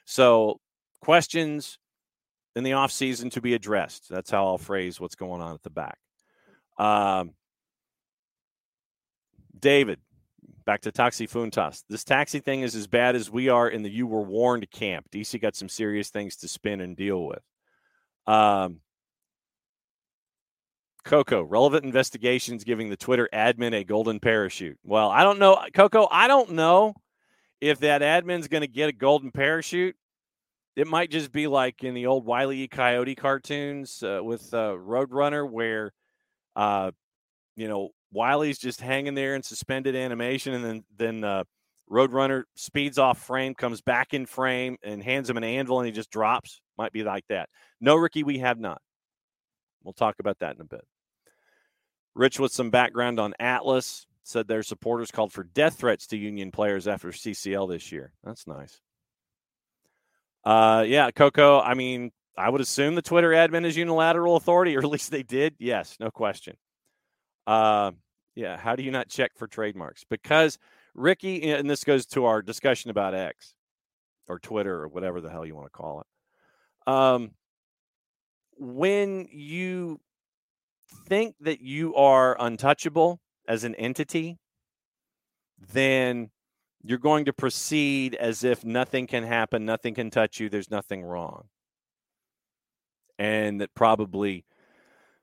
So 0.06 0.60
questions 1.02 1.77
in 2.56 2.64
the 2.64 2.72
offseason 2.72 3.31
to 3.31 3.41
be 3.41 3.53
addressed. 3.53 4.10
That's 4.10 4.31
how 4.31 4.45
I'll 4.45 4.57
phrase 4.57 4.99
what's 4.99 5.15
going 5.15 5.41
on 5.41 5.53
at 5.53 5.61
the 5.61 5.69
back. 5.69 5.98
Um, 6.77 7.31
David, 9.60 9.99
back 10.65 10.81
to 10.81 10.91
Taxi 10.91 11.27
Fountas. 11.27 11.84
This 11.90 12.03
taxi 12.03 12.40
thing 12.40 12.61
is 12.61 12.76
as 12.76 12.88
bad 12.88 13.15
as 13.15 13.30
we 13.30 13.49
are 13.49 13.68
in 13.68 13.84
the 13.84 13.90
you 13.90 14.07
were 14.07 14.22
warned 14.22 14.69
camp. 14.72 15.07
DC 15.11 15.41
got 15.41 15.56
some 15.56 15.69
serious 15.69 16.10
things 16.10 16.35
to 16.38 16.48
spin 16.48 16.81
and 16.81 16.95
deal 16.95 17.26
with. 17.26 17.41
Um, 18.26 18.80
Coco, 21.04 21.44
relevant 21.44 21.86
investigations 21.86 22.64
giving 22.64 22.90
the 22.90 22.98
Twitter 22.98 23.28
admin 23.34 23.74
a 23.74 23.84
golden 23.84 24.20
parachute. 24.20 24.78
Well, 24.84 25.10
I 25.10 25.24
don't 25.24 25.40
know, 25.40 25.60
Coco. 25.74 26.08
I 26.10 26.28
don't 26.28 26.52
know 26.52 26.96
if 27.60 27.80
that 27.80 28.02
admin's 28.02 28.48
going 28.48 28.62
to 28.62 28.68
get 28.68 28.90
a 28.90 28.94
golden 28.94 29.32
parachute. 29.32 29.96
It 30.76 30.88
might 30.88 31.12
just 31.12 31.32
be 31.32 31.48
like 31.48 31.84
in 31.84 31.94
the 31.94 32.08
old 32.08 32.26
Wiley 32.26 32.62
e. 32.62 32.68
Coyote 32.68 33.16
cartoons 33.16 34.02
uh, 34.02 34.22
with 34.24 34.54
uh, 34.54 34.76
Roadrunner, 34.78 35.50
where 35.50 35.92
uh, 36.56 36.92
you 37.56 37.68
know 37.68 37.90
Wile's 38.12 38.58
just 38.58 38.82
hanging 38.82 39.14
there 39.14 39.36
in 39.36 39.44
suspended 39.44 39.96
animation, 39.96 40.54
and 40.54 40.66
then 40.66 40.84
then 40.98 41.24
uh, 41.24 41.44
Roadrunner 41.92 42.44
speeds 42.56 42.98
off 42.98 43.20
frame, 43.20 43.54
comes 43.54 43.82
back 43.82 44.14
in 44.14 44.26
frame, 44.26 44.78
and 44.84 45.04
hands 45.04 45.30
him 45.30 45.38
an 45.38 45.44
anvil, 45.44 45.80
and 45.80 45.86
he 45.86 45.92
just 45.92 46.10
drops. 46.10 46.60
Might 46.78 46.92
be 46.92 47.04
like 47.04 47.26
that. 47.30 47.50
No, 47.80 47.96
Ricky, 47.96 48.24
we 48.24 48.40
have 48.40 48.60
not. 48.60 48.82
We'll 49.84 49.94
talk 49.94 50.16
about 50.20 50.40
that 50.40 50.56
in 50.56 50.62
a 50.62 50.66
bit. 50.66 50.84
Rich, 52.15 52.40
with 52.40 52.52
some 52.52 52.69
background 52.69 53.19
on 53.19 53.34
Atlas, 53.40 54.06
said 54.23 54.48
their 54.48 54.64
supporters 54.64 55.11
called 55.11 55.34
for 55.34 55.44
death 55.44 55.76
threats 55.76 56.07
to 56.07 56.18
union 56.18 56.52
players 56.52 56.88
after 56.88 57.10
CCL 57.10 57.69
this 57.69 57.91
year. 57.91 58.14
That's 58.23 58.48
nice. 58.48 58.80
Uh, 60.45 60.84
yeah, 60.88 61.11
Coco. 61.11 61.60
I 61.60 61.73
mean, 61.73 62.11
I 62.38 62.49
would 62.49 62.61
assume 62.61 62.95
the 62.95 63.02
Twitter 63.02 63.31
admin 63.31 63.65
is 63.65 63.77
unilateral 63.77 64.35
authority, 64.35 64.76
or 64.76 64.80
at 64.80 64.85
least 64.85 65.11
they 65.11 65.23
did. 65.23 65.56
Yes, 65.60 65.98
no 65.99 66.11
question. 66.11 66.57
Uh, 67.45 67.91
yeah. 68.35 68.57
How 68.57 68.76
do 68.76 68.84
you 68.84 68.91
not 68.91 69.10
check 69.10 69.31
for 69.35 69.48
trademarks? 69.48 70.03
Because 70.10 70.57
Ricky, 70.95 71.52
and 71.52 71.69
this 71.69 71.84
goes 71.84 72.06
to 72.07 72.26
our 72.26 72.41
discussion 72.41 72.91
about 72.91 73.14
X 73.14 73.53
or 74.27 74.40
Twitter 74.40 74.81
or 74.81 74.88
whatever 74.88 75.22
the 75.22 75.30
hell 75.30 75.45
you 75.45 75.56
want 75.56 75.68
to 75.68 75.77
call 75.77 76.02
it. 76.02 76.07
Um, 76.91 77.31
when 78.57 79.27
you 79.31 79.99
think 81.07 81.36
that 81.41 81.61
you 81.61 81.95
are 81.95 82.36
untouchable 82.40 83.20
as 83.48 83.64
an 83.64 83.76
entity, 83.76 84.40
then 85.72 86.30
you're 86.84 86.98
going 86.98 87.26
to 87.26 87.34
proceed 87.34 88.15
as 88.15 88.44
if 88.44 88.65
nothing 88.65 89.07
can 89.07 89.24
happen, 89.24 89.65
nothing 89.65 89.94
can 89.94 90.10
touch 90.10 90.40
you, 90.40 90.49
there's 90.49 90.72
nothing 90.72 91.03
wrong. 91.03 91.45
And 93.18 93.61
that 93.61 93.74
probably 93.74 94.45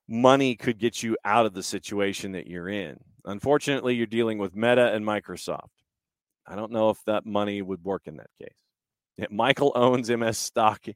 money 0.08 0.56
could 0.56 0.78
get 0.78 1.02
you 1.02 1.16
out 1.24 1.46
of 1.46 1.54
the 1.54 1.62
situation 1.62 2.32
that 2.32 2.46
you're 2.46 2.68
in. 2.68 2.98
Unfortunately, 3.24 3.94
you're 3.94 4.06
dealing 4.06 4.38
with 4.38 4.56
Meta 4.56 4.92
and 4.92 5.04
Microsoft. 5.04 5.68
I 6.46 6.56
don't 6.56 6.72
know 6.72 6.90
if 6.90 7.02
that 7.04 7.26
money 7.26 7.62
would 7.62 7.84
work 7.84 8.02
in 8.06 8.16
that 8.16 8.30
case. 8.40 8.56
Yeah, 9.16 9.26
Michael 9.30 9.72
owns 9.74 10.10
MS 10.10 10.38
stock. 10.38 10.86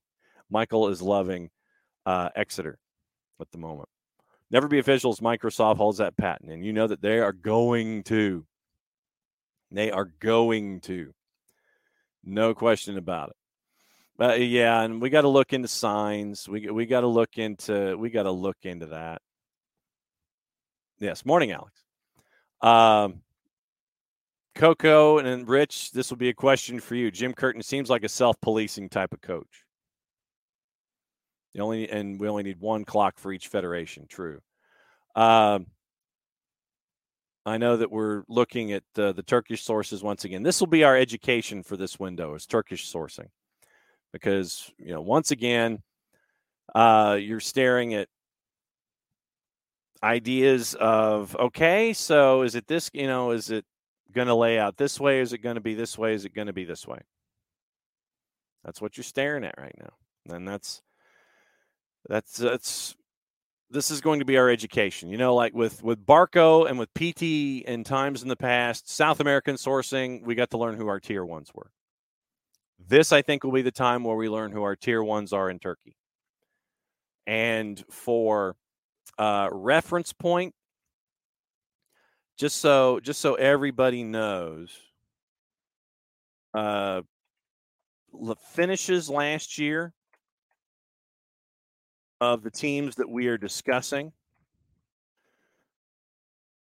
Michael 0.50 0.88
is 0.88 1.02
loving 1.02 1.50
uh, 2.06 2.30
Exeter 2.34 2.78
at 3.40 3.50
the 3.50 3.58
moment. 3.58 3.88
Never 4.54 4.68
be 4.68 4.78
officials. 4.78 5.18
Microsoft 5.18 5.78
holds 5.78 5.98
that 5.98 6.16
patent, 6.16 6.52
and 6.52 6.64
you 6.64 6.72
know 6.72 6.86
that 6.86 7.02
they 7.02 7.18
are 7.18 7.32
going 7.32 8.04
to. 8.04 8.46
They 9.72 9.90
are 9.90 10.04
going 10.04 10.80
to. 10.82 11.12
No 12.22 12.54
question 12.54 12.96
about 12.96 13.30
it. 13.30 14.24
Uh, 14.24 14.34
yeah, 14.34 14.82
and 14.82 15.02
we 15.02 15.10
got 15.10 15.22
to 15.22 15.28
look 15.28 15.52
into 15.52 15.66
signs. 15.66 16.48
We 16.48 16.70
we 16.70 16.86
got 16.86 17.00
to 17.00 17.08
look 17.08 17.36
into 17.36 17.96
we 17.98 18.10
got 18.10 18.22
to 18.22 18.30
look 18.30 18.58
into 18.62 18.86
that. 18.86 19.22
Yes, 21.00 21.26
morning, 21.26 21.50
Alex. 21.50 21.72
Um, 22.60 23.22
Coco 24.54 25.18
and 25.18 25.48
Rich, 25.48 25.90
this 25.90 26.10
will 26.10 26.16
be 26.16 26.28
a 26.28 26.34
question 26.34 26.78
for 26.78 26.94
you. 26.94 27.10
Jim 27.10 27.34
Curtin 27.34 27.60
seems 27.60 27.90
like 27.90 28.04
a 28.04 28.08
self-policing 28.08 28.88
type 28.88 29.12
of 29.12 29.20
coach. 29.20 29.63
Only 31.58 31.88
and 31.88 32.18
we 32.18 32.28
only 32.28 32.42
need 32.42 32.60
one 32.60 32.84
clock 32.84 33.18
for 33.18 33.32
each 33.32 33.48
federation. 33.48 34.06
True. 34.08 34.40
Um, 35.14 35.66
I 37.46 37.58
know 37.58 37.76
that 37.76 37.90
we're 37.90 38.24
looking 38.28 38.72
at 38.72 38.82
uh, 38.96 39.12
the 39.12 39.22
Turkish 39.22 39.62
sources 39.62 40.02
once 40.02 40.24
again. 40.24 40.42
This 40.42 40.60
will 40.60 40.66
be 40.66 40.82
our 40.82 40.96
education 40.96 41.62
for 41.62 41.76
this 41.76 41.98
window 41.98 42.34
is 42.34 42.46
Turkish 42.46 42.90
sourcing 42.90 43.28
because 44.12 44.72
you 44.78 44.92
know 44.92 45.02
once 45.02 45.30
again 45.30 45.82
uh, 46.74 47.18
you're 47.20 47.40
staring 47.40 47.94
at 47.94 48.08
ideas 50.02 50.74
of 50.74 51.36
okay, 51.36 51.92
so 51.92 52.42
is 52.42 52.54
it 52.54 52.66
this? 52.66 52.90
You 52.92 53.06
know, 53.06 53.32
is 53.32 53.50
it 53.50 53.64
going 54.12 54.28
to 54.28 54.34
lay 54.34 54.58
out 54.58 54.76
this 54.76 54.98
way? 54.98 55.20
Is 55.20 55.32
it 55.32 55.38
going 55.38 55.56
to 55.56 55.60
be 55.60 55.74
this 55.74 55.98
way? 55.98 56.14
Is 56.14 56.24
it 56.24 56.34
going 56.34 56.46
to 56.46 56.52
be 56.52 56.64
this 56.64 56.86
way? 56.86 57.00
That's 58.64 58.80
what 58.80 58.96
you're 58.96 59.04
staring 59.04 59.44
at 59.44 59.56
right 59.58 59.76
now, 59.78 60.34
and 60.34 60.48
that's 60.48 60.80
that's 62.08 62.36
that's 62.36 62.96
this 63.70 63.90
is 63.90 64.00
going 64.00 64.20
to 64.20 64.24
be 64.24 64.36
our 64.36 64.48
education. 64.48 65.08
You 65.10 65.16
know, 65.16 65.34
like 65.34 65.54
with 65.54 65.82
with 65.82 66.04
Barco 66.04 66.68
and 66.68 66.78
with 66.78 66.92
PT 66.94 67.66
in 67.66 67.84
times 67.84 68.22
in 68.22 68.28
the 68.28 68.36
past, 68.36 68.90
South 68.90 69.20
American 69.20 69.56
sourcing, 69.56 70.24
we 70.24 70.34
got 70.34 70.50
to 70.50 70.58
learn 70.58 70.76
who 70.76 70.88
our 70.88 71.00
tier 71.00 71.24
ones 71.24 71.50
were. 71.54 71.70
This, 72.86 73.12
I 73.12 73.22
think, 73.22 73.44
will 73.44 73.52
be 73.52 73.62
the 73.62 73.70
time 73.70 74.04
where 74.04 74.16
we 74.16 74.28
learn 74.28 74.52
who 74.52 74.62
our 74.62 74.76
tier 74.76 75.02
ones 75.02 75.32
are 75.32 75.48
in 75.48 75.58
Turkey. 75.58 75.96
And 77.26 77.82
for 77.90 78.56
uh, 79.18 79.48
reference 79.50 80.12
point, 80.12 80.54
just 82.36 82.58
so 82.58 83.00
just 83.00 83.20
so 83.20 83.34
everybody 83.34 84.02
knows, 84.02 84.76
uh, 86.52 87.02
finishes 88.52 89.08
last 89.08 89.58
year 89.58 89.94
of 92.20 92.42
the 92.42 92.50
teams 92.50 92.96
that 92.96 93.08
we 93.08 93.26
are 93.28 93.38
discussing. 93.38 94.12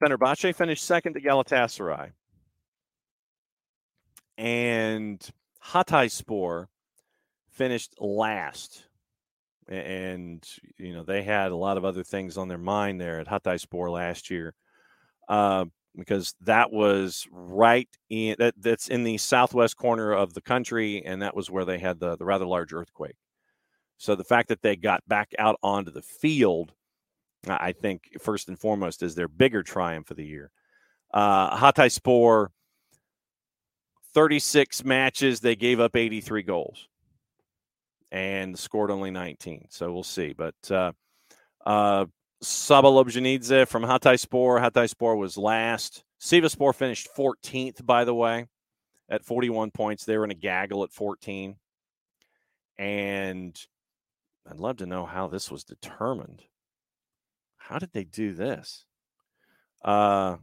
Fenerbahce 0.01 0.53
finished 0.55 0.83
second 0.83 1.13
to 1.13 1.21
Galatasaray. 1.21 2.11
And 4.37 5.25
Hatayspor 5.63 6.67
finished 7.49 7.95
last. 7.99 8.83
And, 9.67 10.45
you 10.77 10.93
know, 10.93 11.03
they 11.03 11.23
had 11.23 11.51
a 11.51 11.55
lot 11.55 11.77
of 11.77 11.85
other 11.85 12.03
things 12.03 12.37
on 12.37 12.47
their 12.47 12.57
mind 12.57 12.99
there 12.99 13.19
at 13.19 13.27
Hatayspor 13.27 13.91
last 13.91 14.29
year. 14.29 14.53
Uh, 15.27 15.65
because 15.95 16.35
that 16.41 16.71
was 16.71 17.27
right 17.31 17.87
in 18.09 18.35
that 18.37 18.53
that's 18.57 18.89
in 18.89 19.03
the 19.03 19.17
southwest 19.17 19.77
corner 19.77 20.13
of 20.13 20.33
the 20.33 20.41
country, 20.41 21.03
and 21.05 21.21
that 21.21 21.35
was 21.35 21.49
where 21.49 21.65
they 21.65 21.79
had 21.79 21.99
the, 21.99 22.17
the 22.17 22.25
rather 22.25 22.45
large 22.45 22.73
earthquake. 22.73 23.15
So 23.97 24.15
the 24.15 24.23
fact 24.23 24.49
that 24.49 24.61
they 24.61 24.76
got 24.76 25.07
back 25.07 25.31
out 25.39 25.57
onto 25.63 25.91
the 25.91 26.01
field, 26.01 26.73
I 27.47 27.72
think 27.72 28.09
first 28.19 28.49
and 28.49 28.59
foremost 28.59 29.03
is 29.03 29.15
their 29.15 29.27
bigger 29.27 29.63
triumph 29.63 30.11
of 30.11 30.17
the 30.17 30.26
year. 30.26 30.51
Uh, 31.13 31.57
Hatayspor, 31.57 32.47
36 34.13 34.84
matches, 34.84 35.39
they 35.39 35.55
gave 35.55 35.80
up 35.80 35.95
83 35.95 36.43
goals 36.43 36.88
and 38.11 38.57
scored 38.57 38.91
only 38.91 39.11
19. 39.11 39.67
So 39.69 39.91
we'll 39.91 40.03
see. 40.03 40.34
But 40.34 40.55
uh, 40.69 40.91
uh, 41.65 42.05
Saba 42.41 42.88
Lobjanidze 42.88 43.67
from 43.67 43.84
Hatayspor. 43.84 44.61
Hatayspor 44.61 45.17
was 45.17 45.38
last. 45.38 46.03
Sivasspor 46.19 46.73
finished 46.73 47.09
14th, 47.15 47.85
by 47.85 48.03
the 48.03 48.13
way, 48.13 48.47
at 49.09 49.26
41 49.26 49.72
points. 49.72 50.05
They 50.05 50.17
were 50.17 50.26
in 50.26 50.31
a 50.31 50.35
gaggle 50.35 50.84
at 50.84 50.91
14. 50.91 51.55
And 52.77 53.59
I'd 54.49 54.59
love 54.59 54.77
to 54.77 54.85
know 54.85 55.05
how 55.05 55.27
this 55.27 55.49
was 55.49 55.63
determined. 55.63 56.43
How 57.57 57.80
did 57.80 57.91
they 57.93 58.03
do 58.03 58.34
this? 58.34 58.85
Uh, 59.84 60.38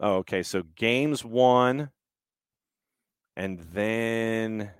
oh, 0.00 0.16
okay. 0.16 0.42
So 0.42 0.62
games 0.76 1.24
won, 1.24 1.90
and 3.36 3.60
then 3.72 4.70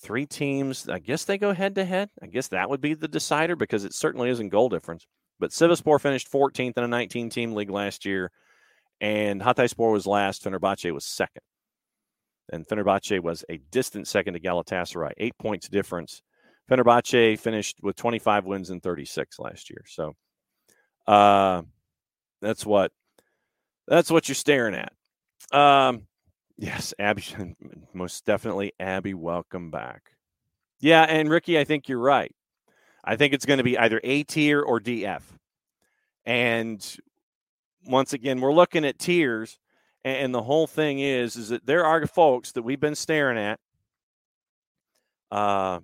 three 0.00 0.24
teams. 0.24 0.88
I 0.88 1.00
guess 1.00 1.24
they 1.24 1.36
go 1.36 1.52
head 1.52 1.74
to 1.74 1.84
head. 1.84 2.08
I 2.22 2.26
guess 2.26 2.48
that 2.48 2.70
would 2.70 2.80
be 2.80 2.94
the 2.94 3.08
decider 3.08 3.56
because 3.56 3.84
it 3.84 3.92
certainly 3.92 4.30
isn't 4.30 4.48
goal 4.48 4.70
difference. 4.70 5.06
But 5.38 5.50
Sivasspor 5.50 6.00
finished 6.00 6.32
14th 6.32 6.76
in 6.76 6.84
a 6.84 6.88
19 6.88 7.28
team 7.30 7.52
league 7.52 7.70
last 7.70 8.04
year, 8.06 8.30
and 9.00 9.40
Hatayspor 9.40 9.92
was 9.92 10.06
last. 10.06 10.42
Fenerbahce 10.42 10.92
was 10.92 11.04
second. 11.04 11.42
And 12.50 12.66
Fenerbahce 12.66 13.20
was 13.22 13.44
a 13.50 13.58
distant 13.70 14.08
second 14.08 14.32
to 14.32 14.40
Galatasaray, 14.40 15.12
eight 15.18 15.36
points 15.38 15.68
difference 15.68 16.22
Fenerbahce 16.68 17.38
finished 17.38 17.78
with 17.82 17.96
25 17.96 18.44
wins 18.44 18.70
and 18.70 18.82
36 18.82 19.38
last 19.38 19.70
year. 19.70 19.82
So 19.86 20.14
uh, 21.06 21.62
that's 22.42 22.66
what 22.66 22.92
that's 23.86 24.10
what 24.10 24.28
you're 24.28 24.34
staring 24.34 24.74
at. 24.74 24.92
Um, 25.50 26.02
yes, 26.58 26.92
Abby, 26.98 27.24
most 27.94 28.26
definitely, 28.26 28.72
Abby. 28.78 29.14
Welcome 29.14 29.70
back. 29.70 30.12
Yeah, 30.80 31.02
and 31.02 31.30
Ricky, 31.30 31.58
I 31.58 31.64
think 31.64 31.88
you're 31.88 31.98
right. 31.98 32.34
I 33.02 33.16
think 33.16 33.32
it's 33.32 33.46
going 33.46 33.58
to 33.58 33.64
be 33.64 33.78
either 33.78 34.00
A 34.04 34.22
tier 34.24 34.60
or 34.60 34.78
DF. 34.78 35.22
And 36.26 36.96
once 37.86 38.12
again, 38.12 38.40
we're 38.40 38.52
looking 38.52 38.84
at 38.84 38.98
tiers, 38.98 39.58
and 40.04 40.34
the 40.34 40.42
whole 40.42 40.66
thing 40.66 41.00
is 41.00 41.36
is 41.36 41.48
that 41.48 41.64
there 41.64 41.86
are 41.86 42.06
folks 42.06 42.52
that 42.52 42.62
we've 42.62 42.80
been 42.80 42.94
staring 42.94 43.38
at. 43.38 43.58
Uh, 45.30 45.80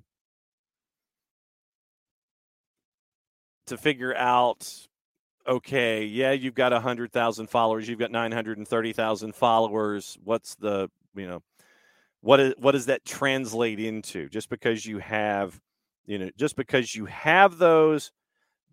to 3.66 3.77
figure 3.77 4.15
out 4.15 4.69
okay, 5.47 6.05
yeah, 6.05 6.32
you've 6.32 6.55
got 6.55 6.73
100,000 6.73 7.47
followers, 7.49 7.89
you've 7.89 7.99
got 7.99 8.11
930,000 8.11 9.35
followers. 9.35 10.19
What's 10.24 10.55
the, 10.55 10.91
you 11.15 11.27
know, 11.27 11.43
what 12.20 12.41
is 12.41 12.55
what 12.59 12.73
does 12.73 12.86
that 12.86 13.05
translate 13.05 13.78
into? 13.78 14.28
Just 14.31 14.49
because 14.49 14.86
you 14.86 14.99
have, 14.99 15.61
you 16.07 16.19
know, 16.19 16.31
just 16.39 16.57
because 16.57 16.95
you 16.95 17.05
have 17.07 17.59
those 17.59 18.12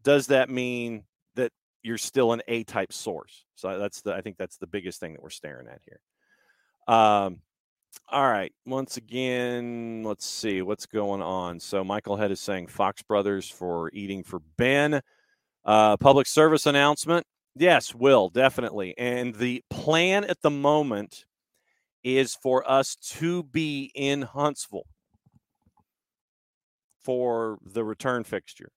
does 0.04 0.28
that 0.28 0.50
mean 0.50 1.04
that 1.36 1.52
you're 1.84 1.98
still 1.98 2.32
an 2.32 2.42
A-type 2.48 2.94
source? 2.94 3.46
So 3.56 3.78
that's 3.78 4.02
the 4.02 4.14
I 4.14 4.22
think 4.22 4.38
that's 4.38 4.58
the 4.58 4.68
biggest 4.68 5.00
thing 5.02 5.14
that 5.14 5.22
we're 5.22 5.30
staring 5.30 5.68
at 5.68 5.82
here. 5.86 6.00
Um 6.88 7.40
all 8.10 8.30
right. 8.30 8.54
Once 8.66 8.98
again, 8.98 10.04
let's 10.04 10.26
see 10.26 10.62
what's 10.62 10.86
going 10.86 11.22
on. 11.22 11.60
So 11.60 11.84
Michael 11.84 12.18
Head 12.18 12.32
is 12.32 12.40
saying 12.40 12.68
Fox 12.68 13.02
Brothers 13.02 13.50
for 13.50 13.90
eating 13.94 14.24
for 14.24 14.40
Ben. 14.58 15.02
Uh, 15.64 15.98
public 15.98 16.28
service 16.28 16.66
announcement. 16.66 17.26
Yes, 17.56 17.94
will 17.94 18.30
definitely. 18.30 18.94
And 18.98 19.36
the 19.36 19.64
plan 19.70 20.24
at 20.24 20.42
the 20.42 20.50
moment 20.50 21.26
is 22.04 22.36
for 22.36 22.70
us 22.70 22.96
to 22.96 23.44
be 23.44 23.92
in 23.94 24.24
Huntsville 24.24 24.88
for 27.04 27.58
the 27.66 27.84
return 27.84 28.24
fixture. 28.24 28.72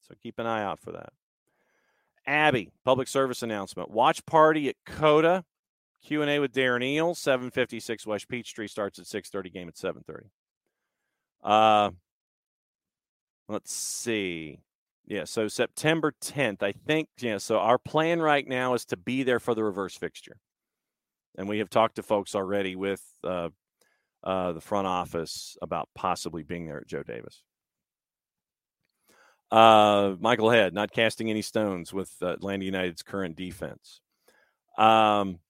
So 0.00 0.14
keep 0.22 0.38
an 0.38 0.46
eye 0.46 0.62
out 0.62 0.80
for 0.80 0.92
that. 0.92 1.12
Abby, 2.26 2.70
public 2.84 3.08
service 3.08 3.42
announcement. 3.42 3.90
Watch 3.90 4.24
party 4.26 4.68
at 4.68 4.76
Coda 4.86 5.44
Q&A 6.02 6.38
with 6.38 6.52
Darren 6.52 6.82
Eales, 6.82 7.16
756 7.16 8.06
West 8.06 8.28
Peachtree 8.28 8.68
starts 8.68 8.98
at 8.98 9.06
6:30 9.06 9.52
game 9.52 9.68
at 9.68 9.76
7:30. 9.76 10.30
Uh 11.42 11.90
let's 13.48 13.72
see. 13.72 14.60
Yeah, 15.06 15.24
so 15.24 15.48
September 15.48 16.12
10th, 16.22 16.62
I 16.62 16.72
think, 16.72 17.08
yeah, 17.18 17.38
so 17.38 17.58
our 17.58 17.78
plan 17.78 18.20
right 18.20 18.46
now 18.46 18.74
is 18.74 18.84
to 18.86 18.96
be 18.96 19.24
there 19.24 19.40
for 19.40 19.56
the 19.56 19.64
reverse 19.64 19.96
fixture. 19.96 20.36
And 21.36 21.48
we 21.48 21.58
have 21.58 21.68
talked 21.68 21.96
to 21.96 22.02
folks 22.02 22.34
already 22.36 22.76
with 22.76 23.02
uh, 23.24 23.48
uh, 24.22 24.52
the 24.52 24.60
front 24.60 24.86
office 24.86 25.56
about 25.60 25.88
possibly 25.96 26.44
being 26.44 26.66
there 26.66 26.78
at 26.78 26.86
Joe 26.86 27.02
Davis. 27.02 27.42
Uh, 29.50 30.14
Michael 30.20 30.50
Head, 30.50 30.74
not 30.74 30.92
casting 30.92 31.28
any 31.28 31.42
stones 31.42 31.92
with 31.92 32.12
Atlanta 32.22 32.64
United's 32.64 33.02
current 33.02 33.36
defense. 33.36 34.00
Um, 34.78 35.40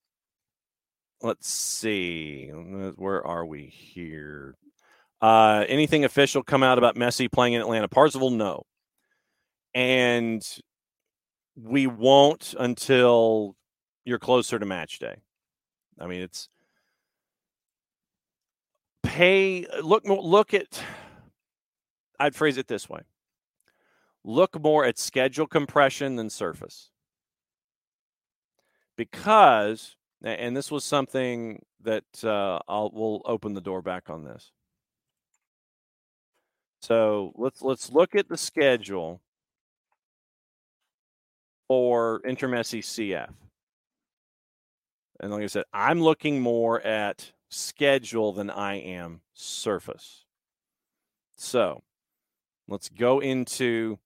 let's 1.21 1.49
see. 1.49 2.49
Where 2.49 3.25
are 3.25 3.45
we 3.45 3.65
here? 3.65 4.55
Uh, 5.21 5.65
anything 5.67 6.03
official 6.03 6.41
come 6.43 6.63
out 6.63 6.77
about 6.77 6.95
Messi 6.95 7.31
playing 7.31 7.53
in 7.53 7.61
Atlanta? 7.61 7.87
Parzival, 7.87 8.31
no. 8.31 8.63
And 9.73 10.43
we 11.55 11.87
won't 11.87 12.55
until 12.59 13.55
you're 14.03 14.19
closer 14.19 14.57
to 14.57 14.65
match 14.65 14.99
day. 14.99 15.15
I 15.99 16.07
mean, 16.07 16.21
it's 16.21 16.49
pay. 19.03 19.67
Look, 19.83 20.03
look 20.05 20.53
at. 20.53 20.83
I'd 22.19 22.35
phrase 22.35 22.57
it 22.57 22.67
this 22.67 22.89
way: 22.89 23.01
look 24.23 24.59
more 24.61 24.85
at 24.85 24.97
schedule 24.97 25.47
compression 25.47 26.15
than 26.15 26.29
surface, 26.29 26.89
because 28.97 29.95
and 30.23 30.55
this 30.55 30.69
was 30.69 30.83
something 30.83 31.61
that 31.83 32.03
uh, 32.23 32.59
I'll 32.67 32.91
we'll 32.93 33.21
open 33.25 33.53
the 33.53 33.61
door 33.61 33.81
back 33.81 34.09
on 34.09 34.23
this. 34.23 34.51
So 36.81 37.33
let's 37.35 37.61
let's 37.61 37.91
look 37.91 38.15
at 38.15 38.29
the 38.29 38.37
schedule 38.37 39.21
for 41.67 42.21
Intermessi 42.25 42.79
CF. 42.79 43.33
And 45.19 45.31
like 45.31 45.43
I 45.43 45.47
said, 45.47 45.65
I'm 45.71 46.01
looking 46.01 46.41
more 46.41 46.81
at 46.81 47.31
schedule 47.49 48.33
than 48.33 48.49
I 48.49 48.75
am 48.75 49.21
surface. 49.33 50.25
So 51.37 51.83
let's 52.67 52.89
go 52.89 53.19
into 53.19 53.99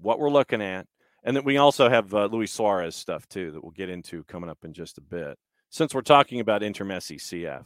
what 0.00 0.18
we're 0.18 0.30
looking 0.30 0.62
at. 0.62 0.86
And 1.24 1.36
then 1.36 1.44
we 1.44 1.58
also 1.58 1.88
have 1.88 2.12
uh, 2.14 2.26
Luis 2.26 2.52
Suarez 2.52 2.96
stuff 2.96 3.28
too 3.28 3.50
that 3.52 3.62
we'll 3.62 3.70
get 3.70 3.90
into 3.90 4.24
coming 4.24 4.50
up 4.50 4.64
in 4.64 4.72
just 4.72 4.98
a 4.98 5.02
bit. 5.02 5.38
Since 5.72 5.94
we're 5.94 6.02
talking 6.02 6.38
about 6.38 6.60
Intermessi 6.60 7.16
CF, 7.16 7.64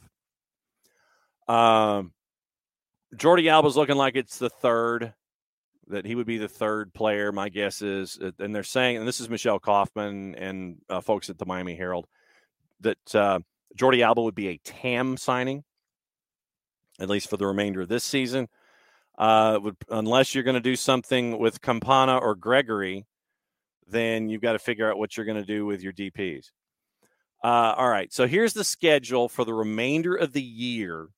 um, 1.53 2.13
Jordy 3.17 3.49
Alba's 3.49 3.77
looking 3.77 3.97
like 3.97 4.15
it's 4.15 4.39
the 4.39 4.49
third 4.49 5.13
that 5.89 6.07
he 6.07 6.15
would 6.15 6.27
be 6.27 6.39
the 6.39 6.47
third 6.47 6.95
player. 6.95 7.33
My 7.33 7.49
guess 7.49 7.83
is, 7.83 8.17
uh, 8.23 8.31
and 8.39 8.55
they're 8.55 8.63
saying, 8.63 8.99
and 8.99 9.09
this 9.09 9.19
is 9.19 9.29
Michelle 9.29 9.59
Kaufman 9.59 10.37
and 10.37 10.77
uh, 10.89 11.01
folks 11.01 11.31
at 11.31 11.39
the 11.39 11.47
Miami 11.47 11.75
Herald, 11.75 12.07
that 12.81 13.15
uh, 13.17 13.41
Jordy 13.75 14.05
Alba 14.05 14.23
would 14.23 14.37
be 14.37 14.51
a 14.51 14.61
TAM 14.63 15.17
signing, 15.17 15.65
at 17.01 17.09
least 17.09 17.29
for 17.29 17.37
the 17.37 17.47
remainder 17.49 17.81
of 17.81 17.89
this 17.89 18.05
season. 18.05 18.47
Uh, 19.19 19.59
would, 19.61 19.77
unless 19.91 20.33
you're 20.33 20.45
going 20.45 20.55
to 20.55 20.61
do 20.61 20.77
something 20.77 21.41
with 21.41 21.61
Campana 21.61 22.19
or 22.19 22.37
Gregore, 22.37 23.03
then 23.89 24.29
you've 24.29 24.43
got 24.43 24.53
to 24.53 24.61
figure 24.61 24.89
out 24.89 24.97
what 24.97 25.17
you're 25.17 25.27
going 25.27 25.41
to 25.41 25.45
do 25.45 25.67
with 25.67 25.83
your 25.83 25.93
DPs. 25.93 26.53
Uh, 27.45 27.75
all 27.77 27.89
right, 27.89 28.13
so 28.13 28.27
here's 28.27 28.55
the 28.55 28.65
schedule 28.65 29.29
for 29.29 29.45
the 29.45 29.55
remainder 29.55 30.15
of 30.15 30.33
the 30.33 30.43
year 30.43 31.09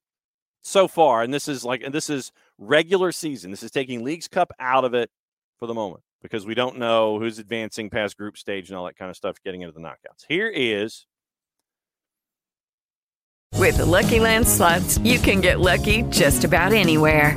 so 0.60 0.88
far, 0.88 1.22
and 1.22 1.32
this 1.32 1.48
is 1.48 1.64
like, 1.64 1.82
and 1.82 1.94
this 1.94 2.10
is 2.10 2.32
regular 2.58 3.12
season. 3.12 3.50
This 3.50 3.62
is 3.62 3.70
taking 3.70 4.04
Leagues 4.04 4.28
Cup 4.28 4.50
out 4.58 4.84
of 4.84 4.94
it 4.94 5.10
for 5.58 5.66
the 5.66 5.74
moment 5.74 6.02
because 6.22 6.44
we 6.44 6.54
don't 6.54 6.78
know 6.78 7.18
who's 7.18 7.38
advancing 7.38 7.90
past 7.90 8.16
group 8.16 8.36
stage 8.36 8.68
and 8.68 8.76
all 8.76 8.84
that 8.86 8.96
kind 8.96 9.10
of 9.10 9.16
stuff, 9.16 9.36
getting 9.44 9.62
into 9.62 9.72
the 9.72 9.80
knockouts. 9.80 10.24
Here 10.28 10.48
is 10.48 11.06
With 13.54 13.78
the 13.78 13.86
Lucky 13.86 14.20
Land 14.20 14.46
slots, 14.46 14.98
you 14.98 15.18
can 15.18 15.40
get 15.40 15.60
lucky 15.60 16.02
just 16.04 16.44
about 16.44 16.72
anywhere. 16.72 17.36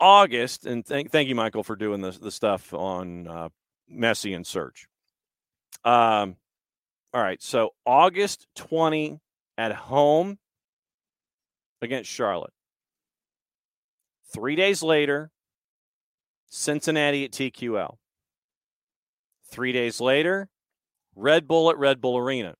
August, 0.00 0.66
and 0.66 0.84
thank 0.84 1.10
thank 1.10 1.28
you, 1.28 1.34
Michael, 1.34 1.62
for 1.62 1.76
doing 1.76 2.00
the 2.00 2.10
the 2.10 2.30
stuff 2.30 2.72
on 2.72 3.28
uh, 3.28 3.48
Messi 3.92 4.34
and 4.34 4.46
Search. 4.46 4.86
Um, 5.84 6.36
all 7.12 7.22
right, 7.22 7.42
so 7.42 7.70
August 7.84 8.46
twenty 8.54 9.20
at 9.58 9.72
home 9.72 10.38
against 11.82 12.10
Charlotte. 12.10 12.52
Three 14.32 14.56
days 14.56 14.82
later, 14.82 15.30
Cincinnati 16.48 17.24
at 17.24 17.32
TQL. 17.32 17.96
Three 19.50 19.72
days 19.72 20.00
later, 20.00 20.48
Red 21.16 21.48
Bull 21.48 21.70
at 21.70 21.78
Red 21.78 22.00
Bull 22.00 22.16
Arena. 22.16 22.54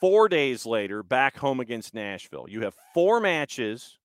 Four 0.00 0.28
days 0.28 0.66
later, 0.66 1.02
back 1.02 1.38
home 1.38 1.60
against 1.60 1.94
Nashville. 1.94 2.46
You 2.48 2.62
have 2.62 2.74
four 2.92 3.20
matches 3.20 3.98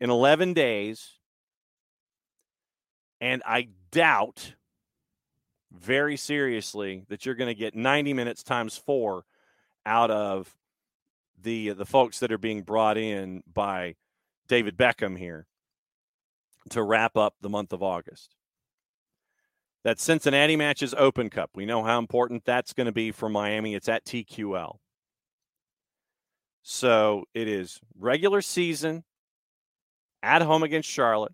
in 0.00 0.10
11 0.10 0.54
days. 0.54 1.18
And 3.20 3.42
I 3.46 3.68
doubt 3.90 4.54
very 5.72 6.16
seriously 6.16 7.04
that 7.08 7.26
you're 7.26 7.34
going 7.34 7.48
to 7.48 7.54
get 7.54 7.74
90 7.74 8.14
minutes 8.14 8.42
times 8.42 8.76
four 8.76 9.24
out 9.86 10.10
of 10.10 10.54
the 11.42 11.70
uh, 11.70 11.74
the 11.74 11.86
folks 11.86 12.18
that 12.20 12.32
are 12.32 12.38
being 12.38 12.62
brought 12.62 12.98
in 12.98 13.42
by 13.52 13.94
David 14.48 14.76
Beckham 14.76 15.16
here 15.16 15.46
to 16.70 16.82
wrap 16.82 17.16
up 17.16 17.34
the 17.40 17.48
month 17.48 17.72
of 17.72 17.82
August. 17.82 18.34
That 19.82 19.98
Cincinnati 19.98 20.56
match 20.56 20.82
is 20.82 20.94
Open 20.94 21.30
Cup. 21.30 21.50
We 21.54 21.64
know 21.64 21.82
how 21.82 21.98
important 21.98 22.44
that's 22.44 22.74
going 22.74 22.86
to 22.86 22.92
be 22.92 23.12
for 23.12 23.30
Miami. 23.30 23.74
It's 23.74 23.88
at 23.88 24.04
TQL. 24.04 24.76
So 26.62 27.24
it 27.32 27.48
is 27.48 27.80
regular 27.98 28.42
season 28.42 29.04
at 30.22 30.42
home 30.42 30.62
against 30.62 30.88
Charlotte. 30.88 31.32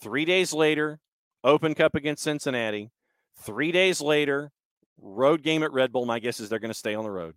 Three 0.00 0.24
days 0.24 0.52
later, 0.52 1.00
Open 1.44 1.74
Cup 1.74 1.94
against 1.94 2.22
Cincinnati. 2.22 2.90
Three 3.36 3.72
days 3.72 4.00
later, 4.00 4.52
road 5.00 5.42
game 5.42 5.62
at 5.62 5.72
Red 5.72 5.92
Bull. 5.92 6.06
My 6.06 6.18
guess 6.18 6.40
is 6.40 6.48
they're 6.48 6.58
going 6.58 6.72
to 6.72 6.78
stay 6.78 6.94
on 6.94 7.04
the 7.04 7.10
road. 7.10 7.34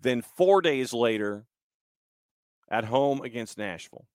Then 0.00 0.22
four 0.22 0.60
days 0.60 0.92
later, 0.92 1.46
at 2.72 2.86
home 2.86 3.20
against 3.20 3.58
Nashville. 3.58 4.06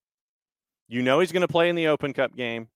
You 0.87 1.01
know 1.01 1.19
he's 1.19 1.31
going 1.31 1.41
to 1.41 1.47
play 1.47 1.69
in 1.69 1.75
the 1.75 1.87
Open 1.87 2.11
Cup 2.11 2.35
game 2.35 2.69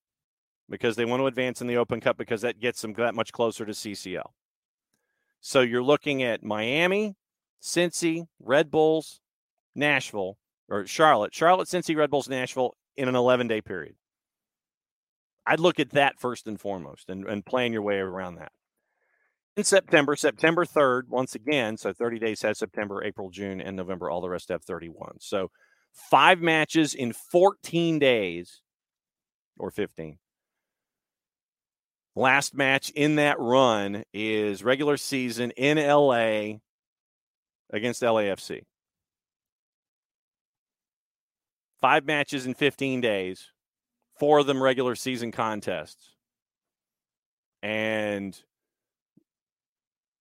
because 0.69 0.95
they 0.95 1.05
want 1.05 1.21
to 1.21 1.27
advance 1.27 1.59
in 1.59 1.67
the 1.67 1.77
Open 1.77 1.99
Cup 1.99 2.17
because 2.17 2.41
that 2.41 2.59
gets 2.59 2.81
them 2.81 2.93
that 2.93 3.15
much 3.15 3.31
closer 3.31 3.65
to 3.65 3.71
CCL. 3.71 4.31
So 5.41 5.61
you're 5.61 5.83
looking 5.83 6.21
at 6.21 6.43
Miami, 6.43 7.15
Cincy, 7.61 8.27
Red 8.39 8.69
Bulls, 8.69 9.21
Nashville, 9.75 10.37
or 10.71 10.87
Charlotte, 10.87 11.35
Charlotte, 11.35 11.67
Cincy, 11.67 11.95
Red 11.95 12.09
Bulls, 12.09 12.29
Nashville 12.29 12.75
in 12.95 13.09
an 13.09 13.15
11 13.15 13.47
day 13.47 13.61
period. 13.61 13.95
I'd 15.45 15.59
look 15.59 15.79
at 15.79 15.91
that 15.91 16.19
first 16.19 16.47
and 16.47 16.59
foremost 16.59 17.09
and, 17.09 17.25
and 17.25 17.45
plan 17.45 17.73
your 17.73 17.81
way 17.81 17.97
around 17.97 18.35
that. 18.35 18.53
In 19.57 19.65
September, 19.65 20.15
September 20.15 20.65
3rd, 20.65 21.09
once 21.09 21.35
again, 21.35 21.75
so 21.75 21.91
30 21.91 22.19
days 22.19 22.41
has 22.43 22.57
September, 22.57 23.03
April, 23.03 23.29
June, 23.29 23.59
and 23.59 23.75
November. 23.75 24.09
All 24.09 24.21
the 24.21 24.29
rest 24.29 24.47
have 24.47 24.63
31. 24.63 25.17
So 25.19 25.51
five 25.91 26.39
matches 26.39 26.93
in 26.93 27.11
14 27.11 27.99
days 27.99 28.61
or 29.59 29.71
15. 29.71 30.19
Last 32.15 32.55
match 32.55 32.91
in 32.91 33.15
that 33.15 33.39
run 33.39 34.03
is 34.13 34.63
regular 34.63 34.95
season 34.95 35.51
in 35.51 35.77
LA 35.77 36.59
against 37.73 38.01
LAFC. 38.01 38.61
Five 41.81 42.05
matches 42.05 42.45
in 42.45 42.53
15 42.53 43.01
days, 43.01 43.51
four 44.19 44.37
of 44.39 44.45
them 44.45 44.61
regular 44.61 44.95
season 44.95 45.31
contests. 45.31 46.11
And 47.63 48.39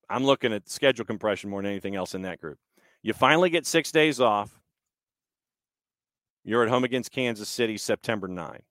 I'm 0.09 0.24
looking 0.24 0.55
at 0.55 0.69
schedule 0.70 1.05
compression 1.05 1.51
more 1.51 1.61
than 1.61 1.70
anything 1.70 1.97
else 1.97 2.15
in 2.15 2.23
that 2.23 2.41
group. 2.41 2.59
You 3.03 3.12
finally 3.12 3.51
get 3.51 3.66
six 3.66 3.93
days 3.93 4.20
off. 4.20 4.59
You're 6.45 6.62
at 6.62 6.70
home 6.70 6.85
against 6.85 7.12
Kansas 7.12 7.49
City 7.49 7.77
September 7.77 8.27
9. 8.27 8.62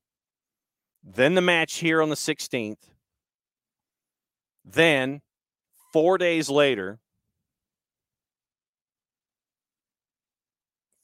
Then 1.03 1.36
the 1.36 1.41
match 1.41 1.76
here 1.76 2.02
on 2.02 2.10
the 2.10 2.16
16th. 2.16 2.90
Then, 4.66 5.22
four 5.94 6.18
days 6.18 6.49
later, 6.49 6.99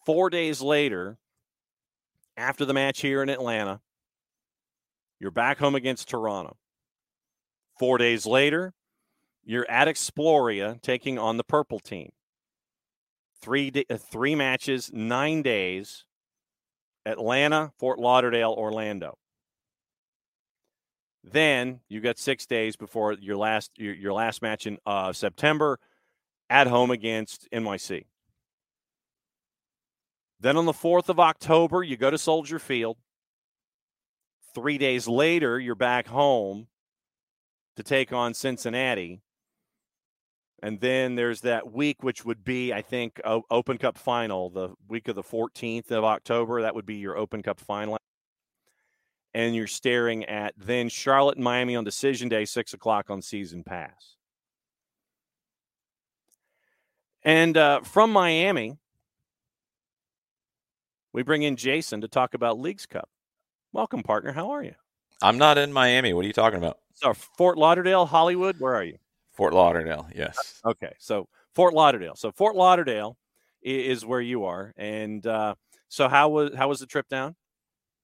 four 0.06 0.30
days 0.30 0.62
later, 0.62 1.18
after 2.38 2.66
the 2.66 2.74
match 2.74 3.02
here 3.02 3.22
in 3.22 3.30
Atlanta, 3.30 3.82
you're 5.20 5.32
back 5.32 5.60
home 5.60 5.76
against 5.76 6.10
Toronto. 6.10 6.58
Four 7.80 7.98
days 7.98 8.26
later, 8.26 8.74
you're 9.44 9.70
at 9.70 9.88
Exploria 9.88 10.82
taking 10.82 11.20
on 11.20 11.38
the 11.38 11.44
purple 11.44 11.80
team. 11.80 12.12
Three, 13.42 13.72
uh, 13.90 13.98
three 13.98 14.36
matches, 14.36 14.92
nine 14.94 15.42
days. 15.42 16.06
Atlanta, 17.06 17.72
Fort 17.78 18.00
Lauderdale, 18.00 18.54
Orlando. 18.58 19.18
Then 21.24 21.82
you've 21.88 22.04
got 22.04 22.18
six 22.18 22.46
days 22.46 22.76
before 22.76 23.14
your 23.14 23.38
last 23.38 23.72
your, 23.78 23.94
your 23.94 24.14
last 24.14 24.42
match 24.42 24.66
in 24.68 24.78
uh, 24.86 25.14
September 25.14 25.80
at 26.50 26.68
home 26.68 26.92
against 26.92 27.48
NYC. 27.52 28.06
Then 30.40 30.58
on 30.58 30.66
the 30.66 30.74
4th 30.74 31.10
of 31.10 31.20
October, 31.20 31.84
you 31.84 31.98
go 31.98 32.10
to 32.12 32.18
Soldier 32.18 32.60
Field. 32.60 32.98
Three 34.54 34.78
days 34.78 35.08
later, 35.08 35.60
you're 35.60 35.76
back 35.76 36.08
home 36.08 36.68
to 37.76 37.84
take 37.84 38.14
on 38.14 38.34
Cincinnati. 38.34 39.22
And 40.62 40.80
then 40.80 41.16
there's 41.16 41.42
that 41.42 41.72
week, 41.72 42.02
which 42.02 42.26
would 42.26 42.44
be, 42.44 42.74
I 42.74 42.82
think, 42.82 43.22
Open 43.24 43.78
Cup 43.78 43.98
final, 43.98 44.50
the 44.50 44.70
week 44.88 45.08
of 45.08 45.16
the 45.16 45.24
14th 45.24 45.92
of 45.92 46.04
October. 46.04 46.62
That 46.62 46.76
would 46.76 46.86
be 46.86 46.96
your 46.96 47.18
Open 47.18 47.44
Cup 47.44 47.60
final. 47.60 47.98
And 49.34 49.56
you're 49.56 49.68
staring 49.68 50.24
at 50.26 50.54
then 50.58 50.88
Charlotte 50.88 51.36
and 51.36 51.44
Miami 51.44 51.76
on 51.76 51.84
decision 51.84 52.30
day, 52.30 52.46
six 52.46 52.74
o'clock 52.74 53.10
on 53.10 53.22
season 53.22 53.64
pass. 53.64 54.16
And 57.22 57.58
uh, 57.58 57.82
from 57.82 58.12
Miami, 58.12 58.78
we 61.16 61.24
bring 61.24 61.44
in 61.44 61.56
Jason 61.56 62.02
to 62.02 62.10
talk 62.10 62.34
about 62.34 62.60
Leagues 62.60 62.86
Cup. 62.86 63.08
Welcome, 63.72 64.04
partner. 64.04 64.34
How 64.34 64.52
are 64.52 64.62
you? 64.62 64.74
I'm 65.22 65.38
not 65.38 65.58
in 65.58 65.72
Miami. 65.72 66.14
What 66.14 66.26
are 66.26 66.28
you 66.28 66.34
talking 66.34 66.58
about? 66.58 66.80
So 66.94 67.14
Fort 67.14 67.58
Lauderdale, 67.58 68.06
Hollywood. 68.06 68.60
Where 68.60 68.76
are 68.76 68.84
you? 68.84 68.98
Fort 69.32 69.54
Lauderdale. 69.54 70.10
Yes. 70.14 70.60
Okay, 70.66 70.92
so 71.00 71.30
Fort 71.54 71.74
Lauderdale. 71.74 72.16
So 72.18 72.34
Fort 72.34 72.58
Lauderdale 72.58 73.16
is 73.62 74.06
where 74.06 74.20
you 74.20 74.44
are, 74.44 74.74
and 74.76 75.26
uh, 75.26 75.56
so 75.88 76.10
how 76.10 76.28
was 76.28 76.54
how 76.54 76.68
was 76.68 76.82
the 76.82 76.86
trip 76.86 77.08
down? 77.08 77.36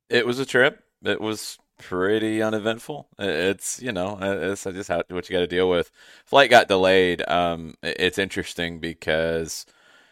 It 0.09 0.25
was 0.25 0.39
a 0.39 0.45
trip. 0.45 0.81
It 1.03 1.19
was 1.19 1.57
pretty 1.79 2.41
uneventful. 2.41 3.09
It's 3.19 3.81
you 3.81 3.91
know 3.91 4.19
it's 4.21 4.63
just 4.63 4.88
how, 4.88 5.03
what 5.09 5.29
you 5.29 5.33
got 5.33 5.41
to 5.41 5.47
deal 5.47 5.69
with. 5.69 5.91
Flight 6.25 6.49
got 6.49 6.69
delayed. 6.69 7.27
Um, 7.27 7.73
it's 7.83 8.17
interesting 8.17 8.79
because 8.79 9.65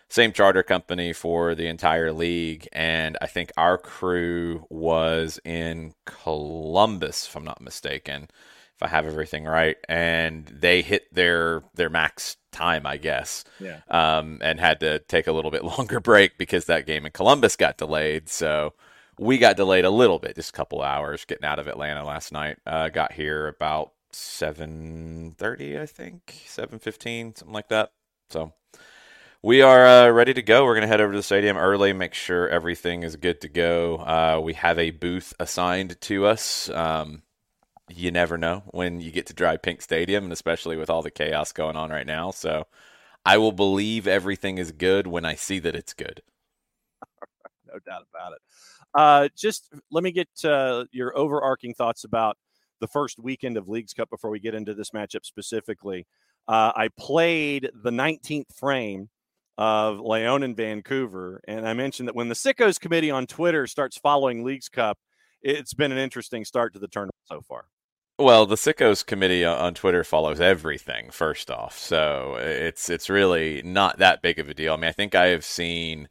same 0.10 0.32
charter 0.34 0.64
company 0.64 1.14
for 1.14 1.54
the 1.56 1.68
entire 1.68 2.12
league, 2.12 2.68
and 2.74 3.18
I 3.22 3.28
think 3.28 3.52
our 3.58 3.78
crew 3.78 4.66
was 4.70 5.40
in 5.46 5.94
Columbus, 6.06 7.28
if 7.28 7.36
I'm 7.36 7.44
not 7.44 7.62
mistaken, 7.62 8.28
if 8.76 8.84
I 8.84 8.88
have 8.88 9.06
everything 9.06 9.46
right, 9.46 9.78
and 9.88 10.46
they 10.48 10.82
hit 10.82 11.14
their 11.14 11.64
their 11.76 11.90
max 11.90 12.38
time, 12.52 12.88
I 12.88 12.98
guess. 12.98 13.44
Yeah. 13.60 13.82
Um, 13.90 14.40
and 14.42 14.60
had 14.60 14.80
to 14.80 15.00
take 15.00 15.28
a 15.28 15.32
little 15.32 15.52
bit 15.52 15.64
longer 15.78 16.00
break 16.00 16.38
because 16.38 16.66
that 16.66 16.88
game 16.88 17.06
in 17.06 17.12
Columbus 17.12 17.56
got 17.56 17.78
delayed. 17.78 18.30
So 18.30 18.74
we 19.20 19.38
got 19.38 19.58
delayed 19.58 19.86
a 19.86 19.90
little 19.92 20.18
bit, 20.18 20.36
just 20.36 20.50
a 20.50 20.54
couple 20.54 20.82
hours 20.82 21.26
getting 21.26 21.46
out 21.46 21.60
of 21.60 21.68
Atlanta 21.68 22.04
last 22.06 22.32
night. 22.32 22.58
Uh, 22.66 22.90
got 22.90 23.12
here 23.12 23.48
about 23.48 23.92
seven 24.12 25.36
thirty, 25.38 25.80
I 25.80 25.86
think, 25.86 26.42
seven 26.48 26.80
fifteen, 26.80 27.36
something 27.36 27.54
like 27.54 27.70
that. 27.70 27.92
So 28.30 28.54
we 29.42 29.62
are 29.62 29.86
uh, 29.86 30.10
ready 30.10 30.34
to 30.34 30.42
go. 30.42 30.66
We're 30.66 30.74
going 30.74 30.82
to 30.82 30.88
head 30.88 31.00
over 31.00 31.14
to 31.14 31.20
the 31.20 31.24
stadium 31.24 31.56
early, 31.56 31.94
make 31.94 32.14
sure 32.14 32.50
everything 32.50 33.04
is 33.04 33.16
good 33.16 33.40
to 33.42 33.48
go. 33.48 33.98
Uh, 33.98 34.42
we 34.44 34.54
have 34.54 34.78
a 34.78 34.92
booth 34.92 35.34
assigned 35.40 36.00
to 36.02 36.26
us. 36.26 36.70
Um, 36.70 37.24
you 37.88 38.12
never 38.12 38.38
know 38.38 38.64
when 38.68 39.00
you 39.00 39.12
get 39.12 39.28
to 39.28 39.34
DRV 39.34 39.62
PNK 39.62 39.82
Stadium, 39.82 40.26
and 40.26 40.34
especially 40.34 40.76
with 40.76 40.90
all 40.90 41.02
the 41.02 41.10
chaos 41.10 41.54
going 41.54 41.78
on 41.78 41.90
right 41.90 42.06
now. 42.06 42.32
So 42.32 42.68
I 43.26 43.38
will 43.38 43.54
believe 43.54 44.08
everything 44.08 44.58
is 44.58 44.72
good 44.74 45.08
when 45.08 45.24
I 45.24 45.36
see 45.36 45.60
that 45.60 45.76
it's 45.76 45.94
good. 45.94 46.22
no 47.66 47.80
doubt 47.86 48.04
about 48.14 48.34
it. 48.34 48.40
Uh, 48.94 49.30
just 49.38 49.70
let 49.90 50.04
me 50.04 50.12
get 50.12 50.28
uh, 50.44 50.84
your 50.92 51.18
overarching 51.18 51.74
thoughts 51.74 52.04
about 52.04 52.38
the 52.82 52.88
first 52.88 53.20
weekend 53.20 53.56
of 53.56 53.70
Leagues 53.70 53.94
Cup 53.94 54.10
before 54.10 54.32
we 54.32 54.40
get 54.40 54.54
into 54.54 54.74
this 54.74 54.90
matchup 54.90 55.24
specifically. 55.26 56.06
Uh, 56.48 56.74
I 56.76 56.90
played 56.98 57.70
the 57.74 57.92
19th 57.92 58.54
frame 58.56 59.10
of 59.60 60.00
Leon 60.00 60.42
in 60.42 60.56
Vancouver, 60.56 61.42
and 61.46 61.68
I 61.68 61.74
mentioned 61.74 62.08
that 62.08 62.16
when 62.16 62.30
the 62.30 62.34
Sickos 62.34 62.80
Committee 62.80 63.12
on 63.12 63.28
Twitter 63.28 63.68
starts 63.68 63.98
following 63.98 64.46
Leagues 64.46 64.70
Cup, 64.70 64.98
it's 65.42 65.74
been 65.74 65.92
an 65.92 65.98
interesting 65.98 66.46
start 66.46 66.72
to 66.74 66.80
the 66.80 66.88
tournament 66.88 67.18
so 67.26 67.42
far. 67.42 67.66
Well, 68.18 68.46
the 68.46 68.56
Sickos 68.56 69.06
committee 69.06 69.44
on 69.44 69.74
Twitter 69.74 70.06
follows 70.06 70.40
everything. 70.40 71.10
First 71.12 71.52
off, 71.52 71.78
so 71.78 72.38
it's 72.40 72.90
it's 72.90 73.10
really 73.10 73.62
not 73.64 73.98
that 73.98 74.22
big 74.22 74.40
of 74.40 74.48
a 74.48 74.54
deal. 74.54 74.74
I 74.74 74.78
mean, 74.78 74.90
I 74.90 74.94
think 74.94 75.14
I 75.14 75.28
have 75.28 75.44
seen 75.44 76.08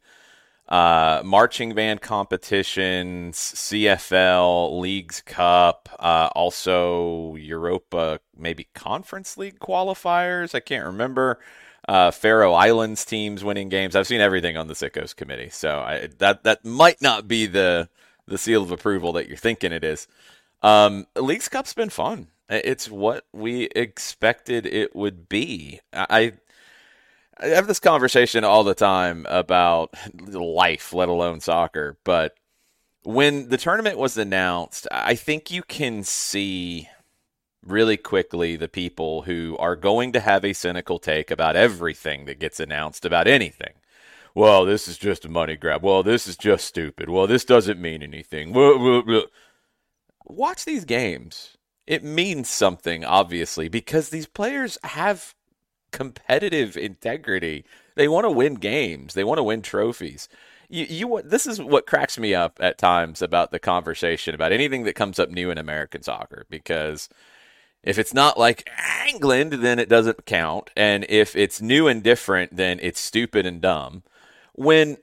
uh, 0.67 1.23
marching 1.25 1.73
band 1.73 2.01
competitions, 2.01 3.35
CFL, 3.37 4.79
Leagues 4.79 5.21
Cup, 5.21 5.89
uh, 5.99 6.29
also 6.35 7.33
Europa, 7.33 8.19
maybe 8.37 8.67
Conference 8.75 9.37
League 9.37 9.57
qualifiers. 9.57 10.53
I 10.53 10.59
can't 10.59 10.85
remember. 10.85 11.39
Uh, 11.89 12.11
Faroe 12.11 12.53
Islands 12.53 13.03
teams 13.03 13.43
winning 13.43 13.67
games. 13.67 13.95
I've 13.95 14.05
seen 14.05 14.21
everything 14.21 14.55
on 14.57 14.67
the 14.67 14.75
Sickos 14.75 15.15
committee, 15.15 15.49
so 15.49 15.79
I, 15.79 16.09
that 16.19 16.43
that 16.43 16.63
might 16.63 17.01
not 17.01 17.27
be 17.27 17.47
the 17.47 17.89
the 18.27 18.37
seal 18.37 18.61
of 18.61 18.71
approval 18.71 19.11
that 19.13 19.27
you're 19.27 19.37
thinking 19.37 19.71
it 19.71 19.83
is. 19.83 20.07
Um, 20.61 21.07
Leagues 21.15 21.49
Cup's 21.49 21.73
been 21.73 21.89
fun. 21.89 22.27
It's 22.47 22.91
what 22.91 23.25
we 23.33 23.63
expected 23.75 24.67
it 24.67 24.95
would 24.95 25.27
be. 25.29 25.79
I, 25.91 26.33
I 27.39 27.47
have 27.47 27.65
this 27.65 27.79
conversation 27.79 28.43
all 28.43 28.63
the 28.63 28.75
time 28.75 29.25
about 29.27 29.95
life, 30.31 30.93
let 30.93 31.09
alone 31.09 31.39
soccer. 31.39 31.97
But 32.03 32.35
when 33.01 33.49
the 33.49 33.57
tournament 33.57 33.97
was 33.97 34.15
announced, 34.15 34.87
I 34.91 35.15
think 35.15 35.49
you 35.49 35.63
can 35.63 36.03
see 36.03 36.87
really 37.65 37.97
quickly 37.97 38.55
the 38.55 38.67
people 38.67 39.23
who 39.23 39.55
are 39.59 39.75
going 39.75 40.11
to 40.13 40.19
have 40.19 40.45
a 40.45 40.53
cynical 40.53 40.99
take 40.99 41.29
about 41.29 41.55
everything 41.55 42.25
that 42.25 42.39
gets 42.39 42.59
announced 42.59 43.05
about 43.05 43.27
anything. 43.27 43.73
Well, 44.35 44.65
this 44.65 44.87
is 44.87 44.97
just 44.97 45.25
a 45.25 45.29
money 45.29 45.55
grab. 45.55 45.83
Well, 45.83 46.03
this 46.03 46.27
is 46.27 46.37
just 46.37 46.65
stupid. 46.65 47.09
Well, 47.09 47.27
this 47.27 47.43
doesn't 47.43 47.81
mean 47.81 48.01
anything 48.03 48.53
watch 50.29 50.65
these 50.65 50.85
games. 50.85 51.57
It 51.87 52.03
means 52.03 52.47
something, 52.47 53.03
obviously, 53.03 53.67
because 53.67 54.09
these 54.09 54.27
players 54.27 54.77
have 54.83 55.33
competitive 55.91 56.77
integrity. 56.77 57.65
They 57.95 58.07
want 58.07 58.25
to 58.25 58.31
win 58.31 58.55
games. 58.55 59.15
They 59.15 59.23
want 59.23 59.39
to 59.39 59.43
win 59.43 59.63
trophies. 59.63 60.29
You, 60.69 60.85
you, 60.87 61.21
this 61.25 61.47
is 61.47 61.59
what 61.59 61.87
cracks 61.87 62.19
me 62.19 62.35
up 62.35 62.59
at 62.61 62.77
times 62.77 63.23
about 63.23 63.49
the 63.51 63.57
conversation 63.57 64.35
about 64.35 64.51
anything 64.51 64.83
that 64.83 64.93
comes 64.93 65.17
up 65.17 65.29
new 65.29 65.49
in 65.49 65.57
American 65.57 66.03
soccer. 66.03 66.45
Because 66.47 67.09
if 67.83 67.97
it's 67.97 68.13
not 68.13 68.37
like 68.37 68.69
England, 69.07 69.53
then 69.53 69.79
it 69.79 69.89
doesn't 69.89 70.25
count, 70.25 70.69
and 70.75 71.05
if 71.09 71.35
it's 71.35 71.61
new 71.61 71.87
and 71.87 72.03
different, 72.03 72.55
then 72.55 72.79
it's 72.81 72.99
stupid 72.99 73.45
and 73.45 73.61
dumb. 73.61 74.03
When 74.53 74.97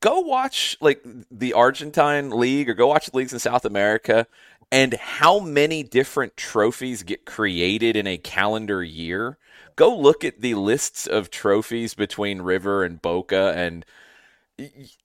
go 0.00 0.20
watch 0.20 0.76
like 0.80 1.04
the 1.30 1.52
Argentine 1.52 2.30
league 2.30 2.68
or 2.68 2.74
go 2.74 2.88
watch 2.88 3.10
the 3.10 3.16
leagues 3.16 3.32
in 3.32 3.38
South 3.38 3.64
America 3.64 4.26
and 4.70 4.94
how 4.94 5.38
many 5.38 5.82
different 5.82 6.36
trophies 6.36 7.02
get 7.02 7.26
created 7.26 7.94
in 7.94 8.06
a 8.06 8.16
calendar 8.16 8.82
year. 8.82 9.36
Go 9.76 9.96
look 9.96 10.24
at 10.24 10.40
the 10.40 10.54
lists 10.54 11.06
of 11.06 11.30
trophies 11.30 11.94
between 11.94 12.42
River 12.42 12.82
and 12.82 13.00
Boca 13.00 13.52
and 13.54 13.84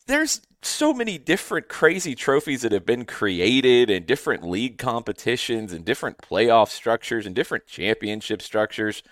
there's 0.07 0.41
so 0.61 0.93
many 0.93 1.17
different 1.17 1.69
crazy 1.69 2.15
trophies 2.15 2.61
that 2.61 2.71
have 2.71 2.85
been 2.85 3.05
created 3.05 3.89
and 3.89 4.05
different 4.05 4.43
league 4.43 4.77
competitions 4.77 5.73
and 5.73 5.85
different 5.85 6.17
playoff 6.17 6.69
structures 6.69 7.25
and 7.25 7.35
different 7.35 7.65
championship 7.65 8.41
structures 8.41 9.03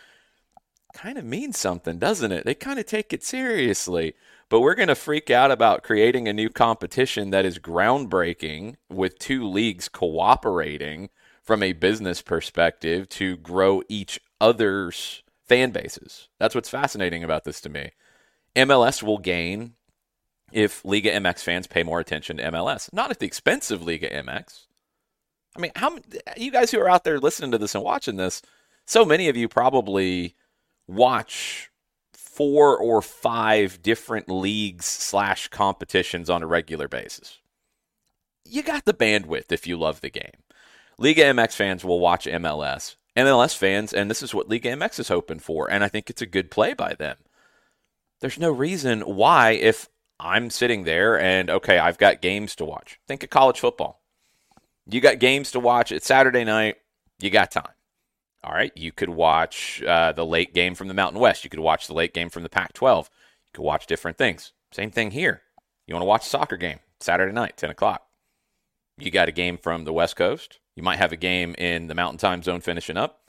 kind 0.93 1.17
of 1.17 1.25
means 1.25 1.57
something, 1.57 1.99
doesn't 1.99 2.31
it? 2.31 2.45
They 2.45 2.55
kind 2.55 2.79
of 2.79 2.85
take 2.85 3.11
it 3.13 3.23
seriously. 3.23 4.15
But 4.49 4.61
we're 4.61 4.75
going 4.75 4.89
to 4.89 4.95
freak 4.95 5.29
out 5.29 5.51
about 5.51 5.83
creating 5.83 6.27
a 6.27 6.33
new 6.33 6.49
competition 6.49 7.31
that 7.31 7.45
is 7.45 7.59
groundbreaking 7.59 8.75
with 8.89 9.19
two 9.19 9.47
leagues 9.47 9.89
cooperating 9.89 11.09
from 11.43 11.63
a 11.63 11.73
business 11.73 12.21
perspective 12.21 13.09
to 13.09 13.37
grow 13.37 13.81
each 13.89 14.19
other's 14.39 15.23
fan 15.47 15.71
bases. 15.71 16.29
That's 16.39 16.55
what's 16.55 16.69
fascinating 16.69 17.23
about 17.23 17.43
this 17.43 17.59
to 17.61 17.69
me. 17.69 17.91
MLS 18.55 19.03
will 19.03 19.17
gain 19.17 19.73
if 20.55 20.83
Liga 20.85 21.11
MX 21.11 21.43
fans 21.43 21.67
pay 21.67 21.83
more 21.83 21.99
attention 21.99 22.37
to 22.37 22.43
MLS, 22.43 22.91
not 22.93 23.11
at 23.11 23.19
the 23.19 23.25
expense 23.25 23.71
of 23.71 23.83
Liga 23.83 24.09
MX. 24.09 24.67
I 25.55 25.59
mean, 25.59 25.71
how 25.75 25.97
you 26.37 26.49
guys 26.49 26.71
who 26.71 26.79
are 26.79 26.89
out 26.89 27.03
there 27.03 27.19
listening 27.19 27.51
to 27.51 27.57
this 27.57 27.75
and 27.75 27.83
watching 27.83 28.15
this, 28.15 28.41
so 28.85 29.03
many 29.03 29.27
of 29.27 29.35
you 29.35 29.49
probably 29.49 30.33
watch 30.87 31.69
four 32.13 32.77
or 32.77 33.01
five 33.01 33.81
different 33.81 34.29
leagues 34.29 34.85
slash 34.85 35.49
competitions 35.49 36.29
on 36.29 36.41
a 36.41 36.47
regular 36.47 36.87
basis. 36.87 37.39
You 38.45 38.63
got 38.63 38.85
the 38.85 38.93
bandwidth 38.93 39.51
if 39.51 39.67
you 39.67 39.77
love 39.77 39.99
the 39.99 40.09
game. 40.09 40.43
Liga 40.97 41.23
MX 41.23 41.53
fans 41.53 41.83
will 41.83 41.99
watch 41.99 42.27
MLS. 42.27 42.95
MLS 43.17 43.57
fans, 43.57 43.91
and 43.91 44.09
this 44.09 44.23
is 44.23 44.33
what 44.33 44.49
Liga 44.49 44.69
MX 44.69 44.99
is 44.99 45.07
hoping 45.09 45.39
for, 45.39 45.69
and 45.69 45.83
I 45.83 45.89
think 45.89 46.09
it's 46.09 46.21
a 46.21 46.25
good 46.25 46.49
play 46.49 46.73
by 46.73 46.93
them. 46.93 47.17
There's 48.21 48.39
no 48.39 48.51
reason 48.51 49.01
why, 49.01 49.51
if 49.51 49.89
I'm 50.19 50.49
sitting 50.49 50.83
there 50.83 51.19
and 51.19 51.49
okay, 51.49 51.77
I've 51.77 51.97
got 51.97 52.21
games 52.21 52.55
to 52.55 52.65
watch. 52.65 52.99
Think 53.07 53.23
of 53.23 53.29
college 53.29 53.59
football. 53.59 54.01
You 54.87 55.01
got 55.01 55.19
games 55.19 55.51
to 55.51 55.59
watch. 55.59 55.91
It's 55.91 56.07
Saturday 56.07 56.43
night. 56.43 56.77
You 57.19 57.29
got 57.29 57.51
time. 57.51 57.73
All 58.43 58.53
right, 58.53 58.71
you 58.75 58.91
could 58.91 59.09
watch 59.09 59.81
uh, 59.81 60.11
the 60.11 60.25
late 60.25 60.53
game 60.53 60.75
from 60.75 60.87
the 60.87 60.93
Mountain 60.93 61.19
West. 61.19 61.43
You 61.43 61.49
could 61.49 61.59
watch 61.59 61.87
the 61.87 61.95
late 61.95 62.13
game 62.13 62.29
from 62.29 62.43
the 62.43 62.49
Pac 62.49 62.73
12. 62.73 63.09
You 63.45 63.49
could 63.53 63.63
watch 63.63 63.87
different 63.87 64.19
things. 64.19 64.53
Same 64.71 64.91
thing 64.91 65.11
here. 65.11 65.41
You 65.87 65.95
want 65.95 66.03
to 66.03 66.07
watch 66.07 66.27
a 66.27 66.29
soccer 66.29 66.57
game 66.57 66.79
Saturday 66.99 67.33
night, 67.33 67.57
10 67.57 67.71
o'clock. 67.71 68.03
You 68.99 69.09
got 69.09 69.29
a 69.29 69.33
game 69.33 69.57
from 69.57 69.83
the 69.83 69.93
West 69.93 70.15
Coast. 70.15 70.59
You 70.75 70.83
might 70.83 70.99
have 70.99 71.11
a 71.11 71.17
game 71.17 71.55
in 71.57 71.87
the 71.87 71.95
Mountain 71.95 72.19
Time 72.19 72.43
Zone 72.43 72.61
finishing 72.61 72.97
up. 72.97 73.21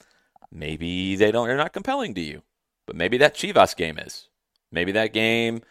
Maybe 0.53 1.17
they 1.17 1.33
don't. 1.33 1.49
They're 1.49 1.57
not 1.57 1.73
compelling 1.73 2.15
to 2.15 2.21
you, 2.21 2.43
but 2.87 2.97
maybe 2.97 3.17
that 3.19 3.35
Chivas 3.35 3.75
game 3.75 3.99
is. 3.99 4.29
Maybe 4.71 4.93
that 4.93 5.13
game 5.13 5.63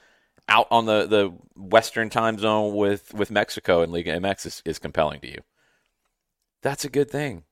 out 0.48 0.68
on 0.72 0.86
the, 0.86 1.08
the 1.08 1.34
Western 1.56 2.10
Time 2.10 2.38
Zone 2.38 2.76
with 2.76 3.14
with 3.14 3.32
Mexico 3.32 3.82
and 3.82 3.92
Liga 3.92 4.20
MX 4.20 4.46
is, 4.46 4.62
is 4.66 4.80
compelling 4.80 5.20
to 5.22 5.28
you. 5.28 5.42
That's 6.62 6.86
a 6.86 6.90
good 6.90 7.10
thing. 7.10 7.44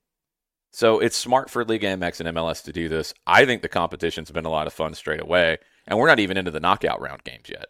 So 0.71 0.99
it's 0.99 1.15
smart 1.15 1.51
for 1.51 1.63
Liga 1.63 1.87
MX 1.87 2.21
and 2.21 2.35
MLS 2.35 2.63
to 2.63 2.73
do 2.73 2.89
this. 2.89 3.13
I 3.27 3.45
think 3.45 3.61
the 3.61 3.69
competition's 3.69 4.31
been 4.31 4.45
a 4.45 4.49
lot 4.49 4.65
of 4.65 4.73
fun 4.73 4.95
straight 4.95 5.21
away, 5.21 5.59
and 5.85 5.99
we're 5.99 6.07
not 6.07 6.19
even 6.19 6.35
into 6.35 6.49
the 6.49 6.59
knockout 6.59 6.99
round 6.99 7.23
games 7.23 7.47
yet. 7.47 7.67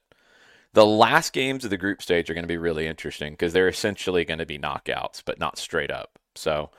The 0.71 0.85
last 0.85 1.33
games 1.33 1.65
of 1.65 1.69
the 1.69 1.77
group 1.77 2.01
stage 2.01 2.29
are 2.29 2.33
going 2.33 2.45
to 2.45 2.47
be 2.47 2.57
really 2.57 2.87
interesting 2.87 3.33
because 3.33 3.51
they're 3.51 3.67
essentially 3.67 4.23
going 4.23 4.39
to 4.39 4.45
be 4.45 4.57
knockouts, 4.57 5.21
but 5.23 5.37
not 5.37 5.57
straight 5.57 5.91
up. 5.91 6.17
So 6.35 6.71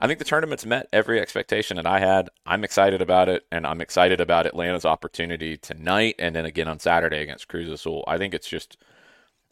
I 0.00 0.06
think 0.06 0.18
the 0.18 0.24
tournament's 0.24 0.64
met 0.64 0.88
every 0.94 1.20
expectation 1.20 1.76
that 1.76 1.86
I 1.86 2.00
had. 2.00 2.30
I'm 2.46 2.64
excited 2.64 3.02
about 3.02 3.28
it, 3.28 3.44
and 3.52 3.66
I'm 3.66 3.82
excited 3.82 4.18
about 4.18 4.46
Atlanta's 4.46 4.86
opportunity 4.86 5.58
tonight 5.58 6.14
and 6.18 6.34
then 6.34 6.46
again 6.46 6.68
on 6.68 6.78
Saturday 6.78 7.20
against 7.20 7.48
Cruz 7.48 7.68
Azul. 7.68 8.02
I 8.08 8.16
think 8.16 8.32
it's 8.32 8.48
just 8.48 8.78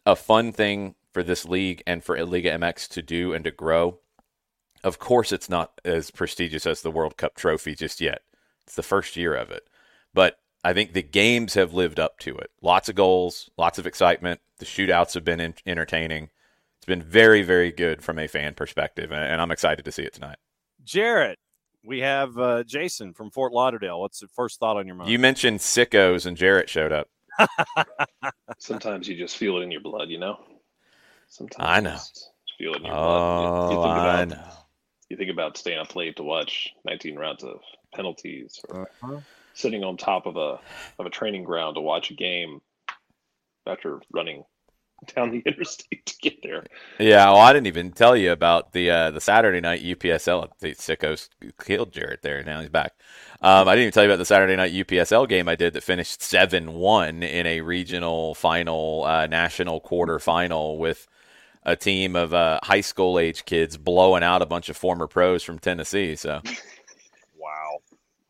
a 0.07 0.15
fun 0.15 0.51
thing 0.51 0.95
for 1.13 1.21
this 1.21 1.45
league 1.45 1.83
and 1.85 2.03
for 2.03 2.23
Liga 2.25 2.49
MX 2.51 2.87
to 2.89 3.03
do 3.03 3.31
and 3.31 3.43
to 3.43 3.51
grow. 3.51 3.99
Of 4.83 4.97
course, 4.97 5.31
it's 5.31 5.49
not 5.49 5.79
as 5.85 6.09
prestigious 6.09 6.65
as 6.65 6.81
the 6.81 6.91
World 6.91 7.15
Cup 7.15 7.35
trophy 7.35 7.75
just 7.75 8.01
yet. 8.01 8.21
It's 8.63 8.75
the 8.75 8.81
first 8.81 9.15
year 9.15 9.35
of 9.35 9.51
it. 9.51 9.67
But 10.15 10.39
I 10.63 10.73
think 10.73 10.93
the 10.93 11.03
games 11.03 11.53
have 11.53 11.73
lived 11.75 11.99
up 11.99 12.17
to 12.19 12.35
it. 12.37 12.49
Lots 12.61 12.89
of 12.89 12.95
goals, 12.95 13.51
lots 13.55 13.77
of 13.77 13.85
excitement. 13.85 14.39
The 14.57 14.65
shootouts 14.65 15.13
have 15.13 15.23
been 15.23 15.39
in- 15.39 15.53
entertaining. 15.65 16.29
It's 16.79 16.85
been 16.85 17.03
very, 17.03 17.41
very 17.41 17.71
good 17.73 18.01
from 18.01 18.17
a 18.19 18.27
fan 18.27 18.53
perspective, 18.53 19.11
and, 19.11 19.21
and 19.23 19.41
I'm 19.41 19.51
excited 19.51 19.83
to 19.83 19.91
see 19.91 20.03
it 20.03 20.13
tonight. 20.13 20.37
Jarrett, 20.83 21.37
we 21.83 21.99
have 21.99 22.37
uh, 22.37 22.63
Jason 22.63 23.13
from 23.13 23.31
Fort 23.31 23.51
Lauderdale. 23.51 23.99
What's 23.99 24.19
the 24.19 24.29
first 24.29 24.59
thought 24.61 24.77
on 24.77 24.87
your 24.87 24.95
mind? 24.95 25.09
You 25.09 25.19
mentioned 25.19 25.59
sickos, 25.59 26.25
and 26.25 26.37
Jarrett 26.37 26.69
showed 26.69 26.93
up. 26.93 27.07
Sometimes 28.59 29.09
you 29.09 29.17
just 29.17 29.35
feel 29.37 29.57
it 29.57 29.61
in 29.63 29.71
your 29.71 29.81
blood, 29.81 30.09
you 30.09 30.19
know. 30.19 30.37
Sometimes 31.27 31.65
I 31.67 31.79
know. 31.81 31.91
just 31.91 32.31
feel 32.57 32.73
it 32.73 32.77
in 32.77 32.85
your 32.85 32.95
Oh, 32.95 32.97
blood. 32.97 33.69
You, 33.69 33.75
you 33.75 33.83
think 33.83 33.97
about, 33.97 34.19
I 34.21 34.25
know. 34.25 34.47
You 35.09 35.17
think 35.17 35.31
about 35.31 35.57
staying 35.57 35.79
up 35.79 35.95
late 35.97 36.15
to 36.15 36.23
watch 36.23 36.69
19 36.85 37.17
rounds 37.17 37.43
of 37.43 37.59
penalties, 37.93 38.59
or 38.69 38.89
Uh-huh. 39.03 39.19
sitting 39.53 39.83
on 39.83 39.97
top 39.97 40.25
of 40.27 40.37
a 40.37 40.59
of 40.97 41.05
a 41.05 41.09
training 41.09 41.43
ground 41.43 41.75
to 41.75 41.81
watch 41.81 42.09
a 42.11 42.13
game 42.13 42.61
after 43.67 43.99
running 44.11 44.43
down 45.15 45.31
the 45.31 45.39
interstate 45.45 46.05
to 46.05 46.15
get 46.21 46.41
there. 46.43 46.65
Yeah, 46.99 47.25
well, 47.25 47.37
I 47.37 47.53
didn't 47.53 47.67
even 47.67 47.91
tell 47.91 48.15
you 48.15 48.31
about 48.31 48.73
the 48.73 48.89
uh, 48.89 49.11
the 49.11 49.21
Saturday 49.21 49.59
night 49.61 49.83
UPSL. 49.83 50.49
The 50.59 50.71
sickos 50.75 51.29
killed 51.63 51.91
Jarrett 51.91 52.21
there. 52.21 52.43
Now 52.43 52.59
he's 52.61 52.69
back. 52.69 52.93
Um, 53.41 53.67
I 53.67 53.75
didn't 53.75 53.83
even 53.83 53.93
tell 53.93 54.03
you 54.03 54.09
about 54.09 54.19
the 54.19 54.25
Saturday 54.25 54.55
night 54.55 54.73
UPSL 54.73 55.27
game 55.27 55.47
I 55.47 55.55
did 55.55 55.73
that 55.73 55.83
finished 55.83 56.21
seven 56.21 56.73
one 56.73 57.23
in 57.23 57.45
a 57.45 57.61
regional 57.61 58.35
final, 58.35 59.03
uh, 59.05 59.27
national 59.27 59.79
quarter 59.79 60.19
final 60.19 60.77
with 60.77 61.07
a 61.63 61.75
team 61.75 62.15
of 62.15 62.33
uh, 62.33 62.59
high 62.63 62.81
school 62.81 63.19
age 63.19 63.45
kids 63.45 63.77
blowing 63.77 64.23
out 64.23 64.41
a 64.41 64.45
bunch 64.45 64.69
of 64.69 64.77
former 64.77 65.07
pros 65.07 65.43
from 65.43 65.59
Tennessee. 65.59 66.15
So 66.15 66.41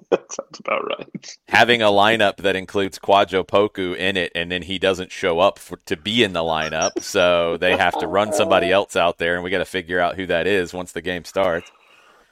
that 0.10 0.32
sounds 0.32 0.60
about 0.60 0.88
right. 0.88 1.38
having 1.48 1.82
a 1.82 1.88
lineup 1.88 2.38
that 2.38 2.56
includes 2.56 3.00
Kwadwo 3.00 3.46
Poku 3.46 3.96
in 3.96 4.18
it, 4.18 4.32
and 4.36 4.52
then 4.52 4.62
he 4.64 4.80
doesn't 4.80 5.12
show 5.12 5.40
up 5.40 5.60
for, 5.60 5.78
to 5.86 5.98
be 5.98 6.24
in 6.24 6.34
the 6.34 6.42
lineup, 6.42 7.02
so 7.02 7.58
they 7.58 7.78
have 7.78 7.98
to 8.00 8.08
run 8.08 8.34
somebody 8.34 8.72
else 8.72 8.96
out 8.96 9.18
there, 9.18 9.36
and 9.36 9.44
we 9.44 9.50
got 9.50 9.60
to 9.60 9.66
figure 9.66 10.00
out 10.00 10.16
who 10.16 10.26
that 10.28 10.48
is 10.48 10.74
once 10.74 10.92
the 10.92 11.02
game 11.02 11.26
starts. 11.26 11.72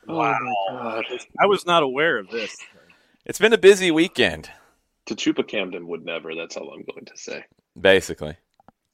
Wow. 0.08 1.02
I 1.40 1.46
was 1.46 1.66
not 1.66 1.84
aware 1.84 2.18
of 2.18 2.30
this. 2.30 2.56
It's 3.26 3.40
been 3.40 3.52
a 3.54 3.58
busy 3.58 3.92
weekend, 3.92 4.50
Tachupa 5.08 5.48
Camden 5.48 5.88
would 5.88 6.06
never. 6.06 6.36
That's 6.36 6.58
all 6.58 6.72
I'm 6.72 6.84
going 6.84 7.06
to 7.06 7.18
say. 7.18 7.46
basically. 7.80 8.36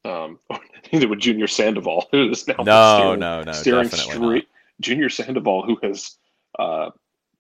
Um, 0.06 0.40
neither 0.94 1.08
would 1.08 1.20
Junior 1.20 1.48
Sandoval, 1.48 2.08
who 2.12 2.30
is 2.30 2.48
now 2.48 2.56
No, 2.60 2.98
steering, 2.98 3.20
no, 3.20 3.44
no, 3.44 3.52
steering 3.52 3.90
definitely 3.90 4.14
straight. 4.16 4.48
Junior 4.80 5.10
Sandoval, 5.10 5.64
who 5.64 5.78
has 5.84 6.18
uh, 6.60 6.92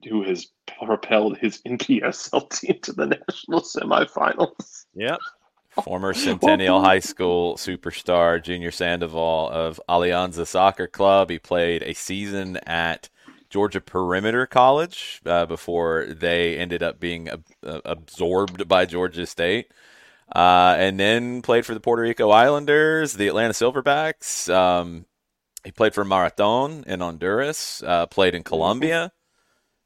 who 0.03 0.23
has 0.23 0.47
propelled 0.79 1.37
his 1.37 1.61
NPSL 1.67 2.49
team 2.49 2.79
to 2.83 2.93
the 2.93 3.07
national 3.07 3.61
semifinals. 3.61 4.85
Yep. 4.95 5.19
Former 5.83 6.13
Centennial 6.13 6.83
High 6.83 6.99
School 6.99 7.55
superstar 7.55 8.41
Junior 8.41 8.69
Sandoval 8.69 9.49
of 9.49 9.81
Alianza 9.89 10.45
Soccer 10.45 10.85
Club. 10.85 11.31
He 11.31 11.39
played 11.39 11.81
a 11.81 11.93
season 11.93 12.57
at 12.57 13.09
Georgia 13.49 13.81
Perimeter 13.81 14.45
College 14.45 15.21
uh, 15.25 15.47
before 15.47 16.05
they 16.05 16.57
ended 16.57 16.83
up 16.83 16.99
being 16.99 17.27
ab- 17.27 17.45
uh, 17.65 17.81
absorbed 17.85 18.67
by 18.67 18.85
Georgia 18.85 19.25
State. 19.25 19.71
Uh, 20.33 20.75
and 20.77 20.99
then 20.99 21.41
played 21.41 21.65
for 21.65 21.73
the 21.73 21.79
Puerto 21.79 22.01
Rico 22.01 22.29
Islanders, 22.29 23.13
the 23.13 23.27
Atlanta 23.27 23.53
Silverbacks. 23.53 24.53
Um, 24.53 25.05
he 25.63 25.71
played 25.71 25.93
for 25.93 26.03
Marathon 26.03 26.83
in 26.87 26.99
Honduras, 26.99 27.83
uh, 27.85 28.05
played 28.07 28.35
in 28.35 28.43
Colombia. 28.43 29.11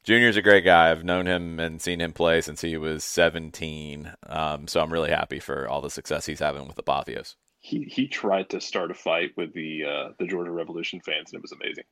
Junior's 0.08 0.38
a 0.38 0.42
great 0.42 0.64
guy. 0.64 0.90
I've 0.90 1.04
known 1.04 1.26
him 1.26 1.60
and 1.60 1.82
seen 1.82 2.00
him 2.00 2.14
play 2.14 2.40
since 2.40 2.62
he 2.62 2.78
was 2.78 3.04
17. 3.04 4.10
Um, 4.26 4.66
so 4.66 4.80
I'm 4.80 4.90
really 4.90 5.10
happy 5.10 5.38
for 5.38 5.68
all 5.68 5.82
the 5.82 5.90
success 5.90 6.24
he's 6.24 6.38
having 6.38 6.66
with 6.66 6.76
the 6.76 6.82
Pavios. 6.82 7.34
He 7.60 7.82
he 7.82 8.08
tried 8.08 8.48
to 8.48 8.60
start 8.62 8.90
a 8.90 8.94
fight 8.94 9.32
with 9.36 9.52
the 9.52 9.84
uh, 9.84 10.12
the 10.18 10.26
Georgia 10.26 10.50
Revolution 10.50 11.02
fans, 11.04 11.30
and 11.30 11.38
it 11.38 11.42
was 11.42 11.52
amazing. 11.52 11.84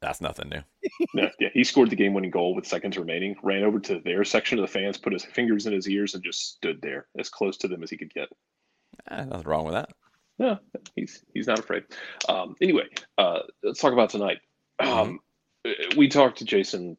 That's 0.00 0.20
nothing 0.20 0.48
new. 0.48 0.62
yeah, 1.14 1.28
yeah, 1.38 1.50
he 1.54 1.62
scored 1.62 1.90
the 1.90 1.94
game-winning 1.94 2.32
goal 2.32 2.52
with 2.52 2.66
seconds 2.66 2.98
remaining. 2.98 3.36
Ran 3.44 3.62
over 3.62 3.78
to 3.78 4.00
their 4.00 4.24
section 4.24 4.58
of 4.58 4.62
the 4.62 4.72
fans, 4.72 4.98
put 4.98 5.12
his 5.12 5.24
fingers 5.24 5.66
in 5.66 5.72
his 5.72 5.88
ears, 5.88 6.14
and 6.14 6.24
just 6.24 6.56
stood 6.56 6.82
there 6.82 7.06
as 7.16 7.28
close 7.28 7.56
to 7.58 7.68
them 7.68 7.84
as 7.84 7.90
he 7.90 7.96
could 7.96 8.12
get. 8.12 8.28
Eh, 9.08 9.24
nothing 9.24 9.46
wrong 9.46 9.64
with 9.64 9.74
that. 9.74 9.90
Yeah, 10.38 10.56
he's 10.96 11.22
he's 11.32 11.46
not 11.46 11.60
afraid. 11.60 11.84
Um, 12.28 12.56
anyway, 12.60 12.88
uh, 13.18 13.42
let's 13.62 13.80
talk 13.80 13.92
about 13.92 14.10
tonight. 14.10 14.38
Um, 14.80 15.20
we 15.96 16.08
talked 16.08 16.38
to 16.38 16.44
Jason 16.44 16.96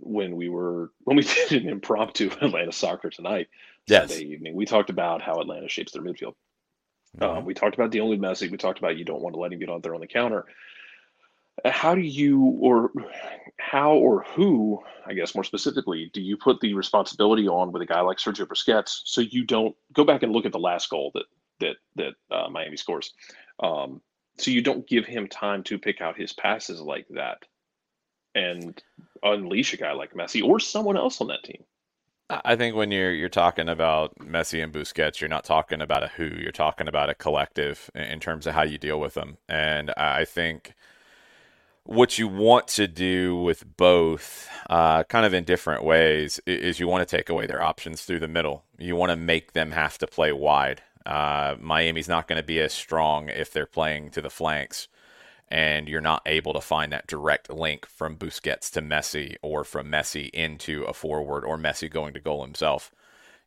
when 0.00 0.36
we 0.36 0.48
were 0.48 0.90
when 1.04 1.16
we 1.16 1.22
did 1.48 1.62
an 1.62 1.68
impromptu 1.68 2.30
Atlanta 2.40 2.72
soccer 2.72 3.10
tonight 3.10 3.48
Yes. 3.86 4.10
Sunday 4.10 4.26
evening. 4.26 4.54
We 4.54 4.66
talked 4.66 4.90
about 4.90 5.22
how 5.22 5.40
Atlanta 5.40 5.68
shapes 5.68 5.92
their 5.92 6.02
midfield. 6.02 6.34
Um, 7.20 7.44
we 7.44 7.54
talked 7.54 7.74
about 7.74 7.90
the 7.90 8.00
only 8.00 8.18
Messi. 8.18 8.48
We 8.50 8.56
talked 8.56 8.78
about 8.78 8.96
you 8.96 9.04
don't 9.04 9.20
want 9.22 9.34
to 9.34 9.40
let 9.40 9.52
him 9.52 9.58
get 9.58 9.68
out 9.70 9.82
there 9.82 9.94
on 9.94 10.00
the 10.00 10.06
counter. 10.06 10.44
Uh, 11.64 11.70
How 11.70 11.94
do 11.96 12.00
you, 12.02 12.40
or 12.60 12.92
how 13.58 13.94
or 13.94 14.22
who, 14.34 14.80
I 15.04 15.14
guess 15.14 15.34
more 15.34 15.42
specifically, 15.44 16.10
do 16.14 16.20
you 16.20 16.36
put 16.36 16.60
the 16.60 16.74
responsibility 16.74 17.48
on 17.48 17.72
with 17.72 17.82
a 17.82 17.86
guy 17.86 18.00
like 18.00 18.18
Sergio 18.18 18.46
Busquets 18.46 19.00
so 19.04 19.22
you 19.22 19.44
don't 19.44 19.74
go 19.92 20.04
back 20.04 20.22
and 20.22 20.32
look 20.32 20.46
at 20.46 20.52
the 20.52 20.58
last 20.58 20.88
goal 20.88 21.10
that 21.14 21.24
that 21.58 21.76
that 21.96 22.14
uh, 22.34 22.48
Miami 22.48 22.76
scores, 22.76 23.12
um, 23.60 24.00
so 24.38 24.50
you 24.52 24.62
don't 24.62 24.86
give 24.86 25.04
him 25.04 25.26
time 25.26 25.62
to 25.64 25.78
pick 25.78 26.00
out 26.00 26.16
his 26.16 26.32
passes 26.32 26.80
like 26.80 27.06
that, 27.10 27.38
and 28.34 28.82
unleash 29.22 29.72
a 29.72 29.76
guy 29.76 29.92
like 29.92 30.14
Messi 30.14 30.42
or 30.42 30.60
someone 30.60 30.96
else 30.96 31.20
on 31.20 31.28
that 31.28 31.42
team. 31.42 31.64
I 32.30 32.54
think 32.54 32.76
when 32.76 32.92
you're 32.92 33.12
you're 33.12 33.28
talking 33.28 33.68
about 33.68 34.16
Messi 34.20 34.62
and 34.62 34.72
Busquets, 34.72 35.20
you're 35.20 35.28
not 35.28 35.44
talking 35.44 35.80
about 35.80 36.04
a 36.04 36.08
who. 36.08 36.26
You're 36.26 36.52
talking 36.52 36.86
about 36.86 37.10
a 37.10 37.14
collective 37.14 37.90
in- 37.94 38.20
terms 38.20 38.46
of 38.46 38.54
how 38.54 38.62
you 38.62 38.78
deal 38.78 39.00
with 39.00 39.14
them. 39.14 39.38
And 39.48 39.90
I 39.96 40.24
think 40.24 40.74
what 41.82 42.18
you 42.18 42.28
want 42.28 42.68
to 42.68 42.86
do 42.86 43.36
with 43.36 43.76
both, 43.76 44.48
uh, 44.68 45.02
kind 45.04 45.26
of 45.26 45.34
in 45.34 45.42
different 45.42 45.82
ways, 45.82 46.38
is 46.46 46.78
you 46.78 46.86
want 46.86 47.06
to 47.06 47.16
take 47.16 47.28
away 47.28 47.46
their 47.46 47.62
options 47.62 48.02
through 48.02 48.20
the 48.20 48.28
middle. 48.28 48.64
You 48.78 48.94
want 48.94 49.10
to 49.10 49.16
make 49.16 49.52
them 49.52 49.72
have 49.72 49.98
to 49.98 50.06
play 50.06 50.30
wide. 50.30 50.82
Uh, 51.04 51.56
Miami's 51.58 52.08
not 52.08 52.28
going 52.28 52.40
to 52.40 52.46
be 52.46 52.60
as 52.60 52.72
strong 52.72 53.28
if 53.28 53.52
they're 53.52 53.66
playing 53.66 54.10
to 54.10 54.22
the 54.22 54.30
flanks 54.30 54.86
and 55.50 55.88
you're 55.88 56.00
not 56.00 56.22
able 56.26 56.52
to 56.52 56.60
find 56.60 56.92
that 56.92 57.06
direct 57.06 57.50
link 57.50 57.86
from 57.86 58.16
Busquets 58.16 58.70
to 58.72 58.82
Messi 58.82 59.36
or 59.42 59.64
from 59.64 59.90
Messi 59.90 60.30
into 60.30 60.84
a 60.84 60.94
forward 60.94 61.44
or 61.44 61.58
Messi 61.58 61.90
going 61.90 62.14
to 62.14 62.20
goal 62.20 62.44
himself. 62.44 62.92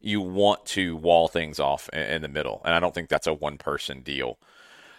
You 0.01 0.19
want 0.19 0.65
to 0.67 0.97
wall 0.97 1.29
things 1.29 1.59
off 1.59 1.87
in, 1.89 2.21
the 2.21 2.27
middle, 2.27 2.61
and 2.65 2.73
I 2.73 2.81
don't 2.81 2.93
think 2.93 3.07
that's 3.07 3.27
a 3.27 3.33
one 3.33 3.57
person 3.57 4.01
deal. 4.01 4.37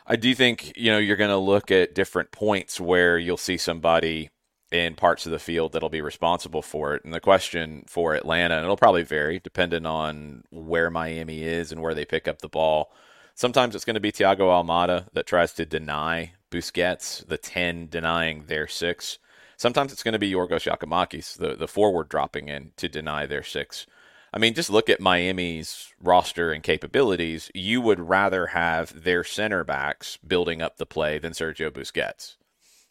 I 0.07 0.17
do 0.17 0.35
think 0.35 0.73
you 0.77 0.91
know 0.91 0.99
you're 0.99 1.17
going 1.17 1.31
to 1.31 1.37
look 1.37 1.71
at 1.71 1.95
different 1.95 2.31
points 2.31 2.81
where 2.81 3.19
you'll 3.19 3.37
see 3.37 3.59
somebody 3.59 4.31
in 4.73 4.95
parts 4.95 5.27
of 5.27 5.33
the 5.33 5.39
field 5.39 5.73
that'll 5.73 5.89
be 5.91 6.01
responsible 6.01 6.63
for 6.63 6.95
it. 6.95 7.05
And 7.05 7.13
the 7.13 7.21
question 7.21 7.85
for 7.87 8.15
Atlanta, 8.15 8.57
and 8.57 8.65
it'll 8.65 8.77
probably 8.77 9.03
vary 9.03 9.39
depending 9.39 9.87
on 9.87 10.45
where 10.51 10.91
Miami 10.91 11.43
is 11.43 11.71
and 11.71 11.81
where 11.81 11.95
they 11.95 12.05
pick 12.05 12.27
up 12.27 12.41
the 12.41 12.49
ball. 12.49 12.91
Sometimes 13.35 13.75
it's 13.75 13.85
going 13.85 13.95
to 13.95 14.01
be 14.01 14.13
Thiago 14.13 14.41
Almada 14.41 15.07
that 15.13 15.27
tries 15.27 15.53
to 15.55 15.67
deny 15.67 16.33
Busquets, 16.55 17.27
the 17.27 17.37
10 17.37 17.89
denying 17.89 18.45
their 18.47 18.69
six. 18.69 19.19
Sometimes 19.57 19.93
it's 19.93 20.05
going 20.05 20.13
to 20.13 20.19
be 20.19 20.31
Yorgos 20.31 20.71
Giakoumakis, 20.71 21.37
the, 21.37 21.57
the 21.57 21.67
forward 21.69 22.09
dropping 22.09 22.49
in 22.49 22.71
to 22.77 22.89
deny 22.89 23.27
their 23.27 23.43
six. 23.43 23.87
I 24.33 24.39
mean, 24.39 24.55
just 24.55 24.71
look 24.71 24.89
at 24.89 25.01
Miami's 25.01 25.93
roster 26.01 26.53
and 26.53 26.63
capabilities. 26.63 27.51
You 27.55 27.81
would 27.81 28.01
rather 28.01 28.49
have 28.49 29.05
their 29.05 29.25
center 29.25 29.65
backs 29.65 30.17
building 30.17 30.63
up 30.63 30.77
the 30.77 30.87
play 30.87 31.19
than 31.19 31.33
Sergio 31.33 31.71
Busquets. 31.71 32.37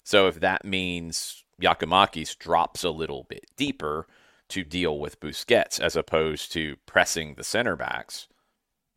So 0.04 0.28
if 0.28 0.40
that 0.42 0.66
means 0.66 1.44
Giakoumakis 1.62 2.38
drops 2.38 2.84
a 2.84 2.90
little 2.90 3.26
bit 3.30 3.46
deeper 3.56 4.08
to 4.50 4.64
deal 4.64 5.00
with 5.00 5.20
Busquets 5.20 5.80
as 5.80 5.96
opposed 5.96 6.52
to 6.54 6.76
pressing 6.86 7.36
the 7.36 7.44
center 7.44 7.76
backs, 7.76 8.28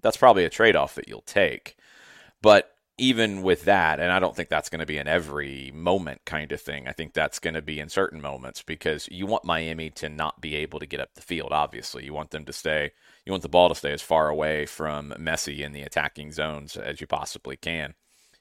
that's 0.02 0.16
probably 0.16 0.44
a 0.44 0.50
trade 0.50 0.76
off 0.76 0.94
that 0.96 1.08
you'll 1.08 1.22
take. 1.22 1.76
But 2.42 2.75
even 2.98 3.42
with 3.42 3.64
that, 3.64 4.00
and 4.00 4.10
I 4.10 4.18
don't 4.18 4.34
think 4.34 4.48
that's 4.48 4.70
going 4.70 4.80
to 4.80 4.86
be 4.86 4.96
an 4.96 5.06
every 5.06 5.70
moment 5.74 6.22
kind 6.24 6.50
of 6.50 6.60
thing. 6.60 6.88
I 6.88 6.92
think 6.92 7.12
that's 7.12 7.38
going 7.38 7.54
to 7.54 7.62
be 7.62 7.78
in 7.78 7.90
certain 7.90 8.22
moments 8.22 8.62
because 8.62 9.06
you 9.10 9.26
want 9.26 9.44
Miami 9.44 9.90
to 9.90 10.08
not 10.08 10.40
be 10.40 10.54
able 10.56 10.78
to 10.78 10.86
get 10.86 11.00
up 11.00 11.14
the 11.14 11.20
field, 11.20 11.52
obviously. 11.52 12.04
You 12.04 12.14
want 12.14 12.30
them 12.30 12.46
to 12.46 12.52
stay, 12.54 12.92
you 13.26 13.32
want 13.32 13.42
the 13.42 13.50
ball 13.50 13.68
to 13.68 13.74
stay 13.74 13.92
as 13.92 14.00
far 14.00 14.28
away 14.28 14.64
from 14.64 15.12
Messi 15.18 15.60
in 15.60 15.72
the 15.72 15.82
attacking 15.82 16.32
zones 16.32 16.76
as 16.76 17.00
you 17.00 17.06
possibly 17.06 17.56
can. 17.56 17.94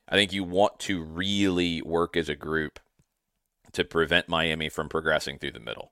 I 0.08 0.16
think 0.16 0.32
you 0.32 0.44
want 0.44 0.80
to 0.82 1.04
really 1.04 1.82
work 1.82 2.16
as 2.16 2.30
a 2.30 2.36
group 2.36 2.80
to 3.74 3.84
prevent 3.84 4.30
Miami 4.30 4.70
from 4.70 4.88
progressing 4.88 5.38
through 5.38 5.52
the 5.52 5.60
middle. 5.60 5.92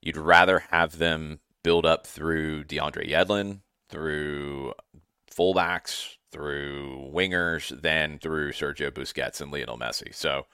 You'd 0.00 0.16
rather 0.16 0.60
have 0.70 0.98
them 0.98 1.40
build 1.62 1.86
up 1.86 2.06
through 2.06 2.64
DeAndre 2.64 3.08
Yedlin, 3.08 3.60
through 3.88 4.72
fullbacks, 5.30 6.16
through 6.34 7.10
wingers, 7.14 7.80
than 7.80 8.18
through 8.18 8.52
Sergio 8.52 8.90
Busquets 8.90 9.40
and 9.40 9.50
Lionel 9.50 9.78
Messi. 9.78 10.14
So 10.14 10.46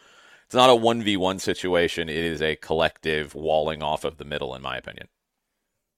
it's 0.47 0.55
not 0.55 0.71
a 0.71 0.75
1v1 0.75 1.41
situation. 1.41 2.09
It 2.09 2.17
is 2.17 2.41
a 2.41 2.55
collective 2.57 3.35
walling 3.35 3.83
off 3.83 4.05
of 4.05 4.19
the 4.19 4.25
middle, 4.25 4.55
in 4.55 4.63
my 4.63 4.77
opinion 4.77 5.09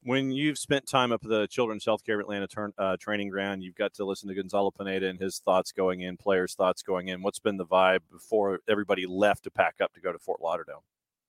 when 0.05 0.33
you've 0.33 0.59
spent 0.59 0.89
time 0.89 1.13
up 1.13 1.23
at 1.25 1.31
the 1.31 1.47
Children's 1.47 1.85
Healthcare 1.85 2.21
Atlanta 2.21 2.47
turn, 2.47 2.73
uh, 2.77 2.97
training 2.99 3.29
ground, 3.29 3.63
you've 3.63 3.77
got 3.77 3.95
to 3.95 4.05
listen 4.05 4.29
to 4.29 4.35
Gonzalo 4.35 4.71
Pineda 4.71 5.09
and 5.09 5.21
his 5.21 5.39
thoughts 5.39 5.73
going 5.73 6.01
in, 6.01 6.17
players' 6.17 6.55
thoughts 6.55 6.83
going 6.83 7.09
in. 7.09 7.23
What's 7.23 7.39
been 7.39 7.57
the 7.57 7.67
vibe 7.67 8.01
before 8.11 8.61
everybody 8.69 9.07
left 9.07 9.45
to 9.45 9.51
pack 9.51 9.77
up 9.81 9.93
to 9.95 10.01
go 10.01 10.13
to 10.13 10.19
Fort 10.19 10.41
Lauderdale? 10.41 10.85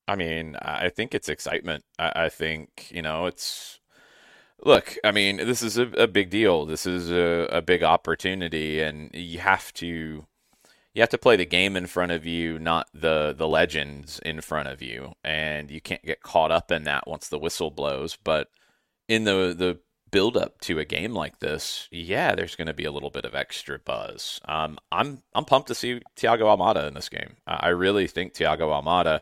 I 0.07 0.15
mean, 0.15 0.57
I 0.61 0.89
think 0.89 1.13
it's 1.13 1.29
excitement. 1.29 1.85
I, 1.97 2.11
I 2.15 2.29
think 2.29 2.89
you 2.91 3.01
know 3.01 3.27
it's. 3.27 3.79
Look, 4.61 4.97
I 5.03 5.11
mean, 5.11 5.37
this 5.37 5.61
is 5.61 5.77
a, 5.77 5.87
a 5.91 6.07
big 6.07 6.29
deal. 6.29 6.65
This 6.65 6.85
is 6.85 7.11
a, 7.11 7.47
a 7.51 7.61
big 7.61 7.83
opportunity, 7.83 8.81
and 8.81 9.09
you 9.13 9.39
have 9.39 9.73
to 9.73 10.25
you 10.93 11.01
have 11.01 11.09
to 11.09 11.17
play 11.17 11.35
the 11.35 11.45
game 11.45 11.75
in 11.75 11.87
front 11.87 12.11
of 12.11 12.25
you, 12.25 12.59
not 12.59 12.87
the 12.93 13.33
the 13.37 13.47
legends 13.47 14.19
in 14.19 14.41
front 14.41 14.69
of 14.69 14.81
you, 14.81 15.13
and 15.23 15.71
you 15.71 15.81
can't 15.81 16.03
get 16.03 16.21
caught 16.21 16.51
up 16.51 16.71
in 16.71 16.83
that 16.83 17.07
once 17.07 17.27
the 17.27 17.39
whistle 17.39 17.71
blows. 17.71 18.17
But 18.23 18.49
in 19.07 19.23
the 19.23 19.55
the 19.57 19.79
build 20.11 20.37
up 20.37 20.61
to 20.61 20.77
a 20.77 20.85
game 20.85 21.13
like 21.13 21.39
this, 21.39 21.89
yeah, 21.91 22.35
there's 22.35 22.55
going 22.55 22.67
to 22.67 22.73
be 22.73 22.85
a 22.85 22.91
little 22.91 23.09
bit 23.09 23.25
of 23.25 23.33
extra 23.33 23.79
buzz. 23.79 24.39
Um, 24.47 24.77
I'm 24.91 25.23
I'm 25.33 25.45
pumped 25.45 25.69
to 25.69 25.75
see 25.75 26.01
Thiago 26.15 26.41
Almada 26.41 26.87
in 26.87 26.93
this 26.93 27.09
game. 27.09 27.37
I 27.47 27.69
really 27.69 28.07
think 28.07 28.33
Thiago 28.33 28.69
Almada 28.69 29.21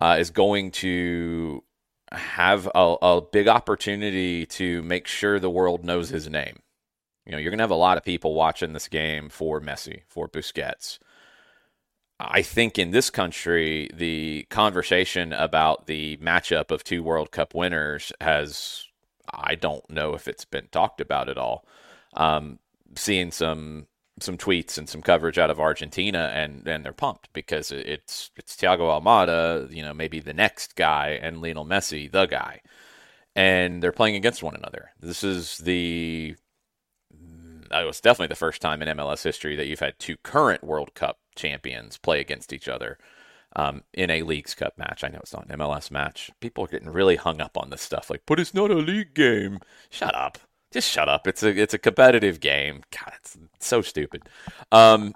uh, 0.00 0.16
is 0.20 0.30
going 0.30 0.70
to 0.70 1.64
have 2.12 2.68
a, 2.74 2.96
a 3.02 3.20
big 3.20 3.48
opportunity 3.48 4.46
to 4.46 4.82
make 4.82 5.06
sure 5.06 5.38
the 5.38 5.50
world 5.50 5.84
knows 5.84 6.08
his 6.08 6.28
name. 6.28 6.60
You 7.26 7.32
know, 7.32 7.38
you're 7.38 7.50
going 7.50 7.58
to 7.58 7.64
have 7.64 7.70
a 7.70 7.74
lot 7.74 7.98
of 7.98 8.04
people 8.04 8.34
watching 8.34 8.72
this 8.72 8.88
game 8.88 9.28
for 9.28 9.60
Messi, 9.60 10.02
for 10.08 10.28
Busquets. 10.28 10.98
I 12.18 12.42
think 12.42 12.78
in 12.78 12.90
this 12.90 13.10
country, 13.10 13.90
the 13.92 14.46
conversation 14.50 15.32
about 15.32 15.86
the 15.86 16.16
matchup 16.16 16.70
of 16.70 16.82
two 16.82 17.02
World 17.02 17.30
Cup 17.30 17.54
winners 17.54 18.12
has, 18.20 18.86
I 19.32 19.54
don't 19.54 19.88
know 19.90 20.14
if 20.14 20.26
it's 20.26 20.44
been 20.44 20.68
talked 20.72 21.00
about 21.00 21.28
at 21.28 21.38
all. 21.38 21.66
Um, 22.14 22.58
seeing 22.96 23.30
some 23.30 23.87
some 24.20 24.36
tweets 24.38 24.78
and 24.78 24.88
some 24.88 25.02
coverage 25.02 25.38
out 25.38 25.50
of 25.50 25.60
Argentina, 25.60 26.30
and 26.34 26.66
and 26.66 26.84
they're 26.84 26.92
pumped 26.92 27.32
because 27.32 27.70
it's 27.72 28.30
it's 28.36 28.56
Thiago 28.56 29.00
Almada, 29.00 29.70
you 29.74 29.82
know, 29.82 29.94
maybe 29.94 30.20
the 30.20 30.34
next 30.34 30.76
guy, 30.76 31.18
and 31.22 31.42
Lionel 31.42 31.66
Messi, 31.66 32.10
the 32.10 32.26
guy, 32.26 32.60
and 33.36 33.82
they're 33.82 33.92
playing 33.92 34.16
against 34.16 34.42
one 34.42 34.54
another. 34.54 34.90
This 35.00 35.24
is 35.24 35.58
the 35.58 36.36
it 37.70 37.86
was 37.86 38.00
definitely 38.00 38.28
the 38.28 38.36
first 38.36 38.62
time 38.62 38.82
in 38.82 38.96
MLS 38.96 39.22
history 39.22 39.56
that 39.56 39.66
you've 39.66 39.80
had 39.80 39.98
two 39.98 40.16
current 40.18 40.64
World 40.64 40.94
Cup 40.94 41.18
champions 41.36 41.98
play 41.98 42.20
against 42.20 42.52
each 42.52 42.68
other 42.68 42.98
um, 43.56 43.82
in 43.92 44.10
a 44.10 44.22
Leagues 44.22 44.54
Cup 44.54 44.78
match. 44.78 45.04
I 45.04 45.08
know 45.08 45.18
it's 45.20 45.32
not 45.32 45.48
an 45.48 45.58
MLS 45.58 45.90
match. 45.90 46.30
People 46.40 46.64
are 46.64 46.68
getting 46.68 46.90
really 46.90 47.16
hung 47.16 47.40
up 47.40 47.56
on 47.56 47.70
this 47.70 47.82
stuff, 47.82 48.10
like, 48.10 48.22
but 48.26 48.40
it's 48.40 48.54
not 48.54 48.70
a 48.70 48.74
league 48.74 49.14
game. 49.14 49.58
Shut 49.90 50.14
up. 50.14 50.38
Just 50.70 50.90
shut 50.90 51.08
up. 51.08 51.26
It's 51.26 51.42
a 51.42 51.48
it's 51.48 51.74
a 51.74 51.78
competitive 51.78 52.40
game. 52.40 52.82
God, 52.90 53.12
it's 53.16 53.38
so 53.58 53.80
stupid. 53.80 54.28
Um, 54.70 55.14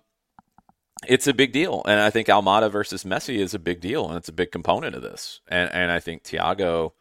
it's 1.07 1.27
a 1.27 1.35
big 1.35 1.53
deal, 1.53 1.83
and 1.87 2.01
I 2.01 2.11
think 2.11 2.29
Almada 2.29 2.70
versus 2.70 3.05
Messi 3.05 3.37
is 3.37 3.55
a 3.55 3.59
big 3.59 3.81
deal, 3.81 4.09
and 4.09 4.16
it's 4.16 4.29
a 4.29 4.33
big 4.33 4.51
component 4.51 4.95
of 4.95 5.03
this. 5.03 5.41
And 5.49 5.70
and 5.73 5.91
I 5.91 6.01
think 6.01 6.23
Thiago 6.23 6.93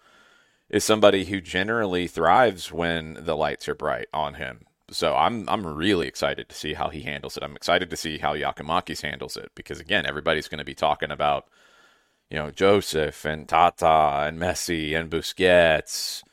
is 0.69 0.83
somebody 0.83 1.25
who 1.25 1.41
generally 1.41 2.07
thrives 2.07 2.71
when 2.71 3.17
the 3.19 3.35
lights 3.35 3.69
are 3.69 3.75
bright 3.75 4.07
on 4.13 4.35
him. 4.35 4.65
So 4.89 5.15
I'm 5.15 5.47
I'm 5.47 5.65
really 5.65 6.07
excited 6.07 6.49
to 6.49 6.55
see 6.55 6.73
how 6.73 6.89
he 6.89 7.01
handles 7.01 7.37
it. 7.37 7.43
I'm 7.43 7.55
excited 7.55 7.89
to 7.89 7.97
see 7.97 8.17
how 8.17 8.35
Giakoumakis 8.35 9.01
handles 9.01 9.37
it 9.37 9.51
because 9.55 9.79
again, 9.79 10.05
everybody's 10.05 10.49
going 10.49 10.59
to 10.59 10.65
be 10.65 10.75
talking 10.75 11.11
about 11.11 11.47
you 12.29 12.37
know 12.37 12.51
Josef 12.51 13.23
and 13.25 13.47
Tata 13.47 14.25
and 14.27 14.39
Messi 14.39 14.97
and 14.97 15.09
Busquets. 15.09 16.23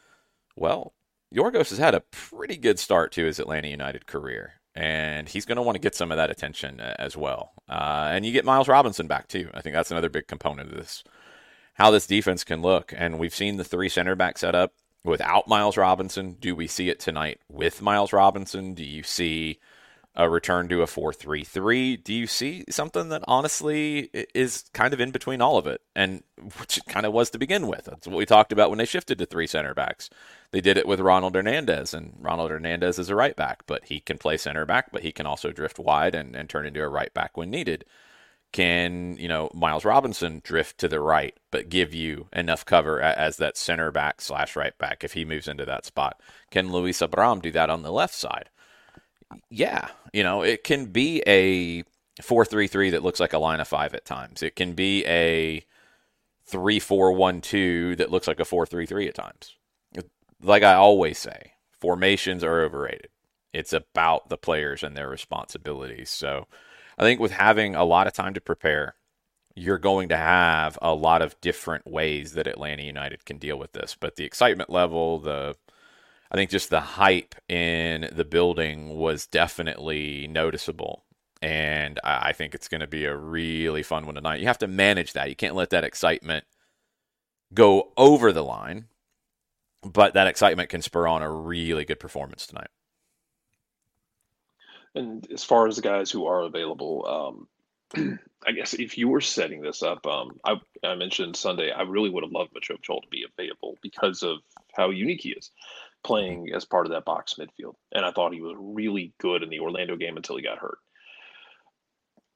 Well, 0.56 0.94
Yorgos 1.34 1.70
has 1.70 1.78
had 1.78 1.94
a 1.94 2.00
pretty 2.10 2.56
good 2.56 2.78
start 2.78 3.12
to 3.12 3.24
his 3.24 3.38
Atlanta 3.38 3.68
United 3.68 4.06
career, 4.06 4.54
and 4.74 5.28
he's 5.28 5.44
going 5.44 5.56
to 5.56 5.62
want 5.62 5.76
to 5.76 5.80
get 5.80 5.94
some 5.94 6.10
of 6.10 6.16
that 6.16 6.30
attention 6.30 6.80
uh, 6.80 6.94
as 6.98 7.16
well. 7.16 7.52
Uh, 7.68 8.08
and 8.10 8.24
you 8.24 8.32
get 8.32 8.44
Miles 8.44 8.68
Robinson 8.68 9.06
back 9.06 9.28
too. 9.28 9.50
I 9.52 9.60
think 9.60 9.74
that's 9.74 9.90
another 9.90 10.08
big 10.08 10.26
component 10.26 10.72
of 10.72 10.78
this. 10.78 11.04
How 11.74 11.90
this 11.90 12.06
defense 12.06 12.44
can 12.44 12.62
look, 12.62 12.92
and 12.96 13.18
we've 13.18 13.34
seen 13.34 13.56
the 13.56 13.64
three 13.64 13.88
center 13.88 14.16
back 14.16 14.38
set 14.38 14.54
up 14.54 14.72
without 15.04 15.48
Miles 15.48 15.76
Robinson? 15.76 16.36
Do 16.40 16.54
we 16.54 16.66
see 16.66 16.88
it 16.88 17.00
tonight 17.00 17.40
with 17.48 17.82
Miles 17.82 18.12
Robinson? 18.12 18.74
Do 18.74 18.84
you 18.84 19.02
see 19.02 19.58
a 20.18 20.28
return 20.28 20.68
to 20.68 20.82
a 20.82 20.86
4-3-3? 20.86 22.02
Do 22.02 22.12
you 22.12 22.26
see 22.26 22.64
something 22.68 23.08
that 23.08 23.22
honestly 23.28 24.10
is 24.34 24.64
kind 24.74 24.92
of 24.92 25.00
in 25.00 25.12
between 25.12 25.40
all 25.40 25.56
of 25.56 25.66
it 25.68 25.80
and 25.94 26.24
which 26.58 26.76
it 26.76 26.86
kind 26.86 27.06
of 27.06 27.12
was 27.12 27.30
to 27.30 27.38
begin 27.38 27.68
with? 27.68 27.84
That's 27.84 28.06
what 28.06 28.16
we 28.16 28.26
talked 28.26 28.52
about 28.52 28.68
when 28.68 28.78
they 28.78 28.84
shifted 28.84 29.18
to 29.18 29.26
three 29.26 29.46
center 29.46 29.74
backs. 29.74 30.10
They 30.50 30.60
did 30.60 30.76
it 30.76 30.88
with 30.88 31.00
Ronald 31.00 31.36
Hernandez, 31.36 31.94
and 31.94 32.14
Ronald 32.18 32.50
Hernandez 32.50 32.98
is 32.98 33.10
a 33.10 33.14
right 33.14 33.36
back, 33.36 33.62
but 33.66 33.84
he 33.84 34.00
can 34.00 34.18
play 34.18 34.36
center 34.36 34.66
back, 34.66 34.90
but 34.90 35.02
he 35.02 35.12
can 35.12 35.26
also 35.26 35.52
drift 35.52 35.78
wide 35.78 36.14
and, 36.14 36.34
and 36.34 36.48
turn 36.48 36.66
into 36.66 36.82
a 36.82 36.88
right 36.88 37.14
back 37.14 37.36
when 37.36 37.50
needed. 37.50 37.84
Can, 38.50 39.18
you 39.18 39.28
know, 39.28 39.50
Miles 39.52 39.84
Robinson 39.84 40.40
drift 40.42 40.78
to 40.78 40.88
the 40.88 41.00
right, 41.00 41.36
but 41.50 41.68
give 41.68 41.92
you 41.92 42.28
enough 42.32 42.64
cover 42.64 43.00
as 43.00 43.36
that 43.36 43.58
center 43.58 43.92
back 43.92 44.22
slash 44.22 44.56
right 44.56 44.76
back 44.78 45.04
if 45.04 45.12
he 45.12 45.26
moves 45.26 45.46
into 45.46 45.66
that 45.66 45.84
spot? 45.84 46.18
Can 46.50 46.72
Luis 46.72 47.02
Abram 47.02 47.40
do 47.40 47.50
that 47.52 47.68
on 47.68 47.82
the 47.82 47.92
left 47.92 48.14
side? 48.14 48.48
Yeah, 49.50 49.88
you 50.12 50.22
know, 50.22 50.42
it 50.42 50.64
can 50.64 50.86
be 50.86 51.22
a 51.26 51.84
4 52.22 52.44
3 52.44 52.66
3 52.66 52.90
that 52.90 53.02
looks 53.02 53.20
like 53.20 53.32
a 53.32 53.38
line 53.38 53.60
of 53.60 53.68
five 53.68 53.94
at 53.94 54.04
times. 54.04 54.42
It 54.42 54.56
can 54.56 54.72
be 54.74 55.04
a 55.06 55.64
3 56.46 56.78
4 56.80 57.12
1 57.12 57.40
2 57.40 57.96
that 57.96 58.10
looks 58.10 58.28
like 58.28 58.40
a 58.40 58.44
4 58.44 58.66
3 58.66 58.86
3 58.86 59.08
at 59.08 59.14
times. 59.14 59.56
Like 60.42 60.62
I 60.62 60.74
always 60.74 61.18
say, 61.18 61.52
formations 61.80 62.44
are 62.44 62.62
overrated. 62.62 63.08
It's 63.52 63.72
about 63.72 64.28
the 64.28 64.38
players 64.38 64.82
and 64.82 64.96
their 64.96 65.08
responsibilities. 65.08 66.10
So, 66.10 66.46
I 66.98 67.02
think 67.02 67.20
with 67.20 67.32
having 67.32 67.74
a 67.74 67.84
lot 67.84 68.06
of 68.06 68.12
time 68.12 68.34
to 68.34 68.40
prepare, 68.40 68.94
you're 69.54 69.78
going 69.78 70.08
to 70.10 70.16
have 70.16 70.78
a 70.82 70.94
lot 70.94 71.22
of 71.22 71.40
different 71.40 71.86
ways 71.86 72.32
that 72.32 72.46
Atlanta 72.46 72.82
United 72.82 73.24
can 73.24 73.38
deal 73.38 73.58
with 73.58 73.72
this. 73.72 73.96
But 73.98 74.16
the 74.16 74.24
excitement 74.24 74.70
level, 74.70 75.18
the 75.18 75.56
I 76.30 76.36
think 76.36 76.50
just 76.50 76.70
the 76.70 76.80
hype 76.80 77.34
in 77.48 78.08
the 78.12 78.24
building 78.24 78.90
was 78.90 79.26
definitely 79.26 80.26
noticeable. 80.28 81.04
And 81.40 82.00
I 82.02 82.32
think 82.32 82.54
it's 82.54 82.68
going 82.68 82.80
to 82.80 82.86
be 82.86 83.04
a 83.04 83.16
really 83.16 83.82
fun 83.82 84.06
one 84.06 84.16
tonight. 84.16 84.40
You 84.40 84.48
have 84.48 84.58
to 84.58 84.66
manage 84.66 85.12
that. 85.12 85.28
You 85.28 85.36
can't 85.36 85.54
let 85.54 85.70
that 85.70 85.84
excitement 85.84 86.44
go 87.54 87.92
over 87.96 88.32
the 88.32 88.44
line, 88.44 88.86
but 89.82 90.14
that 90.14 90.26
excitement 90.26 90.68
can 90.68 90.82
spur 90.82 91.06
on 91.06 91.22
a 91.22 91.30
really 91.30 91.84
good 91.84 92.00
performance 92.00 92.46
tonight. 92.46 92.68
And 94.94 95.26
as 95.32 95.44
far 95.44 95.68
as 95.68 95.76
the 95.76 95.82
guys 95.82 96.10
who 96.10 96.26
are 96.26 96.42
available, 96.42 97.46
um, 97.94 98.18
I 98.46 98.52
guess 98.52 98.74
if 98.74 98.98
you 98.98 99.08
were 99.08 99.20
setting 99.20 99.62
this 99.62 99.82
up, 99.82 100.06
um, 100.06 100.38
I, 100.44 100.56
I, 100.84 100.96
mentioned 100.96 101.36
Sunday, 101.36 101.70
I 101.70 101.82
really 101.82 102.10
would 102.10 102.24
have 102.24 102.32
loved 102.32 102.52
Machop 102.52 102.82
Chol 102.82 103.02
to 103.02 103.08
be 103.10 103.24
available 103.24 103.76
because 103.82 104.22
of 104.22 104.38
how 104.76 104.90
unique 104.90 105.20
he 105.22 105.30
is 105.30 105.52
playing 106.04 106.50
as 106.54 106.64
part 106.64 106.86
of 106.86 106.92
that 106.92 107.04
box 107.04 107.34
midfield. 107.38 107.74
And 107.92 108.04
I 108.04 108.12
thought 108.12 108.32
he 108.32 108.40
was 108.40 108.56
really 108.58 109.12
good 109.18 109.42
in 109.42 109.50
the 109.50 109.60
Orlando 109.60 109.96
game 109.96 110.16
until 110.16 110.36
he 110.36 110.42
got 110.42 110.58
hurt. 110.58 110.78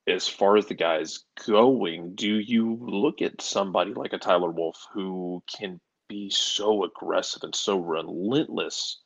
As 0.07 0.27
far 0.27 0.57
as 0.57 0.67
the 0.67 0.75
guys 0.75 1.21
going, 1.47 2.15
do 2.15 2.39
you 2.39 2.77
look 2.81 3.23
at 3.23 3.41
somebody 3.41 3.95
like 3.95 4.13
a 4.13 4.19
Tyler 4.19 4.51
Wolff 4.51 4.87
who 4.93 5.43
can 5.57 5.81
be 6.09 6.29
so 6.29 6.85
aggressive 6.85 7.43
and 7.45 7.55
so 7.55 7.79
relentless 7.79 9.01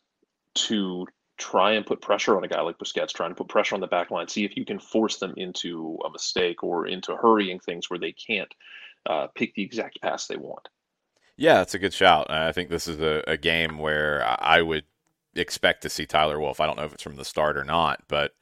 to 0.54 1.06
try 1.38 1.72
and 1.72 1.86
put 1.86 2.00
pressure 2.00 2.36
on 2.36 2.44
a 2.44 2.48
guy 2.48 2.60
like 2.62 2.78
Busquets, 2.78 3.12
trying 3.12 3.30
to 3.30 3.34
put 3.34 3.48
pressure 3.48 3.74
on 3.74 3.80
the 3.80 3.86
back 3.86 4.10
line, 4.10 4.26
see 4.26 4.44
if 4.44 4.56
you 4.56 4.64
can 4.64 4.78
force 4.78 5.18
them 5.18 5.34
into 5.36 5.98
a 6.04 6.10
mistake 6.10 6.62
or 6.62 6.86
into 6.86 7.14
hurrying 7.14 7.60
things 7.60 7.90
where 7.90 7.98
they 7.98 8.12
can't 8.12 8.52
uh, 9.08 9.26
pick 9.34 9.54
the 9.54 9.62
exact 9.62 10.00
pass 10.00 10.26
they 10.26 10.36
want. 10.36 10.68
Yeah, 11.36 11.62
it's 11.62 11.74
a 11.74 11.78
good 11.78 11.92
shout. 11.92 12.30
I 12.30 12.52
think 12.52 12.70
this 12.70 12.88
is 12.88 13.00
a, 13.00 13.22
a 13.26 13.36
game 13.36 13.78
where 13.78 14.24
I 14.40 14.62
would 14.62 14.84
expect 15.34 15.82
to 15.82 15.90
see 15.90 16.06
Tyler 16.06 16.40
Wolff. 16.40 16.60
I 16.60 16.66
don't 16.66 16.76
know 16.76 16.84
if 16.84 16.94
it's 16.94 17.02
from 17.02 17.16
the 17.16 17.24
start 17.24 17.56
or 17.58 17.64
not, 17.64 18.02
but 18.08 18.34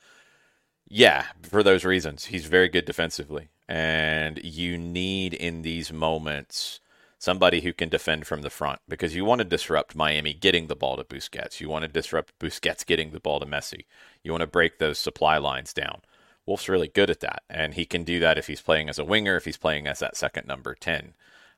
yeah, 0.89 1.27
for 1.43 1.63
those 1.63 1.85
reasons, 1.85 2.27
he's 2.27 2.47
very 2.47 2.69
good 2.69 2.85
defensively. 2.85 3.49
And 3.69 4.41
you 4.45 4.79
need 4.79 5.35
in 5.35 5.63
these 5.63 5.93
moments 5.93 6.81
somebody 7.19 7.63
who 7.63 7.73
can 7.73 7.89
defend 7.89 8.27
from 8.27 8.43
the 8.43 8.51
front 8.51 8.81
because 8.89 9.15
you 9.17 9.25
want 9.25 9.41
to 9.41 9.45
disrupt 9.45 9.97
Miami 9.97 10.35
getting 10.35 10.67
the 10.67 10.77
ball 10.77 10.97
to 10.97 11.05
Busquets. 11.05 11.61
You 11.61 11.69
want 11.71 11.85
to 11.85 11.89
disrupt 11.89 12.39
Busquets 12.39 12.85
getting 12.87 13.11
the 13.13 13.21
ball 13.21 13.41
to 13.41 13.47
Messi. 13.47 13.87
You 14.23 14.33
want 14.33 14.43
to 14.43 14.47
break 14.47 14.79
those 14.79 14.99
supply 14.99 15.39
lines 15.39 15.73
down. 15.73 16.03
Wolff's 16.47 16.69
really 16.69 16.89
good 16.89 17.09
at 17.11 17.21
that, 17.21 17.43
and 17.49 17.75
he 17.75 17.87
can 17.87 18.05
do 18.05 18.21
that 18.21 18.37
if 18.39 18.49
he's 18.49 18.61
playing 18.61 18.91
as 18.91 18.99
a 18.99 19.05
winger, 19.05 19.37
if 19.37 19.47
he's 19.47 19.57
playing 19.57 19.87
as 19.87 19.99
that 20.01 20.17
second 20.17 20.47
number 20.47 20.75
10. 20.75 21.15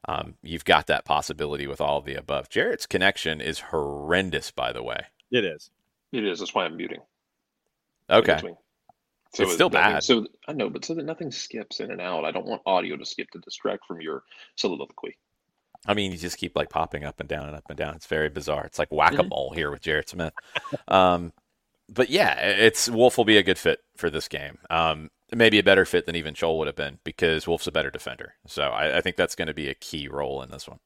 Um, 0.07 0.35
you've 0.43 0.65
got 0.65 0.87
that 0.87 1.05
possibility 1.05 1.67
with 1.67 1.81
all 1.81 1.99
of 1.99 2.05
the 2.05 2.15
above. 2.15 2.49
Jarrett's 2.49 2.87
connection 2.87 3.41
is 3.41 3.59
horrendous, 3.59 4.51
by 4.51 4.73
the 4.73 4.83
way. 4.83 5.07
It 5.31 5.45
is. 5.45 5.71
It 6.13 6.25
is. 6.25 6.39
That's 6.39 6.55
why 6.55 6.65
I'm 6.65 6.77
muting. 6.77 7.01
Okay. 8.09 8.41
So 9.35 9.43
it's 9.43 9.55
still 9.55 9.69
nothing- 9.69 9.95
bad. 9.95 10.03
So 10.05 10.27
I 10.47 10.53
know, 10.53 10.71
but 10.71 10.85
so 10.85 10.95
that 10.95 11.05
nothing 11.05 11.31
skips 11.31 11.81
in 11.81 11.91
and 11.91 12.01
out. 12.01 12.25
I 12.25 12.31
don't 12.31 12.47
want 12.47 12.63
audio 12.65 12.97
to 12.97 13.05
skip 13.05 13.31
to 13.33 13.39
distract 13.41 13.85
from 13.87 14.01
your 14.01 14.23
soliloquy. 14.55 15.17
I 15.85 15.95
mean, 15.95 16.11
you 16.13 16.19
just 16.19 16.39
keep 16.39 16.57
like 16.57 16.71
popping 16.71 17.05
up 17.05 17.21
and 17.21 17.29
down 17.29 17.47
and 17.49 17.57
up 17.57 17.65
and 17.69 17.77
down. 17.77 17.95
It's 17.95 18.07
very 18.07 18.29
bizarre. 18.29 18.65
It's 18.65 18.79
like 18.79 18.91
whack 18.91 19.19
a 19.19 19.23
mole 19.23 19.53
here 19.55 19.71
with 19.71 19.83
Jarrett 19.83 20.09
Smith. 20.09 20.33
um, 20.89 21.33
but 21.89 22.11
yeah, 22.11 22.35
it's 22.41 22.89
Wolff 22.89 23.19
will 23.19 23.25
be 23.25 23.37
a 23.37 23.43
good 23.43 23.59
fit 23.59 23.81
for 23.97 24.11
this 24.11 24.27
game. 24.27 24.59
Um, 24.71 25.11
maybe 25.35 25.59
a 25.59 25.63
better 25.63 25.85
fit 25.85 26.07
than 26.07 26.17
even 26.17 26.35
Chol 26.35 26.59
would 26.59 26.67
have 26.67 26.77
been 26.77 26.99
because 27.05 27.47
Wolff's 27.47 27.67
a 27.67 27.73
better 27.73 27.91
defender. 27.91 28.35
So 28.47 28.63
I, 28.63 28.99
I 28.99 29.01
think 29.01 29.17
that's 29.17 29.35
going 29.35 29.49
to 29.49 29.55
be 29.55 29.69
a 29.69 29.75
key 29.75 30.09
role 30.09 30.43
in 30.43 30.51
this 30.51 30.69
one. 30.69 30.79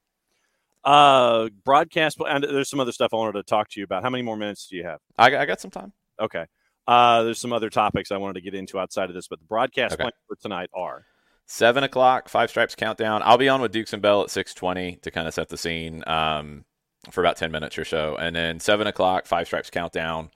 Uh, 0.82 1.48
broadcast. 1.64 2.18
And 2.26 2.42
there's 2.44 2.70
some 2.70 2.80
other 2.80 2.92
stuff 2.92 3.12
I 3.12 3.16
wanted 3.16 3.32
to 3.32 3.42
talk 3.42 3.68
to 3.70 3.80
you 3.80 3.84
about. 3.84 4.02
How 4.02 4.10
many 4.10 4.22
more 4.22 4.36
minutes 4.36 4.66
do 4.66 4.76
you 4.76 4.84
have? 4.84 5.00
I, 5.18 5.36
I 5.36 5.44
got 5.44 5.60
some 5.60 5.70
time. 5.70 5.92
Okay. 6.18 6.46
Uh, 6.86 7.22
there's 7.22 7.38
some 7.38 7.52
other 7.52 7.70
topics 7.70 8.10
I 8.10 8.16
wanted 8.16 8.34
to 8.34 8.40
get 8.40 8.54
into 8.54 8.78
outside 8.78 9.10
of 9.10 9.14
this, 9.14 9.28
but 9.28 9.38
the 9.38 9.44
broadcast 9.44 9.94
Okay. 9.94 10.04
plans 10.04 10.14
for 10.26 10.36
tonight 10.36 10.70
are 10.74 11.04
Seven 11.46 11.82
o'clock, 11.82 12.28
Five 12.28 12.48
Stripes 12.48 12.76
countdown. 12.76 13.22
I'll 13.24 13.36
be 13.36 13.48
on 13.48 13.60
with 13.60 13.72
Dukes 13.72 13.92
and 13.92 14.00
Bell 14.00 14.22
at 14.22 14.30
six 14.30 14.54
twenty 14.54 14.96
to 15.02 15.10
kind 15.10 15.26
of 15.26 15.34
set 15.34 15.48
the 15.48 15.56
scene 15.56 16.04
um, 16.06 16.64
for 17.10 17.22
about 17.22 17.36
ten 17.36 17.50
minutes 17.50 17.76
or 17.76 17.84
so, 17.84 18.16
and 18.16 18.36
then 18.36 18.60
seven 18.60 18.86
o'clock, 18.86 19.26
Five 19.26 19.48
Stripes 19.48 19.68
countdown. 19.68 20.30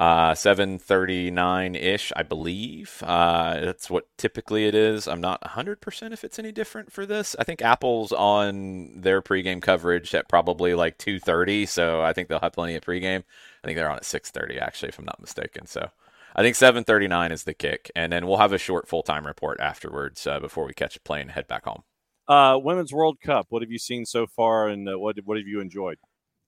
Uh, 0.00 0.34
seven 0.34 0.78
thirty 0.80 1.30
nine 1.30 1.76
ish, 1.76 2.12
I 2.16 2.24
believe. 2.24 3.02
Uh, 3.06 3.60
that's 3.60 3.90
what 3.90 4.06
typically 4.18 4.66
it 4.66 4.74
is. 4.74 5.06
I'm 5.08 5.20
not 5.20 5.46
hundred 5.48 5.82
percent 5.82 6.14
if 6.14 6.24
it's 6.24 6.40
any 6.40 6.52
different 6.52 6.90
for 6.92 7.06
this. 7.06 7.36
I 7.38 7.44
think 7.44 7.62
Apple's 7.62 8.12
on 8.12 9.02
their 9.02 9.22
pregame 9.22 9.62
coverage 9.62 10.14
at 10.14 10.28
probably 10.28 10.74
like 10.74 10.98
two 10.98 11.20
thirty, 11.20 11.66
so 11.66 12.02
I 12.02 12.14
think 12.14 12.28
they'll 12.28 12.40
have 12.40 12.54
plenty 12.54 12.76
of 12.76 12.84
pregame. 12.84 13.24
I 13.62 13.68
think 13.68 13.76
they're 13.76 13.90
on 13.90 13.98
at 13.98 14.06
six 14.06 14.30
thirty 14.32 14.58
actually, 14.58 14.90
if 14.90 14.98
I'm 14.98 15.06
not 15.06 15.20
mistaken. 15.20 15.66
So. 15.66 15.90
I 16.36 16.42
think 16.42 16.56
7:39 16.56 17.32
is 17.32 17.44
the 17.44 17.54
kick, 17.54 17.90
and 17.96 18.12
then 18.12 18.26
we'll 18.26 18.38
have 18.38 18.52
a 18.52 18.58
short 18.58 18.88
full-time 18.88 19.26
report 19.26 19.60
afterwards 19.60 20.26
uh, 20.28 20.40
before 20.40 20.64
we 20.64 20.72
catch 20.74 20.96
a 20.96 21.00
plane 21.00 21.22
and 21.22 21.32
head 21.32 21.48
back 21.48 21.64
home. 21.64 21.82
uh, 22.28 22.58
Women's 22.62 22.92
World 22.92 23.18
Cup. 23.20 23.46
What 23.50 23.62
have 23.62 23.70
you 23.70 23.78
seen 23.78 24.06
so 24.06 24.26
far, 24.26 24.68
and 24.68 24.88
uh, 24.88 24.98
what 24.98 25.16
what 25.24 25.36
have 25.38 25.46
you 25.48 25.60
enjoyed? 25.60 25.98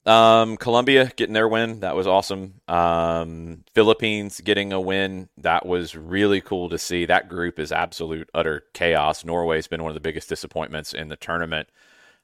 Um, 0.05 0.57
Colombia 0.57 1.13
getting 1.15 1.33
their 1.33 1.49
win, 1.49 1.81
that 1.81 1.95
was 1.95 2.07
awesome. 2.07 2.55
Um, 2.67 3.65
Philippines 3.73 4.41
getting 4.41 4.73
a 4.73 4.81
win, 4.81 5.29
that 5.39 5.65
was 5.65 5.95
really 5.95 6.41
cool 6.41 6.69
to 6.71 6.79
see. 6.79 7.07
That 7.07 7.29
group 7.29 7.61
is 7.61 7.71
absolute 7.71 8.29
utter 8.35 8.65
chaos. 8.73 9.25
Norway's 9.25 9.69
been 9.69 9.83
one 9.83 9.91
of 9.91 9.95
the 9.95 10.01
biggest 10.01 10.29
disappointments 10.29 10.93
in 10.93 11.09
the 11.09 11.17
tournament. 11.17 11.69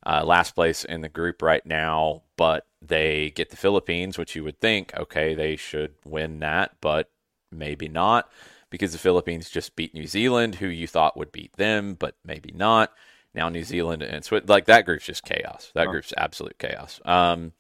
Uh, 0.04 0.24
last 0.24 0.54
place 0.54 0.84
in 0.84 1.02
the 1.02 1.08
group 1.08 1.42
right 1.42 1.64
now, 1.66 2.22
but 2.36 2.66
they 2.80 3.30
get 3.30 3.50
the 3.50 3.56
Philippines, 3.56 4.16
which 4.16 4.34
you 4.34 4.44
would 4.44 4.60
think, 4.60 4.92
okay, 4.96 5.34
they 5.34 5.56
should 5.56 5.94
win 6.04 6.40
that, 6.40 6.76
but 6.80 7.10
maybe 7.50 7.88
not 7.88 8.30
because 8.70 8.92
the 8.92 8.98
Philippines 8.98 9.50
just 9.50 9.76
beat 9.76 9.94
New 9.94 10.06
Zealand, 10.06 10.56
who 10.56 10.66
you 10.66 10.86
thought 10.86 11.16
would 11.16 11.32
beat 11.32 11.52
them, 11.54 11.94
but 11.94 12.14
maybe 12.24 12.52
not. 12.54 12.92
Now 13.34 13.48
New 13.48 13.64
Zealand 13.64 14.02
and 14.02 14.24
Switzerland, 14.24 14.48
like 14.48 14.66
that 14.66 14.84
group's 14.84 15.06
just 15.06 15.24
chaos. 15.24 15.70
That 15.74 15.88
group's 15.88 16.12
absolute 16.16 16.58
chaos. 16.58 17.00
Um, 17.04 17.52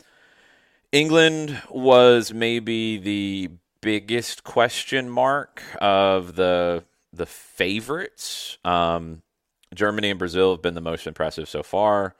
England 0.92 1.62
was 1.70 2.32
maybe 2.32 2.96
the 2.96 3.50
biggest 3.80 4.44
question 4.44 5.08
mark 5.08 5.62
of 5.80 6.36
the 6.36 6.84
the 7.12 7.26
favorites. 7.26 8.58
Um, 8.64 9.22
Germany 9.74 10.10
and 10.10 10.18
Brazil 10.18 10.52
have 10.52 10.62
been 10.62 10.74
the 10.74 10.80
most 10.80 11.06
impressive 11.06 11.48
so 11.48 11.62
far. 11.62 12.14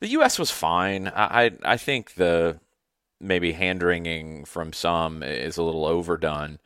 The 0.00 0.08
U.S. 0.08 0.38
was 0.38 0.50
fine. 0.50 1.08
I 1.08 1.50
I, 1.64 1.76
think 1.76 2.14
the 2.14 2.60
maybe 3.20 3.52
hand 3.52 3.82
wringing 3.82 4.44
from 4.44 4.72
some 4.72 5.22
is 5.24 5.56
a 5.56 5.62
little 5.62 5.86
overdone. 5.86 6.60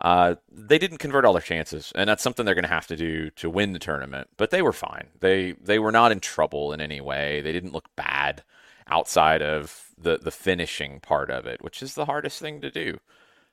Uh, 0.00 0.36
they 0.50 0.78
didn't 0.78 0.98
convert 0.98 1.24
all 1.24 1.32
their 1.32 1.42
chances, 1.42 1.92
and 1.96 2.08
that's 2.08 2.22
something 2.22 2.46
they're 2.46 2.54
going 2.54 2.62
to 2.62 2.68
have 2.68 2.86
to 2.86 2.96
do 2.96 3.30
to 3.30 3.50
win 3.50 3.72
the 3.72 3.78
tournament. 3.78 4.28
But 4.36 4.50
they 4.50 4.62
were 4.62 4.72
fine. 4.72 5.08
They 5.18 5.52
they 5.52 5.80
were 5.80 5.92
not 5.92 6.12
in 6.12 6.20
trouble 6.20 6.72
in 6.72 6.80
any 6.80 7.00
way. 7.00 7.40
They 7.40 7.52
didn't 7.52 7.72
look 7.72 7.88
bad 7.96 8.44
outside 8.86 9.42
of 9.42 9.89
the 10.02 10.18
the 10.18 10.30
finishing 10.30 11.00
part 11.00 11.30
of 11.30 11.46
it, 11.46 11.62
which 11.62 11.82
is 11.82 11.94
the 11.94 12.06
hardest 12.06 12.40
thing 12.40 12.60
to 12.60 12.70
do. 12.70 12.98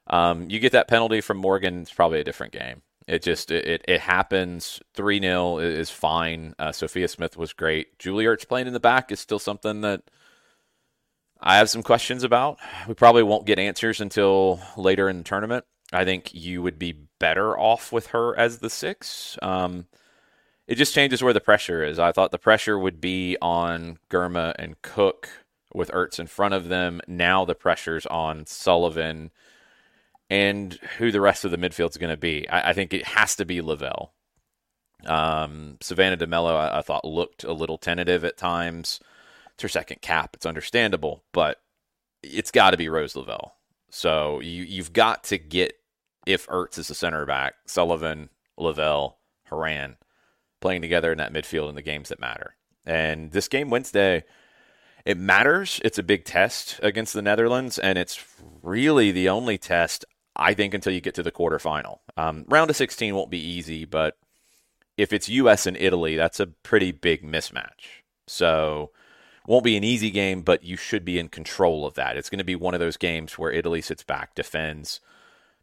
Um, 0.07 0.49
you 0.49 0.59
get 0.59 0.71
that 0.71 0.87
penalty 0.87 1.21
from 1.21 1.37
Morgan, 1.37 1.81
it's 1.81 1.93
probably 1.93 2.19
a 2.19 2.23
different 2.23 2.53
game. 2.53 2.81
It 3.07 3.21
just 3.23 3.51
it 3.51 3.83
it, 3.87 4.01
happens. 4.01 4.81
Three 4.93 5.19
0 5.19 5.59
is 5.59 5.89
fine. 5.89 6.55
Uh, 6.59 6.73
Sophia 6.73 7.07
Smith 7.07 7.37
was 7.37 7.53
great. 7.53 7.97
Julie 7.99 8.25
Ertz 8.25 8.47
playing 8.47 8.67
in 8.67 8.73
the 8.73 8.79
back 8.81 9.11
is 9.11 9.19
still 9.19 9.39
something 9.39 9.81
that 9.81 10.03
I 11.39 11.57
have 11.57 11.69
some 11.69 11.83
questions 11.83 12.23
about. 12.23 12.57
We 12.87 12.95
probably 12.95 13.23
won't 13.23 13.45
get 13.45 13.59
answers 13.59 14.01
until 14.01 14.59
later 14.75 15.07
in 15.07 15.19
the 15.19 15.23
tournament. 15.23 15.65
I 15.93 16.03
think 16.03 16.33
you 16.33 16.61
would 16.61 16.77
be 16.77 17.07
better 17.19 17.57
off 17.57 17.93
with 17.93 18.07
her 18.07 18.37
as 18.37 18.57
the 18.57 18.69
six. 18.69 19.37
Um, 19.41 19.87
it 20.67 20.75
just 20.75 20.93
changes 20.93 21.23
where 21.23 21.33
the 21.33 21.39
pressure 21.39 21.83
is. 21.83 21.99
I 21.99 22.11
thought 22.11 22.31
the 22.31 22.37
pressure 22.37 22.77
would 22.77 22.99
be 22.99 23.37
on 23.41 23.99
Girma 24.09 24.53
and 24.59 24.81
Cook 24.81 25.29
with 25.73 25.91
Ertz 25.91 26.19
in 26.19 26.27
front 26.27 26.53
of 26.53 26.69
them. 26.69 27.01
Now 27.07 27.45
the 27.45 27.55
pressure's 27.55 28.05
on 28.05 28.45
Sullivan 28.45 29.31
and 30.29 30.73
who 30.97 31.11
the 31.11 31.21
rest 31.21 31.45
of 31.45 31.51
the 31.51 31.57
midfield's 31.57 31.97
going 31.97 32.09
to 32.09 32.17
be. 32.17 32.47
I, 32.49 32.69
I 32.69 32.73
think 32.73 32.93
it 32.93 33.05
has 33.05 33.35
to 33.37 33.45
be 33.45 33.61
Lavelle. 33.61 34.13
Um, 35.05 35.77
Savannah 35.81 36.17
DeMelo, 36.17 36.55
I, 36.55 36.79
I 36.79 36.81
thought 36.81 37.05
looked 37.05 37.43
a 37.43 37.53
little 37.53 37.77
tentative 37.77 38.23
at 38.23 38.37
times. 38.37 38.99
It's 39.53 39.63
her 39.63 39.69
second 39.69 40.01
cap. 40.01 40.31
It's 40.35 40.45
understandable, 40.45 41.23
but 41.31 41.61
it's 42.23 42.51
got 42.51 42.71
to 42.71 42.77
be 42.77 42.89
Rose 42.89 43.15
Lavelle. 43.15 43.55
So 43.89 44.39
you 44.41 44.63
you've 44.63 44.93
got 44.93 45.23
to 45.25 45.37
get 45.37 45.73
if 46.25 46.45
Ertz 46.47 46.77
is 46.77 46.89
the 46.89 46.95
center 46.95 47.25
back, 47.25 47.55
Sullivan, 47.65 48.29
Lavelle, 48.57 49.17
Horan 49.47 49.95
playing 50.59 50.81
together 50.81 51.11
in 51.11 51.17
that 51.19 51.31
midfield 51.31 51.69
in 51.69 51.75
the 51.75 51.81
games 51.81 52.09
that 52.09 52.19
matter. 52.19 52.55
And 52.85 53.31
this 53.31 53.47
game 53.47 53.69
Wednesday, 53.69 54.23
it 55.07 55.17
matters. 55.17 55.79
It's 55.85 55.97
a 55.97 56.03
big 56.03 56.25
test 56.25 56.81
against 56.83 57.13
the 57.13 57.21
Netherlands, 57.21 57.79
and 57.79 57.97
it's 57.97 58.25
really 58.61 59.09
the 59.13 59.29
only 59.29 59.57
test 59.57 60.03
I 60.35 60.53
think 60.53 60.73
until 60.73 60.91
you 60.91 60.99
get 60.99 61.15
to 61.15 61.23
the 61.23 61.31
quarterfinal. 61.31 61.99
Um, 62.17 62.43
round 62.49 62.69
of 62.69 62.75
16 62.75 63.15
won't 63.15 63.31
be 63.31 63.39
easy, 63.39 63.85
but 63.85 64.17
if 64.97 65.13
it's 65.13 65.29
U.S. 65.29 65.65
and 65.65 65.77
Italy, 65.77 66.17
that's 66.17 66.41
a 66.41 66.47
pretty 66.47 66.91
big 66.91 67.23
mismatch. 67.23 68.03
So 68.27 68.91
won't 69.47 69.63
be 69.63 69.77
an 69.77 69.85
easy 69.85 70.11
game, 70.11 70.41
but 70.41 70.65
you 70.65 70.75
should 70.75 71.05
be 71.05 71.17
in 71.17 71.29
control 71.29 71.85
of 71.85 71.93
that. 71.93 72.17
It's 72.17 72.29
going 72.29 72.39
to 72.39 72.43
be 72.43 72.57
one 72.57 72.73
of 72.73 72.81
those 72.81 72.97
games 72.97 73.37
where 73.37 73.49
Italy 73.49 73.79
sits 73.79 74.03
back, 74.03 74.35
defends, 74.35 74.99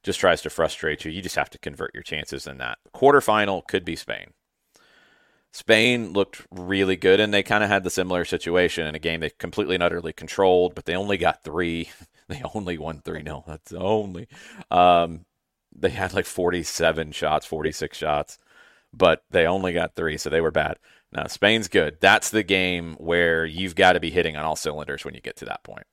just 0.02 0.20
tries 0.20 0.40
to 0.40 0.50
frustrate 0.50 1.04
you. 1.04 1.10
You 1.10 1.20
just 1.20 1.36
have 1.36 1.50
to 1.50 1.58
convert 1.58 1.92
your 1.92 2.02
chances 2.02 2.46
in 2.46 2.56
that. 2.58 2.78
Quarterfinal 2.94 3.66
could 3.66 3.84
be 3.84 3.94
Spain. 3.94 4.32
Spain 5.54 6.12
looked 6.12 6.44
really 6.50 6.96
good, 6.96 7.20
and 7.20 7.32
they 7.32 7.44
kind 7.44 7.62
of 7.62 7.70
had 7.70 7.84
the 7.84 7.90
similar 7.90 8.24
situation 8.24 8.88
in 8.88 8.96
a 8.96 8.98
game 8.98 9.20
they 9.20 9.30
completely 9.30 9.76
and 9.76 9.84
utterly 9.84 10.12
controlled, 10.12 10.74
but 10.74 10.84
they 10.84 10.96
only 10.96 11.16
got 11.16 11.42
three. 11.42 11.90
They 12.26 12.40
only 12.54 12.78
won 12.78 13.02
3 13.02 13.22
0. 13.22 13.44
That's 13.46 13.74
only. 13.74 14.28
Um, 14.70 15.26
they 15.76 15.90
had 15.90 16.14
like 16.14 16.24
47 16.24 17.12
shots, 17.12 17.44
46 17.44 17.98
shots, 17.98 18.38
but 18.94 19.22
they 19.30 19.46
only 19.46 19.74
got 19.74 19.94
three, 19.94 20.16
so 20.16 20.30
they 20.30 20.40
were 20.40 20.50
bad. 20.50 20.78
Now, 21.12 21.26
Spain's 21.26 21.68
good. 21.68 21.98
That's 22.00 22.30
the 22.30 22.42
game 22.42 22.94
where 22.94 23.44
you've 23.44 23.74
got 23.74 23.92
to 23.92 24.00
be 24.00 24.10
hitting 24.10 24.38
on 24.38 24.44
all 24.46 24.56
cylinders 24.56 25.04
when 25.04 25.12
you 25.12 25.20
get 25.20 25.36
to 25.36 25.44
that 25.44 25.64
point. 25.64 25.86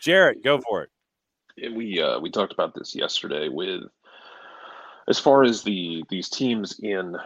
Jarrett, 0.00 0.42
go 0.42 0.62
for 0.66 0.84
it. 0.84 1.70
We 1.74 2.00
uh, 2.00 2.18
we 2.18 2.30
talked 2.30 2.54
about 2.54 2.74
this 2.74 2.94
yesterday 2.94 3.50
with 3.50 3.82
as 5.08 5.18
far 5.18 5.44
as 5.44 5.62
the 5.62 6.04
these 6.08 6.28
teams 6.28 6.78
in 6.80 7.16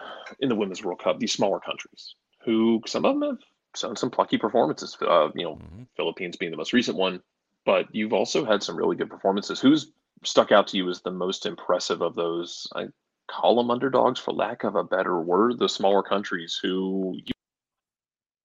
in 0.41 0.49
the 0.49 0.55
women's 0.55 0.83
World 0.85 1.01
Cup, 1.03 1.19
these 1.19 1.33
smaller 1.33 1.61
countries 1.61 2.15
who 2.45 2.83
some 2.87 3.05
of 3.05 3.19
them 3.19 3.31
have 3.31 3.39
shown 3.77 3.97
some 3.97 4.11
plucky 4.11 4.39
performances. 4.39 4.97
Uh, 5.01 5.29
you 5.35 5.45
know, 5.45 5.59
Philippines 5.97 6.37
being 6.37 6.51
the 6.51 6.57
most 6.57 6.73
recent 6.73 6.97
one, 6.97 7.21
but 7.65 7.87
you've 7.95 8.13
also 8.13 8.45
had 8.45 8.63
some 8.63 8.77
really 8.77 8.97
good 8.97 9.11
performances. 9.11 9.61
Who's 9.61 9.93
stuck 10.25 10.53
out 10.53 10.69
to 10.69 10.77
you 10.77 10.89
as 10.91 11.01
the 11.01 11.11
most 11.11 11.47
impressive 11.47 12.01
of 12.03 12.15
those? 12.15 12.67
I 12.75 12.89
call 13.29 13.57
them 13.57 13.71
underdogs 13.71 14.19
for 14.19 14.33
lack 14.33 14.65
of 14.65 14.75
a 14.75 14.85
better 14.85 15.21
word. 15.21 15.59
The 15.59 15.69
smaller 15.69 16.03
countries 16.03 16.59
who 16.61 17.15
you, 17.17 17.33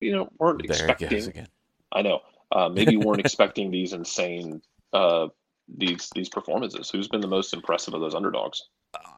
you 0.01 0.11
know 0.11 0.29
weren't 0.37 0.67
There 0.67 0.87
expecting. 0.87 1.27
again. 1.27 1.47
I 1.91 2.01
know. 2.01 2.19
Uh, 2.51 2.69
maybe 2.69 2.97
weren't 2.97 3.19
expecting 3.25 3.71
these 3.71 3.93
insane 3.93 4.61
uh, 4.91 5.27
these 5.67 6.11
these 6.13 6.29
performances. 6.29 6.89
Who's 6.89 7.07
been 7.07 7.21
the 7.21 7.27
most 7.27 7.53
impressive 7.53 7.93
of 7.93 8.01
those 8.01 8.15
underdogs? 8.15 8.63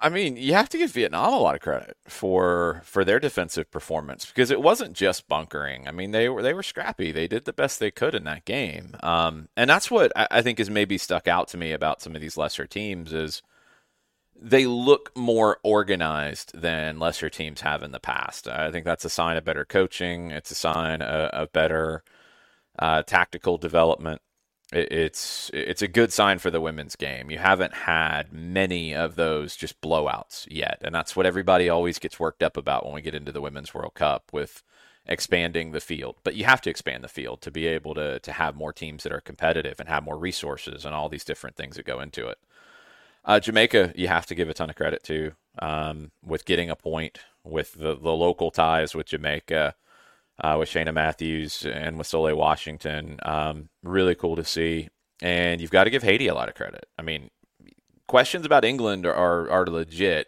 I 0.01 0.09
mean, 0.09 0.37
you 0.37 0.53
have 0.53 0.69
to 0.69 0.77
give 0.77 0.91
Vietnam 0.91 1.33
a 1.33 1.39
lot 1.39 1.55
of 1.55 1.61
credit 1.61 1.97
for 2.07 2.81
for 2.85 3.03
their 3.05 3.19
defensive 3.19 3.71
performance 3.71 4.25
because 4.25 4.51
it 4.51 4.61
wasn't 4.61 4.93
just 4.93 5.27
bunkering. 5.27 5.87
I 5.87 5.91
mean, 5.91 6.11
they 6.11 6.29
were 6.29 6.41
they 6.41 6.53
were 6.53 6.63
scrappy. 6.63 7.11
They 7.11 7.27
did 7.27 7.45
the 7.45 7.53
best 7.53 7.79
they 7.79 7.91
could 7.91 8.15
in 8.15 8.23
that 8.25 8.45
game, 8.45 8.95
um, 9.03 9.49
and 9.57 9.69
that's 9.69 9.91
what 9.91 10.11
I, 10.15 10.27
I 10.31 10.41
think 10.41 10.59
has 10.59 10.69
maybe 10.69 10.97
stuck 10.97 11.27
out 11.27 11.47
to 11.49 11.57
me 11.57 11.71
about 11.71 12.01
some 12.01 12.15
of 12.15 12.21
these 12.21 12.37
lesser 12.37 12.67
teams 12.67 13.13
is 13.13 13.41
they 14.39 14.65
look 14.67 15.15
more 15.17 15.59
organized 15.63 16.51
than 16.59 16.99
lesser 16.99 17.29
teams 17.29 17.61
have 17.61 17.83
in 17.83 17.91
the 17.91 17.99
past. 17.99 18.47
I 18.47 18.71
think 18.71 18.85
that's 18.85 19.05
a 19.05 19.09
sign 19.09 19.37
of 19.37 19.45
better 19.45 19.65
coaching. 19.65 20.31
It's 20.31 20.51
a 20.51 20.55
sign 20.55 21.01
of, 21.01 21.29
of 21.31 21.53
better 21.53 22.03
uh, 22.79 23.03
tactical 23.03 23.57
development. 23.57 24.21
It, 24.73 24.91
it's 24.91 25.51
it's 25.53 25.81
a 25.81 25.87
good 25.87 26.11
sign 26.13 26.39
for 26.39 26.51
the 26.51 26.61
women's 26.61 26.95
game. 26.95 27.31
You 27.31 27.37
haven't 27.37 27.73
had 27.73 28.33
many 28.33 28.93
of 28.95 29.15
those 29.15 29.55
just 29.55 29.81
blowouts 29.81 30.47
yet, 30.49 30.79
and 30.83 30.93
that's 30.93 31.15
what 31.15 31.25
everybody 31.25 31.69
always 31.69 31.99
gets 31.99 32.19
worked 32.19 32.43
up 32.43 32.57
about 32.57 32.85
when 32.85 32.95
we 32.95 33.01
get 33.01 33.15
into 33.15 33.31
the 33.31 33.41
Women's 33.41 33.73
World 33.73 33.93
Cup 33.93 34.31
with 34.33 34.63
expanding 35.07 35.71
the 35.71 35.81
field. 35.81 36.15
But 36.23 36.35
you 36.35 36.45
have 36.45 36.61
to 36.61 36.69
expand 36.69 37.03
the 37.03 37.07
field 37.07 37.41
to 37.41 37.51
be 37.51 37.67
able 37.67 37.93
to 37.95 38.19
to 38.19 38.31
have 38.31 38.55
more 38.55 38.73
teams 38.73 39.03
that 39.03 39.13
are 39.13 39.21
competitive 39.21 39.79
and 39.79 39.89
have 39.89 40.03
more 40.03 40.17
resources 40.17 40.85
and 40.85 40.95
all 40.95 41.09
these 41.09 41.25
different 41.25 41.55
things 41.55 41.75
that 41.75 41.85
go 41.85 41.99
into 41.99 42.27
it. 42.27 42.37
Uh, 43.23 43.39
Jamaica, 43.39 43.93
you 43.95 44.07
have 44.07 44.25
to 44.27 44.35
give 44.35 44.49
a 44.49 44.53
ton 44.53 44.69
of 44.69 44.75
credit 44.75 45.03
to 45.03 45.33
um, 45.59 46.11
with 46.23 46.45
getting 46.45 46.69
a 46.69 46.75
point 46.75 47.19
with 47.43 47.73
the, 47.73 47.95
the 47.95 48.11
local 48.11 48.51
ties 48.51 48.93
with 48.95 49.07
Jamaica, 49.07 49.75
uh, 50.43 50.55
with 50.59 50.69
Shayna 50.69 50.93
Matthews 50.93 51.65
and 51.65 51.97
with 51.97 52.07
Solai 52.07 52.35
Washington. 52.35 53.19
Um, 53.23 53.69
really 53.83 54.15
cool 54.15 54.35
to 54.35 54.43
see. 54.43 54.89
And 55.21 55.61
you've 55.61 55.71
got 55.71 55.85
to 55.85 55.89
give 55.89 56.03
Haiti 56.03 56.27
a 56.27 56.33
lot 56.33 56.49
of 56.49 56.55
credit. 56.55 56.87
I 56.97 57.01
mean, 57.01 57.29
questions 58.07 58.45
about 58.45 58.65
England 58.65 59.05
are, 59.05 59.13
are, 59.13 59.49
are 59.49 59.65
legit, 59.65 60.27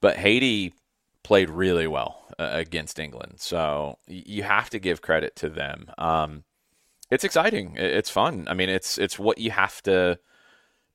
but 0.00 0.16
Haiti 0.16 0.74
played 1.22 1.50
really 1.50 1.86
well 1.86 2.26
uh, 2.38 2.50
against 2.52 2.98
England. 2.98 3.34
So 3.38 3.98
you 4.06 4.42
have 4.42 4.70
to 4.70 4.78
give 4.78 5.02
credit 5.02 5.36
to 5.36 5.48
them. 5.48 5.90
Um, 5.96 6.44
it's 7.10 7.24
exciting. 7.24 7.76
It's 7.76 8.10
fun. 8.10 8.46
I 8.48 8.54
mean, 8.54 8.68
it's 8.68 8.96
it's 8.98 9.18
what 9.18 9.38
you 9.38 9.50
have 9.50 9.82
to 9.82 10.18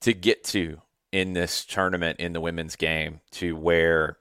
to 0.02 0.14
get 0.14 0.44
to 0.46 0.82
in 1.12 1.34
this 1.34 1.64
tournament 1.64 2.20
in 2.20 2.34
the 2.34 2.42
women's 2.42 2.76
game 2.76 3.22
to 3.32 3.56
where 3.56 4.18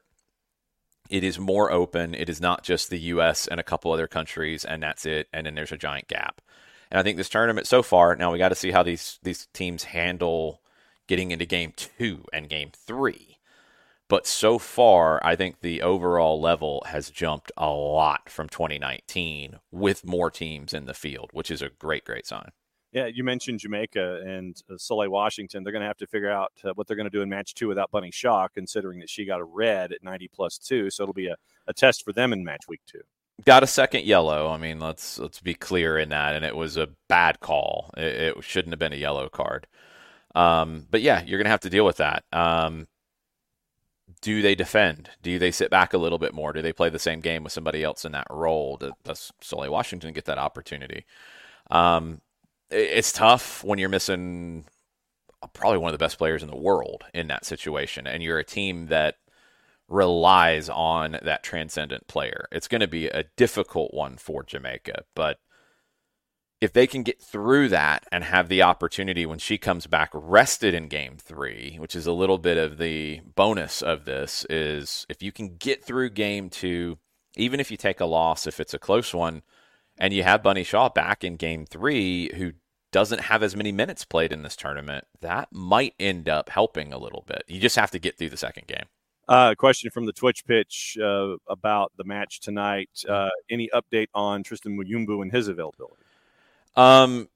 it 1.10 1.24
is 1.24 1.38
more 1.38 1.70
open. 1.70 2.14
It 2.14 2.28
is 2.28 2.40
not 2.40 2.62
just 2.62 2.90
the 2.90 2.98
U.S. 2.98 3.46
and 3.46 3.60
a 3.60 3.64
couple 3.64 3.92
other 3.92 4.06
countries, 4.06 4.64
and 4.64 4.82
that's 4.82 5.06
it. 5.06 5.28
And 5.32 5.46
then 5.46 5.54
there's 5.54 5.72
a 5.72 5.76
giant 5.76 6.08
gap. 6.08 6.40
And 6.90 6.98
I 6.98 7.02
think 7.02 7.16
this 7.16 7.28
tournament 7.28 7.66
so 7.66 7.82
far, 7.82 8.14
now 8.16 8.32
we 8.32 8.38
got 8.38 8.50
to 8.50 8.54
see 8.54 8.70
how 8.70 8.82
these 8.82 9.18
these 9.22 9.46
teams 9.52 9.84
handle 9.84 10.60
getting 11.06 11.30
into 11.30 11.46
game 11.46 11.72
two 11.76 12.24
and 12.32 12.48
game 12.48 12.70
three. 12.74 13.38
But 14.08 14.26
so 14.26 14.58
far, 14.58 15.24
I 15.24 15.34
think 15.34 15.60
the 15.60 15.82
overall 15.82 16.40
level 16.40 16.84
has 16.86 17.10
jumped 17.10 17.50
a 17.56 17.68
lot 17.68 18.28
from 18.28 18.48
2019 18.48 19.58
with 19.72 20.06
more 20.06 20.30
teams 20.30 20.72
in 20.72 20.84
the 20.84 20.94
field, 20.94 21.30
which 21.32 21.50
is 21.50 21.60
a 21.60 21.70
great, 21.70 22.04
great 22.04 22.24
sign. 22.24 22.52
Yeah, 22.96 23.08
you 23.12 23.24
mentioned 23.24 23.60
Jamaica 23.60 24.22
and 24.24 24.58
uh, 24.70 24.76
Solai 24.76 25.06
Washington. 25.06 25.62
They're 25.62 25.72
going 25.72 25.82
to 25.82 25.86
have 25.86 25.98
to 25.98 26.06
figure 26.06 26.30
out 26.30 26.52
uh, 26.64 26.72
what 26.76 26.86
they're 26.86 26.96
going 26.96 27.04
to 27.04 27.10
do 27.10 27.20
in 27.20 27.28
match 27.28 27.52
two 27.52 27.68
without 27.68 27.90
Bunny 27.90 28.10
Shaw, 28.10 28.48
considering 28.48 29.00
that 29.00 29.10
she 29.10 29.26
got 29.26 29.38
a 29.38 29.44
red 29.44 29.92
at 29.92 30.02
90 30.02 30.28
plus 30.28 30.56
two. 30.56 30.88
So 30.88 31.02
it'll 31.02 31.12
be 31.12 31.26
a, 31.26 31.36
a 31.66 31.74
test 31.74 32.06
for 32.06 32.14
them 32.14 32.32
in 32.32 32.42
match 32.42 32.66
week 32.68 32.80
two. 32.86 33.02
Got 33.44 33.62
a 33.62 33.66
second 33.66 34.04
yellow. 34.04 34.48
I 34.48 34.56
mean, 34.56 34.80
let's 34.80 35.18
let's 35.18 35.40
be 35.40 35.52
clear 35.52 35.98
in 35.98 36.08
that, 36.08 36.34
and 36.34 36.42
it 36.42 36.56
was 36.56 36.78
a 36.78 36.88
bad 37.06 37.40
call. 37.40 37.90
It, 37.98 38.38
it 38.38 38.42
shouldn't 38.42 38.72
have 38.72 38.78
been 38.78 38.94
a 38.94 38.96
yellow 38.96 39.28
card. 39.28 39.66
Um, 40.34 40.86
but 40.90 41.02
yeah, 41.02 41.22
you're 41.22 41.38
going 41.38 41.44
to 41.44 41.50
have 41.50 41.60
to 41.60 41.70
deal 41.70 41.84
with 41.84 41.98
that. 41.98 42.24
Um, 42.32 42.88
do 44.22 44.40
they 44.40 44.54
defend? 44.54 45.10
Do 45.22 45.38
they 45.38 45.50
sit 45.50 45.68
back 45.68 45.92
a 45.92 45.98
little 45.98 46.18
bit 46.18 46.32
more? 46.32 46.54
Do 46.54 46.62
they 46.62 46.72
play 46.72 46.88
the 46.88 46.98
same 46.98 47.20
game 47.20 47.44
with 47.44 47.52
somebody 47.52 47.84
else 47.84 48.06
in 48.06 48.12
that 48.12 48.26
role? 48.30 48.78
Does 49.04 49.32
Solai 49.42 49.68
Washington 49.68 50.14
get 50.14 50.24
that 50.24 50.38
opportunity? 50.38 51.04
Um, 51.70 52.22
it's 52.70 53.12
tough 53.12 53.62
when 53.64 53.78
you're 53.78 53.88
missing 53.88 54.64
uh, 55.42 55.46
probably 55.48 55.78
one 55.78 55.88
of 55.88 55.98
the 55.98 56.04
best 56.04 56.18
players 56.18 56.42
in 56.42 56.50
the 56.50 56.56
world 56.56 57.04
in 57.14 57.28
that 57.28 57.44
situation, 57.44 58.06
and 58.06 58.22
you're 58.22 58.38
a 58.38 58.44
team 58.44 58.86
that 58.86 59.16
relies 59.88 60.68
on 60.68 61.18
that 61.22 61.42
transcendent 61.42 62.08
player. 62.08 62.48
It's 62.50 62.68
going 62.68 62.80
to 62.80 62.88
be 62.88 63.06
a 63.08 63.24
difficult 63.36 63.94
one 63.94 64.16
for 64.16 64.42
Jamaica, 64.42 65.04
but 65.14 65.38
if 66.60 66.72
they 66.72 66.86
can 66.86 67.02
get 67.02 67.22
through 67.22 67.68
that 67.68 68.06
and 68.10 68.24
have 68.24 68.48
the 68.48 68.62
opportunity 68.62 69.26
when 69.26 69.38
she 69.38 69.58
comes 69.58 69.86
back 69.86 70.10
rested 70.12 70.74
in 70.74 70.88
game 70.88 71.16
three, 71.18 71.76
which 71.78 71.94
is 71.94 72.06
a 72.06 72.12
little 72.12 72.38
bit 72.38 72.56
of 72.56 72.78
the 72.78 73.20
bonus 73.34 73.82
of 73.82 74.06
this, 74.06 74.46
is 74.48 75.06
if 75.08 75.22
you 75.22 75.32
can 75.32 75.56
get 75.56 75.84
through 75.84 76.10
game 76.10 76.48
two, 76.48 76.98
even 77.36 77.60
if 77.60 77.70
you 77.70 77.76
take 77.76 78.00
a 78.00 78.06
loss, 78.06 78.46
if 78.46 78.58
it's 78.58 78.74
a 78.74 78.78
close 78.78 79.12
one, 79.12 79.42
and 79.98 80.12
you 80.12 80.22
have 80.22 80.42
Bunny 80.42 80.64
Shaw 80.64 80.88
back 80.88 81.24
in 81.24 81.36
game 81.36 81.66
three, 81.66 82.30
who 82.34 82.52
doesn't 82.92 83.22
have 83.22 83.42
as 83.42 83.56
many 83.56 83.72
minutes 83.72 84.04
played 84.04 84.32
in 84.32 84.42
this 84.42 84.56
tournament, 84.56 85.04
that 85.20 85.48
might 85.52 85.94
end 85.98 86.28
up 86.28 86.48
helping 86.48 86.92
a 86.92 86.98
little 86.98 87.24
bit. 87.26 87.42
You 87.46 87.60
just 87.60 87.76
have 87.76 87.90
to 87.90 87.98
get 87.98 88.16
through 88.16 88.30
the 88.30 88.36
second 88.36 88.66
game. 88.66 88.84
Uh, 89.28 89.54
question 89.56 89.90
from 89.90 90.06
the 90.06 90.12
Twitch 90.12 90.46
pitch 90.46 90.96
uh, 91.02 91.36
about 91.48 91.92
the 91.96 92.04
match 92.04 92.40
tonight. 92.40 92.90
Uh, 93.08 93.28
any 93.50 93.68
update 93.74 94.06
on 94.14 94.42
Tristan 94.42 94.78
Muyumba 94.78 95.20
and 95.20 95.32
his 95.32 95.48
availability? 95.48 96.02
Um, 96.76 97.28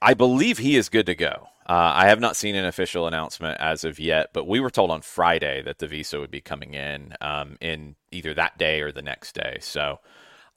I 0.00 0.14
believe 0.14 0.58
he 0.58 0.76
is 0.76 0.88
good 0.88 1.06
to 1.06 1.14
go. 1.14 1.48
Uh, 1.66 1.92
I 1.94 2.06
have 2.06 2.20
not 2.20 2.36
seen 2.36 2.54
an 2.54 2.64
official 2.64 3.06
announcement 3.06 3.58
as 3.60 3.84
of 3.84 3.98
yet, 3.98 4.28
but 4.32 4.46
we 4.46 4.60
were 4.60 4.70
told 4.70 4.90
on 4.90 5.00
Friday 5.00 5.62
that 5.62 5.78
the 5.78 5.86
visa 5.86 6.18
would 6.18 6.30
be 6.30 6.40
coming 6.40 6.74
in 6.74 7.14
um, 7.20 7.56
in 7.60 7.96
either 8.10 8.34
that 8.34 8.58
day 8.58 8.80
or 8.80 8.92
the 8.92 9.02
next 9.02 9.34
day. 9.34 9.58
So 9.60 10.00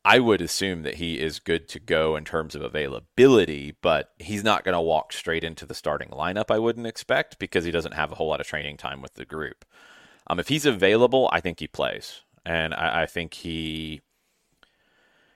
I 0.06 0.20
would 0.20 0.40
assume 0.40 0.84
that 0.84 0.96
he 0.96 1.20
is 1.20 1.40
good 1.40 1.68
to 1.70 1.80
go 1.80 2.16
in 2.16 2.26
terms 2.26 2.54
of 2.54 2.62
availability, 2.62 3.74
but 3.82 4.12
he's 4.20 4.44
not 4.44 4.64
going 4.64 4.74
to 4.74 4.82
walk 4.82 5.12
straight 5.12 5.44
into 5.44 5.66
the 5.66 5.74
starting 5.74 6.10
lineup, 6.10 6.52
I 6.52 6.60
wouldn't 6.60 6.86
expect, 6.86 7.40
because 7.40 7.66
he 7.66 7.72
doesn't 7.72 7.96
have 7.96 8.12
a 8.12 8.16
whole 8.16 8.28
lot 8.28 8.40
of 8.40 8.46
training 8.46 8.78
time 8.78 9.02
with 9.02 9.16
the 9.16 9.26
group. 9.26 9.66
Um, 10.28 10.40
if 10.40 10.48
he's 10.48 10.68
available, 10.68 11.28
I 11.34 11.42
think 11.42 11.60
he 11.60 11.68
plays. 11.68 12.22
And 12.46 12.76
I, 12.76 13.02
I 13.02 13.06
think 13.08 13.34
he, 13.34 14.02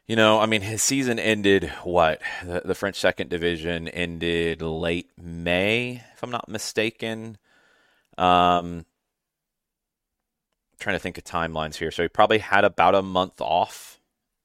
you 0.05 0.15
know, 0.15 0.39
I 0.39 0.45
mean, 0.45 0.61
his 0.61 0.83
season 0.83 1.17
ended 1.17 1.71
what? 1.83 2.21
The, 2.45 2.61
the 2.63 2.75
French 2.75 2.99
second 2.99 3.31
division 3.31 3.87
ended 3.87 4.61
late 4.61 5.09
May, 5.19 6.03
if 6.13 6.21
I'm 6.21 6.31
not 6.31 6.47
mistaken. 6.47 7.39
Um, 8.19 8.85
trying 10.79 10.95
to 10.95 10.99
think 10.99 11.17
of 11.17 11.23
timelines 11.23 11.75
here. 11.75 11.89
So 11.89 12.03
he 12.03 12.09
probably 12.09 12.37
had 12.37 12.63
about 12.63 12.93
a 12.93 13.01
month 13.01 13.41
off 13.41 13.98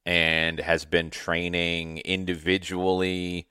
and 0.07 0.59
has 0.61 0.85
been 0.85 1.11
training 1.11 1.99
individually 1.99 3.49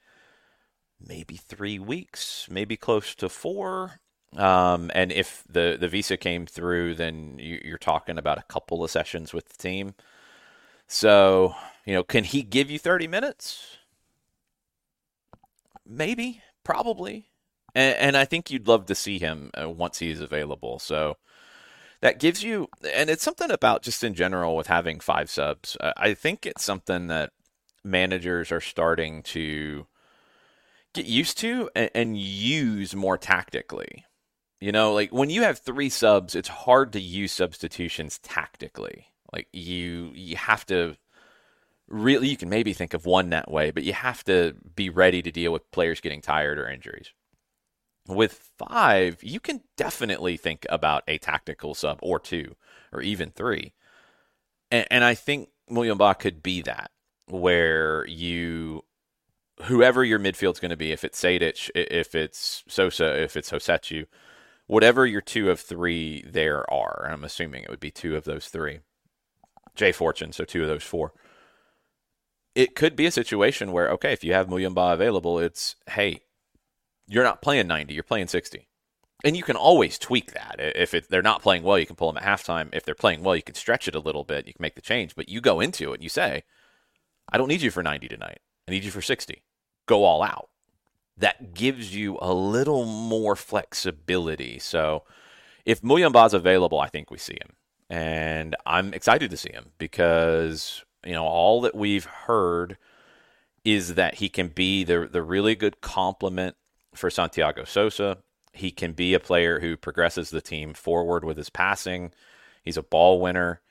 maybe 1.06 1.36
three 1.36 1.80
weeks, 1.80 2.48
maybe 2.50 2.78
close 2.78 3.16
to 3.16 3.30
four. 3.30 4.00
Um, 4.36 4.90
and 4.96 5.12
if 5.12 5.44
the, 5.50 5.78
the 5.80 5.88
visa 5.88 6.18
came 6.18 6.46
through, 6.46 6.96
then 6.96 7.38
you, 7.40 7.74
are 7.74 7.78
talking 7.78 8.18
about 8.18 8.38
a 8.38 8.44
couple 8.44 8.84
of 8.84 8.92
sessions 8.92 9.34
with 9.34 9.50
the 9.50 9.58
team. 9.58 9.96
So, 10.88 11.56
you 11.86 11.94
know, 11.94 12.04
can 12.04 12.24
he 12.24 12.42
give 12.42 12.72
you 12.72 12.80
30 12.80 13.08
minutes? 13.08 13.78
Maybe, 15.86 16.42
probably. 16.64 17.30
And, 17.76 17.96
and 17.98 18.18
I 18.18 18.26
think 18.26 18.50
you'd 18.50 18.68
love 18.68 18.86
to 18.88 18.96
see 18.96 19.20
him 19.20 19.52
uh, 19.60 19.70
once 19.70 20.00
he's 20.00 20.22
available. 20.22 20.80
So, 20.80 21.18
that 22.04 22.20
gives 22.20 22.44
you, 22.44 22.68
and 22.94 23.10
it's 23.10 23.24
something 23.24 23.50
about 23.50 23.82
just 23.82 24.04
in 24.04 24.14
general 24.14 24.58
with 24.58 24.68
having 24.68 25.00
five 25.00 25.30
subs. 25.30 25.78
Uh, 25.80 25.94
I 25.96 26.14
think 26.14 26.46
it's 26.46 26.62
something 26.62 27.08
that 27.08 27.32
managers 27.82 28.52
are 28.52 28.60
starting 28.60 29.24
to 29.24 29.88
get 30.94 31.06
used 31.06 31.38
to 31.38 31.70
and, 31.74 31.90
and 31.96 32.18
use 32.18 32.94
more 32.94 33.18
tactically. 33.18 34.04
You 34.60 34.74
know, 34.74 34.92
like 34.92 35.14
when 35.14 35.30
you 35.30 35.44
have 35.44 35.60
three 35.60 35.88
subs, 35.88 36.36
it's 36.36 36.50
hard 36.50 36.92
to 36.92 37.00
use 37.00 37.32
substitutions 37.32 38.20
tactically. 38.20 39.08
Like 39.32 39.48
you, 39.54 40.12
you 40.14 40.36
have 40.36 40.66
to 40.66 40.98
really, 41.88 42.28
you 42.28 42.36
can 42.36 42.50
maybe 42.50 42.74
think 42.74 42.94
of 42.94 43.06
one 43.06 43.30
that 43.30 43.50
way, 43.50 43.72
but 43.72 43.84
you 43.84 43.94
have 43.94 44.26
to 44.26 44.56
be 44.76 44.90
ready 44.90 45.22
to 45.22 45.32
deal 45.32 45.54
with 45.54 45.72
players 45.72 46.02
getting 46.02 46.22
tired 46.22 46.60
or 46.60 46.68
injuries. 46.68 47.14
With 48.08 48.52
five, 48.58 49.24
you 49.24 49.40
can 49.40 49.62
definitely 49.78 50.36
think 50.36 50.66
about 50.70 51.04
a 51.08 51.18
tactical 51.18 51.74
sub 51.74 52.00
or 52.02 52.20
two 52.20 52.56
or 52.92 53.02
even 53.02 53.32
three. 53.32 53.74
And, 54.70 54.86
and 54.92 55.04
I 55.04 55.16
think 55.16 55.50
William 55.70 55.98
Muyumba 55.98 56.20
could 56.20 56.44
be 56.44 56.62
that, 56.64 56.92
where 57.28 58.06
you, 58.08 58.84
whoever 59.64 60.04
your 60.04 60.20
midfield's 60.20 60.60
going 60.60 60.72
to 60.72 60.78
be, 60.78 60.92
if 60.92 61.06
it's 61.06 61.22
Sejdic, 61.22 61.70
if 61.76 62.14
it's 62.14 62.64
Sosa, 62.68 63.22
if 63.22 63.38
it's 63.38 63.52
Rossetto, 63.52 64.06
whatever 64.68 65.06
your 65.06 65.22
two 65.22 65.50
of 65.50 65.62
three 65.62 66.24
there 66.28 66.70
are, 66.72 67.08
I'm 67.10 67.24
assuming 67.24 67.64
it 67.64 67.70
would 67.70 67.80
be 67.80 67.92
two 67.92 68.18
of 68.18 68.26
those 68.26 68.48
three. 68.48 68.80
Jay 69.76 69.94
Fortune, 69.94 70.34
so 70.34 70.44
two 70.44 70.64
of 70.64 70.68
those 70.68 70.84
four. 70.84 71.14
It 72.54 72.76
could 72.76 72.98
be 72.98 73.06
a 73.06 73.12
situation 73.12 73.72
where, 73.72 73.90
okay, 73.92 74.12
if 74.12 74.24
you 74.24 74.34
have 74.34 74.48
Muyumba 74.48 74.94
available, 74.94 75.40
it's, 75.40 75.78
hey, 75.92 76.23
you're 77.14 77.24
not 77.24 77.42
playing 77.42 77.68
90, 77.68 77.94
you're 77.94 78.04
playing 78.04 78.28
60. 78.28 78.68
And 79.24 79.38
you 79.38 79.44
can 79.44 79.56
always 79.56 80.00
tweak 80.00 80.34
that. 80.34 80.56
If 80.60 80.94
it, 80.94 81.10
they're 81.10 81.22
not 81.22 81.42
playing 81.42 81.64
well, 81.64 81.80
you 81.80 81.86
can 81.86 81.96
pull 81.96 82.12
them 82.12 82.22
at 82.22 82.28
halftime. 82.28 82.70
If 82.74 82.84
they're 82.84 82.96
playing 82.96 83.24
well, 83.24 83.36
you 83.36 83.44
can 83.44 83.56
stretch 83.56 83.88
it 83.88 83.96
a 83.96 84.00
little 84.00 84.24
bit. 84.24 84.48
You 84.48 84.54
can 84.54 84.64
make 84.64 84.76
the 84.76 84.82
change. 84.82 85.16
But 85.16 85.30
you 85.30 85.40
go 85.40 85.60
into 85.62 85.92
it 85.92 85.96
and 85.96 86.04
you 86.04 86.10
say, 86.10 86.44
I 87.32 87.38
don't 87.38 87.48
need 87.48 87.62
you 87.62 87.72
for 87.72 87.84
90 87.84 88.08
tonight. 88.10 88.40
I 88.68 88.72
need 88.72 88.84
you 88.84 88.92
for 88.92 89.02
60. 89.02 89.44
Go 89.86 90.04
all 90.04 90.24
out. 90.24 90.50
That 91.16 91.54
gives 91.54 91.96
you 91.96 92.18
a 92.22 92.34
little 92.34 92.86
more 92.86 93.36
flexibility. 93.36 94.60
So 94.60 95.04
If 95.66 95.82
Muyumba's 95.82 96.34
available, 96.34 96.80
I 96.80 96.88
think 96.88 97.10
we 97.12 97.18
see 97.18 97.38
him. 97.42 97.56
And 97.90 98.56
I'm 98.66 98.94
excited 98.94 99.30
to 99.32 99.38
see 99.38 99.52
him 99.52 99.72
because, 99.78 100.84
you 101.06 101.14
know, 101.14 101.26
all 101.26 101.62
that 101.62 101.76
we've 101.76 102.06
heard 102.06 102.78
is 103.64 103.96
that 103.96 104.16
he 104.16 104.30
can 104.30 104.50
be 104.50 104.84
the 104.84 105.08
the 105.10 105.22
really 105.22 105.56
good 105.56 105.80
complement 105.82 106.56
for 106.96 107.10
Santiago 107.10 107.64
Sosa. 107.64 108.18
He 108.54 108.72
can 108.72 108.94
be 108.94 109.14
a 109.14 109.20
player 109.20 109.60
who 109.60 109.76
progresses 109.76 110.30
the 110.30 110.42
team 110.42 110.74
forward 110.74 111.24
with 111.24 111.38
his 111.38 111.50
passing. 111.50 112.12
He's 112.64 112.78
a 112.78 112.84
ball 112.84 113.20
winner. 113.20 113.62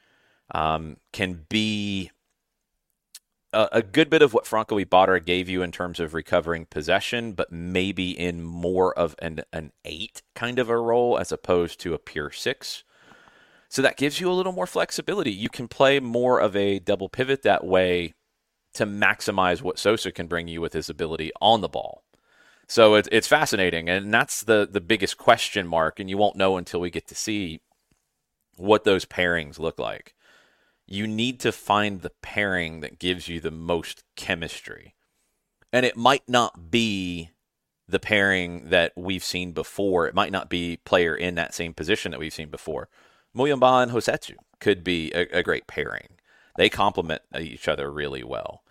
Um, 0.50 0.96
can 1.12 1.46
be 1.48 2.10
a, 3.52 3.68
a, 3.72 3.82
good 3.82 4.10
bit 4.10 4.20
of 4.20 4.34
what 4.34 4.46
Franco 4.46 4.76
Ibarra 4.76 5.20
gave 5.20 5.48
you 5.48 5.62
in 5.62 5.72
terms 5.72 5.98
of 5.98 6.12
recovering 6.12 6.66
possession, 6.66 7.32
but 7.32 7.50
maybe 7.50 8.10
in 8.10 8.42
more 8.42 8.96
of 8.98 9.14
an, 9.20 9.42
an 9.52 9.72
eight 9.84 10.20
kind 10.34 10.58
of 10.58 10.68
a 10.68 10.76
role 10.76 11.18
as 11.18 11.32
opposed 11.32 11.80
to 11.80 11.94
a 11.94 11.98
pure 11.98 12.30
six. 12.30 12.84
So 13.68 13.80
that 13.80 13.96
gives 13.96 14.20
you 14.20 14.30
a 14.30 14.34
little 14.34 14.52
more 14.52 14.66
flexibility. 14.66 15.32
You 15.32 15.48
can 15.48 15.68
play 15.68 16.00
more 16.00 16.38
of 16.38 16.54
a 16.54 16.78
double 16.78 17.08
pivot 17.08 17.42
that 17.42 17.64
way 17.64 18.12
to 18.74 18.84
maximize 18.84 19.62
what 19.62 19.78
Sosa 19.78 20.12
can 20.12 20.26
bring 20.26 20.48
you 20.48 20.60
with 20.60 20.72
his 20.72 20.90
ability 20.90 21.30
on 21.40 21.60
the 21.60 21.68
ball. 21.68 22.04
So 22.68 22.94
it's 22.94 23.08
it's 23.12 23.28
fascinating, 23.28 23.88
and 23.88 24.12
that's 24.12 24.42
the 24.42 24.68
the 24.70 24.80
biggest 24.80 25.18
question 25.18 25.66
mark, 25.66 26.00
and 26.00 26.08
you 26.08 26.16
won't 26.16 26.36
know 26.36 26.56
until 26.56 26.80
we 26.80 26.90
get 26.90 27.06
to 27.08 27.14
see 27.14 27.60
what 28.56 28.84
those 28.84 29.04
pairings 29.04 29.58
look 29.58 29.78
like. 29.78 30.14
You 30.86 31.06
need 31.06 31.40
to 31.40 31.52
find 31.52 32.00
the 32.00 32.12
pairing 32.22 32.80
that 32.80 32.98
gives 32.98 33.28
you 33.28 33.40
the 33.40 33.50
most 33.50 34.04
chemistry, 34.16 34.94
and 35.72 35.84
it 35.84 35.96
might 35.96 36.28
not 36.28 36.70
be 36.70 37.30
the 37.88 38.00
pairing 38.00 38.70
that 38.70 38.92
we've 38.96 39.24
seen 39.24 39.52
before. 39.52 40.06
It 40.06 40.14
might 40.14 40.32
not 40.32 40.48
be 40.48 40.78
player 40.84 41.14
in 41.14 41.34
that 41.34 41.54
same 41.54 41.74
position 41.74 42.10
that 42.10 42.20
we've 42.20 42.32
seen 42.32 42.48
before. 42.48 42.88
Muyumba 43.36 43.82
and 43.82 43.92
Rossetto 43.92 44.34
could 44.60 44.84
be 44.84 45.12
a, 45.14 45.38
a, 45.38 45.42
great 45.42 45.66
pairing. 45.66 46.08
They 46.56 46.68
complement 46.68 47.22
each 47.38 47.66
other 47.66 47.90
really 47.90 48.22
well. 48.22 48.62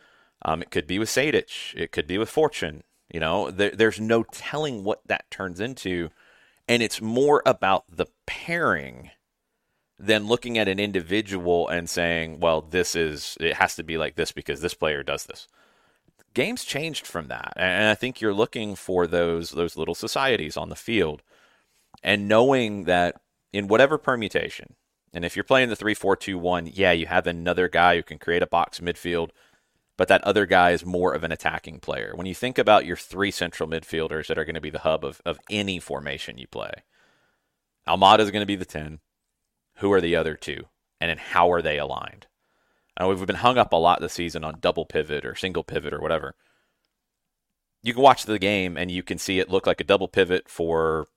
Um, 0.43 0.61
it 0.61 0.71
could 0.71 0.87
be 0.87 0.99
with 0.99 1.09
Sejdic. 1.09 1.75
It 1.75 1.91
could 1.91 2.07
be 2.07 2.17
with 2.17 2.29
Fortune. 2.29 2.83
You 3.13 3.19
know, 3.19 3.51
there, 3.51 3.71
there's 3.71 3.99
no 3.99 4.23
telling 4.23 4.83
what 4.83 5.01
that 5.07 5.29
turns 5.29 5.59
into. 5.59 6.09
And 6.67 6.81
it's 6.81 7.01
more 7.01 7.41
about 7.45 7.83
the 7.89 8.05
pairing 8.25 9.11
than 9.99 10.27
looking 10.27 10.57
at 10.57 10.67
an 10.67 10.79
individual 10.79 11.67
and 11.67 11.89
saying, 11.89 12.39
well, 12.39 12.61
this 12.61 12.95
is, 12.95 13.37
it 13.39 13.55
has 13.55 13.75
to 13.75 13.83
be 13.83 13.97
like 13.97 14.15
this 14.15 14.31
because 14.31 14.61
this 14.61 14.73
player 14.73 15.03
does 15.03 15.25
this. 15.25 15.47
Games 16.33 16.63
changed 16.63 17.05
from 17.05 17.27
that. 17.27 17.53
And 17.57 17.87
I 17.87 17.95
think 17.95 18.21
you're 18.21 18.33
looking 18.33 18.75
for 18.75 19.05
those, 19.05 19.51
those 19.51 19.75
little 19.75 19.95
societies 19.95 20.55
on 20.55 20.69
the 20.69 20.75
field 20.75 21.21
and 22.01 22.27
knowing 22.27 22.85
that 22.85 23.21
in 23.51 23.67
whatever 23.67 23.97
permutation, 23.97 24.75
and 25.13 25.25
if 25.25 25.35
you're 25.35 25.43
playing 25.43 25.69
the 25.69 25.75
3 25.75 25.93
4 25.93 26.15
2 26.15 26.37
1, 26.37 26.69
yeah, 26.73 26.93
you 26.93 27.05
have 27.05 27.27
another 27.27 27.67
guy 27.67 27.95
who 27.95 28.03
can 28.03 28.17
create 28.17 28.41
a 28.41 28.47
box 28.47 28.79
midfield 28.79 29.31
but 29.97 30.07
that 30.07 30.23
other 30.23 30.45
guy 30.45 30.71
is 30.71 30.85
more 30.85 31.13
of 31.13 31.23
an 31.23 31.31
attacking 31.31 31.79
player. 31.79 32.13
When 32.15 32.25
you 32.25 32.35
think 32.35 32.57
about 32.57 32.85
your 32.85 32.97
three 32.97 33.31
central 33.31 33.69
midfielders 33.69 34.27
that 34.27 34.37
are 34.37 34.45
going 34.45 34.55
to 34.55 34.61
be 34.61 34.69
the 34.69 34.79
hub 34.79 35.03
of, 35.03 35.21
of 35.25 35.39
any 35.49 35.79
formation 35.79 36.37
you 36.37 36.47
play, 36.47 36.71
Almada 37.87 38.19
is 38.19 38.31
going 38.31 38.41
to 38.41 38.47
be 38.47 38.55
the 38.55 38.65
10. 38.65 38.99
Who 39.77 39.91
are 39.91 40.01
the 40.01 40.15
other 40.15 40.35
two? 40.35 40.65
And 40.99 41.09
then 41.09 41.17
how 41.17 41.51
are 41.51 41.61
they 41.61 41.79
aligned? 41.79 42.27
And 42.97 43.07
we've 43.07 43.25
been 43.25 43.37
hung 43.37 43.57
up 43.57 43.73
a 43.73 43.77
lot 43.77 44.01
this 44.01 44.13
season 44.13 44.43
on 44.43 44.59
double 44.59 44.85
pivot 44.85 45.25
or 45.25 45.35
single 45.35 45.63
pivot 45.63 45.93
or 45.93 46.01
whatever. 46.01 46.35
You 47.81 47.93
can 47.93 48.03
watch 48.03 48.25
the 48.25 48.37
game 48.37 48.77
and 48.77 48.91
you 48.91 49.01
can 49.01 49.17
see 49.17 49.39
it 49.39 49.49
look 49.49 49.65
like 49.65 49.81
a 49.81 49.85
double 49.85 50.07
pivot 50.07 50.47
for 50.47 51.07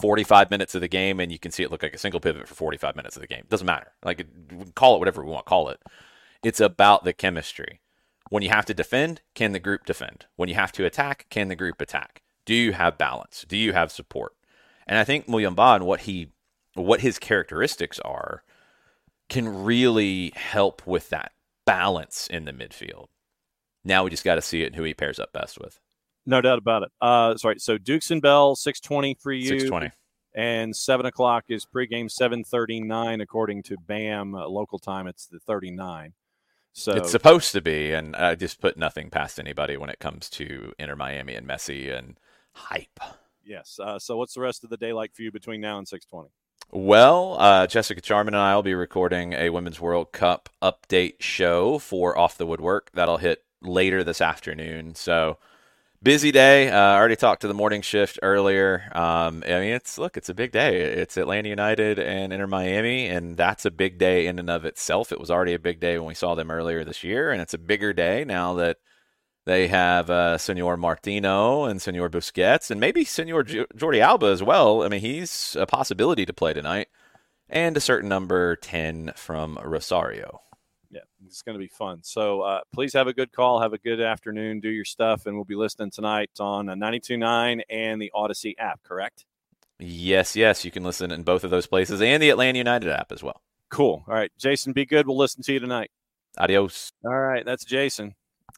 45 0.00 0.50
minutes 0.50 0.74
of 0.74 0.80
the 0.80 0.88
game, 0.88 1.18
and 1.18 1.32
you 1.32 1.38
can 1.38 1.50
see 1.50 1.62
it 1.62 1.70
look 1.70 1.82
like 1.82 1.94
a 1.94 1.98
single 1.98 2.20
pivot 2.20 2.46
for 2.46 2.54
45 2.54 2.94
minutes 2.94 3.16
of 3.16 3.20
the 3.20 3.26
game. 3.26 3.44
Doesn't 3.48 3.66
matter. 3.66 3.92
Like, 4.04 4.24
call 4.74 4.94
it 4.94 4.98
whatever 4.98 5.24
we 5.24 5.30
want 5.30 5.44
call 5.44 5.68
it. 5.70 5.80
It's 6.42 6.60
about 6.60 7.04
the 7.04 7.12
chemistry. 7.12 7.80
When 8.30 8.42
you 8.42 8.50
have 8.50 8.66
to 8.66 8.74
defend, 8.74 9.22
can 9.34 9.52
the 9.52 9.58
group 9.58 9.86
defend? 9.86 10.26
When 10.36 10.48
you 10.48 10.54
have 10.54 10.72
to 10.72 10.84
attack, 10.84 11.26
can 11.30 11.48
the 11.48 11.56
group 11.56 11.80
attack? 11.80 12.22
Do 12.44 12.54
you 12.54 12.72
have 12.72 12.98
balance? 12.98 13.44
Do 13.48 13.56
you 13.56 13.72
have 13.72 13.90
support? 13.90 14.34
And 14.86 14.98
I 14.98 15.04
think 15.04 15.26
Muyumba 15.26 15.76
and 15.76 15.86
what 15.86 16.00
he 16.00 16.32
what 16.74 17.00
his 17.00 17.18
characteristics 17.18 17.98
are 18.00 18.44
can 19.28 19.64
really 19.64 20.32
help 20.36 20.86
with 20.86 21.10
that 21.10 21.32
balance 21.66 22.26
in 22.28 22.44
the 22.44 22.52
midfield. 22.52 23.06
Now 23.84 24.04
we 24.04 24.10
just 24.10 24.24
got 24.24 24.36
to 24.36 24.42
see 24.42 24.62
it 24.62 24.68
and 24.68 24.76
who 24.76 24.84
he 24.84 24.94
pairs 24.94 25.18
up 25.18 25.32
best 25.32 25.58
with. 25.58 25.80
No 26.24 26.40
doubt 26.40 26.58
about 26.58 26.84
it. 26.84 26.90
Uh, 27.00 27.36
sorry. 27.36 27.58
So 27.58 27.78
Dukes 27.78 28.10
and 28.10 28.22
Bell, 28.22 28.54
six 28.54 28.80
twenty 28.80 29.16
for 29.20 29.32
you. 29.32 29.48
Six 29.48 29.64
twenty. 29.64 29.90
And 30.34 30.76
seven 30.76 31.06
o'clock 31.06 31.44
is 31.48 31.66
pregame. 31.66 32.10
Seven 32.10 32.44
thirty 32.44 32.80
nine, 32.80 33.20
according 33.20 33.64
to 33.64 33.76
BAM 33.78 34.34
uh, 34.34 34.46
local 34.46 34.78
time. 34.78 35.06
It's 35.06 35.26
the 35.26 35.40
thirty 35.40 35.70
nine. 35.70 36.12
So 36.72 36.92
it's 36.92 37.10
supposed 37.10 37.52
to 37.52 37.60
be, 37.60 37.92
and 37.92 38.14
I 38.14 38.34
just 38.36 38.60
put 38.60 38.76
nothing 38.76 39.10
past 39.10 39.40
anybody 39.40 39.76
when 39.76 39.90
it 39.90 39.98
comes 39.98 40.30
to 40.30 40.72
Inter 40.78 40.94
Miami 40.94 41.34
and 41.34 41.46
Messi 41.46 41.92
and 41.92 42.18
hype. 42.52 43.00
Yes. 43.44 43.80
Uh, 43.82 43.98
so 43.98 44.16
what's 44.16 44.34
the 44.34 44.40
rest 44.40 44.62
of 44.62 44.70
the 44.70 44.76
day 44.76 44.92
like 44.92 45.14
for 45.14 45.22
you 45.22 45.32
between 45.32 45.60
now 45.60 45.78
and 45.78 45.88
six 45.88 46.04
twenty? 46.04 46.28
Well, 46.70 47.36
uh, 47.40 47.66
Jessica 47.66 48.00
Charman 48.00 48.34
and 48.34 48.42
I 48.42 48.54
will 48.54 48.62
be 48.62 48.74
recording 48.74 49.32
a 49.32 49.50
Women's 49.50 49.80
World 49.80 50.12
Cup 50.12 50.50
update 50.60 51.20
show 51.20 51.78
for 51.78 52.16
Off 52.18 52.36
the 52.36 52.46
Woodwork. 52.46 52.90
That'll 52.92 53.16
hit 53.16 53.44
later 53.62 54.04
this 54.04 54.20
afternoon. 54.20 54.94
So 54.94 55.38
busy 56.02 56.30
day. 56.30 56.70
Uh, 56.70 56.78
I 56.78 56.96
already 56.96 57.16
talked 57.16 57.42
to 57.42 57.48
the 57.48 57.54
morning 57.54 57.82
shift 57.82 58.18
earlier. 58.22 58.90
Um, 58.92 59.42
I 59.46 59.60
mean, 59.60 59.72
it's 59.72 59.98
look, 59.98 60.16
it's 60.16 60.28
a 60.28 60.34
big 60.34 60.52
day. 60.52 60.80
It's 60.80 61.16
Atlanta 61.16 61.48
United 61.48 61.98
and 61.98 62.32
Inter 62.32 62.46
Miami, 62.46 63.06
and 63.06 63.36
that's 63.36 63.64
a 63.64 63.70
big 63.70 63.98
day 63.98 64.26
in 64.26 64.38
and 64.38 64.50
of 64.50 64.64
itself. 64.64 65.12
It 65.12 65.20
was 65.20 65.30
already 65.30 65.54
a 65.54 65.58
big 65.58 65.80
day 65.80 65.98
when 65.98 66.08
we 66.08 66.14
saw 66.14 66.34
them 66.34 66.50
earlier 66.50 66.84
this 66.84 67.04
year, 67.04 67.30
and 67.30 67.40
it's 67.40 67.54
a 67.54 67.58
bigger 67.58 67.92
day 67.92 68.24
now 68.24 68.54
that 68.54 68.78
they 69.46 69.68
have 69.68 70.10
uh, 70.10 70.38
Senor 70.38 70.76
Martino 70.76 71.64
and 71.64 71.80
Senor 71.80 72.10
Busquets, 72.10 72.70
and 72.70 72.80
maybe 72.80 73.04
Senor 73.04 73.44
Jordi 73.44 74.00
Alba 74.00 74.26
as 74.26 74.42
well. 74.42 74.82
I 74.82 74.88
mean, 74.88 75.00
he's 75.00 75.56
a 75.58 75.66
possibility 75.66 76.26
to 76.26 76.32
play 76.32 76.52
tonight, 76.52 76.88
and 77.48 77.76
a 77.76 77.80
certain 77.80 78.08
number 78.08 78.56
ten 78.56 79.12
from 79.16 79.58
Rosario 79.64 80.42
yeah, 80.90 81.00
it's 81.26 81.42
going 81.42 81.54
to 81.54 81.58
be 81.58 81.68
fun. 81.68 82.00
So 82.02 82.40
uh, 82.42 82.60
please 82.72 82.92
have 82.94 83.06
a 83.06 83.12
good 83.12 83.32
call. 83.32 83.60
Have 83.60 83.72
a 83.72 83.78
good 83.78 84.00
afternoon. 84.00 84.60
Do 84.60 84.70
your 84.70 84.84
stuff, 84.84 85.26
and 85.26 85.34
we'll 85.34 85.44
be 85.44 85.54
listening 85.54 85.90
tonight 85.90 86.30
on 86.40 86.66
92.9 86.66 87.62
and 87.68 88.00
the 88.00 88.10
Audacy 88.14 88.54
app, 88.58 88.82
correct? 88.82 89.26
Yes, 89.78 90.34
yes. 90.34 90.64
You 90.64 90.70
can 90.70 90.84
listen 90.84 91.10
in 91.10 91.22
both 91.22 91.44
of 91.44 91.50
those 91.50 91.66
places 91.66 92.00
and 92.02 92.22
the 92.22 92.30
Atlanta 92.30 92.58
United 92.58 92.90
app 92.90 93.12
as 93.12 93.22
well. 93.22 93.42
Cool. 93.70 94.04
All 94.08 94.14
right, 94.14 94.32
Jason, 94.38 94.72
be 94.72 94.86
good. 94.86 95.06
We'll 95.06 95.18
listen 95.18 95.42
to 95.42 95.52
you 95.52 95.60
tonight. 95.60 95.90
Adios. 96.38 96.90
All 97.04 97.18
right, 97.18 97.44
that's 97.44 97.64
Jason. 97.64 98.14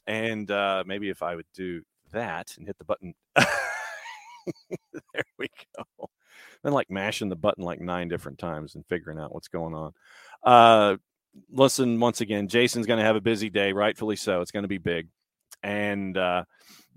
And 0.06 0.50
uh, 0.50 0.84
maybe 0.86 1.08
if 1.08 1.22
I 1.22 1.34
would 1.34 1.46
do 1.54 1.82
that 2.12 2.54
and 2.56 2.66
hit 2.66 2.78
the 2.78 2.84
button. 2.84 3.14
there 3.36 5.24
we 5.38 5.48
go. 5.76 6.08
Then 6.62 6.72
like 6.72 6.90
mashing 6.90 7.28
the 7.28 7.36
button 7.36 7.64
like 7.64 7.80
nine 7.80 8.08
different 8.08 8.38
times 8.38 8.74
and 8.74 8.86
figuring 8.86 9.18
out 9.18 9.34
what's 9.34 9.48
going 9.48 9.74
on. 9.74 9.92
Uh, 10.42 10.96
listen, 11.50 12.00
once 12.00 12.20
again, 12.20 12.48
Jason's 12.48 12.86
going 12.86 12.98
to 12.98 13.04
have 13.04 13.16
a 13.16 13.20
busy 13.20 13.50
day, 13.50 13.72
rightfully 13.72 14.16
so. 14.16 14.40
It's 14.40 14.50
going 14.50 14.64
to 14.64 14.68
be 14.68 14.78
big. 14.78 15.08
And 15.62 16.16
uh, 16.16 16.44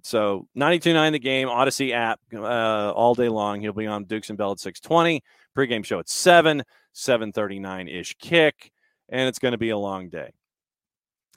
so 0.04 0.48
92.9 0.58 1.12
the 1.12 1.20
game, 1.20 1.48
Audacy 1.48 1.94
app 1.94 2.20
uh, 2.34 2.92
all 2.92 3.16
day 3.16 3.30
long. 3.30 3.62
He'll 3.62 3.74
be 3.74 3.88
on 3.88 4.06
Dukes 4.06 4.30
and 4.30 4.38
Bell 4.38 4.52
at 4.52 4.60
620, 4.60 5.24
pregame 5.56 5.86
show 5.86 6.00
at 6.00 6.10
7, 6.10 6.64
739-ish 6.94 8.16
kick, 8.20 8.72
and 9.10 9.28
it's 9.28 9.40
going 9.40 9.54
to 9.54 9.58
be 9.58 9.70
a 9.70 9.78
long 9.78 10.10
day. 10.10 10.32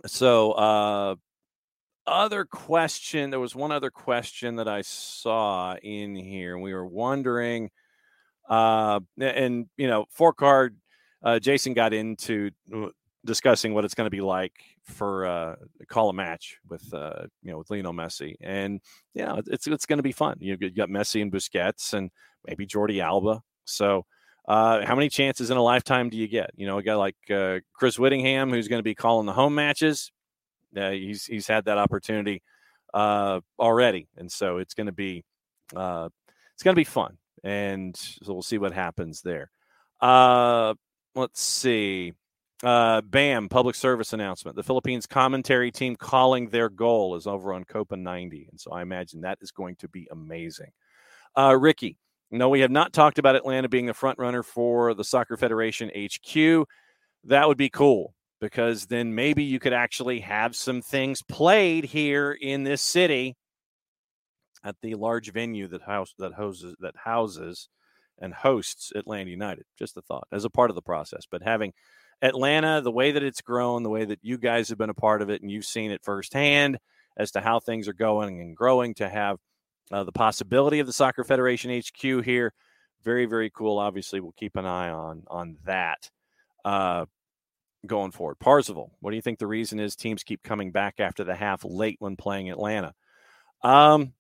So 0.07 0.53
uh, 0.53 1.15
other 2.07 2.45
question, 2.45 3.31
there 3.31 3.41
was 3.41 3.55
one 3.55 3.73
other 3.73 3.91
question 3.91 4.57
that 4.57 4.69
I 4.69 4.83
saw 4.83 5.77
in 5.77 6.15
here, 6.15 6.59
we 6.59 6.75
were 6.75 6.87
wondering, 6.87 7.71
uh, 8.49 9.01
and, 9.19 9.67
you 9.77 9.89
know, 9.89 10.07
four 10.11 10.33
card 10.33 10.77
uh, 11.27 11.41
Jason 11.41 11.75
got 11.75 11.93
into 11.93 12.53
discussing 13.25 13.75
what 13.75 13.85
it's 13.85 13.95
going 13.95 14.07
to 14.07 14.17
be 14.17 14.21
like 14.21 14.53
for 14.85 15.27
uh, 15.27 15.57
call 15.89 16.09
a 16.09 16.13
match 16.13 16.59
with 16.69 16.95
uh, 16.95 17.27
you 17.43 17.51
know 17.51 17.59
with 17.59 17.69
Lionel 17.69 17.93
Messi, 17.93 18.37
and 18.41 18.81
yeah, 19.13 19.41
it's 19.49 19.67
it's 19.67 19.87
going 19.87 19.99
to 19.99 20.05
be 20.05 20.13
fun. 20.13 20.37
You 20.39 20.57
got 20.57 20.89
Messi 20.89 21.21
and 21.21 21.33
Busquets, 21.33 21.95
and 21.95 22.13
maybe 22.47 22.65
Jordi 22.65 23.03
Alba. 23.03 23.43
So, 23.65 24.07
uh, 24.47 24.87
how 24.87 24.95
many 24.95 25.09
chances 25.09 25.51
in 25.51 25.57
a 25.57 25.63
lifetime 25.63 26.11
do 26.11 26.17
you 26.17 26.29
get? 26.29 26.51
You 26.55 26.69
know, 26.69 26.79
a 26.79 26.83
guy 26.85 26.95
like 26.95 27.17
uh, 27.29 27.59
Chris 27.75 27.99
Whittingham, 27.99 28.51
who's 28.51 28.69
going 28.69 28.79
to 28.79 28.85
be 28.85 28.95
calling 28.95 29.27
the 29.27 29.33
home 29.33 29.57
matches. 29.57 30.13
Uh, 30.77 30.91
he's 30.91 31.25
he's 31.25 31.49
had 31.49 31.65
that 31.65 31.77
opportunity 31.77 32.41
uh, 32.95 33.41
already, 33.59 34.07
and 34.17 34.31
so 34.31 34.59
it's 34.59 34.75
going 34.75 34.87
to 34.87 34.93
be 34.93 35.25
uh, 35.75 36.09
it's 36.55 36.63
going 36.63 36.77
to 36.77 36.81
be 36.81 36.85
fun, 36.85 37.19
and 37.43 37.97
so 37.97 38.33
we'll 38.33 38.43
see 38.43 38.59
what 38.59 38.73
happens 38.73 39.23
there. 39.23 39.51
Uh, 40.01 40.75
let's 41.17 41.41
see. 41.41 42.13
Uh, 42.63 43.01
BAM, 43.01 43.49
public 43.49 43.75
service 43.75 44.13
announcement. 44.13 44.57
The 44.57 44.63
Philippines 44.63 45.07
commentary 45.07 45.71
team 45.71 45.97
calling 45.97 46.49
their 46.49 46.69
goal 46.69 47.17
is 47.17 47.27
over 47.27 47.53
on 47.53 47.65
Copa 47.65 47.97
90. 47.97 48.49
And 48.51 48.61
so 48.61 48.73
I 48.73 48.83
imagine 48.83 49.23
that 49.23 49.39
is 49.41 49.51
going 49.51 49.77
to 49.77 49.89
be 49.89 50.09
amazing. 50.11 50.71
Uh, 51.37 51.57
Ricky, 51.59 51.99
No, 52.31 52.49
we 52.49 52.61
have 52.61 52.71
not 52.71 52.93
talked 52.93 53.19
about 53.19 53.37
Atlanta 53.37 53.69
being 53.69 53.87
the 53.87 53.95
front 53.95 54.19
runner 54.19 54.43
for 54.43 54.95
the 54.95 55.05
Soccer 55.05 55.37
Federation 55.37 55.91
HQ. 55.91 56.67
That 57.25 57.49
would 57.49 57.59
be 57.59 57.69
cool 57.69 58.15
because 58.41 58.87
then 58.87 59.15
maybe 59.15 59.45
you 59.45 59.59
could 59.59 59.73
actually 59.73 60.21
have 60.21 60.57
some 60.57 60.81
things 60.81 61.23
played 61.23 61.85
here 61.85 62.33
in 62.33 62.65
this 62.65 62.83
city 62.83 63.37
at 64.65 64.77
the 64.83 64.95
large 64.95 65.33
venue 65.33 65.69
that 65.69 65.83
house 65.83 66.15
that 66.19 66.35
houses 66.35 66.75
that 66.81 66.95
houses 66.97 67.69
and 68.21 68.33
hosts 68.35 68.93
Atlanta 68.95 69.31
United. 69.31 69.65
Just 69.79 69.97
a 69.97 70.03
thought 70.03 70.29
as 70.33 70.45
a 70.45 70.51
part 70.51 70.71
of 70.71 70.75
the 70.75 70.83
process. 70.83 71.25
But 71.31 71.43
having 71.43 71.73
Atlanta, 72.23 72.81
the 72.81 72.93
way 72.93 73.13
that 73.13 73.23
it's 73.23 73.43
grown, 73.43 73.83
the 73.83 73.91
way 73.91 74.05
that 74.05 74.21
you 74.23 74.39
guys 74.39 74.69
have 74.69 74.79
been 74.79 74.91
a 74.91 74.95
part 74.95 75.23
of 75.23 75.31
it 75.31 75.43
and 75.43 75.51
you've 75.51 75.65
seen 75.65 75.91
it 75.91 76.05
firsthand 76.05 76.79
as 77.17 77.31
to 77.33 77.41
how 77.41 77.61
things 77.61 77.89
are 77.89 77.95
going 77.95 78.41
and 78.41 78.57
growing, 78.57 78.95
to 78.95 79.09
have 79.09 79.39
uh, 79.91 80.05
the 80.05 80.13
possibility 80.13 80.81
of 80.81 80.87
the 80.87 80.93
Soccer 80.93 81.25
Federation 81.25 81.71
HQ 81.71 82.25
here, 82.25 82.53
very 83.05 83.27
very 83.27 83.51
cool. 83.51 83.79
Obviously, 83.79 84.21
we'll 84.21 84.33
keep 84.33 84.57
an 84.57 84.67
eye 84.67 84.91
on 84.91 85.23
on 85.29 85.57
that. 85.65 86.11
Uh, 86.65 87.07
going 87.87 88.11
forward. 88.11 88.39
Parzival, 88.39 88.93
what 89.01 89.11
do 89.11 89.17
you 89.17 89.23
think 89.23 89.39
the 89.39 89.47
reason 89.47 89.79
is 89.81 89.97
teams 89.97 90.23
keep 90.23 90.43
coming 90.43 90.73
back 90.73 91.01
after 91.01 91.25
the 91.25 91.35
half 91.35 91.65
late 91.65 91.97
when 91.99 92.17
playing 92.17 92.51
Atlanta? 92.51 92.95
Um, 93.63 94.13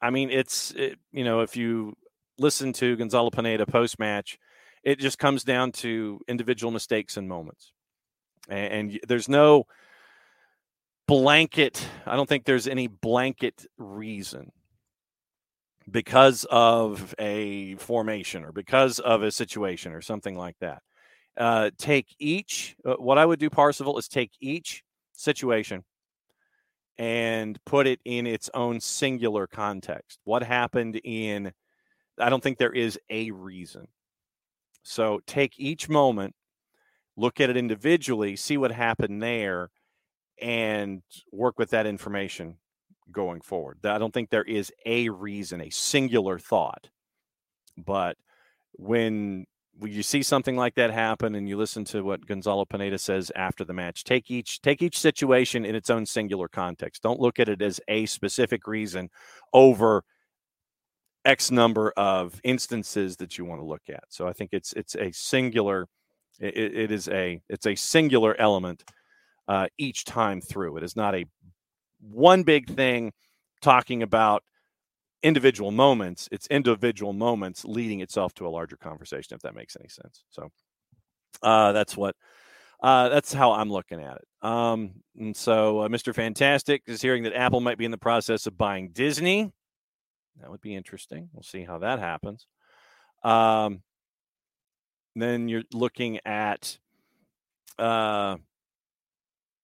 I 0.00 0.10
mean, 0.10 0.30
it's, 0.30 0.70
it, 0.72 0.98
you 1.12 1.24
know, 1.24 1.40
if 1.40 1.56
you 1.56 1.96
listen 2.38 2.72
to 2.74 2.96
Gonzalo 2.96 3.30
Pineda 3.30 3.66
post 3.66 3.98
match, 3.98 4.38
it 4.82 4.98
just 4.98 5.18
comes 5.18 5.44
down 5.44 5.72
to 5.72 6.20
individual 6.28 6.70
mistakes 6.70 7.16
and 7.16 7.28
moments. 7.28 7.72
And, 8.48 8.72
and 8.72 9.00
there's 9.08 9.28
no 9.28 9.66
blanket, 11.06 11.86
I 12.06 12.16
don't 12.16 12.28
think 12.28 12.44
there's 12.44 12.68
any 12.68 12.86
blanket 12.86 13.66
reason 13.78 14.52
because 15.90 16.44
of 16.50 17.14
a 17.18 17.74
formation 17.76 18.44
or 18.44 18.52
because 18.52 18.98
of 18.98 19.22
a 19.22 19.30
situation 19.30 19.92
or 19.92 20.02
something 20.02 20.36
like 20.36 20.56
that. 20.60 20.82
Uh, 21.36 21.70
take 21.78 22.14
each, 22.18 22.76
uh, 22.84 22.94
what 22.94 23.16
I 23.16 23.24
would 23.24 23.38
do, 23.38 23.48
Parzival, 23.48 23.96
is 23.98 24.08
take 24.08 24.32
each 24.40 24.82
situation 25.12 25.84
and 26.98 27.58
put 27.64 27.86
it 27.86 28.00
in 28.04 28.26
its 28.26 28.50
own 28.54 28.80
singular 28.80 29.46
context. 29.46 30.18
What 30.24 30.42
happened 30.42 31.00
in, 31.04 31.52
I 32.20 32.30
don't 32.30 32.42
think 32.42 32.58
there 32.58 32.72
is 32.72 32.98
a 33.10 33.30
reason. 33.30 33.88
So 34.82 35.20
take 35.26 35.58
each 35.58 35.88
moment, 35.88 36.34
look 37.16 37.40
at 37.40 37.50
it 37.50 37.56
individually, 37.56 38.36
see 38.36 38.56
what 38.56 38.72
happened 38.72 39.22
there, 39.22 39.70
and 40.40 41.02
work 41.32 41.58
with 41.58 41.70
that 41.70 41.86
information 41.86 42.56
going 43.10 43.40
forward. 43.40 43.78
I 43.84 43.98
don't 43.98 44.12
think 44.12 44.30
there 44.30 44.44
is 44.44 44.72
a 44.86 45.08
reason, 45.08 45.60
a 45.60 45.70
singular 45.70 46.38
thought. 46.38 46.88
But 47.76 48.16
when 48.72 49.46
you 49.80 50.02
see 50.02 50.22
something 50.22 50.56
like 50.56 50.74
that 50.74 50.90
happen 50.90 51.34
and 51.34 51.48
you 51.48 51.56
listen 51.56 51.84
to 51.86 52.02
what 52.02 52.26
Gonzalo 52.26 52.64
Pineda 52.64 52.98
says 52.98 53.30
after 53.36 53.64
the 53.64 53.72
match, 53.72 54.04
take 54.04 54.30
each 54.30 54.60
take 54.60 54.82
each 54.82 54.98
situation 54.98 55.64
in 55.64 55.74
its 55.74 55.90
own 55.90 56.06
singular 56.06 56.48
context. 56.48 57.02
Don't 57.02 57.20
look 57.20 57.38
at 57.38 57.48
it 57.48 57.62
as 57.62 57.80
a 57.88 58.06
specific 58.06 58.66
reason 58.66 59.10
over 59.52 60.04
X 61.28 61.50
number 61.50 61.92
of 61.96 62.40
instances 62.42 63.18
that 63.18 63.36
you 63.36 63.44
want 63.44 63.60
to 63.60 63.66
look 63.66 63.82
at. 63.90 64.04
So 64.08 64.26
I 64.26 64.32
think 64.32 64.50
it's 64.52 64.72
it's 64.72 64.96
a 64.96 65.12
singular 65.12 65.86
it, 66.40 66.56
it 66.56 66.90
is 66.90 67.06
a 67.08 67.42
it's 67.50 67.66
a 67.66 67.74
singular 67.74 68.34
element 68.40 68.82
uh, 69.46 69.66
each 69.76 70.04
time 70.04 70.40
through. 70.40 70.78
It 70.78 70.84
is 70.84 70.96
not 70.96 71.14
a 71.14 71.26
one 72.00 72.44
big 72.44 72.68
thing 72.68 73.12
talking 73.60 74.02
about 74.02 74.42
individual 75.22 75.70
moments, 75.70 76.28
it's 76.32 76.46
individual 76.46 77.12
moments 77.12 77.64
leading 77.64 78.00
itself 78.00 78.32
to 78.34 78.46
a 78.46 78.48
larger 78.48 78.76
conversation, 78.76 79.34
if 79.34 79.42
that 79.42 79.54
makes 79.54 79.76
any 79.78 79.88
sense. 79.88 80.24
So 80.30 80.48
uh, 81.42 81.72
that's 81.72 81.94
what 81.96 82.16
uh, 82.82 83.08
that's 83.10 83.32
how 83.34 83.52
I'm 83.52 83.70
looking 83.70 84.00
at 84.00 84.16
it. 84.16 84.48
Um, 84.48 85.02
and 85.18 85.36
so 85.36 85.80
uh, 85.80 85.88
Mr. 85.88 86.14
Fantastic 86.14 86.82
is 86.86 87.02
hearing 87.02 87.24
that 87.24 87.34
Apple 87.34 87.60
might 87.60 87.76
be 87.76 87.84
in 87.84 87.90
the 87.90 87.98
process 87.98 88.46
of 88.46 88.56
buying 88.56 88.90
Disney. 88.92 89.52
That 90.40 90.50
would 90.50 90.60
be 90.60 90.74
interesting. 90.74 91.28
We'll 91.32 91.42
see 91.42 91.64
how 91.64 91.78
that 91.78 91.98
happens. 91.98 92.46
Um, 93.22 93.82
then 95.16 95.48
you're 95.48 95.64
looking 95.72 96.20
at 96.24 96.78
uh, 97.78 98.36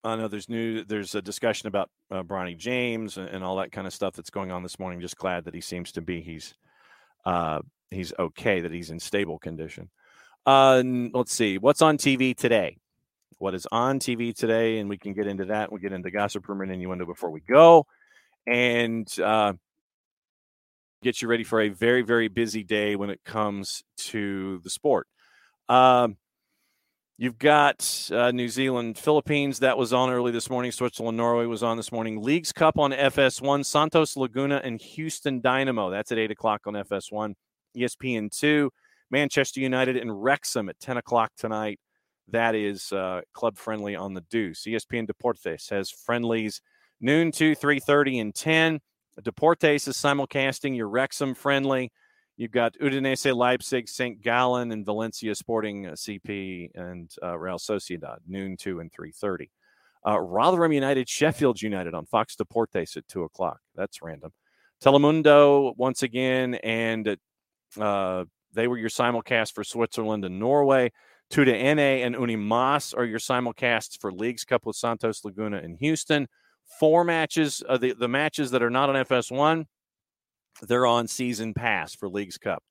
I 0.05 0.17
know 0.17 0.29
there's 0.29 0.49
new 0.49 0.85
there's 0.85 1.15
a 1.15 1.23
discussion 1.23 1.67
about 1.67 1.91
uh, 2.11 2.23
Bronny 2.23 2.57
James 2.57 3.17
and, 3.17 3.29
and, 3.29 3.43
all 3.43 3.57
that 3.57 3.73
kind 3.73 3.87
of 3.87 3.95
stuff 3.95 4.15
that's 4.15 4.31
going 4.31 4.53
on 4.53 4.63
this 4.63 4.79
morning. 4.79 5.01
Just 5.01 5.17
glad 5.17 5.45
that 5.45 5.55
he 5.55 5.63
seems 5.63 5.93
to 5.93 6.03
be 6.03 6.21
he's 6.21 6.55
uh, 7.25 7.61
he's 7.91 8.13
okay 8.19 8.61
that 8.61 8.73
he's 8.73 8.91
in 8.91 9.01
stable 9.01 9.39
condition. 9.39 9.89
Uh, 10.45 10.83
let's 11.15 11.33
see 11.33 11.57
what's 11.57 11.81
on 11.81 11.97
TV 11.97 12.37
today. 12.37 12.77
What 13.39 13.55
is 13.55 13.67
on 13.73 13.99
TV 13.99 14.35
today, 14.35 14.79
and 14.79 14.91
we 14.91 14.99
can 14.99 15.15
get 15.15 15.27
into 15.27 15.47
that. 15.47 15.73
We'll 15.73 15.81
get 15.81 15.93
into 15.93 16.11
gossip 16.11 16.47
rumor 16.49 16.65
and 16.65 16.73
innuendo 16.73 17.07
before 17.07 17.31
we 17.31 17.41
go, 17.41 17.87
and 18.47 19.09
uh, 19.21 19.55
get 21.05 21.23
you 21.23 21.29
ready 21.29 21.45
for 21.45 21.61
a 21.61 21.69
very 21.69 22.03
very 22.03 22.29
busy 22.29 22.65
day 22.65 22.97
when 22.97 23.11
it 23.11 23.21
comes 23.25 23.83
to 23.97 24.59
the 24.65 24.71
sport. 24.71 25.07
Um, 25.69 26.17
You've 27.17 27.39
got 27.39 28.11
uh, 28.13 28.33
New 28.33 28.49
Zealand, 28.49 28.99
Philippines. 28.99 29.61
That 29.61 29.79
was 29.79 29.93
on 29.93 30.11
early 30.11 30.33
this 30.33 30.51
morning. 30.51 30.73
Switzerland, 30.73 31.17
Norway 31.17 31.47
was 31.47 31.63
on 31.63 31.77
this 31.77 31.93
morning. 31.93 32.21
Leagues 32.21 32.51
Cup 32.51 32.77
on 32.77 32.91
FS1. 32.91 33.65
Santos 33.65 34.17
Laguna 34.17 34.61
and 34.65 34.81
Houston 34.83 35.41
Dynamo. 35.41 35.91
That's 35.91 36.11
at 36.11 36.19
8 36.19 36.33
o'clock 36.33 36.63
on 36.67 36.75
FS1. 36.75 37.35
ESPN 37.77 38.37
2. 38.37 38.69
Manchester 39.13 39.61
United 39.61 39.97
and 39.97 40.25
Wrexham 40.25 40.69
at 40.69 40.81
10 40.81 40.97
o'clock 40.97 41.31
tonight. 41.39 41.79
That 42.29 42.57
is 42.57 42.91
uh, 42.91 43.21
club 43.33 43.59
friendly 43.59 43.95
on 43.95 44.15
the 44.15 44.23
Deuce. 44.23 44.65
ESPN 44.67 45.07
Deportes 45.09 45.71
has 45.71 45.93
friendlies 45.93 46.61
noon 47.01 47.31
2, 47.31 47.55
3.30, 47.55 48.21
and 48.23 48.35
10. 48.35 48.81
Deportes 49.23 49.89
is 49.89 49.97
simulcasting 49.97 50.77
your 50.77 50.89
Wrexham 50.89 51.35
friendly. 51.35 51.93
You've 52.37 52.51
got 52.51 52.75
Udinese, 52.83 53.35
Leipzig, 53.35 53.89
St. 53.89 54.21
Gallen, 54.21 54.73
and 54.73 54.85
Valencia 54.85 55.35
Sporting 55.35 55.87
uh, 55.87 55.93
CP 55.93 56.71
and 56.75 57.11
uh, 57.23 57.39
Real 57.39 57.59
Sociedad, 57.59 58.19
noon, 58.27 58.57
2 58.57 58.81
and 58.81 58.91
3.30. 58.93 59.51
Uh, 60.07 60.21
Rotherham 60.21 60.73
United, 60.73 61.09
Sheffield 61.09 61.63
United 61.63 61.95
on 61.95 62.07
Fox 62.07 62.35
Deportes 62.35 62.97
at 62.97 63.07
2 63.07 63.23
o'clock. 63.23 63.61
That's 63.77 64.03
random. 64.03 64.33
Telemundo 64.83 65.75
once 65.77 66.03
again, 66.03 66.57
and 66.57 67.17
uh, 67.81 68.25
they 68.53 68.67
were 68.67 68.79
your 68.79 68.91
simulcast 68.91 69.55
for 69.55 69.65
Switzerland 69.65 70.25
and 70.25 70.39
Norway. 70.39 70.91
Tuda 71.31 71.53
NA 71.77 72.05
and 72.05 72.17
Unimas 72.17 72.97
are 72.97 73.05
your 73.05 73.19
simulcasts 73.19 73.99
for 73.99 74.13
Leagues 74.13 74.45
Cup 74.45 74.67
with 74.67 74.77
Santos 74.77 75.25
Laguna 75.25 75.59
and 75.59 75.79
Houston. 75.79 76.29
Four 76.79 77.05
matches, 77.05 77.63
uh, 77.69 77.79
the, 77.79 77.95
the 77.95 78.09
matches 78.09 78.51
that 78.51 78.63
are 78.63 78.71
not 78.71 78.89
on 78.89 78.97
FS1 79.05 79.67
they're 80.63 80.87
on 80.87 81.09
season 81.09 81.55
pass 81.55 81.95
for 81.95 82.09
Leagues 82.09 82.39
Cup. 82.39 82.63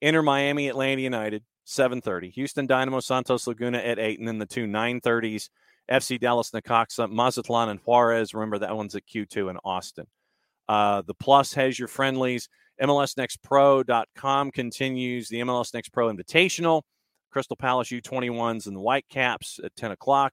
Inter 0.00 0.22
Miami, 0.22 0.68
Atlanta 0.68 1.02
United, 1.02 1.44
7:30. 1.66 2.32
Houston 2.32 2.66
Dynamo, 2.66 3.00
Santos 3.00 3.46
Laguna 3.46 3.78
at 3.78 3.98
8, 3.98 4.18
and 4.18 4.28
then 4.28 4.38
the 4.38 4.46
two 4.46 4.66
9:30s, 4.66 5.50
FC 5.90 6.18
Dallas 6.18 6.50
Necaxa, 6.50 7.10
Mazatlan 7.10 7.68
and 7.68 7.80
Juarez. 7.80 8.34
Remember 8.34 8.58
that 8.58 8.76
one's 8.76 8.94
at 8.94 9.06
Q2 9.06 9.50
in 9.50 9.58
Austin. 9.64 10.06
Uh, 10.68 11.02
the 11.02 11.14
Plus 11.14 11.54
has 11.54 11.78
your 11.78 11.88
friendlies. 11.88 12.48
MLSNextPro.com 12.80 14.50
continues 14.52 15.28
the 15.28 15.40
MLS 15.40 15.74
Next 15.74 15.88
Pro 15.88 16.12
Invitational. 16.12 16.82
Crystal 17.30 17.56
Palace 17.56 17.88
U21s 17.88 18.66
and 18.66 18.76
the 18.76 18.80
Whitecaps 18.80 19.60
at 19.62 19.74
10 19.76 19.90
o'clock. 19.90 20.32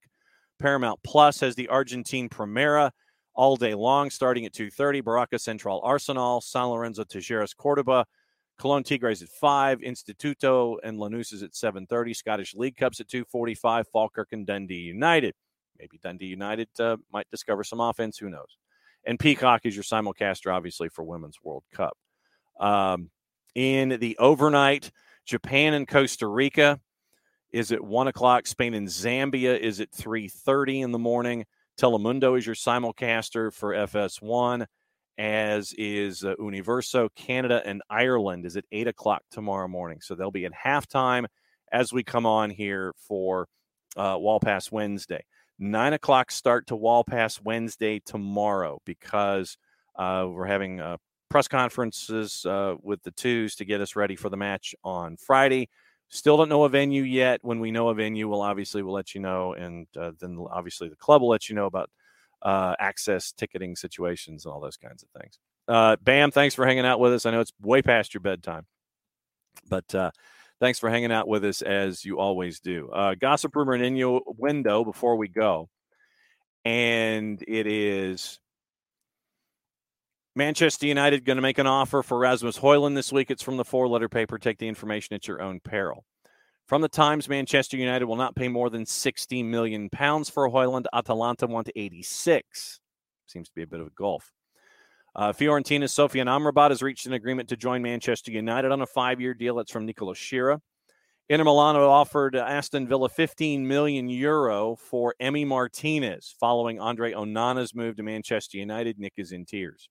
Paramount 0.60 1.02
Plus 1.04 1.40
has 1.42 1.56
the 1.56 1.68
Argentine 1.68 2.30
Primera 2.30 2.92
all 3.36 3.56
day 3.56 3.74
long, 3.74 4.10
starting 4.10 4.46
at 4.46 4.54
2.30. 4.54 5.04
Barraca 5.04 5.40
Central 5.40 5.82
Arsenal, 5.84 6.42
San 6.42 6.68
Lorenzo 6.68 7.04
Talleres 7.04 7.56
Cordoba, 7.56 8.06
Colón 8.60 8.86
Tigres 8.86 9.22
at 9.22 9.30
5, 9.30 9.80
Instituto 9.80 10.78
and 10.84 10.98
Lanús 10.98 11.34
is 11.34 11.44
at 11.44 11.52
7.30. 11.52 12.16
Scottish 12.16 12.56
League 12.56 12.78
Cups 12.78 13.00
at 13.00 13.08
2.45. 13.08 13.86
Falkirk 13.92 14.30
and 14.32 14.48
Dundee 14.48 14.76
United. 14.76 15.34
Maybe 15.78 16.00
Dundee 16.02 16.28
United 16.28 16.70
uh, 16.80 16.98
might 17.12 17.30
discover 17.30 17.64
some 17.64 17.82
offense. 17.82 18.18
Who 18.18 18.30
knows? 18.30 18.58
And 19.06 19.20
Peacock 19.20 19.66
is 19.66 19.76
your 19.76 19.84
simulcaster, 19.84 20.54
obviously, 20.54 20.90
for 20.90 21.04
Women's 21.04 21.38
World 21.44 21.64
Cup. 21.74 21.98
Um, 22.60 23.10
in 23.54 23.98
the 24.00 24.18
overnight, 24.18 24.92
Japan 25.26 25.74
and 25.74 25.88
Costa 25.88 26.28
Rica 26.28 26.80
is 27.52 27.72
at 27.72 27.82
1 27.82 28.08
o'clock. 28.08 28.48
Spain 28.48 28.74
and 28.74 28.88
Zambia 28.88 29.60
is 29.60 29.82
at 29.82 29.92
3.30 29.92 30.84
in 30.84 30.92
the 30.92 31.00
morning. 31.00 31.46
Telemundo 31.80 32.38
is 32.38 32.46
your 32.46 32.56
simulcaster 32.56 33.54
for 33.54 33.74
FS1, 33.74 34.66
as 35.18 35.74
is 35.78 36.24
uh, 36.24 36.36
Universo. 36.40 37.10
Canada 37.16 37.62
and 37.66 37.82
Ireland 37.90 38.46
is 38.46 38.56
at 38.56 38.66
8 38.72 38.88
o'clock 38.88 39.24
tomorrow 39.30 39.68
morning. 39.68 40.00
So 40.02 40.16
they'll 40.16 40.32
be 40.32 40.46
at 40.46 40.54
halftime 40.54 41.26
as 41.72 41.92
we 41.92 42.04
come 42.04 42.26
on 42.26 42.50
here 42.50 42.94
for 43.08 43.48
uh, 43.98 44.16
Wall 44.20 44.40
Pass 44.40 44.72
Wednesday. 44.72 45.24
9 45.60 45.94
o'clock 45.94 46.32
start 46.32 46.68
to 46.68 46.76
Wall 46.76 47.04
Pass 47.04 47.42
Wednesday 47.42 48.02
tomorrow 48.06 48.80
because 48.86 49.58
uh, 49.98 50.28
we're 50.30 50.46
having 50.46 50.80
uh, 50.80 50.98
press 51.30 51.48
conferences 51.48 52.46
uh, 52.46 52.76
with 52.82 53.02
the 53.04 53.12
twos 53.12 53.56
to 53.56 53.66
get 53.66 53.82
us 53.82 53.96
ready 53.96 54.16
for 54.16 54.30
the 54.30 54.38
match 54.38 54.76
on 54.84 55.18
Friday. 55.18 55.70
Still 56.10 56.38
don't 56.38 56.50
know 56.50 56.64
a 56.64 56.70
venue 56.70 57.04
yet. 57.04 57.40
When 57.44 57.60
we 57.60 57.72
know 57.72 57.90
a 57.90 57.94
venue, 57.94 58.30
we'll 58.30 58.42
obviously 58.42 58.84
we'll 58.84 58.94
let 58.94 59.16
you 59.16 59.22
know, 59.22 59.54
and 59.54 59.88
uh, 60.00 60.12
then 60.20 60.46
obviously 60.52 60.88
the 60.88 60.96
club 60.96 61.22
will 61.22 61.30
let 61.30 61.50
you 61.50 61.56
know 61.56 61.66
about 61.66 61.90
uh, 62.42 62.76
access, 62.80 63.32
ticketing 63.32 63.76
situations, 63.76 64.46
and 64.46 64.54
all 64.54 64.62
those 64.62 64.78
kinds 64.78 65.04
of 65.04 65.10
things. 65.20 65.40
Uh, 65.68 65.96
Bam, 66.02 66.32
thanks 66.32 66.54
for 66.54 66.66
hanging 66.66 66.86
out 66.86 67.00
with 67.00 67.14
us. 67.14 67.26
I 67.26 67.32
know 67.32 67.40
it's 67.40 67.54
way 67.62 67.82
past 67.82 68.14
your 68.14 68.22
bedtime, 68.22 68.66
but 69.68 69.94
uh, 69.96 70.12
thanks 70.60 70.78
for 70.78 70.90
hanging 70.90 71.12
out 71.12 71.28
with 71.28 71.44
us 71.44 71.64
as 71.64 72.06
you 72.06 72.20
always 72.20 72.60
do. 72.60 72.90
Uh, 72.92 73.16
gossip 73.20 73.56
rumor 73.56 73.74
and 73.74 73.84
innuendo 73.84 74.84
before 74.84 75.16
we 75.16 75.28
go, 75.28 75.70
and 76.64 77.44
it 77.48 77.66
is 77.66 78.40
Manchester 80.38 80.86
United 80.86 81.24
going 81.24 81.38
to 81.38 81.42
make 81.42 81.60
an 81.60 81.68
offer 81.68 82.04
for 82.04 82.18
Rasmus 82.18 82.60
Højlund 82.60 82.94
this 82.94 83.14
week. 83.14 83.32
It's 83.32 83.42
from 83.42 83.56
the 83.56 83.64
four 83.64 83.88
letter 83.88 84.10
paper. 84.10 84.38
Take 84.38 84.58
the 84.58 84.68
information 84.68 85.16
at 85.16 85.30
your 85.30 85.42
own 85.42 85.62
peril. 85.62 86.04
From 86.68 86.82
the 86.82 86.90
Times, 86.90 87.30
Manchester 87.30 87.78
United 87.78 88.04
will 88.04 88.18
not 88.18 88.36
pay 88.36 88.50
more 88.50 88.70
than 88.70 88.86
60 88.86 89.44
million 89.44 89.90
pounds 89.90 90.30
for 90.30 90.50
Højlund. 90.50 90.88
Atalanta 90.94 91.48
want 91.48 91.70
86. 91.74 92.82
Seems 93.28 93.48
to 93.48 93.56
be 93.56 93.64
a 93.64 93.68
bit 93.68 93.80
of 93.80 93.88
a 93.88 93.92
gulf. 93.92 94.34
Uh, 95.16 95.32
Fiorentina's 95.32 95.94
Sofyan 95.94 96.26
Amrabat 96.26 96.70
has 96.70 96.84
reached 96.84 97.06
an 97.06 97.14
agreement 97.14 97.48
to 97.48 97.56
join 97.56 97.82
Manchester 97.82 98.34
United 98.34 98.74
on 98.74 98.82
a 98.82 98.86
five 98.86 99.22
year 99.22 99.34
deal. 99.34 99.60
It's 99.60 99.72
from 99.72 99.86
Nicolo 99.86 100.14
Schira. 100.14 100.60
Inter 101.30 101.46
Milan 101.46 101.78
offered 101.78 102.36
Aston 102.36 102.90
Villa 102.90 103.08
15 103.08 103.66
million 103.66 104.10
euro 104.10 104.76
for 104.76 105.16
Emi 105.22 105.48
Martinez 105.48 106.36
following 106.42 106.82
Andre 106.82 107.14
Onana's 107.14 107.74
move 107.74 107.96
to 107.96 108.04
Manchester 108.04 108.58
United. 108.58 109.00
Nick 109.00 109.14
is 109.16 109.32
in 109.32 109.46
tears. 109.46 109.88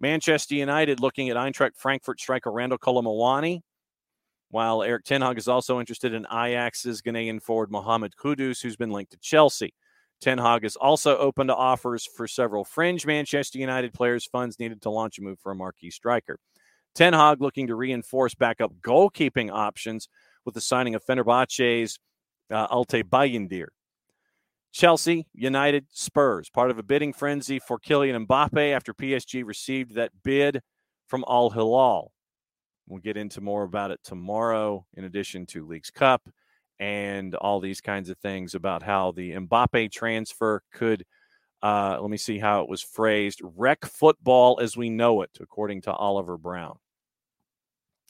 Manchester 0.00 0.54
United 0.54 1.00
looking 1.00 1.28
at 1.28 1.36
Eintracht 1.36 1.76
Frankfurt 1.76 2.20
striker 2.20 2.50
Randal 2.50 2.78
Kolo 2.78 3.60
while 4.50 4.82
Erik 4.82 5.04
Ten 5.04 5.22
Hag 5.22 5.38
is 5.38 5.46
also 5.46 5.78
interested 5.78 6.12
in 6.12 6.26
Ajax's 6.26 7.02
Ghanaian 7.02 7.40
forward 7.40 7.70
Mohamed 7.70 8.14
Kudus, 8.16 8.62
who's 8.62 8.76
been 8.76 8.90
linked 8.90 9.12
to 9.12 9.18
Chelsea. 9.18 9.72
Ten 10.20 10.38
Hag 10.38 10.64
is 10.64 10.76
also 10.76 11.16
open 11.18 11.46
to 11.46 11.54
offers 11.54 12.06
for 12.16 12.26
several 12.26 12.64
fringe 12.64 13.06
Manchester 13.06 13.58
United 13.58 13.94
players. 13.94 14.26
Funds 14.26 14.58
needed 14.58 14.82
to 14.82 14.90
launch 14.90 15.18
a 15.18 15.22
move 15.22 15.38
for 15.38 15.52
a 15.52 15.54
marquee 15.54 15.90
striker. 15.90 16.38
Ten 16.94 17.12
Hag 17.12 17.40
looking 17.40 17.68
to 17.68 17.74
reinforce 17.74 18.34
backup 18.34 18.72
goalkeeping 18.80 19.50
options 19.50 20.08
with 20.44 20.54
the 20.54 20.60
signing 20.60 20.94
of 20.94 21.04
Fenerbahce's 21.04 21.98
uh, 22.50 22.68
Altay 22.68 23.04
Bayindir. 23.04 23.68
Chelsea, 24.72 25.26
United, 25.34 25.86
Spurs, 25.90 26.48
part 26.48 26.70
of 26.70 26.78
a 26.78 26.82
bidding 26.82 27.12
frenzy 27.12 27.58
for 27.58 27.78
Kylian 27.78 28.26
Mbappe 28.26 28.72
after 28.72 28.94
PSG 28.94 29.44
received 29.44 29.94
that 29.94 30.12
bid 30.22 30.62
from 31.08 31.24
Al 31.28 31.50
Hilal. 31.50 32.12
We'll 32.86 33.00
get 33.00 33.16
into 33.16 33.40
more 33.40 33.64
about 33.64 33.90
it 33.90 34.00
tomorrow, 34.02 34.86
in 34.94 35.04
addition 35.04 35.46
to 35.46 35.66
Leagues 35.66 35.90
Cup 35.90 36.28
and 36.78 37.34
all 37.34 37.60
these 37.60 37.80
kinds 37.80 38.08
of 38.08 38.18
things 38.18 38.54
about 38.54 38.82
how 38.82 39.12
the 39.12 39.32
Mbappe 39.32 39.92
transfer 39.92 40.62
could, 40.72 41.04
uh, 41.62 41.98
let 42.00 42.10
me 42.10 42.16
see 42.16 42.38
how 42.38 42.62
it 42.62 42.68
was 42.68 42.80
phrased, 42.80 43.40
wreck 43.56 43.84
football 43.84 44.58
as 44.60 44.76
we 44.76 44.88
know 44.88 45.22
it, 45.22 45.30
according 45.40 45.82
to 45.82 45.92
Oliver 45.92 46.38
Brown. 46.38 46.78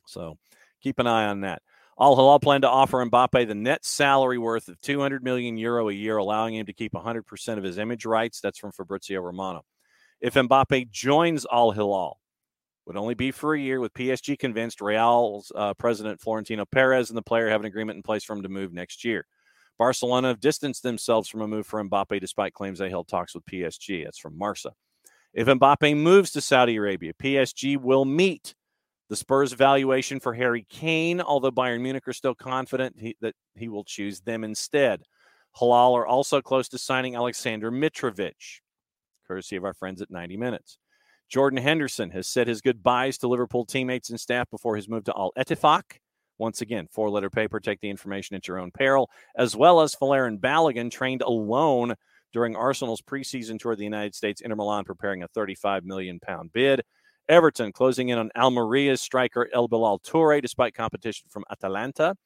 So 0.07 0.39
keep 0.81 0.99
an 0.99 1.07
eye 1.07 1.27
on 1.27 1.41
that. 1.41 1.63
Al 2.01 2.17
Hilal 2.17 2.41
plan 2.41 2.63
to 2.63 2.69
offer 2.69 3.05
Mbappe 3.05 3.47
the 3.47 3.55
net 3.55 3.85
salary 3.85 4.39
worth 4.39 4.69
of 4.69 4.81
200 4.81 5.23
million 5.23 5.59
euro 5.59 5.91
a 5.91 5.93
year, 5.93 6.17
allowing 6.17 6.55
him 6.55 6.65
to 6.65 6.73
keep 6.73 6.93
100% 6.93 7.59
of 7.59 7.63
his 7.63 7.77
image 7.77 8.07
rights. 8.07 8.41
That's 8.41 8.59
from 8.59 8.73
Fabrizio 8.73 9.21
Romano. 9.21 9.65
If 10.19 10.33
Mbappe 10.33 10.91
joins 10.91 11.45
Al 11.53 11.73
Hilal, 11.73 12.19
would 12.87 12.97
only 12.97 13.15
be 13.15 13.31
for 13.31 13.55
a 13.55 13.61
year, 13.61 13.81
with 13.81 13.93
PSG 13.93 14.39
convinced 14.39 14.81
Real's 14.81 15.53
uh, 15.55 15.75
president 15.75 16.23
Florentino 16.23 16.65
Perez 16.65 17.11
and 17.11 17.17
the 17.19 17.23
player 17.23 17.51
have 17.51 17.61
an 17.61 17.67
agreement 17.67 17.97
in 17.97 18.03
place 18.03 18.25
for 18.25 18.35
him 18.35 18.43
to 18.43 18.49
move 18.49 18.73
next 18.73 19.05
year. 19.05 19.27
Barcelona 19.79 20.29
have 20.29 20.41
distanced 20.41 20.83
themselves 20.83 21.29
from 21.29 21.43
a 21.43 21.49
move 21.49 21.67
for 21.67 21.85
Mbappe 21.85 22.19
despite 22.19 22.55
claims 22.55 22.79
they 22.79 22.89
held 22.89 23.09
talks 23.09 23.35
with 23.35 23.45
PSG. 23.45 24.05
That's 24.05 24.19
from 24.19 24.39
Marca. 24.39 24.73
If 25.35 25.47
Mbappe 25.47 25.97
moves 25.99 26.31
to 26.33 26.41
Saudi 26.41 26.77
Arabia, 26.77 27.13
PSG 27.13 27.77
will 27.77 28.07
meet 28.07 28.55
the 29.11 29.17
Spurs' 29.17 29.53
valuation 29.53 30.21
for 30.21 30.33
Harry 30.33 30.65
Kane, 30.71 31.21
although 31.21 31.51
Bayern 31.51 31.81
Munich 31.81 32.07
are 32.07 32.13
still 32.13 32.35
confident 32.35 32.95
he, 32.97 33.17
that 33.21 33.35
he 33.57 33.69
will 33.69 33.83
choose 33.83 34.21
them 34.21 34.45
instead. 34.45 35.03
Hilal 35.59 35.97
are 35.97 36.07
also 36.07 36.41
close 36.41 36.69
to 36.69 36.79
signing 36.79 37.17
Alexander 37.17 37.73
Mitrovic, 37.73 38.61
courtesy 39.27 39.57
of 39.57 39.65
our 39.65 39.75
friends 39.75 40.01
at 40.01 40.13
90 40.13 40.37
Minutes. 40.37 40.79
Jordan 41.29 41.61
Henderson 41.61 42.11
has 42.11 42.29
said 42.29 42.47
his 42.47 42.61
goodbyes 42.61 43.19
to 43.19 43.29
Liverpool 43.29 43.67
teammates 43.67 44.11
and 44.11 44.21
staff 44.21 44.49
before 44.49 44.77
his 44.77 44.89
move 44.89 45.05
to 45.05 45.15
Al 45.17 45.33
Ettifaq. 45.37 45.83
Once 46.39 46.61
again, 46.61 46.87
four 46.93 47.11
letter 47.11 47.31
paper, 47.31 47.59
take 47.59 47.81
the 47.81 47.91
information 47.91 48.37
at 48.37 48.47
your 48.47 48.61
own 48.61 48.71
peril, 48.71 49.11
as 49.37 49.57
well 49.57 49.81
as 49.81 49.95
Folarin 49.95 50.39
Balogun 50.39 50.91
trained 50.91 51.23
alone 51.23 51.97
during 52.33 52.55
Arsenal's 52.55 53.03
preseason 53.03 53.59
tour 53.59 53.73
of 53.73 53.79
the 53.79 53.85
United 53.85 54.15
States, 54.15 54.41
Inter 54.41 54.55
Milan 54.55 54.85
preparing 54.85 55.25
a 55.25 55.29
35 55.29 55.85
million 55.85 56.21
pound 56.21 56.53
bid. 56.53 56.83
Everton 57.31 57.73
closing 57.73 58.09
in 58.09 58.19
on 58.19 58.31
Almeria's 58.37 59.01
striker 59.01 59.49
El 59.55 59.69
Bilal 59.69 60.01
Toure 60.01 60.43
despite 60.43 60.75
competition 60.75 61.29
from 61.31 61.45
Atalanta. 61.51 62.17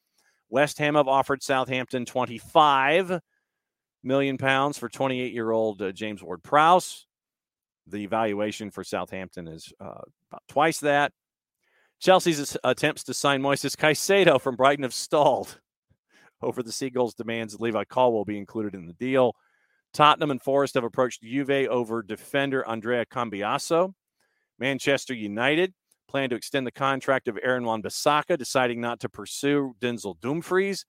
West 0.49 0.79
Ham 0.79 0.95
have 0.95 1.07
offered 1.07 1.43
Southampton 1.43 2.05
25 2.05 3.19
million 4.03 4.37
pounds 4.37 4.77
for 4.77 4.89
28 4.89 5.31
year 5.31 5.51
old 5.51 5.81
uh, 5.81 5.91
James 5.91 6.23
Ward 6.23 6.43
Prowse. 6.43 7.05
The 7.87 8.07
valuation 8.07 8.71
for 8.71 8.83
Southampton 8.83 9.47
is 9.47 9.71
uh, 9.79 10.01
about 10.29 10.43
twice 10.49 10.79
that. 10.79 11.11
Chelsea's 11.99 12.57
attempts 12.63 13.03
to 13.03 13.13
sign 13.13 13.41
Moises 13.41 13.75
Caicedo 13.75 14.41
from 14.41 14.55
Brighton 14.55 14.83
have 14.83 14.93
stalled 14.93 15.59
over 16.41 16.63
the 16.63 16.71
Seagulls' 16.71 17.13
demands 17.13 17.53
that 17.53 17.61
Levi 17.61 17.83
Colwill 17.85 18.25
be 18.25 18.37
included 18.37 18.73
in 18.73 18.87
the 18.87 18.93
deal. 18.93 19.35
Tottenham 19.93 20.31
and 20.31 20.41
Forest 20.41 20.73
have 20.73 20.83
approached 20.83 21.21
Juve 21.21 21.67
over 21.69 22.01
defender 22.01 22.67
Andrea 22.67 23.05
Cambiaso. 23.05 23.93
Manchester 24.59 25.13
United 25.13 25.73
plan 26.07 26.29
to 26.29 26.35
extend 26.35 26.65
the 26.65 26.71
contract 26.71 27.27
of 27.27 27.37
Aaron 27.41 27.65
Wan-Bissaka, 27.65 28.37
deciding 28.37 28.79
not 28.79 28.99
to 29.01 29.09
pursue 29.09 29.75
Denzel 29.79 30.19
Dumfries. 30.21 30.85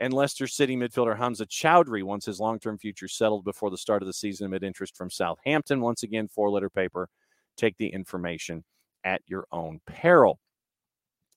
And 0.00 0.12
Leicester 0.12 0.46
City 0.46 0.76
midfielder 0.76 1.16
Hamza 1.16 1.46
Choudhury 1.46 2.04
wants 2.04 2.26
his 2.26 2.38
long 2.38 2.60
term 2.60 2.78
future 2.78 3.08
settled 3.08 3.44
before 3.44 3.70
the 3.70 3.78
start 3.78 4.02
of 4.02 4.06
the 4.06 4.12
season 4.12 4.46
amid 4.46 4.62
interest 4.62 4.96
from 4.96 5.10
Southampton. 5.10 5.80
Once 5.80 6.04
again, 6.04 6.28
four 6.28 6.50
letter 6.50 6.70
paper. 6.70 7.08
Take 7.56 7.76
the 7.78 7.88
information 7.88 8.62
at 9.02 9.22
your 9.26 9.46
own 9.50 9.80
peril. 9.86 10.38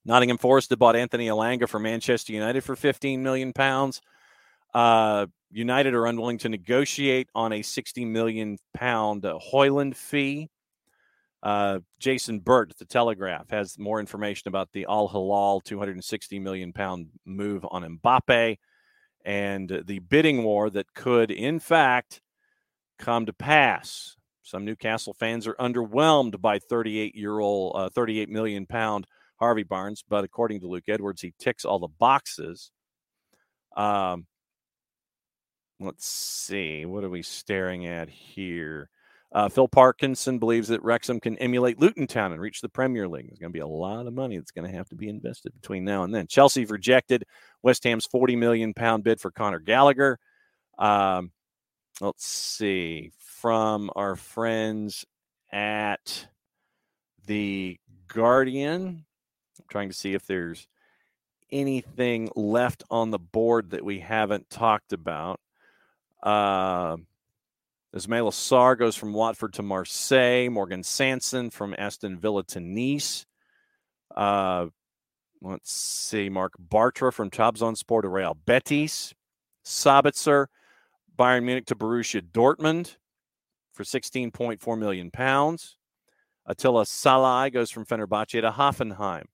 Nottingham 0.06 0.38
Forest 0.38 0.72
have 0.72 0.80
bought 0.80 0.95
Anthony 0.95 1.28
Elanga 1.28 1.68
for 1.68 1.80
Manchester 1.80 2.34
United 2.34 2.62
for 2.62 2.76
15 2.76 3.22
million 3.22 3.53
pounds. 3.53 4.02
Uh, 4.74 5.28
United 5.52 5.94
are 5.94 6.06
unwilling 6.06 6.38
to 6.40 6.49
negotiate 6.49 7.30
on 7.36 7.53
a 7.53 7.62
60 7.62 8.06
million 8.06 8.58
pound 8.74 9.26
uh, 9.26 9.38
Højlund 9.52 9.95
fee. 9.95 10.49
Uh, 11.43 11.80
Jason 11.99 12.39
Burt 12.39 12.69
at 12.72 12.77
the 12.77 12.85
Telegraph 12.85 13.49
has 13.49 13.80
more 13.80 13.99
information 13.99 14.47
about 14.47 14.72
the 14.73 14.85
Al 14.88 15.07
Hilal 15.07 15.61
260 15.61 16.39
million 16.39 16.72
pound 16.72 17.07
move 17.26 17.65
on 17.72 17.99
Mbappe 17.99 18.57
and 19.26 19.81
the 19.85 19.99
bidding 19.99 20.43
war 20.43 20.69
that 20.69 20.93
could, 20.93 21.31
in 21.31 21.59
fact, 21.59 22.22
come 22.99 23.26
to 23.26 23.34
pass. 23.34 24.15
Some 24.43 24.65
Newcastle 24.65 25.13
fans 25.13 25.47
are 25.47 25.55
underwhelmed 25.55 26.41
by 26.41 26.59
38 26.59 27.15
year 27.15 27.39
old, 27.39 27.76
uh, 27.76 27.89
38 27.89 28.30
million 28.30 28.65
pound 28.65 29.05
Harvey 29.38 29.63
Barnes, 29.63 30.03
but 30.07 30.23
according 30.23 30.59
to 30.61 30.68
Luke 30.68 30.88
Edwards, 30.88 31.22
he 31.22 31.34
ticks 31.39 31.65
all 31.65 31.80
the 31.80 31.88
boxes. 31.88 32.72
Um, 33.76 34.27
let's 35.80 36.05
see, 36.05 36.85
what 36.85 37.03
are 37.03 37.09
we 37.09 37.23
staring 37.23 37.88
at 37.88 38.09
here? 38.09 38.89
Uh, 39.34 39.48
Phil 39.48 39.68
Parkinson 39.68 40.40
believes 40.40 40.68
that 40.68 40.84
Wrexham 40.84 41.22
can 41.22 41.38
emulate 41.38 41.80
Luton 41.80 42.06
Town 42.06 42.34
and 42.34 42.41
reach 42.41 42.60
the 42.60 42.68
Premier 42.68 43.08
League. 43.08 43.28
There's 43.28 43.40
going 43.40 43.52
to 43.52 43.58
be 43.58 43.60
a 43.60 43.68
lot 43.68 44.06
of 44.06 44.14
money 44.14 44.38
that's 44.38 44.52
going 44.52 44.70
to 44.70 44.78
have 44.78 44.90
to 44.90 44.95
be 44.95 45.08
invested 45.08 45.53
between 45.53 45.86
now 45.86 46.03
and 46.03 46.14
then. 46.14 46.28
Chelsea 46.28 46.66
rejected 46.66 47.24
West 47.62 47.86
Ham's 47.86 48.06
40 48.06 48.36
million 48.36 48.74
pound 48.74 49.06
bid 49.06 49.22
for 49.22 49.32
Connor 49.32 49.60
Gallagher. 49.60 50.20
Um, 50.78 51.32
let's 52.02 52.26
see 52.26 53.12
from 53.18 53.90
our 53.95 54.18
friends 54.18 55.06
at 55.52 56.28
the 57.26 57.80
Guardian. 58.10 59.06
I'm 59.60 59.66
trying 59.70 59.90
to 59.90 59.95
see 59.95 60.14
if 60.14 60.26
there's 60.26 60.68
anything 61.52 62.30
left 62.36 62.84
on 62.90 63.12
the 63.12 63.20
board 63.20 63.72
that 63.72 63.86
we 63.86 63.99
haven't 63.99 64.49
talked 64.49 64.91
about. 64.91 65.40
Uh, 66.22 66.98
Ismaila 67.95 68.31
Sarr 68.31 68.77
goes 68.77 68.95
from 68.95 69.13
Watford 69.13 69.53
to 69.53 69.63
Marseille. 69.63 70.49
Morgan 70.49 70.84
Sanson 70.84 71.49
from 71.49 71.76
Aston 71.77 72.18
Villa 72.18 72.43
to 72.45 72.59
Nice. 72.59 73.26
Uh, 74.15 74.68
let's 75.41 75.72
see. 75.73 76.30
Marc 76.30 76.53
Bartra 76.57 77.11
from 77.13 77.30
Trabzonspor 77.30 78.01
to 78.03 78.07
Real 78.07 78.38
Betis. 78.45 79.13
Sabitzer, 79.65 80.47
Bayern 81.18 81.43
Munich 81.43 81.65
to 81.68 81.76
Borussia 81.76 82.22
Dortmund 82.22 82.95
for 83.73 83.84
16.4 83.84 84.80
million 84.80 85.11
pounds. 85.11 85.77
Attila 86.45 86.85
Szalai 86.85 87.51
goes 87.53 87.69
from 87.69 87.85
Fenerbahce 87.85 88.41
to 88.41 88.51
Hoffenheim. 88.51 89.26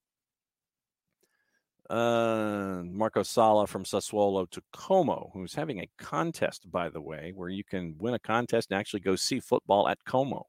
Uh, 1.90 2.82
Marco 2.84 3.24
Sala 3.24 3.66
from 3.66 3.84
Sassuolo 3.84 4.50
to 4.52 4.62
Como, 4.74 5.32
who's 5.34 5.56
having 5.56 5.80
a 5.80 5.90
contest, 5.98 6.70
by 6.70 6.90
the 6.90 7.02
way, 7.02 7.32
where 7.34 7.50
you 7.50 7.64
can 7.64 7.96
win 7.98 8.14
a 8.14 8.20
contest 8.20 8.72
and 8.72 8.80
actually 8.80 9.00
go 9.00 9.16
see 9.16 9.40
football 9.40 9.88
at 9.88 10.04
Como. 10.06 10.48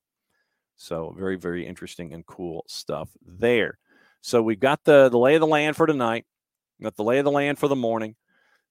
So 0.76 1.14
very, 1.16 1.36
very 1.36 1.66
interesting 1.66 2.12
and 2.12 2.26
cool 2.26 2.64
stuff 2.66 3.10
there. 3.24 3.78
So 4.20 4.42
we've 4.42 4.60
got 4.60 4.84
the, 4.84 5.08
the 5.08 5.18
lay 5.18 5.34
of 5.34 5.40
the 5.40 5.46
land 5.46 5.76
for 5.76 5.86
tonight. 5.86 6.24
Got 6.82 6.96
the 6.96 7.04
lay 7.04 7.18
of 7.18 7.24
the 7.24 7.30
land 7.30 7.58
for 7.58 7.68
the 7.68 7.76
morning. 7.76 8.16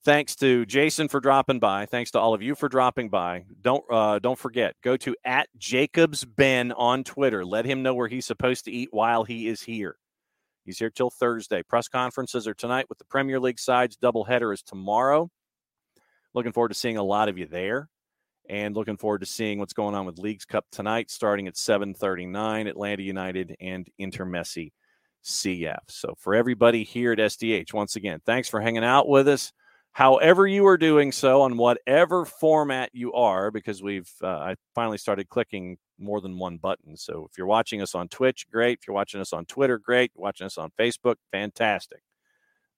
Thanks 0.04 0.36
to 0.38 0.66
Jason 0.66 1.10
for 1.10 1.20
dropping 1.20 1.60
by. 1.60 1.86
Thanks 1.86 2.12
to 2.12 2.20
all 2.20 2.34
of 2.34 2.42
you 2.42 2.56
for 2.56 2.70
dropping 2.70 3.10
by. 3.10 3.46
Don't 3.62 3.84
uh, 3.92 4.20
don't 4.20 4.40
forget, 4.40 4.76
go 4.82 4.96
to 4.98 5.16
at 5.26 5.50
Jacobs 5.58 6.24
Ben 6.24 6.72
on 6.72 7.04
Twitter. 7.04 7.44
Let 7.44 7.66
him 7.66 7.84
know 7.84 7.94
where 7.94 8.08
he's 8.08 8.26
supposed 8.26 8.66
to 8.66 8.72
eat 8.72 8.90
while 8.92 9.26
he 9.26 9.48
is 9.48 9.62
here. 9.62 9.98
He's 10.68 10.78
here 10.78 10.90
till 10.90 11.10
Thursday. 11.10 11.64
Press 11.64 11.88
conferences 11.88 12.46
are 12.46 12.54
tonight 12.54 12.88
with 12.90 12.98
the 12.98 13.06
Premier 13.06 13.40
League 13.40 13.58
sides. 13.58 13.96
Doubleheader 13.96 14.54
is 14.54 14.62
tomorrow. 14.62 15.32
Looking 16.34 16.52
forward 16.52 16.70
to 16.70 16.76
seeing 16.76 16.98
a 16.98 17.04
lot 17.04 17.30
of 17.30 17.38
you 17.38 17.48
there 17.48 17.88
and 18.50 18.76
looking 18.76 18.98
forward 18.98 19.20
to 19.20 19.26
seeing 19.26 19.60
what's 19.60 19.72
going 19.72 19.96
on 19.96 20.06
with 20.06 20.20
Leagues 20.20 20.44
Cup 20.44 20.66
tonight, 20.70 21.10
starting 21.10 21.48
at 21.48 21.56
7:39. 21.56 22.68
Atlanta 22.68 23.02
United 23.02 23.56
and 23.62 23.88
Intermessi 23.98 24.74
CF. 25.24 25.80
So 25.88 26.16
for 26.20 26.36
everybody 26.36 26.84
here 26.84 27.14
at 27.14 27.20
SDH, 27.20 27.74
once 27.74 27.96
again, 27.96 28.20
thanks 28.26 28.50
for 28.50 28.60
hanging 28.60 28.84
out 28.84 29.08
with 29.08 29.30
us. 29.30 29.54
However 29.98 30.46
you 30.46 30.68
are 30.68 30.78
doing 30.78 31.12
so 31.12 31.42
on 31.42 31.58
whatever 31.58 32.24
format 32.24 32.92
you 32.94 33.14
are, 33.14 33.50
because 33.50 33.82
we've 33.82 34.08
uh, 34.22 34.28
I 34.28 34.56
finally 34.76 35.00
started 35.00 35.28
clicking 35.28 35.80
more 35.98 36.22
than 36.22 36.38
one 36.38 36.58
button. 36.58 36.96
So 36.96 37.28
if 37.28 37.36
you're 37.36 37.48
watching 37.48 37.82
us 37.82 37.96
on 37.96 38.08
Twitch, 38.08 38.48
great. 38.48 38.78
If 38.80 38.88
you're 38.88 38.94
watching 38.94 39.22
us 39.22 39.34
on 39.34 39.46
Twitter, 39.46 39.80
great. 39.80 40.12
Watching 40.14 40.46
us 40.46 40.60
on 40.60 40.70
Facebook, 40.80 41.16
fantastic. 41.32 42.02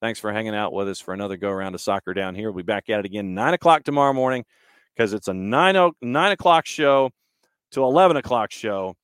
Thanks 0.01 0.17
for 0.17 0.31
hanging 0.31 0.55
out 0.55 0.71
with 0.71 0.87
us 0.87 1.01
for 1.01 1.13
another 1.13 1.35
go 1.35 1.49
around 1.49 1.75
of 1.75 1.81
soccer 1.81 2.13
down 2.13 2.35
here. 2.35 2.51
We'll 2.51 2.63
be 2.63 2.67
back 2.67 2.89
at 2.89 2.99
it 2.99 3.05
again 3.05 3.33
nine 3.33 3.53
o'clock 3.53 3.83
tomorrow 3.83 4.13
morning 4.13 4.45
because 4.95 5.11
it's 5.11 5.27
a 5.27 5.33
nine, 5.33 5.75
o- 5.75 5.97
nine 6.01 6.31
o'clock 6.31 6.67
show 6.67 7.11
to 7.71 7.83
11 7.83 8.15
o'clock 8.15 8.53
show 8.53 8.95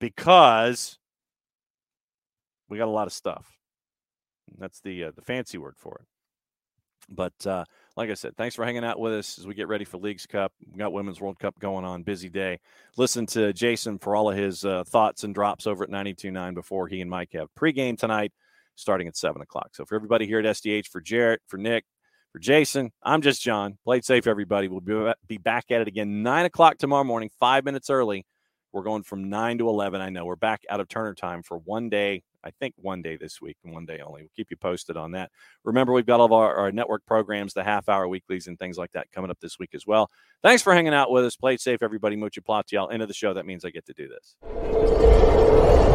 because 0.00 0.98
we 2.70 2.78
got 2.78 2.88
a 2.88 2.90
lot 2.90 3.08
of 3.08 3.12
stuff. 3.12 3.58
That's 4.56 4.80
the 4.80 5.04
uh, 5.04 5.10
the 5.14 5.20
fancy 5.20 5.58
word 5.58 5.74
for 5.76 6.00
it. 6.00 6.06
But 7.08 7.46
uh, 7.46 7.64
like 7.96 8.10
I 8.10 8.14
said, 8.14 8.36
thanks 8.36 8.54
for 8.54 8.64
hanging 8.64 8.84
out 8.84 8.98
with 9.00 9.12
us 9.12 9.38
as 9.38 9.46
we 9.46 9.54
get 9.54 9.68
ready 9.68 9.84
for 9.84 9.98
Leagues 9.98 10.26
Cup. 10.26 10.52
We 10.70 10.78
got 10.78 10.92
Women's 10.92 11.20
World 11.20 11.38
Cup 11.38 11.58
going 11.58 11.84
on, 11.84 12.02
busy 12.02 12.28
day. 12.28 12.60
Listen 12.96 13.26
to 13.26 13.52
Jason 13.52 13.98
for 13.98 14.14
all 14.14 14.30
of 14.30 14.36
his 14.36 14.64
uh, 14.64 14.84
thoughts 14.84 15.24
and 15.24 15.34
drops 15.34 15.66
over 15.66 15.84
at 15.84 15.90
92.9 15.90 16.54
before 16.54 16.86
he 16.88 17.00
and 17.00 17.10
Mike 17.10 17.30
have 17.32 17.48
pregame 17.58 17.98
tonight, 17.98 18.32
starting 18.74 19.08
at 19.08 19.16
7 19.16 19.40
o'clock. 19.40 19.70
So 19.74 19.84
for 19.84 19.94
everybody 19.94 20.26
here 20.26 20.38
at 20.38 20.44
SDH, 20.44 20.86
for 20.88 21.00
Jarrett, 21.00 21.40
for 21.46 21.56
Nick, 21.56 21.84
for 22.32 22.38
Jason, 22.38 22.92
I'm 23.02 23.22
just 23.22 23.42
John. 23.42 23.78
Play 23.84 24.02
safe, 24.02 24.26
everybody. 24.26 24.68
We'll 24.68 25.14
be, 25.26 25.38
back 25.38 25.70
at 25.70 25.80
it 25.80 25.88
again 25.88 26.22
9 26.22 26.44
o'clock 26.44 26.78
tomorrow 26.78 27.04
morning, 27.04 27.30
five 27.40 27.64
minutes 27.64 27.90
early. 27.90 28.26
We're 28.78 28.84
going 28.84 29.02
from 29.02 29.28
9 29.28 29.58
to 29.58 29.68
11. 29.68 30.00
I 30.00 30.08
know 30.08 30.24
we're 30.24 30.36
back 30.36 30.62
out 30.70 30.78
of 30.78 30.86
Turner 30.86 31.12
time 31.12 31.42
for 31.42 31.58
one 31.58 31.88
day. 31.88 32.22
I 32.44 32.52
think 32.52 32.74
one 32.76 33.02
day 33.02 33.16
this 33.16 33.40
week 33.40 33.56
and 33.64 33.74
one 33.74 33.86
day 33.86 33.98
only. 33.98 34.22
We'll 34.22 34.30
keep 34.36 34.52
you 34.52 34.56
posted 34.56 34.96
on 34.96 35.10
that. 35.12 35.32
Remember, 35.64 35.92
we've 35.92 36.06
got 36.06 36.20
all 36.20 36.26
of 36.26 36.32
our, 36.32 36.54
our 36.54 36.70
network 36.70 37.04
programs, 37.04 37.54
the 37.54 37.64
half 37.64 37.88
hour 37.88 38.06
weeklies, 38.06 38.46
and 38.46 38.56
things 38.56 38.78
like 38.78 38.92
that 38.92 39.10
coming 39.10 39.32
up 39.32 39.40
this 39.40 39.58
week 39.58 39.70
as 39.74 39.84
well. 39.84 40.12
Thanks 40.44 40.62
for 40.62 40.72
hanging 40.72 40.94
out 40.94 41.10
with 41.10 41.24
us. 41.24 41.34
Play 41.34 41.56
safe, 41.56 41.82
everybody. 41.82 42.14
Mucha 42.14 42.40
platial. 42.40 42.88
End 42.88 43.02
of 43.02 43.08
the 43.08 43.14
show. 43.14 43.34
That 43.34 43.46
means 43.46 43.64
I 43.64 43.70
get 43.70 43.84
to 43.86 43.94
do 43.94 44.06
this. 44.06 45.87